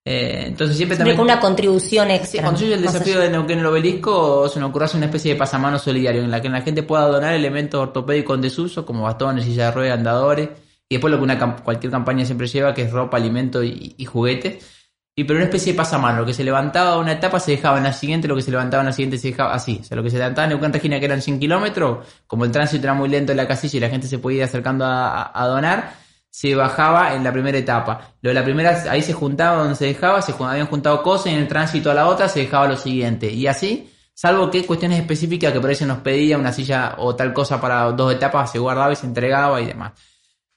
Eh, 0.03 0.45
entonces 0.47 0.77
siempre 0.77 0.97
también... 0.97 1.15
con 1.15 1.25
una 1.25 1.39
contribución 1.39 2.09
extra. 2.09 2.41
cuando 2.41 2.59
yo 2.59 2.73
el 2.73 2.81
desafío 2.81 3.19
de 3.19 3.29
Neuquén 3.29 3.59
el 3.59 3.65
obelisco, 3.65 4.49
se 4.49 4.59
nos 4.59 4.69
ocurrió 4.69 4.85
hacer 4.85 4.97
una 4.97 5.05
especie 5.05 5.33
de 5.33 5.39
pasamano 5.39 5.77
solidario 5.77 6.23
en 6.23 6.31
la 6.31 6.41
que 6.41 6.49
la 6.49 6.61
gente 6.61 6.81
pueda 6.81 7.07
donar 7.07 7.35
elementos 7.35 7.79
ortopédicos 7.79 8.35
en 8.35 8.41
desuso, 8.41 8.85
como 8.85 9.03
bastones, 9.03 9.45
sillas 9.45 9.67
de 9.67 9.71
ruedas, 9.79 9.97
andadores, 9.97 10.49
y 10.89 10.95
después 10.95 11.11
lo 11.11 11.17
que 11.17 11.23
una, 11.23 11.55
cualquier 11.57 11.91
campaña 11.91 12.25
siempre 12.25 12.47
lleva, 12.47 12.73
que 12.73 12.83
es 12.83 12.91
ropa, 12.91 13.17
alimento 13.17 13.63
y, 13.63 13.95
y 13.97 14.05
juguetes. 14.05 14.65
Y 15.13 15.25
pero 15.25 15.37
una 15.37 15.45
especie 15.45 15.73
de 15.73 15.77
pasamano, 15.77 16.21
lo 16.21 16.25
que 16.25 16.33
se 16.33 16.43
levantaba 16.43 16.97
una 16.97 17.11
etapa 17.11 17.39
se 17.39 17.51
dejaba 17.51 17.77
en 17.77 17.83
la 17.83 17.93
siguiente, 17.93 18.29
lo 18.29 18.35
que 18.35 18.41
se 18.41 18.49
levantaba 18.49 18.81
en 18.81 18.87
la 18.87 18.93
siguiente 18.93 19.17
se 19.17 19.27
dejaba 19.27 19.53
así. 19.53 19.79
O 19.81 19.83
sea, 19.83 19.97
lo 19.97 20.03
que 20.03 20.09
se 20.09 20.17
levantaba 20.17 20.45
en 20.45 20.51
Neuquén 20.51 20.71
Regina, 20.71 20.99
que 20.99 21.05
eran 21.05 21.21
100 21.21 21.39
kilómetros, 21.39 22.07
como 22.27 22.45
el 22.45 22.51
tránsito 22.51 22.85
era 22.85 22.93
muy 22.93 23.09
lento 23.09 23.31
en 23.33 23.37
la 23.37 23.47
casilla 23.47 23.77
y 23.77 23.79
la 23.81 23.89
gente 23.89 24.07
se 24.07 24.19
podía 24.19 24.39
ir 24.39 24.43
acercando 24.45 24.85
a, 24.85 25.31
a 25.33 25.47
donar, 25.47 25.93
se 26.31 26.55
bajaba 26.55 27.13
en 27.13 27.25
la 27.25 27.33
primera 27.33 27.57
etapa. 27.57 28.15
Lo 28.21 28.29
de 28.29 28.33
la 28.33 28.43
primera, 28.43 28.83
ahí 28.89 29.01
se 29.01 29.11
juntaba 29.11 29.59
donde 29.59 29.75
se 29.75 29.85
dejaba, 29.85 30.21
se 30.21 30.31
habían 30.31 30.67
juntado 30.67 31.03
cosas 31.03 31.27
y 31.27 31.35
en 31.35 31.41
el 31.41 31.47
tránsito 31.47 31.91
a 31.91 31.93
la 31.93 32.07
otra 32.07 32.29
se 32.29 32.39
dejaba 32.39 32.69
lo 32.69 32.77
siguiente. 32.77 33.29
Y 33.29 33.47
así, 33.47 33.93
salvo 34.13 34.49
que 34.49 34.65
cuestiones 34.65 35.01
específicas 35.01 35.51
que 35.51 35.59
por 35.59 35.75
se 35.75 35.85
nos 35.85 35.99
pedía 35.99 36.37
una 36.37 36.53
silla 36.53 36.95
o 36.99 37.15
tal 37.15 37.33
cosa 37.33 37.59
para 37.59 37.91
dos 37.91 38.13
etapas, 38.13 38.49
se 38.49 38.59
guardaba 38.59 38.93
y 38.93 38.95
se 38.95 39.05
entregaba 39.05 39.61
y 39.61 39.65
demás. 39.65 39.91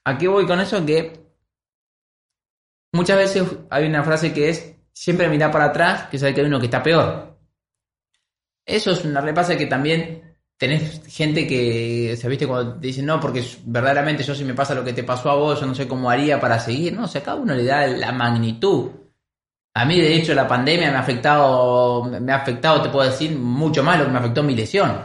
Aquí 0.05 0.29
voy 0.29 0.47
con 0.47 0.61
eso? 0.61 0.85
Que 0.87 1.20
muchas 2.93 3.18
veces 3.18 3.45
hay 3.68 3.87
una 3.87 4.05
frase 4.05 4.33
que 4.33 4.51
es 4.51 4.77
siempre 4.93 5.29
mirar 5.29 5.51
para 5.51 5.66
atrás, 5.66 6.09
que 6.09 6.20
sabe 6.20 6.35
que 6.35 6.41
hay 6.41 6.47
uno 6.47 6.61
que 6.61 6.66
está 6.66 6.85
peor. 6.85 7.37
Eso 8.64 8.93
es 8.93 9.05
una 9.05 9.20
repasa 9.20 9.57
que 9.57 9.66
también 9.66 10.24
tenés 10.67 11.03
gente 11.07 11.47
que, 11.47 12.17
se 12.17 12.29
viste 12.29 12.47
cuando 12.47 12.75
te 12.75 12.87
dicen, 12.87 13.05
no, 13.05 13.21
porque 13.21 13.45
verdaderamente 13.67 14.23
yo 14.23 14.35
si 14.35 14.45
me 14.45 14.55
pasa 14.55 14.75
lo 14.75 14.83
que 14.83 14.95
te 14.95 15.05
pasó 15.05 15.31
a 15.31 15.35
vos, 15.35 15.61
yo 15.61 15.67
no 15.67 15.75
sé 15.75 15.87
cómo 15.87 16.11
haría 16.11 16.41
para 16.41 16.59
seguir, 16.59 16.95
no, 16.95 17.05
o 17.05 17.09
sea, 17.09 17.23
cada 17.23 17.37
uno 17.37 17.55
le 17.55 17.65
da 17.65 17.87
la 17.87 18.12
magnitud. 18.12 18.91
A 19.75 19.85
mí, 19.85 20.01
de 20.01 20.15
hecho, 20.15 20.33
la 20.35 20.49
pandemia 20.49 20.91
me 20.91 20.97
ha 20.97 21.01
afectado, 21.01 22.05
me 22.05 22.33
ha 22.33 22.37
afectado, 22.37 22.81
te 22.81 22.89
puedo 22.89 23.11
decir, 23.11 23.37
mucho 23.37 23.83
más 23.83 23.99
lo 23.99 24.07
que 24.07 24.12
me 24.12 24.19
afectó 24.19 24.43
mi 24.43 24.55
lesión. 24.55 25.03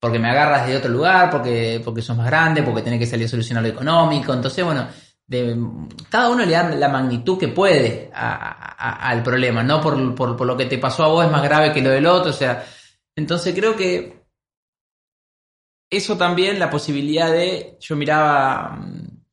Porque 0.00 0.18
me 0.18 0.30
agarras 0.30 0.66
de 0.66 0.76
otro 0.76 0.90
lugar, 0.90 1.28
porque, 1.28 1.82
porque 1.84 2.00
sos 2.00 2.16
más 2.16 2.26
grande, 2.26 2.62
porque 2.62 2.82
tenés 2.82 3.00
que 3.00 3.06
salir 3.06 3.26
a 3.26 3.28
solucionar 3.28 3.62
lo 3.62 3.68
económico. 3.68 4.32
Entonces, 4.32 4.64
bueno, 4.64 4.86
de, 5.26 5.56
cada 6.08 6.30
uno 6.30 6.46
le 6.46 6.52
da 6.52 6.70
la 6.70 6.88
magnitud 6.88 7.36
que 7.36 7.48
puede 7.48 8.10
al 8.14 9.22
problema, 9.22 9.62
no 9.62 9.80
por, 9.80 10.14
por, 10.14 10.36
por 10.36 10.46
lo 10.46 10.56
que 10.56 10.66
te 10.66 10.78
pasó 10.78 11.04
a 11.04 11.08
vos 11.08 11.24
es 11.24 11.30
más 11.30 11.42
grave 11.42 11.72
que 11.72 11.82
lo 11.82 11.90
del 11.90 12.06
otro, 12.06 12.30
o 12.30 12.34
sea, 12.34 12.64
entonces 13.16 13.54
creo 13.54 13.76
que 13.76 14.19
eso 15.90 16.16
también, 16.16 16.58
la 16.58 16.70
posibilidad 16.70 17.30
de, 17.32 17.76
yo 17.80 17.96
miraba 17.96 18.76
mm, 18.76 19.24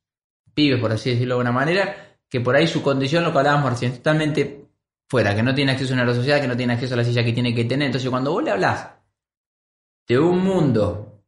pibes, 0.52 0.80
por 0.80 0.92
así 0.92 1.10
decirlo 1.10 1.36
de 1.36 1.40
alguna 1.40 1.52
manera, 1.52 2.18
que 2.28 2.40
por 2.40 2.56
ahí 2.56 2.66
su 2.66 2.82
condición, 2.82 3.24
lo 3.24 3.32
que 3.32 3.38
hablábamos 3.38 3.70
recién, 3.70 3.92
totalmente 3.92 4.66
fuera, 5.08 5.34
que 5.34 5.42
no 5.42 5.54
tiene 5.54 5.72
acceso 5.72 5.94
a 5.94 6.02
una 6.02 6.14
sociedad, 6.14 6.40
que 6.40 6.48
no 6.48 6.56
tiene 6.56 6.74
acceso 6.74 6.94
a 6.94 6.96
la 6.98 7.04
silla 7.04 7.24
que 7.24 7.32
tiene 7.32 7.54
que 7.54 7.64
tener. 7.64 7.86
Entonces, 7.86 8.10
cuando 8.10 8.32
vos 8.32 8.42
le 8.42 8.50
hablas 8.50 8.90
de 10.06 10.18
un 10.18 10.42
mundo 10.42 11.22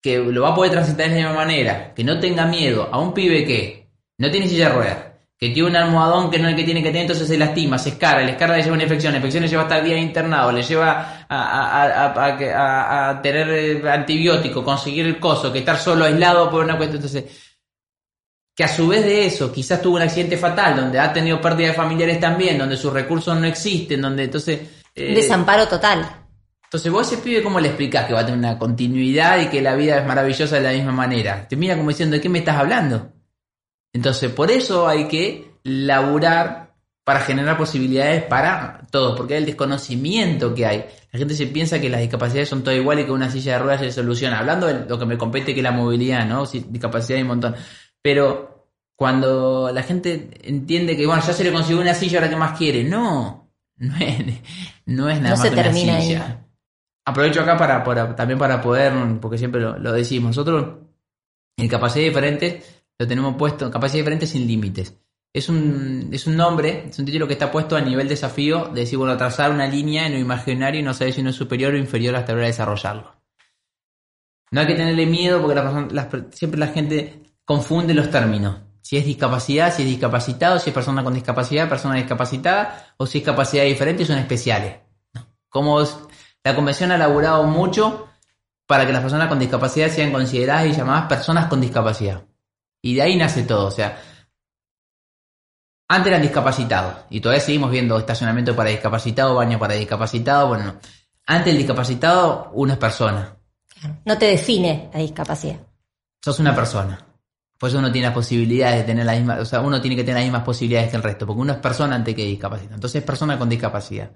que 0.00 0.18
lo 0.18 0.42
va 0.42 0.50
a 0.50 0.54
poder 0.54 0.72
transitar 0.72 1.08
de 1.08 1.20
la 1.20 1.28
misma 1.28 1.44
manera, 1.44 1.92
que 1.92 2.04
no 2.04 2.20
tenga 2.20 2.46
miedo 2.46 2.88
a 2.92 3.00
un 3.00 3.12
pibe 3.12 3.44
que 3.44 3.90
no 4.18 4.30
tiene 4.30 4.48
silla 4.48 4.68
de 4.68 4.74
ruedas, 4.74 5.07
que 5.38 5.50
tiene 5.50 5.68
un 5.68 5.76
almohadón 5.76 6.30
que 6.30 6.38
no 6.38 6.48
es 6.48 6.54
el 6.54 6.56
que 6.56 6.64
tiene 6.64 6.82
que 6.82 6.88
tener, 6.88 7.02
entonces 7.02 7.28
se 7.28 7.38
lastima, 7.38 7.78
se 7.78 7.90
escara, 7.90 8.22
el 8.22 8.30
escara 8.30 8.56
le 8.56 8.62
lleva 8.62 8.74
una 8.74 8.82
infección, 8.82 9.12
la 9.12 9.18
infección 9.18 9.44
le 9.44 9.48
lleva 9.48 9.62
hasta 9.62 9.78
el 9.78 9.84
día 9.84 9.96
internado, 9.96 10.50
le 10.50 10.64
lleva 10.64 11.26
a, 11.28 13.20
tener 13.22 13.48
eh, 13.50 13.88
antibiótico, 13.88 14.64
conseguir 14.64 15.06
el 15.06 15.20
coso, 15.20 15.52
que 15.52 15.60
estar 15.60 15.78
solo 15.78 16.06
aislado 16.06 16.50
por 16.50 16.64
una 16.64 16.76
cuestión. 16.76 16.96
Entonces, 16.96 17.24
que 18.52 18.64
a 18.64 18.68
su 18.68 18.88
vez 18.88 19.04
de 19.04 19.26
eso, 19.26 19.52
quizás 19.52 19.80
tuvo 19.80 19.94
un 19.94 20.02
accidente 20.02 20.36
fatal, 20.36 20.74
donde 20.74 20.98
ha 20.98 21.12
tenido 21.12 21.40
pérdida 21.40 21.68
de 21.68 21.74
familiares 21.74 22.18
también, 22.18 22.58
donde 22.58 22.76
sus 22.76 22.92
recursos 22.92 23.38
no 23.38 23.46
existen, 23.46 24.02
donde 24.02 24.24
entonces... 24.24 24.60
Eh, 24.92 25.14
Desamparo 25.14 25.68
total. 25.68 26.04
Entonces 26.64 26.90
vos 26.90 27.06
ese 27.06 27.22
pibe, 27.22 27.44
¿cómo 27.44 27.60
le 27.60 27.68
explicás 27.68 28.06
que 28.06 28.12
va 28.14 28.20
a 28.20 28.26
tener 28.26 28.40
una 28.40 28.58
continuidad 28.58 29.40
y 29.40 29.46
que 29.46 29.62
la 29.62 29.76
vida 29.76 29.98
es 29.98 30.04
maravillosa 30.06 30.56
de 30.56 30.62
la 30.62 30.72
misma 30.72 30.90
manera? 30.90 31.46
Te 31.46 31.54
mira 31.54 31.76
como 31.76 31.90
diciendo, 31.90 32.16
¿de 32.16 32.20
qué 32.20 32.28
me 32.28 32.40
estás 32.40 32.56
hablando? 32.56 33.12
Entonces, 33.92 34.30
por 34.30 34.50
eso 34.50 34.86
hay 34.86 35.08
que 35.08 35.52
laburar 35.64 36.74
para 37.04 37.20
generar 37.20 37.56
posibilidades 37.56 38.22
para 38.24 38.86
todos, 38.90 39.16
porque 39.16 39.34
hay 39.34 39.40
el 39.40 39.46
desconocimiento 39.46 40.54
que 40.54 40.66
hay. 40.66 40.84
La 41.10 41.18
gente 41.18 41.34
se 41.34 41.46
piensa 41.46 41.80
que 41.80 41.88
las 41.88 42.00
discapacidades 42.00 42.50
son 42.50 42.62
todas 42.62 42.78
iguales 42.78 43.04
y 43.04 43.06
que 43.06 43.12
una 43.12 43.30
silla 43.30 43.54
de 43.54 43.58
ruedas 43.60 43.80
se 43.80 43.92
soluciona. 43.92 44.38
Hablando 44.38 44.66
de 44.66 44.84
lo 44.86 44.98
que 44.98 45.06
me 45.06 45.16
compete, 45.16 45.54
que 45.54 45.60
es 45.60 45.64
la 45.64 45.72
movilidad, 45.72 46.26
¿no? 46.26 46.44
discapacidad 46.44 47.16
hay 47.16 47.22
un 47.22 47.28
montón. 47.28 47.56
Pero 48.02 48.66
cuando 48.94 49.70
la 49.72 49.82
gente 49.82 50.28
entiende 50.42 50.98
que, 50.98 51.06
bueno, 51.06 51.22
ya 51.26 51.32
se 51.32 51.44
le 51.44 51.52
consiguió 51.52 51.80
una 51.80 51.94
silla, 51.94 52.18
ahora 52.18 52.30
que 52.30 52.36
más 52.36 52.58
quiere. 52.58 52.84
No, 52.84 53.54
no 53.76 53.96
es, 53.96 54.18
no 54.84 55.08
es 55.08 55.20
nada 55.20 55.36
más 55.36 55.48
que 55.48 55.54
una 55.54 55.72
silla. 55.72 56.44
Aprovecho 57.06 57.40
acá 57.40 57.56
para, 57.56 58.14
también 58.14 58.38
para 58.38 58.60
poder, 58.60 58.92
porque 59.18 59.38
siempre 59.38 59.62
lo, 59.62 59.78
lo 59.78 59.92
decimos, 59.92 60.36
nosotros 60.36 60.80
en 61.56 61.68
capacidad 61.68 62.04
diferentes 62.04 62.77
lo 62.98 63.06
tenemos 63.06 63.36
puesto, 63.36 63.70
capacidad 63.70 64.00
diferente 64.00 64.26
sin 64.26 64.46
límites. 64.46 64.94
Es 65.32 65.48
un, 65.48 66.08
es 66.12 66.26
un 66.26 66.36
nombre, 66.36 66.88
es 66.88 66.98
un 66.98 67.04
título 67.04 67.26
que 67.26 67.34
está 67.34 67.50
puesto 67.50 67.76
a 67.76 67.80
nivel 67.80 68.08
desafío 68.08 68.68
de 68.68 68.80
decir, 68.80 68.98
bueno, 68.98 69.16
trazar 69.16 69.50
una 69.50 69.66
línea 69.66 70.06
en 70.06 70.14
lo 70.14 70.18
imaginario 70.18 70.80
y 70.80 70.82
no 70.82 70.94
saber 70.94 71.12
si 71.12 71.20
uno 71.20 71.30
es 71.30 71.36
superior 71.36 71.74
o 71.74 71.78
inferior 71.78 72.16
hasta 72.16 72.32
la 72.32 72.38
hora 72.38 72.46
de 72.46 72.52
desarrollarlo. 72.52 73.14
No 74.50 74.60
hay 74.60 74.66
que 74.66 74.74
tenerle 74.74 75.06
miedo 75.06 75.40
porque 75.40 75.54
siempre 76.32 76.58
la 76.58 76.68
gente 76.68 77.22
confunde 77.44 77.94
los 77.94 78.10
términos. 78.10 78.56
Si 78.80 78.96
es 78.96 79.04
discapacidad, 79.04 79.74
si 79.74 79.82
es 79.82 79.88
discapacitado, 79.88 80.58
si 80.58 80.70
es 80.70 80.74
persona 80.74 81.04
con 81.04 81.12
discapacidad, 81.12 81.68
persona 81.68 81.96
discapacitada, 81.96 82.94
o 82.96 83.06
si 83.06 83.18
es 83.18 83.24
capacidad 83.24 83.64
diferente, 83.64 84.06
son 84.06 84.18
especiales. 84.18 84.76
Como 85.50 85.78
la 86.42 86.54
convención 86.54 86.90
ha 86.90 86.94
elaborado 86.94 87.44
mucho 87.44 88.08
para 88.66 88.86
que 88.86 88.92
las 88.92 89.02
personas 89.02 89.28
con 89.28 89.38
discapacidad 89.38 89.90
sean 89.90 90.10
consideradas 90.10 90.66
y 90.66 90.72
llamadas 90.72 91.06
personas 91.06 91.46
con 91.46 91.60
discapacidad. 91.60 92.27
Y 92.82 92.94
de 92.94 93.02
ahí 93.02 93.16
nace 93.16 93.42
todo, 93.42 93.66
o 93.66 93.70
sea, 93.70 94.00
antes 95.88 96.08
eran 96.08 96.22
discapacitados 96.22 97.06
y 97.08 97.20
todavía 97.20 97.40
seguimos 97.40 97.70
viendo 97.70 97.98
estacionamiento 97.98 98.54
para 98.54 98.70
discapacitados, 98.70 99.34
baño 99.34 99.58
para 99.58 99.74
discapacitados, 99.74 100.48
bueno, 100.48 100.76
antes 101.26 101.52
el 101.52 101.58
discapacitado 101.58 102.50
uno 102.52 102.74
es 102.74 102.78
persona. 102.78 103.36
No 104.04 104.18
te 104.18 104.26
define 104.26 104.90
la 104.92 105.00
discapacidad. 105.00 105.60
Sos 106.22 106.40
una 106.40 106.54
persona. 106.54 107.04
Por 107.58 107.70
eso 107.70 107.78
uno 107.78 107.90
tiene 107.90 108.08
las 108.08 108.14
posibilidades 108.14 108.80
de 108.80 108.84
tener 108.84 109.06
las 109.06 109.16
mismas, 109.16 109.40
o 109.40 109.44
sea, 109.44 109.60
uno 109.60 109.80
tiene 109.80 109.96
que 109.96 110.02
tener 110.02 110.16
las 110.16 110.24
mismas 110.24 110.44
posibilidades 110.44 110.90
que 110.90 110.96
el 110.96 111.02
resto, 111.02 111.26
porque 111.26 111.40
uno 111.42 111.52
es 111.54 111.58
persona 111.58 111.96
antes 111.96 112.14
que 112.14 112.24
discapacitado. 112.24 112.74
Entonces 112.74 113.00
es 113.00 113.06
persona 113.06 113.38
con 113.38 113.48
discapacidad. 113.48 114.10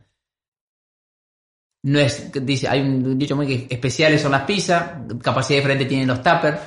No 1.85 1.99
es, 1.99 2.31
dice, 2.33 2.69
hay 2.69 2.81
un 2.81 3.19
dicho 3.19 3.35
muy 3.35 3.47
que 3.47 3.75
especiales 3.75 4.21
son 4.21 4.33
las 4.33 4.43
pizzas, 4.43 4.93
capacidad 5.21 5.59
diferente 5.59 5.87
tienen 5.87 6.07
los 6.07 6.23
tuppers 6.23 6.61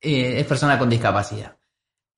eh, 0.00 0.40
es 0.40 0.46
persona 0.46 0.78
con 0.78 0.88
discapacidad. 0.90 1.56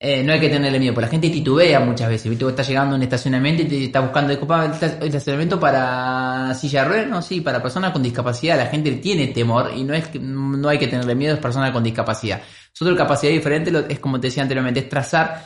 Eh, 0.01 0.23
no 0.23 0.31
hay 0.31 0.39
que 0.39 0.47
tenerle 0.47 0.79
miedo, 0.79 0.93
porque 0.93 1.07
la 1.07 1.11
gente 1.11 1.29
titubea 1.29 1.81
muchas 1.81 2.07
veces. 2.07 2.29
¿viste? 2.29 2.45
Vos 2.45 2.53
estás 2.53 2.69
llegando 2.69 2.95
a 2.95 2.97
un 2.97 3.03
estacionamiento 3.03 3.63
y 3.63 3.65
te 3.65 3.85
está 3.85 3.99
buscando 3.99 4.31
el 4.31 5.07
estacionamiento 5.07 5.59
para 5.59 6.53
silla 6.53 6.83
de 6.83 6.87
ruedas, 6.87 7.07
no, 7.09 7.21
sí, 7.21 7.41
para 7.41 7.61
personas 7.61 7.91
con 7.91 8.01
discapacidad. 8.01 8.55
La 8.55 8.67
gente 8.67 8.91
tiene 8.93 9.27
temor 9.27 9.71
y 9.75 9.83
no 9.83 9.93
es 9.93 10.15
no 10.21 10.69
hay 10.69 10.79
que 10.79 10.87
tenerle 10.87 11.15
miedo, 11.15 11.33
es 11.33 11.41
persona 11.41 11.73
con 11.73 11.83
discapacidad. 11.83 12.41
Nosotros 12.71 12.97
capacidad 12.97 13.33
diferente 13.33 13.73
es 13.89 13.99
como 13.99 14.21
te 14.21 14.27
decía 14.27 14.43
anteriormente, 14.43 14.79
es 14.79 14.87
trazar 14.87 15.45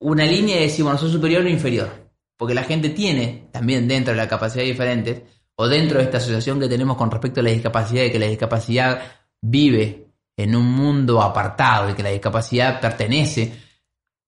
una 0.00 0.24
línea 0.24 0.56
y 0.56 0.62
decir, 0.62 0.82
bueno, 0.82 0.98
soy 0.98 1.12
superior 1.12 1.44
o 1.44 1.48
inferior. 1.48 2.08
Porque 2.38 2.54
la 2.54 2.62
gente 2.62 2.88
tiene 2.90 3.48
también 3.52 3.86
dentro 3.86 4.14
de 4.14 4.16
la 4.16 4.28
capacidad 4.28 4.64
diferente 4.64 5.26
o 5.56 5.68
dentro 5.68 5.98
de 5.98 6.04
esta 6.04 6.18
asociación 6.18 6.58
que 6.58 6.68
tenemos 6.68 6.96
con 6.96 7.10
respecto 7.10 7.40
a 7.40 7.42
la 7.42 7.50
discapacidad 7.50 8.04
y 8.04 8.12
que 8.12 8.18
la 8.18 8.26
discapacidad 8.28 9.02
vive 9.42 10.07
en 10.38 10.54
un 10.54 10.70
mundo 10.70 11.20
apartado 11.20 11.90
y 11.90 11.94
que 11.94 12.02
la 12.02 12.10
discapacidad 12.10 12.80
pertenece 12.80 13.52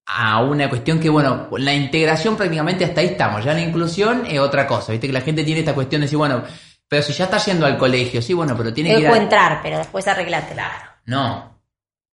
a 0.04 0.42
una 0.42 0.68
cuestión 0.68 0.98
que, 0.98 1.08
bueno, 1.08 1.48
la 1.56 1.72
integración 1.72 2.36
prácticamente 2.36 2.84
hasta 2.84 3.00
ahí 3.00 3.06
estamos, 3.06 3.44
ya 3.44 3.54
la 3.54 3.60
inclusión 3.60 4.24
es 4.26 4.40
otra 4.40 4.66
cosa, 4.66 4.90
viste 4.90 5.06
que 5.06 5.12
la 5.12 5.20
gente 5.20 5.44
tiene 5.44 5.60
esta 5.60 5.72
cuestión 5.72 6.00
de 6.00 6.06
decir, 6.06 6.18
bueno, 6.18 6.42
pero 6.88 7.04
si 7.04 7.12
ya 7.12 7.24
está 7.24 7.38
yendo 7.38 7.64
al 7.64 7.78
colegio, 7.78 8.20
sí, 8.20 8.34
bueno, 8.34 8.56
pero 8.56 8.74
tiene 8.74 8.92
que 8.92 9.00
ir 9.02 9.06
a... 9.06 9.16
entrar, 9.16 9.60
pero 9.62 9.78
después 9.78 10.08
arreglate. 10.08 10.54
Claro, 10.54 10.90
no. 11.06 11.60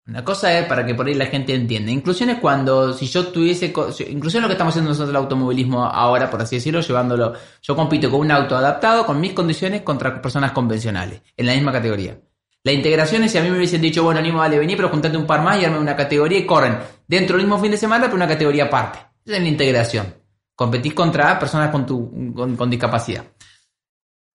Una 0.06 0.22
cosa 0.22 0.58
es 0.58 0.66
para 0.66 0.84
que 0.84 0.94
por 0.94 1.06
ahí 1.06 1.14
la 1.14 1.26
gente 1.26 1.54
entienda. 1.54 1.90
Inclusión 1.90 2.28
es 2.28 2.38
cuando, 2.38 2.92
si 2.92 3.06
yo 3.06 3.28
tuviese, 3.28 3.66
inclusión 3.66 4.10
es 4.10 4.42
lo 4.42 4.48
que 4.48 4.52
estamos 4.54 4.72
haciendo 4.72 4.90
nosotros 4.90 5.10
el 5.10 5.16
automovilismo 5.16 5.84
ahora, 5.84 6.28
por 6.28 6.42
así 6.42 6.56
decirlo, 6.56 6.80
llevándolo, 6.80 7.32
yo 7.62 7.76
compito 7.76 8.10
con 8.10 8.20
un 8.20 8.32
auto 8.32 8.56
adaptado, 8.56 9.06
con 9.06 9.20
mis 9.20 9.32
condiciones, 9.32 9.82
contra 9.82 10.20
personas 10.20 10.50
convencionales, 10.50 11.22
en 11.36 11.46
la 11.46 11.54
misma 11.54 11.72
categoría. 11.72 12.18
La 12.64 12.72
integración 12.72 13.22
es 13.22 13.32
si 13.32 13.36
a 13.36 13.42
mí 13.42 13.50
me 13.50 13.58
hubiesen 13.58 13.82
dicho, 13.82 14.02
bueno, 14.02 14.20
Animo, 14.20 14.38
vale, 14.38 14.58
vení, 14.58 14.74
pero 14.74 14.88
juntate 14.88 15.18
un 15.18 15.26
par 15.26 15.42
más 15.42 15.60
y 15.60 15.66
arme 15.66 15.78
una 15.78 15.94
categoría 15.94 16.38
y 16.38 16.46
corren 16.46 16.78
dentro 17.06 17.36
del 17.36 17.44
mismo 17.44 17.60
fin 17.60 17.70
de 17.70 17.76
semana, 17.76 18.06
pero 18.06 18.16
una 18.16 18.26
categoría 18.26 18.64
aparte. 18.64 19.00
Esa 19.22 19.36
es 19.36 19.42
la 19.42 19.48
integración. 19.48 20.14
Competís 20.56 20.94
contra 20.94 21.38
personas 21.38 21.70
con, 21.70 21.84
tu, 21.84 22.32
con, 22.56 22.70
discapacidad. 22.70 23.24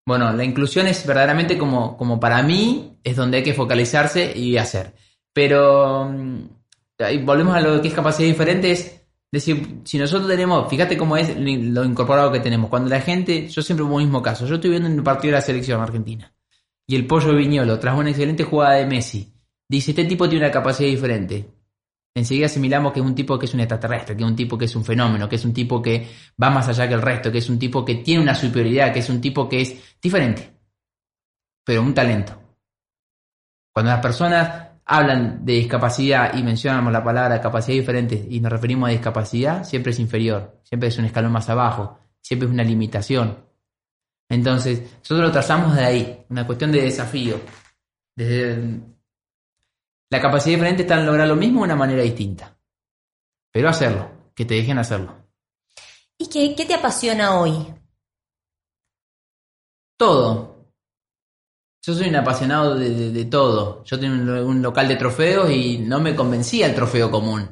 Bueno, 0.05 0.33
la 0.33 0.43
inclusión 0.43 0.87
es 0.87 1.05
verdaderamente 1.07 1.57
como, 1.57 1.95
como 1.95 2.19
para 2.19 2.43
mí, 2.43 2.99
es 3.01 3.15
donde 3.15 3.37
hay 3.37 3.43
que 3.43 3.53
focalizarse 3.53 4.37
y 4.37 4.57
hacer. 4.57 4.93
Pero 5.31 6.09
mm, 6.09 7.23
volvemos 7.23 7.55
a 7.55 7.61
lo 7.61 7.81
que 7.81 7.87
es 7.87 7.93
capacidad 7.93 8.27
diferente, 8.27 8.71
es 8.71 9.03
decir, 9.31 9.81
si 9.85 9.97
nosotros 9.97 10.29
tenemos, 10.29 10.69
fíjate 10.69 10.97
cómo 10.97 11.15
es 11.15 11.33
lo 11.37 11.85
incorporado 11.85 12.33
que 12.33 12.41
tenemos, 12.41 12.69
cuando 12.69 12.89
la 12.89 12.99
gente, 12.99 13.47
yo 13.47 13.61
siempre 13.61 13.85
pongo 13.85 13.99
el 13.99 14.05
mismo 14.05 14.21
caso, 14.21 14.45
yo 14.45 14.55
estoy 14.55 14.71
viendo 14.71 14.89
en 14.89 14.95
el 14.95 15.03
partido 15.03 15.31
de 15.31 15.39
la 15.39 15.45
selección 15.45 15.79
argentina 15.79 16.33
y 16.87 16.95
el 16.95 17.05
pollo 17.05 17.35
Viñolo, 17.35 17.77
tras 17.79 17.97
una 17.97 18.09
excelente 18.09 18.45
jugada 18.45 18.75
de 18.75 18.85
Messi, 18.85 19.33
dice, 19.67 19.91
este 19.91 20.05
tipo 20.05 20.27
tiene 20.29 20.45
una 20.45 20.53
capacidad 20.53 20.89
diferente. 20.89 21.53
Enseguida 22.15 22.47
asimilamos 22.47 22.93
que 22.93 23.01
es 23.01 23.05
un 23.05 23.13
tipo 23.13 23.37
que 23.37 23.45
es 23.45 23.53
un 23.53 23.59
extraterrestre, 23.59 24.15
que 24.15 24.23
es 24.23 24.29
un 24.29 24.35
tipo 24.35 24.57
que 24.57 24.65
es 24.65 24.75
un 24.75 24.83
fenómeno, 24.83 25.29
que 25.29 25.35
es 25.35 25.45
un 25.45 25.53
tipo 25.53 25.81
que 25.81 26.07
va 26.41 26.49
más 26.49 26.67
allá 26.69 26.87
que 26.87 26.95
el 26.95 27.01
resto, 27.01 27.31
que 27.31 27.37
es 27.39 27.49
un 27.49 27.59
tipo 27.59 27.85
que 27.85 27.95
tiene 27.95 28.23
una 28.23 28.33
superioridad, 28.33 28.91
que 28.91 28.99
es 28.99 29.09
un 29.09 29.21
tipo 29.21 29.47
que 29.47 29.61
es 29.61 29.97
diferente, 30.01 30.51
pero 31.63 31.83
un 31.83 31.93
talento. 31.93 32.41
Cuando 33.71 33.91
las 33.91 34.01
personas 34.01 34.69
hablan 34.85 35.45
de 35.45 35.53
discapacidad 35.53 36.35
y 36.35 36.41
mencionamos 36.41 36.91
la 36.91 37.03
palabra 37.03 37.41
capacidad 37.41 37.77
diferente 37.77 38.25
y 38.29 38.39
nos 38.39 38.51
referimos 38.51 38.87
a 38.87 38.93
discapacidad, 38.93 39.63
siempre 39.63 39.91
es 39.91 39.99
inferior, 39.99 40.61
siempre 40.63 40.89
es 40.89 40.97
un 40.97 41.05
escalón 41.05 41.33
más 41.33 41.49
abajo, 41.49 41.99
siempre 42.21 42.47
es 42.47 42.53
una 42.53 42.63
limitación. 42.63 43.46
Entonces, 44.29 44.81
nosotros 44.99 45.27
lo 45.27 45.31
trazamos 45.31 45.75
de 45.75 45.85
ahí, 45.85 46.25
una 46.29 46.45
cuestión 46.45 46.71
de 46.71 46.81
desafío. 46.81 47.39
Desde 48.15 48.81
la 50.09 50.21
capacidad 50.21 50.55
diferente 50.55 50.83
está 50.83 50.99
en 50.99 51.05
lograr 51.05 51.27
lo 51.27 51.35
mismo 51.35 51.61
de 51.61 51.65
una 51.65 51.75
manera 51.75 52.01
distinta. 52.01 52.57
Pero 53.51 53.69
hacerlo, 53.69 54.09
que 54.35 54.45
te 54.45 54.55
dejen 54.55 54.77
hacerlo. 54.77 55.15
¿Y 56.17 56.27
qué, 56.27 56.55
qué 56.55 56.65
te 56.65 56.73
apasiona 56.73 57.39
hoy? 57.39 57.73
Todo. 59.97 60.57
Yo 61.87 61.93
soy 61.93 62.09
un 62.09 62.15
apasionado 62.17 62.75
de, 62.75 63.25
todo. 63.25 63.83
Yo 63.85 63.99
tengo 63.99 64.45
un, 64.45 64.61
local 64.61 64.87
de 64.89 64.97
trofeos 64.97 65.49
y 65.49 65.79
no 65.79 66.01
me 66.01 66.15
convencía 66.15 66.65
el 66.67 66.75
trofeo 66.75 67.09
común. 67.09 67.49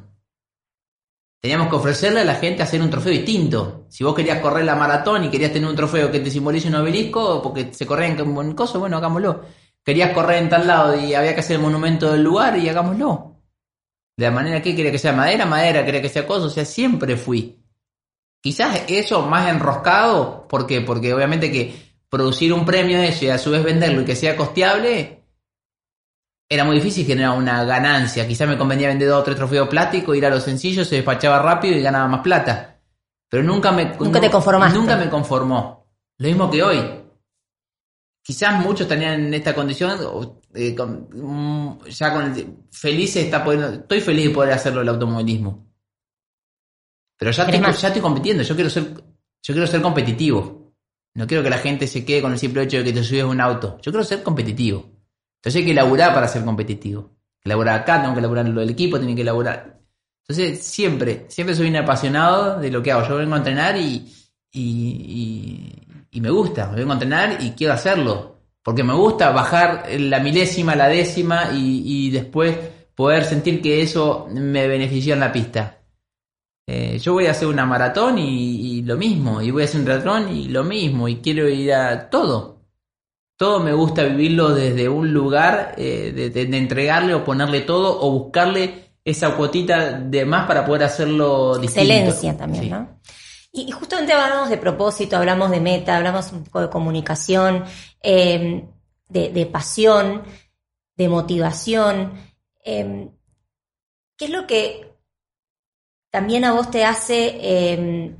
Teníamos 1.40 1.68
que 1.68 1.76
ofrecerle 1.76 2.20
a 2.20 2.24
la 2.24 2.34
gente 2.34 2.62
hacer 2.62 2.80
un 2.80 2.90
trofeo 2.90 3.12
distinto. 3.12 3.86
Si 3.88 4.02
vos 4.02 4.14
querías 4.14 4.40
correr 4.40 4.64
la 4.64 4.74
maratón 4.74 5.24
y 5.24 5.30
querías 5.30 5.52
tener 5.52 5.68
un 5.68 5.76
trofeo 5.76 6.10
que 6.10 6.20
te 6.20 6.30
simbolice 6.30 6.68
un 6.68 6.76
obelisco, 6.76 7.40
porque 7.42 7.72
se 7.72 7.86
corría 7.86 8.08
en 8.08 8.20
un 8.20 8.54
coso, 8.54 8.80
bueno, 8.80 8.96
hagámoslo. 8.96 9.42
Querías 9.84 10.12
correr 10.12 10.42
en 10.42 10.48
tal 10.48 10.66
lado 10.66 10.98
y 10.98 11.14
había 11.14 11.34
que 11.34 11.40
hacer 11.40 11.56
el 11.56 11.62
monumento 11.62 12.10
del 12.10 12.22
lugar 12.22 12.58
y 12.58 12.68
hagámoslo. 12.68 13.36
De 14.16 14.24
la 14.24 14.32
manera 14.32 14.62
que 14.62 14.74
quería 14.74 14.90
que 14.90 14.98
sea 14.98 15.12
madera, 15.12 15.46
madera, 15.46 15.84
quería 15.84 16.02
que 16.02 16.08
sea 16.08 16.26
coso, 16.26 16.46
o 16.46 16.50
sea, 16.50 16.64
siempre 16.64 17.16
fui. 17.16 17.62
Quizás 18.40 18.82
eso 18.88 19.22
más 19.22 19.48
enroscado, 19.48 20.48
¿por 20.48 20.66
qué? 20.66 20.80
Porque 20.80 21.12
obviamente 21.12 21.52
que 21.52 21.74
producir 22.08 22.52
un 22.52 22.64
premio 22.64 22.98
de 22.98 23.08
eso 23.08 23.26
y 23.26 23.28
a 23.28 23.38
su 23.38 23.50
vez 23.50 23.62
venderlo 23.62 24.00
y 24.00 24.04
que 24.04 24.16
sea 24.16 24.36
costeable, 24.36 25.25
era 26.48 26.64
muy 26.64 26.76
difícil 26.76 27.06
generar 27.06 27.36
una 27.36 27.64
ganancia. 27.64 28.26
Quizás 28.26 28.48
me 28.48 28.58
convenía 28.58 28.88
vender 28.88 29.08
dos 29.08 29.20
o 29.20 29.24
tres 29.24 29.36
trofeos 29.36 29.68
plásticos, 29.68 30.16
ir 30.16 30.26
a 30.26 30.30
lo 30.30 30.40
sencillo, 30.40 30.84
se 30.84 30.96
despachaba 30.96 31.40
rápido 31.40 31.76
y 31.76 31.82
ganaba 31.82 32.06
más 32.08 32.20
plata. 32.20 32.80
Pero 33.28 33.42
nunca 33.42 33.72
me... 33.72 33.96
Nunca 33.98 34.20
te 34.20 34.30
conformaste. 34.30 34.78
Nunca 34.78 34.96
me 34.96 35.10
conformó. 35.10 35.88
Lo 36.18 36.28
mismo 36.28 36.50
que 36.50 36.62
hoy. 36.62 36.78
Quizás 38.22 38.60
muchos 38.60 38.88
tenían 38.88 39.32
esta 39.34 39.54
condición, 39.54 39.98
eh, 40.54 40.74
ya 41.88 42.12
con 42.12 42.66
felices 42.72 43.24
está 43.24 43.44
estoy 43.52 44.00
feliz 44.00 44.26
de 44.26 44.34
poder 44.34 44.52
hacerlo 44.52 44.80
el 44.80 44.88
automovilismo. 44.88 45.72
Pero 47.16 47.30
ya 47.30 47.44
estoy, 47.44 47.60
ya 47.60 47.86
estoy 47.88 48.02
compitiendo, 48.02 48.42
yo 48.42 48.54
quiero 48.56 48.68
ser, 48.68 48.94
yo 48.94 49.54
quiero 49.54 49.66
ser 49.66 49.80
competitivo. 49.80 50.74
No 51.14 51.26
quiero 51.26 51.42
que 51.42 51.50
la 51.50 51.58
gente 51.58 51.86
se 51.86 52.04
quede 52.04 52.20
con 52.20 52.32
el 52.32 52.38
simple 52.38 52.64
hecho 52.64 52.78
de 52.78 52.84
que 52.84 52.92
te 52.92 53.04
subes 53.04 53.22
a 53.22 53.26
un 53.26 53.40
auto. 53.40 53.78
Yo 53.80 53.92
quiero 53.92 54.04
ser 54.04 54.22
competitivo. 54.22 54.95
Entonces 55.46 55.60
hay 55.60 55.64
que 55.64 55.70
elaborar 55.70 56.12
para 56.12 56.26
ser 56.26 56.44
competitivo. 56.44 57.12
Elaborar 57.44 57.80
acá, 57.80 58.00
tengo 58.00 58.14
que 58.14 58.18
elaborar 58.18 58.48
lo 58.48 58.60
del 58.60 58.70
equipo, 58.70 58.98
tiene 58.98 59.14
que 59.14 59.22
elaborar. 59.22 59.78
Entonces 60.26 60.66
siempre, 60.66 61.26
siempre 61.28 61.54
soy 61.54 61.68
un 61.68 61.76
apasionado 61.76 62.58
de 62.58 62.68
lo 62.68 62.82
que 62.82 62.90
hago. 62.90 63.06
Yo 63.06 63.16
vengo 63.18 63.36
a 63.36 63.38
entrenar 63.38 63.76
y, 63.76 64.12
me 66.12 66.30
gusta. 66.30 66.66
Vengo 66.72 66.90
a 66.90 66.94
entrenar 66.94 67.38
y 67.40 67.52
quiero 67.52 67.74
hacerlo. 67.74 68.40
Porque 68.60 68.82
me 68.82 68.94
gusta 68.94 69.30
bajar 69.30 69.86
la 69.96 70.18
milésima, 70.18 70.74
la 70.74 70.88
décima 70.88 71.52
y, 71.54 72.08
y 72.08 72.10
después 72.10 72.56
poder 72.96 73.24
sentir 73.24 73.62
que 73.62 73.82
eso 73.82 74.26
me 74.32 74.66
benefició 74.66 75.14
en 75.14 75.20
la 75.20 75.30
pista. 75.30 75.78
Eh, 76.68 76.98
yo 76.98 77.12
voy 77.12 77.26
a 77.26 77.30
hacer 77.30 77.46
una 77.46 77.64
maratón 77.64 78.18
y, 78.18 78.82
lo 78.82 78.96
mismo, 78.96 79.40
y 79.40 79.52
voy 79.52 79.62
a 79.62 79.64
hacer 79.66 79.78
un 79.78 79.86
triatlón 79.86 80.34
y 80.34 80.48
lo 80.48 80.64
mismo, 80.64 81.06
y 81.06 81.18
quiero 81.18 81.48
ir 81.48 81.72
a 81.72 82.10
todo. 82.10 82.55
Todo 83.36 83.60
me 83.60 83.74
gusta 83.74 84.02
vivirlo 84.04 84.54
desde 84.54 84.88
un 84.88 85.12
lugar 85.12 85.74
eh, 85.76 86.30
de, 86.32 86.56
entregarle 86.56 87.14
o 87.14 87.22
ponerle 87.22 87.60
todo 87.60 88.00
o 88.00 88.10
buscarle 88.10 88.94
esa 89.04 89.36
cuotita 89.36 89.92
de 89.92 90.24
más 90.24 90.46
para 90.46 90.64
poder 90.64 90.84
hacerlo 90.84 91.58
distinto. 91.58 91.92
Excelencia 91.92 92.36
también, 92.36 92.70
¿no? 92.70 93.00
Y, 93.52 93.70
justamente 93.70 94.12
hablamos 94.12 94.50
de 94.50 94.58
propósito, 94.58 95.16
hablamos 95.16 95.50
de 95.50 95.60
meta, 95.60 95.96
hablamos 95.96 96.32
un 96.32 96.44
poco 96.44 96.62
de 96.62 96.70
comunicación, 96.70 97.64
em, 98.02 98.68
de, 99.08 99.46
pasión, 99.46 100.22
de 100.94 101.08
motivación. 101.08 102.12
Em, 102.64 103.10
¿Qué 104.16 104.24
es 104.26 104.30
lo 104.30 104.46
que 104.46 104.92
también 106.10 106.44
a 106.44 106.52
vos 106.52 106.70
te 106.70 106.84
hace 106.84 107.72
em, 107.72 108.16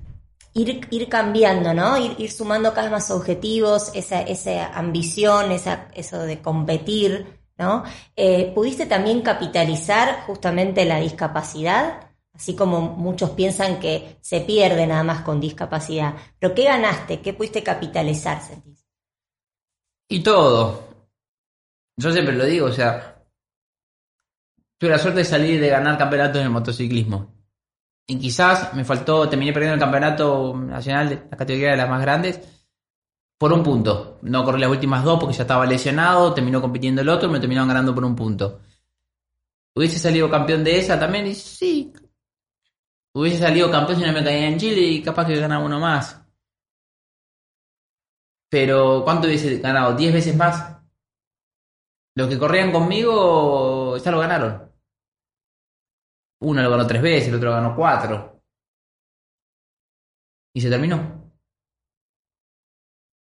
ir, 0.57 0.89
ir, 0.91 1.09
cambiando, 1.09 1.75
¿no? 1.75 1.97
Ir, 1.99 2.31
sumando 2.31 2.71
cada 2.71 2.85
vez 2.85 2.93
más 2.93 3.11
objetivos, 3.11 3.91
esa, 3.95 4.23
esa 4.23 4.75
ambición, 4.77 5.53
esa, 5.53 5.89
eso 5.95 6.21
de 6.23 6.41
competir, 6.41 7.27
¿no? 7.59 7.85
Eh, 8.17 8.53
¿Pudiste 8.55 8.87
también 8.87 9.21
capitalizar 9.21 10.23
justamente 10.27 10.85
la 10.85 10.99
discapacidad? 10.99 12.11
Así 12.33 12.55
como 12.55 12.81
muchos 12.81 13.31
piensan 13.31 13.79
que 13.81 14.19
se 14.21 14.41
pierde 14.41 14.87
nada 14.87 15.03
más 15.03 15.23
con 15.23 15.41
discapacidad. 15.41 16.15
¿Pero 16.39 16.55
qué 16.55 16.65
ganaste? 16.65 17.21
¿Qué 17.21 17.33
pudiste 17.33 17.63
capitalizar, 17.63 18.43
sentís? 18.43 18.85
Y 20.09 20.23
todo. 20.23 20.85
Yo 21.97 22.13
siempre 22.13 22.35
lo 22.35 22.45
digo, 22.45 22.67
o 22.67 22.73
sea, 22.73 23.25
tuve 24.79 24.91
la 24.91 24.99
suerte 24.99 25.21
de 25.21 25.25
salir 25.25 25.61
de 25.61 25.69
ganar 25.69 25.97
campeonatos 25.97 26.37
en 26.37 26.45
el 26.45 26.51
motociclismo. 26.51 27.36
Y 28.07 28.19
quizás 28.19 28.73
me 28.75 28.85
faltó, 28.85 29.29
terminé 29.29 29.53
perdiendo 29.53 29.75
el 29.75 29.81
campeonato 29.81 30.55
nacional 30.57 31.09
de 31.09 31.17
la 31.31 31.37
categoría 31.37 31.71
de 31.73 31.77
las 31.77 31.91
más 31.91 32.01
grandes 32.01 32.41
por 33.39 33.53
un 33.53 33.63
punto. 33.63 34.19
No 34.23 34.45
corrí 34.45 34.61
las 34.61 34.71
últimas 34.71 35.05
dos 35.05 35.19
porque 35.19 35.37
ya 35.37 35.43
estaba 35.43 35.67
lesionado, 35.67 36.33
terminó 36.33 36.61
compitiendo 36.61 37.03
el 37.03 37.09
otro, 37.09 37.29
me 37.29 37.41
terminaron 37.41 37.69
ganando 37.69 37.95
por 37.95 38.05
un 38.05 38.15
punto. 38.15 38.61
¿Hubiese 39.75 39.99
salido 39.99 40.31
campeón 40.31 40.65
de 40.65 40.79
esa 40.79 40.99
también? 40.99 41.27
Y 41.27 41.35
sí. 41.35 41.93
Hubiese 43.13 43.39
salido 43.39 43.71
campeón 43.71 43.99
si 43.99 44.07
no 44.07 44.13
me 44.13 44.25
caía 44.25 44.49
en 44.49 44.59
Chile 44.59 44.81
y 44.81 45.03
capaz 45.03 45.27
que 45.27 45.41
ganaba 45.41 45.65
uno 45.65 45.81
más. 45.81 46.21
Pero 48.49 49.03
¿cuánto 49.05 49.27
hubiese 49.27 49.59
ganado? 49.59 49.95
¿Diez 49.95 50.13
veces 50.13 50.37
más? 50.37 50.77
Los 52.15 52.29
que 52.29 52.39
corrían 52.39 52.73
conmigo 52.73 53.99
ya 53.99 54.11
lo 54.11 54.21
ganaron. 54.21 54.66
Uno 56.41 56.63
lo 56.63 56.71
ganó 56.71 56.87
tres 56.87 57.03
veces, 57.03 57.29
el 57.29 57.37
otro 57.37 57.51
lo 57.51 57.57
ganó 57.57 57.75
cuatro. 57.75 58.43
Y 60.55 60.61
se 60.61 60.71
terminó. 60.71 61.33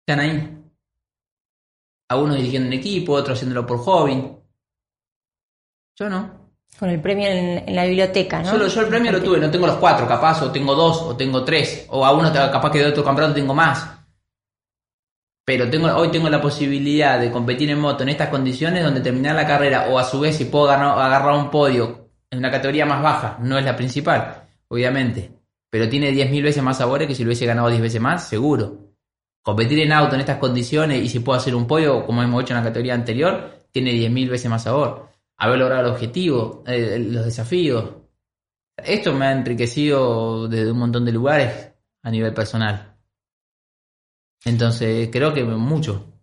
Están 0.07 0.19
ahí. 0.19 0.63
A 2.09 2.17
uno 2.17 2.35
dirigiendo 2.35 2.67
un 2.67 2.73
equipo, 2.73 3.13
otro 3.13 3.33
haciéndolo 3.33 3.65
por 3.65 3.79
hobby. 3.79 4.37
Yo 5.95 6.09
no. 6.09 6.45
Con 6.77 6.89
el 6.89 7.01
premio 7.01 7.27
en, 7.27 7.73
la 7.73 7.85
biblioteca, 7.85 8.41
¿no? 8.41 8.51
Solo 8.51 8.67
yo 8.67 8.81
el 8.81 8.87
premio 8.89 9.11
lo 9.11 9.23
tuve, 9.23 9.39
no 9.39 9.49
tengo 9.49 9.65
los 9.65 9.77
cuatro, 9.77 10.07
capaz, 10.07 10.41
o 10.41 10.51
tengo 10.51 10.75
dos, 10.75 11.01
o 11.03 11.15
tengo 11.15 11.43
tres, 11.45 11.87
o 11.89 12.05
a 12.05 12.11
uno 12.11 12.31
capaz 12.33 12.69
que 12.69 12.79
de 12.79 12.87
otro 12.87 13.03
campeonato 13.03 13.33
tengo 13.33 13.53
más. 13.53 13.91
Pero 15.45 15.69
tengo, 15.69 15.87
hoy 15.95 16.09
tengo 16.09 16.29
la 16.29 16.41
posibilidad 16.41 17.19
de 17.19 17.31
competir 17.31 17.69
en 17.69 17.79
moto 17.79 18.03
en 18.03 18.09
estas 18.09 18.29
condiciones 18.29 18.83
donde 18.83 18.99
terminar 18.99 19.35
la 19.35 19.47
carrera, 19.47 19.87
o 19.89 19.97
a 19.97 20.03
su 20.03 20.19
vez 20.19 20.35
si 20.35 20.45
puedo 20.45 20.69
agarrar 20.69 21.33
un 21.35 21.49
podio 21.49 22.04
en 22.35 22.39
una 22.39 22.51
categoría 22.51 22.85
más 22.85 23.01
baja, 23.01 23.37
no 23.41 23.57
es 23.57 23.63
la 23.63 23.75
principal, 23.75 24.43
obviamente, 24.67 25.31
pero 25.69 25.87
tiene 25.89 26.11
10.000 26.11 26.43
veces 26.43 26.61
más 26.61 26.77
sabores 26.77 27.07
que 27.07 27.15
si 27.15 27.23
lo 27.23 27.29
hubiese 27.29 27.45
ganado 27.45 27.69
10 27.69 27.81
veces 27.81 28.01
más, 28.01 28.27
seguro. 28.27 28.93
Competir 29.41 29.79
en 29.79 29.93
auto 29.93 30.15
en 30.15 30.21
estas 30.21 30.37
condiciones 30.37 31.01
y 31.03 31.07
si 31.07 31.19
puedo 31.19 31.37
hacer 31.37 31.55
un 31.55 31.65
pollo, 31.65 32.05
como 32.05 32.21
hemos 32.21 32.43
hecho 32.43 32.53
en 32.53 32.59
la 32.59 32.65
categoría 32.65 32.93
anterior, 32.93 33.67
tiene 33.71 33.91
10.000 33.93 34.29
veces 34.29 34.49
más 34.49 34.63
sabor. 34.63 35.09
Haber 35.37 35.59
logrado 35.59 35.85
el 35.85 35.91
objetivo, 35.93 36.63
eh, 36.67 36.99
los 36.99 37.25
desafíos. 37.25 37.93
Esto 38.77 39.13
me 39.13 39.27
ha 39.27 39.31
enriquecido 39.31 40.47
desde 40.47 40.71
un 40.71 40.79
montón 40.79 41.05
de 41.05 41.11
lugares 41.11 41.71
a 42.03 42.11
nivel 42.11 42.33
personal. 42.33 42.97
Entonces, 44.43 45.09
creo 45.11 45.33
que 45.33 45.43
mucho. 45.43 46.14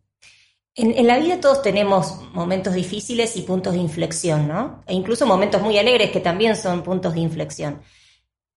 En, 0.75 1.07
la 1.07 1.19
vida 1.19 1.39
todos 1.39 1.61
tenemos 1.61 2.23
momentos 2.33 2.73
difíciles 2.73 3.37
y 3.37 3.43
puntos 3.43 3.75
de 3.75 3.81
inflexión, 3.81 4.49
¿no? 4.49 4.83
E 4.87 4.95
incluso 4.95 5.27
momentos 5.27 5.61
muy 5.61 5.77
alegres 5.79 6.11
que 6.11 6.21
también 6.21 6.57
son 6.57 6.83
puntos 6.83 7.13
de 7.13 7.21
inflexión. 7.21 7.83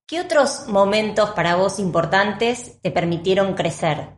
¿Qué 0.08 0.22
otros 0.22 0.68
momentos 0.68 1.32
para 1.32 1.56
vos 1.56 1.78
importantes 1.80 2.80
te 2.82 2.92
permitieron 2.92 3.54
crecer? 3.54 4.16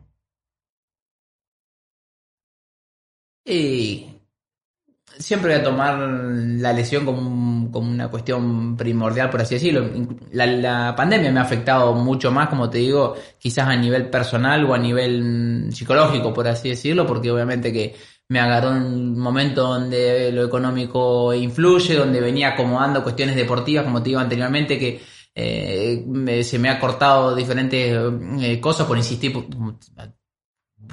Siempre 5.18 5.52
voy 5.52 5.60
a 5.60 5.64
tomar 5.64 5.98
la 5.98 6.72
lesión 6.72 7.04
como, 7.04 7.70
como 7.70 7.90
una 7.90 8.08
cuestión 8.08 8.76
primordial, 8.76 9.30
por 9.30 9.40
así 9.40 9.54
decirlo. 9.54 9.90
La, 10.32 10.46
la, 10.46 10.94
pandemia 10.96 11.32
me 11.32 11.40
ha 11.40 11.42
afectado 11.42 11.94
mucho 11.94 12.30
más, 12.30 12.48
como 12.48 12.70
te 12.70 12.78
digo, 12.78 13.16
quizás 13.38 13.68
a 13.68 13.76
nivel 13.76 14.08
personal 14.10 14.64
o 14.64 14.74
a 14.74 14.78
nivel 14.78 15.68
psicológico, 15.72 16.32
por 16.32 16.48
así 16.48 16.70
decirlo, 16.70 17.06
porque 17.06 17.30
obviamente 17.30 17.72
que 17.72 17.94
me 18.28 18.40
agarró 18.40 18.70
un 18.70 19.18
momento 19.18 19.62
donde 19.62 20.30
lo 20.32 20.44
económico 20.44 21.32
influye, 21.32 21.94
donde 21.94 22.20
venía 22.20 22.48
acomodando 22.48 23.02
cuestiones 23.02 23.36
deportivas, 23.36 23.84
como 23.84 24.02
te 24.02 24.10
digo 24.10 24.20
anteriormente, 24.20 24.78
que 24.78 25.00
eh, 25.34 26.42
se 26.44 26.58
me 26.58 26.68
ha 26.68 26.78
cortado 26.78 27.34
diferentes 27.34 27.96
eh, 28.40 28.60
cosas 28.60 28.86
por 28.86 28.98
insistir. 28.98 29.32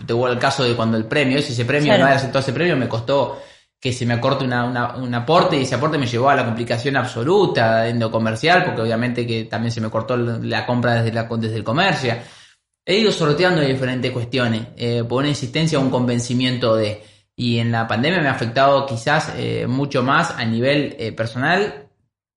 Te 0.05 0.13
vuelvo 0.13 0.33
al 0.33 0.39
caso 0.39 0.63
de 0.63 0.75
cuando 0.75 0.97
el 0.97 1.05
premio, 1.05 1.37
ese, 1.37 1.51
ese 1.51 1.65
premio, 1.65 1.97
no 1.97 2.05
aceptó 2.05 2.39
ese 2.39 2.53
premio, 2.53 2.77
me 2.77 2.87
costó 2.87 3.41
que 3.85 3.93
se 3.93 4.03
me 4.03 4.15
acorte 4.15 4.45
una, 4.45 4.95
un 4.95 5.13
aporte 5.13 5.57
y 5.57 5.61
ese 5.61 5.75
aporte 5.75 5.99
me 5.99 6.07
llevó 6.07 6.31
a 6.31 6.35
la 6.35 6.43
complicación 6.43 6.97
absoluta 6.97 7.87
endocomercial, 7.87 8.65
porque 8.65 8.81
obviamente 8.81 9.27
que 9.27 9.43
también 9.43 9.71
se 9.71 9.79
me 9.79 9.91
cortó 9.91 10.17
la 10.17 10.65
compra 10.65 11.03
desde 11.03 11.55
el 11.55 11.63
comercio. 11.63 12.15
He 12.83 12.97
ido 12.97 13.11
sorteando 13.11 13.61
diferentes 13.61 14.11
cuestiones, 14.11 14.69
eh, 14.75 15.03
por 15.07 15.19
una 15.19 15.29
insistencia 15.29 15.77
o 15.77 15.83
un 15.83 15.91
convencimiento 15.91 16.75
de... 16.75 17.03
Y 17.35 17.59
en 17.59 17.71
la 17.71 17.87
pandemia 17.87 18.21
me 18.21 18.27
ha 18.27 18.31
afectado 18.31 18.87
quizás 18.87 19.35
eh, 19.37 19.67
mucho 19.67 20.01
más 20.01 20.31
a 20.31 20.43
nivel 20.45 20.95
eh, 20.97 21.11
personal, 21.11 21.87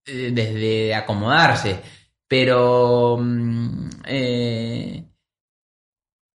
eh, 0.05 0.29
desde 0.31 0.93
acomodarse. 0.93 1.79
Pero 2.27 3.17
mm, 3.19 3.89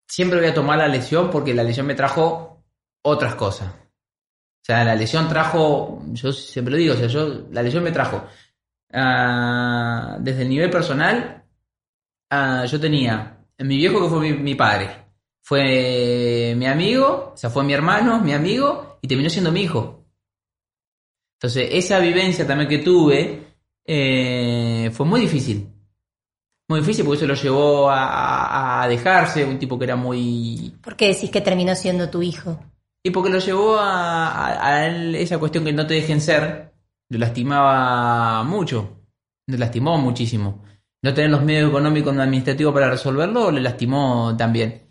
siempre 0.07 0.39
voy 0.39 0.49
a 0.51 0.55
tomar 0.55 0.79
la 0.79 0.87
lesión 0.87 1.31
porque 1.31 1.53
la 1.53 1.65
lesión 1.65 1.87
me 1.87 1.97
trajo 1.97 2.63
otras 3.03 3.35
cosas. 3.35 3.90
Sea, 4.71 4.85
la 4.85 4.95
lesión 4.95 5.29
trajo, 5.29 6.01
yo 6.13 6.33
siempre 6.33 6.71
lo 6.71 6.79
digo, 6.79 6.95
o 6.95 6.97
sea, 6.97 7.09
yo, 7.09 7.49
la 7.51 7.61
lesión 7.61 7.83
me 7.83 7.91
trajo 7.91 8.25
ah, 8.93 10.17
desde 10.21 10.43
el 10.43 10.49
nivel 10.49 10.71
personal, 10.71 11.43
ah, 12.31 12.65
yo 12.67 12.79
tenía, 12.79 13.37
mi 13.59 13.79
viejo 13.79 14.01
que 14.01 14.09
fue 14.09 14.33
mi 14.33 14.55
padre, 14.55 15.07
fue 15.43 16.55
mi 16.57 16.67
amigo, 16.67 17.33
o 17.35 17.37
sea, 17.37 17.51
fue 17.51 17.65
mi 17.65 17.73
hermano, 17.73 18.21
mi 18.21 18.33
amigo, 18.33 19.01
y 19.03 19.09
terminó 19.09 19.29
siendo 19.29 19.51
mi 19.51 19.63
hijo. 19.63 20.07
Entonces, 21.35 21.71
esa 21.73 21.99
vivencia 21.99 22.47
también 22.47 22.69
que 22.69 22.79
tuve 22.79 23.43
eh, 23.85 24.89
fue 24.93 25.05
muy 25.05 25.23
difícil. 25.23 25.69
Muy 26.69 26.79
difícil 26.79 27.05
porque 27.05 27.25
eso 27.25 27.27
lo 27.27 27.35
llevó 27.35 27.91
a, 27.91 28.87
dejarse, 28.89 29.45
un 29.45 29.59
tipo 29.59 29.77
que 29.77 29.87
era 29.87 29.97
muy... 29.97 30.77
¿Por 30.81 30.95
qué 30.95 31.09
decís 31.09 31.29
que 31.29 31.41
terminó 31.41 31.75
siendo 31.75 32.09
tu 32.09 32.23
hijo? 32.23 32.61
Y 33.03 33.11
porque 33.11 33.31
lo 33.31 33.39
llevó 33.39 33.77
a, 33.79 34.87
esa 35.15 35.39
cuestión 35.39 35.65
que 35.65 35.73
no 35.73 35.87
te 35.87 35.95
dejen 35.95 36.21
ser, 36.21 36.73
lo 37.09 37.19
lastimaba 37.19 38.43
mucho, 38.45 39.05
lo 39.47 39.57
lastimó 39.57 39.99
muchísimo. 39.99 40.65
No 41.03 41.15
tener 41.15 41.31
los 41.31 41.43
medios 41.43 41.71
económicos 41.71 42.15
y 42.15 42.19
administrativos 42.19 42.75
para 42.75 42.91
resolverlo, 42.91 43.51
le 43.51 43.61
lastimó 43.61 44.37
también. 44.37 44.83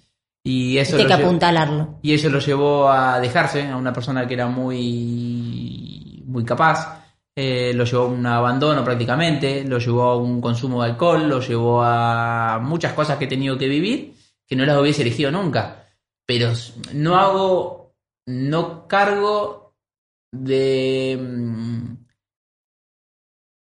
Y 0.43 0.77
eso 0.77 0.97
que 0.97 1.13
apuntalarlo. 1.13 1.99
Y 2.01 2.13
eso 2.13 2.29
lo 2.29 2.39
llevó 2.39 2.89
a 2.89 3.19
dejarse 3.19 3.67
a 3.67 3.77
una 3.77 3.93
persona 3.93 4.27
que 4.27 4.33
era 4.33 4.47
muy, 4.47 6.23
muy 6.25 6.43
capaz. 6.43 7.03
Eh, 7.35 7.73
lo 7.75 7.83
llevó 7.85 8.05
a 8.05 8.07
un 8.07 8.25
abandono 8.25 8.83
prácticamente, 8.83 9.63
lo 9.63 9.77
llevó 9.77 10.03
a 10.03 10.17
un 10.17 10.41
consumo 10.41 10.81
de 10.81 10.89
alcohol, 10.89 11.29
lo 11.29 11.41
llevó 11.41 11.83
a 11.83 12.59
muchas 12.59 12.93
cosas 12.93 13.17
que 13.17 13.25
he 13.25 13.29
tenido 13.29 13.57
que 13.57 13.67
vivir 13.67 14.19
que 14.49 14.55
no 14.55 14.65
las 14.65 14.77
hubiese 14.79 15.03
elegido 15.03 15.31
nunca. 15.31 15.85
Pero 16.25 16.51
no 16.93 17.17
hago, 17.17 17.78
no 18.27 18.87
cargo 18.87 19.75
de... 20.31 21.17
Mm, 21.19 21.99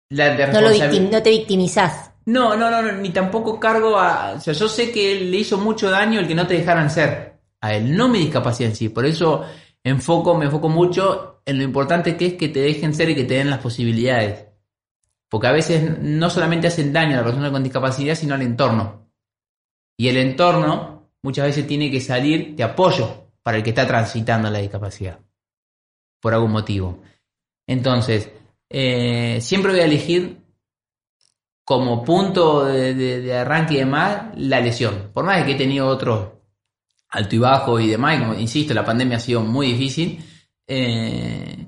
la 0.09 0.47
no, 0.47 0.61
no 0.61 1.23
te 1.23 1.29
victimizás. 1.31 2.11
No, 2.25 2.55
no, 2.55 2.69
no, 2.69 2.91
ni 2.93 3.09
tampoco 3.09 3.59
cargo 3.59 3.97
a. 3.97 4.33
O 4.33 4.39
sea, 4.39 4.53
yo 4.53 4.67
sé 4.69 4.91
que 4.91 5.19
le 5.19 5.37
hizo 5.37 5.57
mucho 5.57 5.89
daño 5.89 6.19
el 6.19 6.27
que 6.27 6.35
no 6.35 6.47
te 6.47 6.53
dejaran 6.53 6.89
ser. 6.89 7.41
A 7.61 7.73
él, 7.73 7.95
no 7.95 8.07
mi 8.09 8.19
discapacidad 8.19 8.69
en 8.69 8.75
sí. 8.75 8.89
Por 8.89 9.05
eso 9.05 9.43
enfoco, 9.83 10.35
me 10.35 10.45
enfoco 10.45 10.69
mucho 10.69 11.41
en 11.45 11.57
lo 11.57 11.63
importante 11.63 12.15
que 12.15 12.27
es 12.27 12.33
que 12.35 12.49
te 12.49 12.61
dejen 12.61 12.93
ser 12.93 13.09
y 13.09 13.15
que 13.15 13.23
te 13.23 13.35
den 13.35 13.49
las 13.49 13.59
posibilidades. 13.59 14.45
Porque 15.29 15.47
a 15.47 15.51
veces 15.51 15.99
no 15.99 16.29
solamente 16.29 16.67
hacen 16.67 16.93
daño 16.93 17.15
a 17.15 17.21
la 17.21 17.25
persona 17.25 17.51
con 17.51 17.63
discapacidad, 17.63 18.15
sino 18.15 18.35
al 18.35 18.43
entorno. 18.43 19.09
Y 19.97 20.07
el 20.09 20.17
entorno 20.17 21.09
muchas 21.23 21.45
veces 21.47 21.65
tiene 21.65 21.89
que 21.89 22.01
salir 22.01 22.55
de 22.55 22.63
apoyo 22.63 23.22
para 23.43 23.57
el 23.57 23.63
que 23.63 23.69
está 23.69 23.85
transitando 23.85 24.49
la 24.49 24.59
discapacidad. 24.59 25.19
Por 26.21 26.33
algún 26.33 26.51
motivo. 26.51 27.03
Entonces, 27.67 28.31
eh, 28.69 29.39
siempre 29.41 29.71
voy 29.71 29.81
a 29.81 29.85
elegir 29.85 30.41
como 31.65 32.03
punto 32.03 32.65
de, 32.65 33.37
arranque 33.37 33.75
y 33.75 33.77
demás 33.77 34.27
la 34.35 34.59
lesión. 34.59 35.11
Por 35.13 35.25
más 35.25 35.43
que 35.43 35.51
he 35.51 35.55
tenido 35.55 35.87
otros 35.87 36.29
alto 37.09 37.35
y 37.35 37.39
bajo 37.39 37.79
y 37.79 37.87
demás, 37.87 38.39
insisto, 38.39 38.73
la 38.73 38.83
pandemia 38.83 39.17
ha 39.17 39.19
sido 39.19 39.41
muy 39.41 39.67
difícil, 39.67 40.25
eh, 40.65 41.67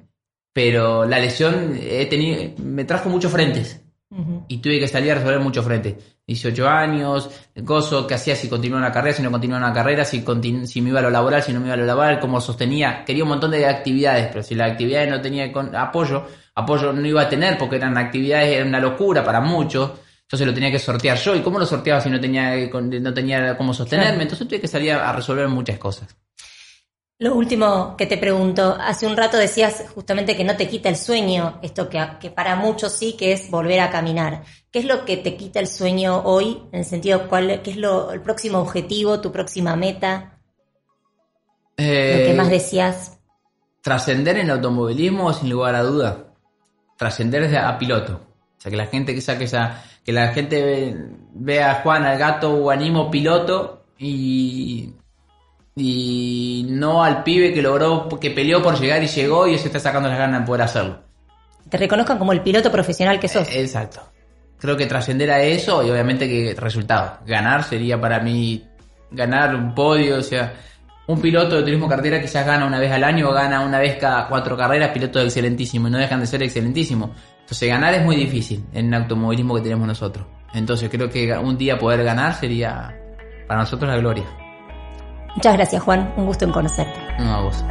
pero 0.52 1.06
la 1.06 1.20
lesión 1.20 1.78
he 1.80 2.08
tenido, 2.08 2.56
me 2.58 2.84
trajo 2.84 3.10
muchos 3.10 3.32
frentes 3.32 3.85
y 4.47 4.58
tuve 4.58 4.80
que 4.80 4.88
salir 4.88 5.12
a 5.12 5.16
resolver 5.16 5.39
muchos 5.39 5.66
frentes. 5.66 5.95
18 6.28 6.68
años, 6.68 7.30
gozo, 7.56 8.08
qué 8.08 8.16
hacía 8.16 8.36
si 8.36 8.47
continuaba 8.47 8.86
una 8.86 8.91
carrera, 8.91 9.16
si 9.16 9.22
no 9.22 9.32
continuaba 9.32 9.66
una 9.66 9.74
carrera, 9.74 10.06
si, 10.06 10.24
si 10.66 10.82
me 10.82 10.89
iba 10.89 10.99
a 10.99 11.03
lo 11.03 11.10
laboral, 11.10 11.43
si 11.43 11.53
no 11.53 11.60
me 11.60 11.68
iba 11.68 11.76
a 11.76 11.78
lo 11.78 11.86
laboral, 11.86 12.20
cómo 12.20 12.41
sostenía. 12.41 13.03
Quería 13.06 13.24
un 13.24 13.30
montón 13.30 13.51
de 13.51 13.66
actividades, 13.66 14.28
pero 14.28 14.41
si 14.41 14.56
las 14.56 14.72
actividades 14.72 15.10
no 15.10 15.22
tenía 15.22 15.51
apoyo, 15.80 16.26
apoyo 16.56 16.93
no 16.93 17.06
iba 17.06 17.22
a 17.22 17.30
tener 17.30 17.58
porque 17.58 17.76
eran 17.76 17.97
actividades, 17.97 18.56
era 18.56 18.66
una 18.66 18.80
locura 18.80 19.24
para 19.24 19.41
muchos. 19.41 19.91
Entonces 20.22 20.47
lo 20.47 20.53
tenía 20.53 20.72
que 20.72 20.80
sortear 20.80 21.18
yo. 21.18 21.36
¿Y 21.36 21.41
cómo 21.41 21.60
lo 21.60 21.66
sorteaba 21.66 22.01
si 22.01 22.10
no 22.10 22.20
tenía, 22.20 22.56
no 22.72 23.14
tenía 23.14 23.56
cómo 23.58 23.74
sostenerme? 23.74 24.24
Entonces 24.24 24.47
tuve 24.47 24.62
que 24.62 24.68
salir 24.68 24.93
a 24.93 25.14
resolver 25.14 25.47
muchas 25.47 25.78
cosas. 25.78 26.16
Lo 27.18 27.34
último 27.36 27.95
que 27.97 28.05
te 28.05 28.18
pregunto, 28.18 28.76
hace 28.80 29.07
un 29.07 29.16
rato 29.16 29.38
decías 29.38 29.86
justamente 29.95 30.36
que 30.36 30.43
no 30.43 30.57
te 30.57 30.68
quita 30.68 30.89
el 30.89 30.97
sueño, 30.97 31.59
esto 31.61 31.88
que, 31.88 32.05
que, 32.20 32.30
para 32.30 32.57
muchos 32.57 32.91
sí, 32.91 33.13
que 33.13 33.32
es 33.32 33.49
volver 33.49 33.80
a 33.80 33.89
caminar. 33.89 34.43
¿Qué 34.70 34.80
es 34.80 34.86
lo 34.86 35.05
que 35.05 35.18
te 35.18 35.38
quita 35.38 35.61
el 35.61 35.68
sueño 35.68 36.24
hoy? 36.26 36.61
En 36.74 36.80
el 36.80 36.86
sentido, 36.86 37.30
¿cuál, 37.30 37.61
¿qué 37.61 37.72
es 37.72 37.78
lo, 37.78 38.11
el 38.11 38.22
próximo 38.22 38.59
objetivo, 38.59 39.22
tu 39.22 39.32
próxima 39.32 39.76
meta? 39.76 40.39
lo 41.78 41.84
que 41.84 42.34
más 42.36 42.47
eh, 42.47 42.51
decías. 42.51 43.18
Trascender 43.82 44.38
en 44.38 44.45
el 44.45 44.51
automovilismo, 44.51 45.32
sin 45.34 45.49
lugar 45.49 45.76
a 45.76 45.84
duda 45.84 46.36
trascender 46.97 47.55
a 47.57 47.78
piloto. 47.78 48.22
O 48.57 48.61
sea, 48.61 48.72
que 48.72 48.78
la 48.78 48.88
gente 48.88 49.13
que 49.13 49.22
saque 49.22 49.45
esa, 49.45 49.84
que 50.03 50.13
la 50.13 50.30
gente 50.30 50.95
vea 51.34 51.72
a 51.72 51.82
Juan, 51.82 52.05
al 52.05 52.18
gato 52.18 52.53
o 52.53 52.72
animo 52.72 53.11
piloto 53.11 53.86
y, 53.97 54.93
y 55.76 56.66
no 56.70 57.04
al 57.04 57.24
pibe 57.24 57.54
que 57.54 57.62
logró, 57.62 58.08
que 58.20 58.32
peleó 58.32 58.62
por 58.62 58.80
llegar 58.80 59.04
y 59.04 59.08
llegó 59.08 59.48
y 59.48 59.58
se 59.58 59.68
está 59.68 59.80
sacando 59.80 60.08
las 60.08 60.18
ganas 60.18 60.42
de 60.42 60.48
poder 60.48 60.62
hacerlo. 60.62 61.00
Te 61.70 61.78
reconozcan 61.78 62.18
como 62.18 62.32
el 62.32 62.42
piloto 62.42 62.72
profesional 62.72 63.20
que 63.20 63.28
sos. 63.28 63.50
Eh, 63.50 63.62
exacto. 63.62 64.02
Creo 64.58 64.78
que 64.78 64.86
trascender 64.86 65.32
a 65.32 65.42
eso 65.42 65.84
y 65.84 65.90
obviamente 65.90 66.28
que 66.28 66.56
resultado. 66.58 67.20
Ganar 67.26 67.64
sería 67.64 68.00
para 68.00 68.20
mí 68.20 68.64
ganar 69.12 69.56
un 69.56 69.76
podio, 69.76 70.18
o 70.18 70.22
sea, 70.22 70.54
un 71.08 71.20
piloto 71.20 71.58
de 71.58 71.64
turismo 71.64 71.89
cartera 71.89 72.22
quizás 72.22 72.46
gana 72.46 72.66
una 72.66 72.80
vez 72.80 72.92
al 72.92 73.04
año 73.04 73.30
o 73.30 73.34
gana 73.34 73.62
una 73.62 73.80
vez 73.80 73.97
cada 73.97 74.28
cuatro 74.28 74.56
carreras, 74.56 74.92
piloto 74.92 75.20
excelentísimo 75.20 75.88
y 75.88 75.92
no 75.92 75.97
dejan 75.97 76.22
de 76.22 76.28
ser 76.28 76.42
excelentísimo. 76.42 77.14
Entonces 77.42 77.70
ganar 77.70 77.93
es 77.93 78.04
muy 78.04 78.16
difícil 78.16 78.64
en 78.74 78.93
el 78.93 79.02
automovilismo 79.02 79.56
que 79.56 79.62
tenemos 79.62 79.88
nosotros. 79.88 80.26
Entonces 80.54 80.89
creo 80.89 81.10
que 81.10 81.34
un 81.34 81.58
día 81.58 81.78
poder 81.78 82.04
ganar 82.04 82.34
sería 82.34 82.97
para 83.46 83.60
nosotros 83.60 83.92
la 83.92 83.97
gloria. 83.97 84.26
Muchas 85.36 85.53
gracias 85.55 85.83
Juan, 85.83 86.13
un 86.17 86.25
gusto 86.25 86.45
en 86.45 86.51
conocerte. 86.51 86.99
No, 87.20 87.36
a 87.36 87.41
vos. 87.41 87.63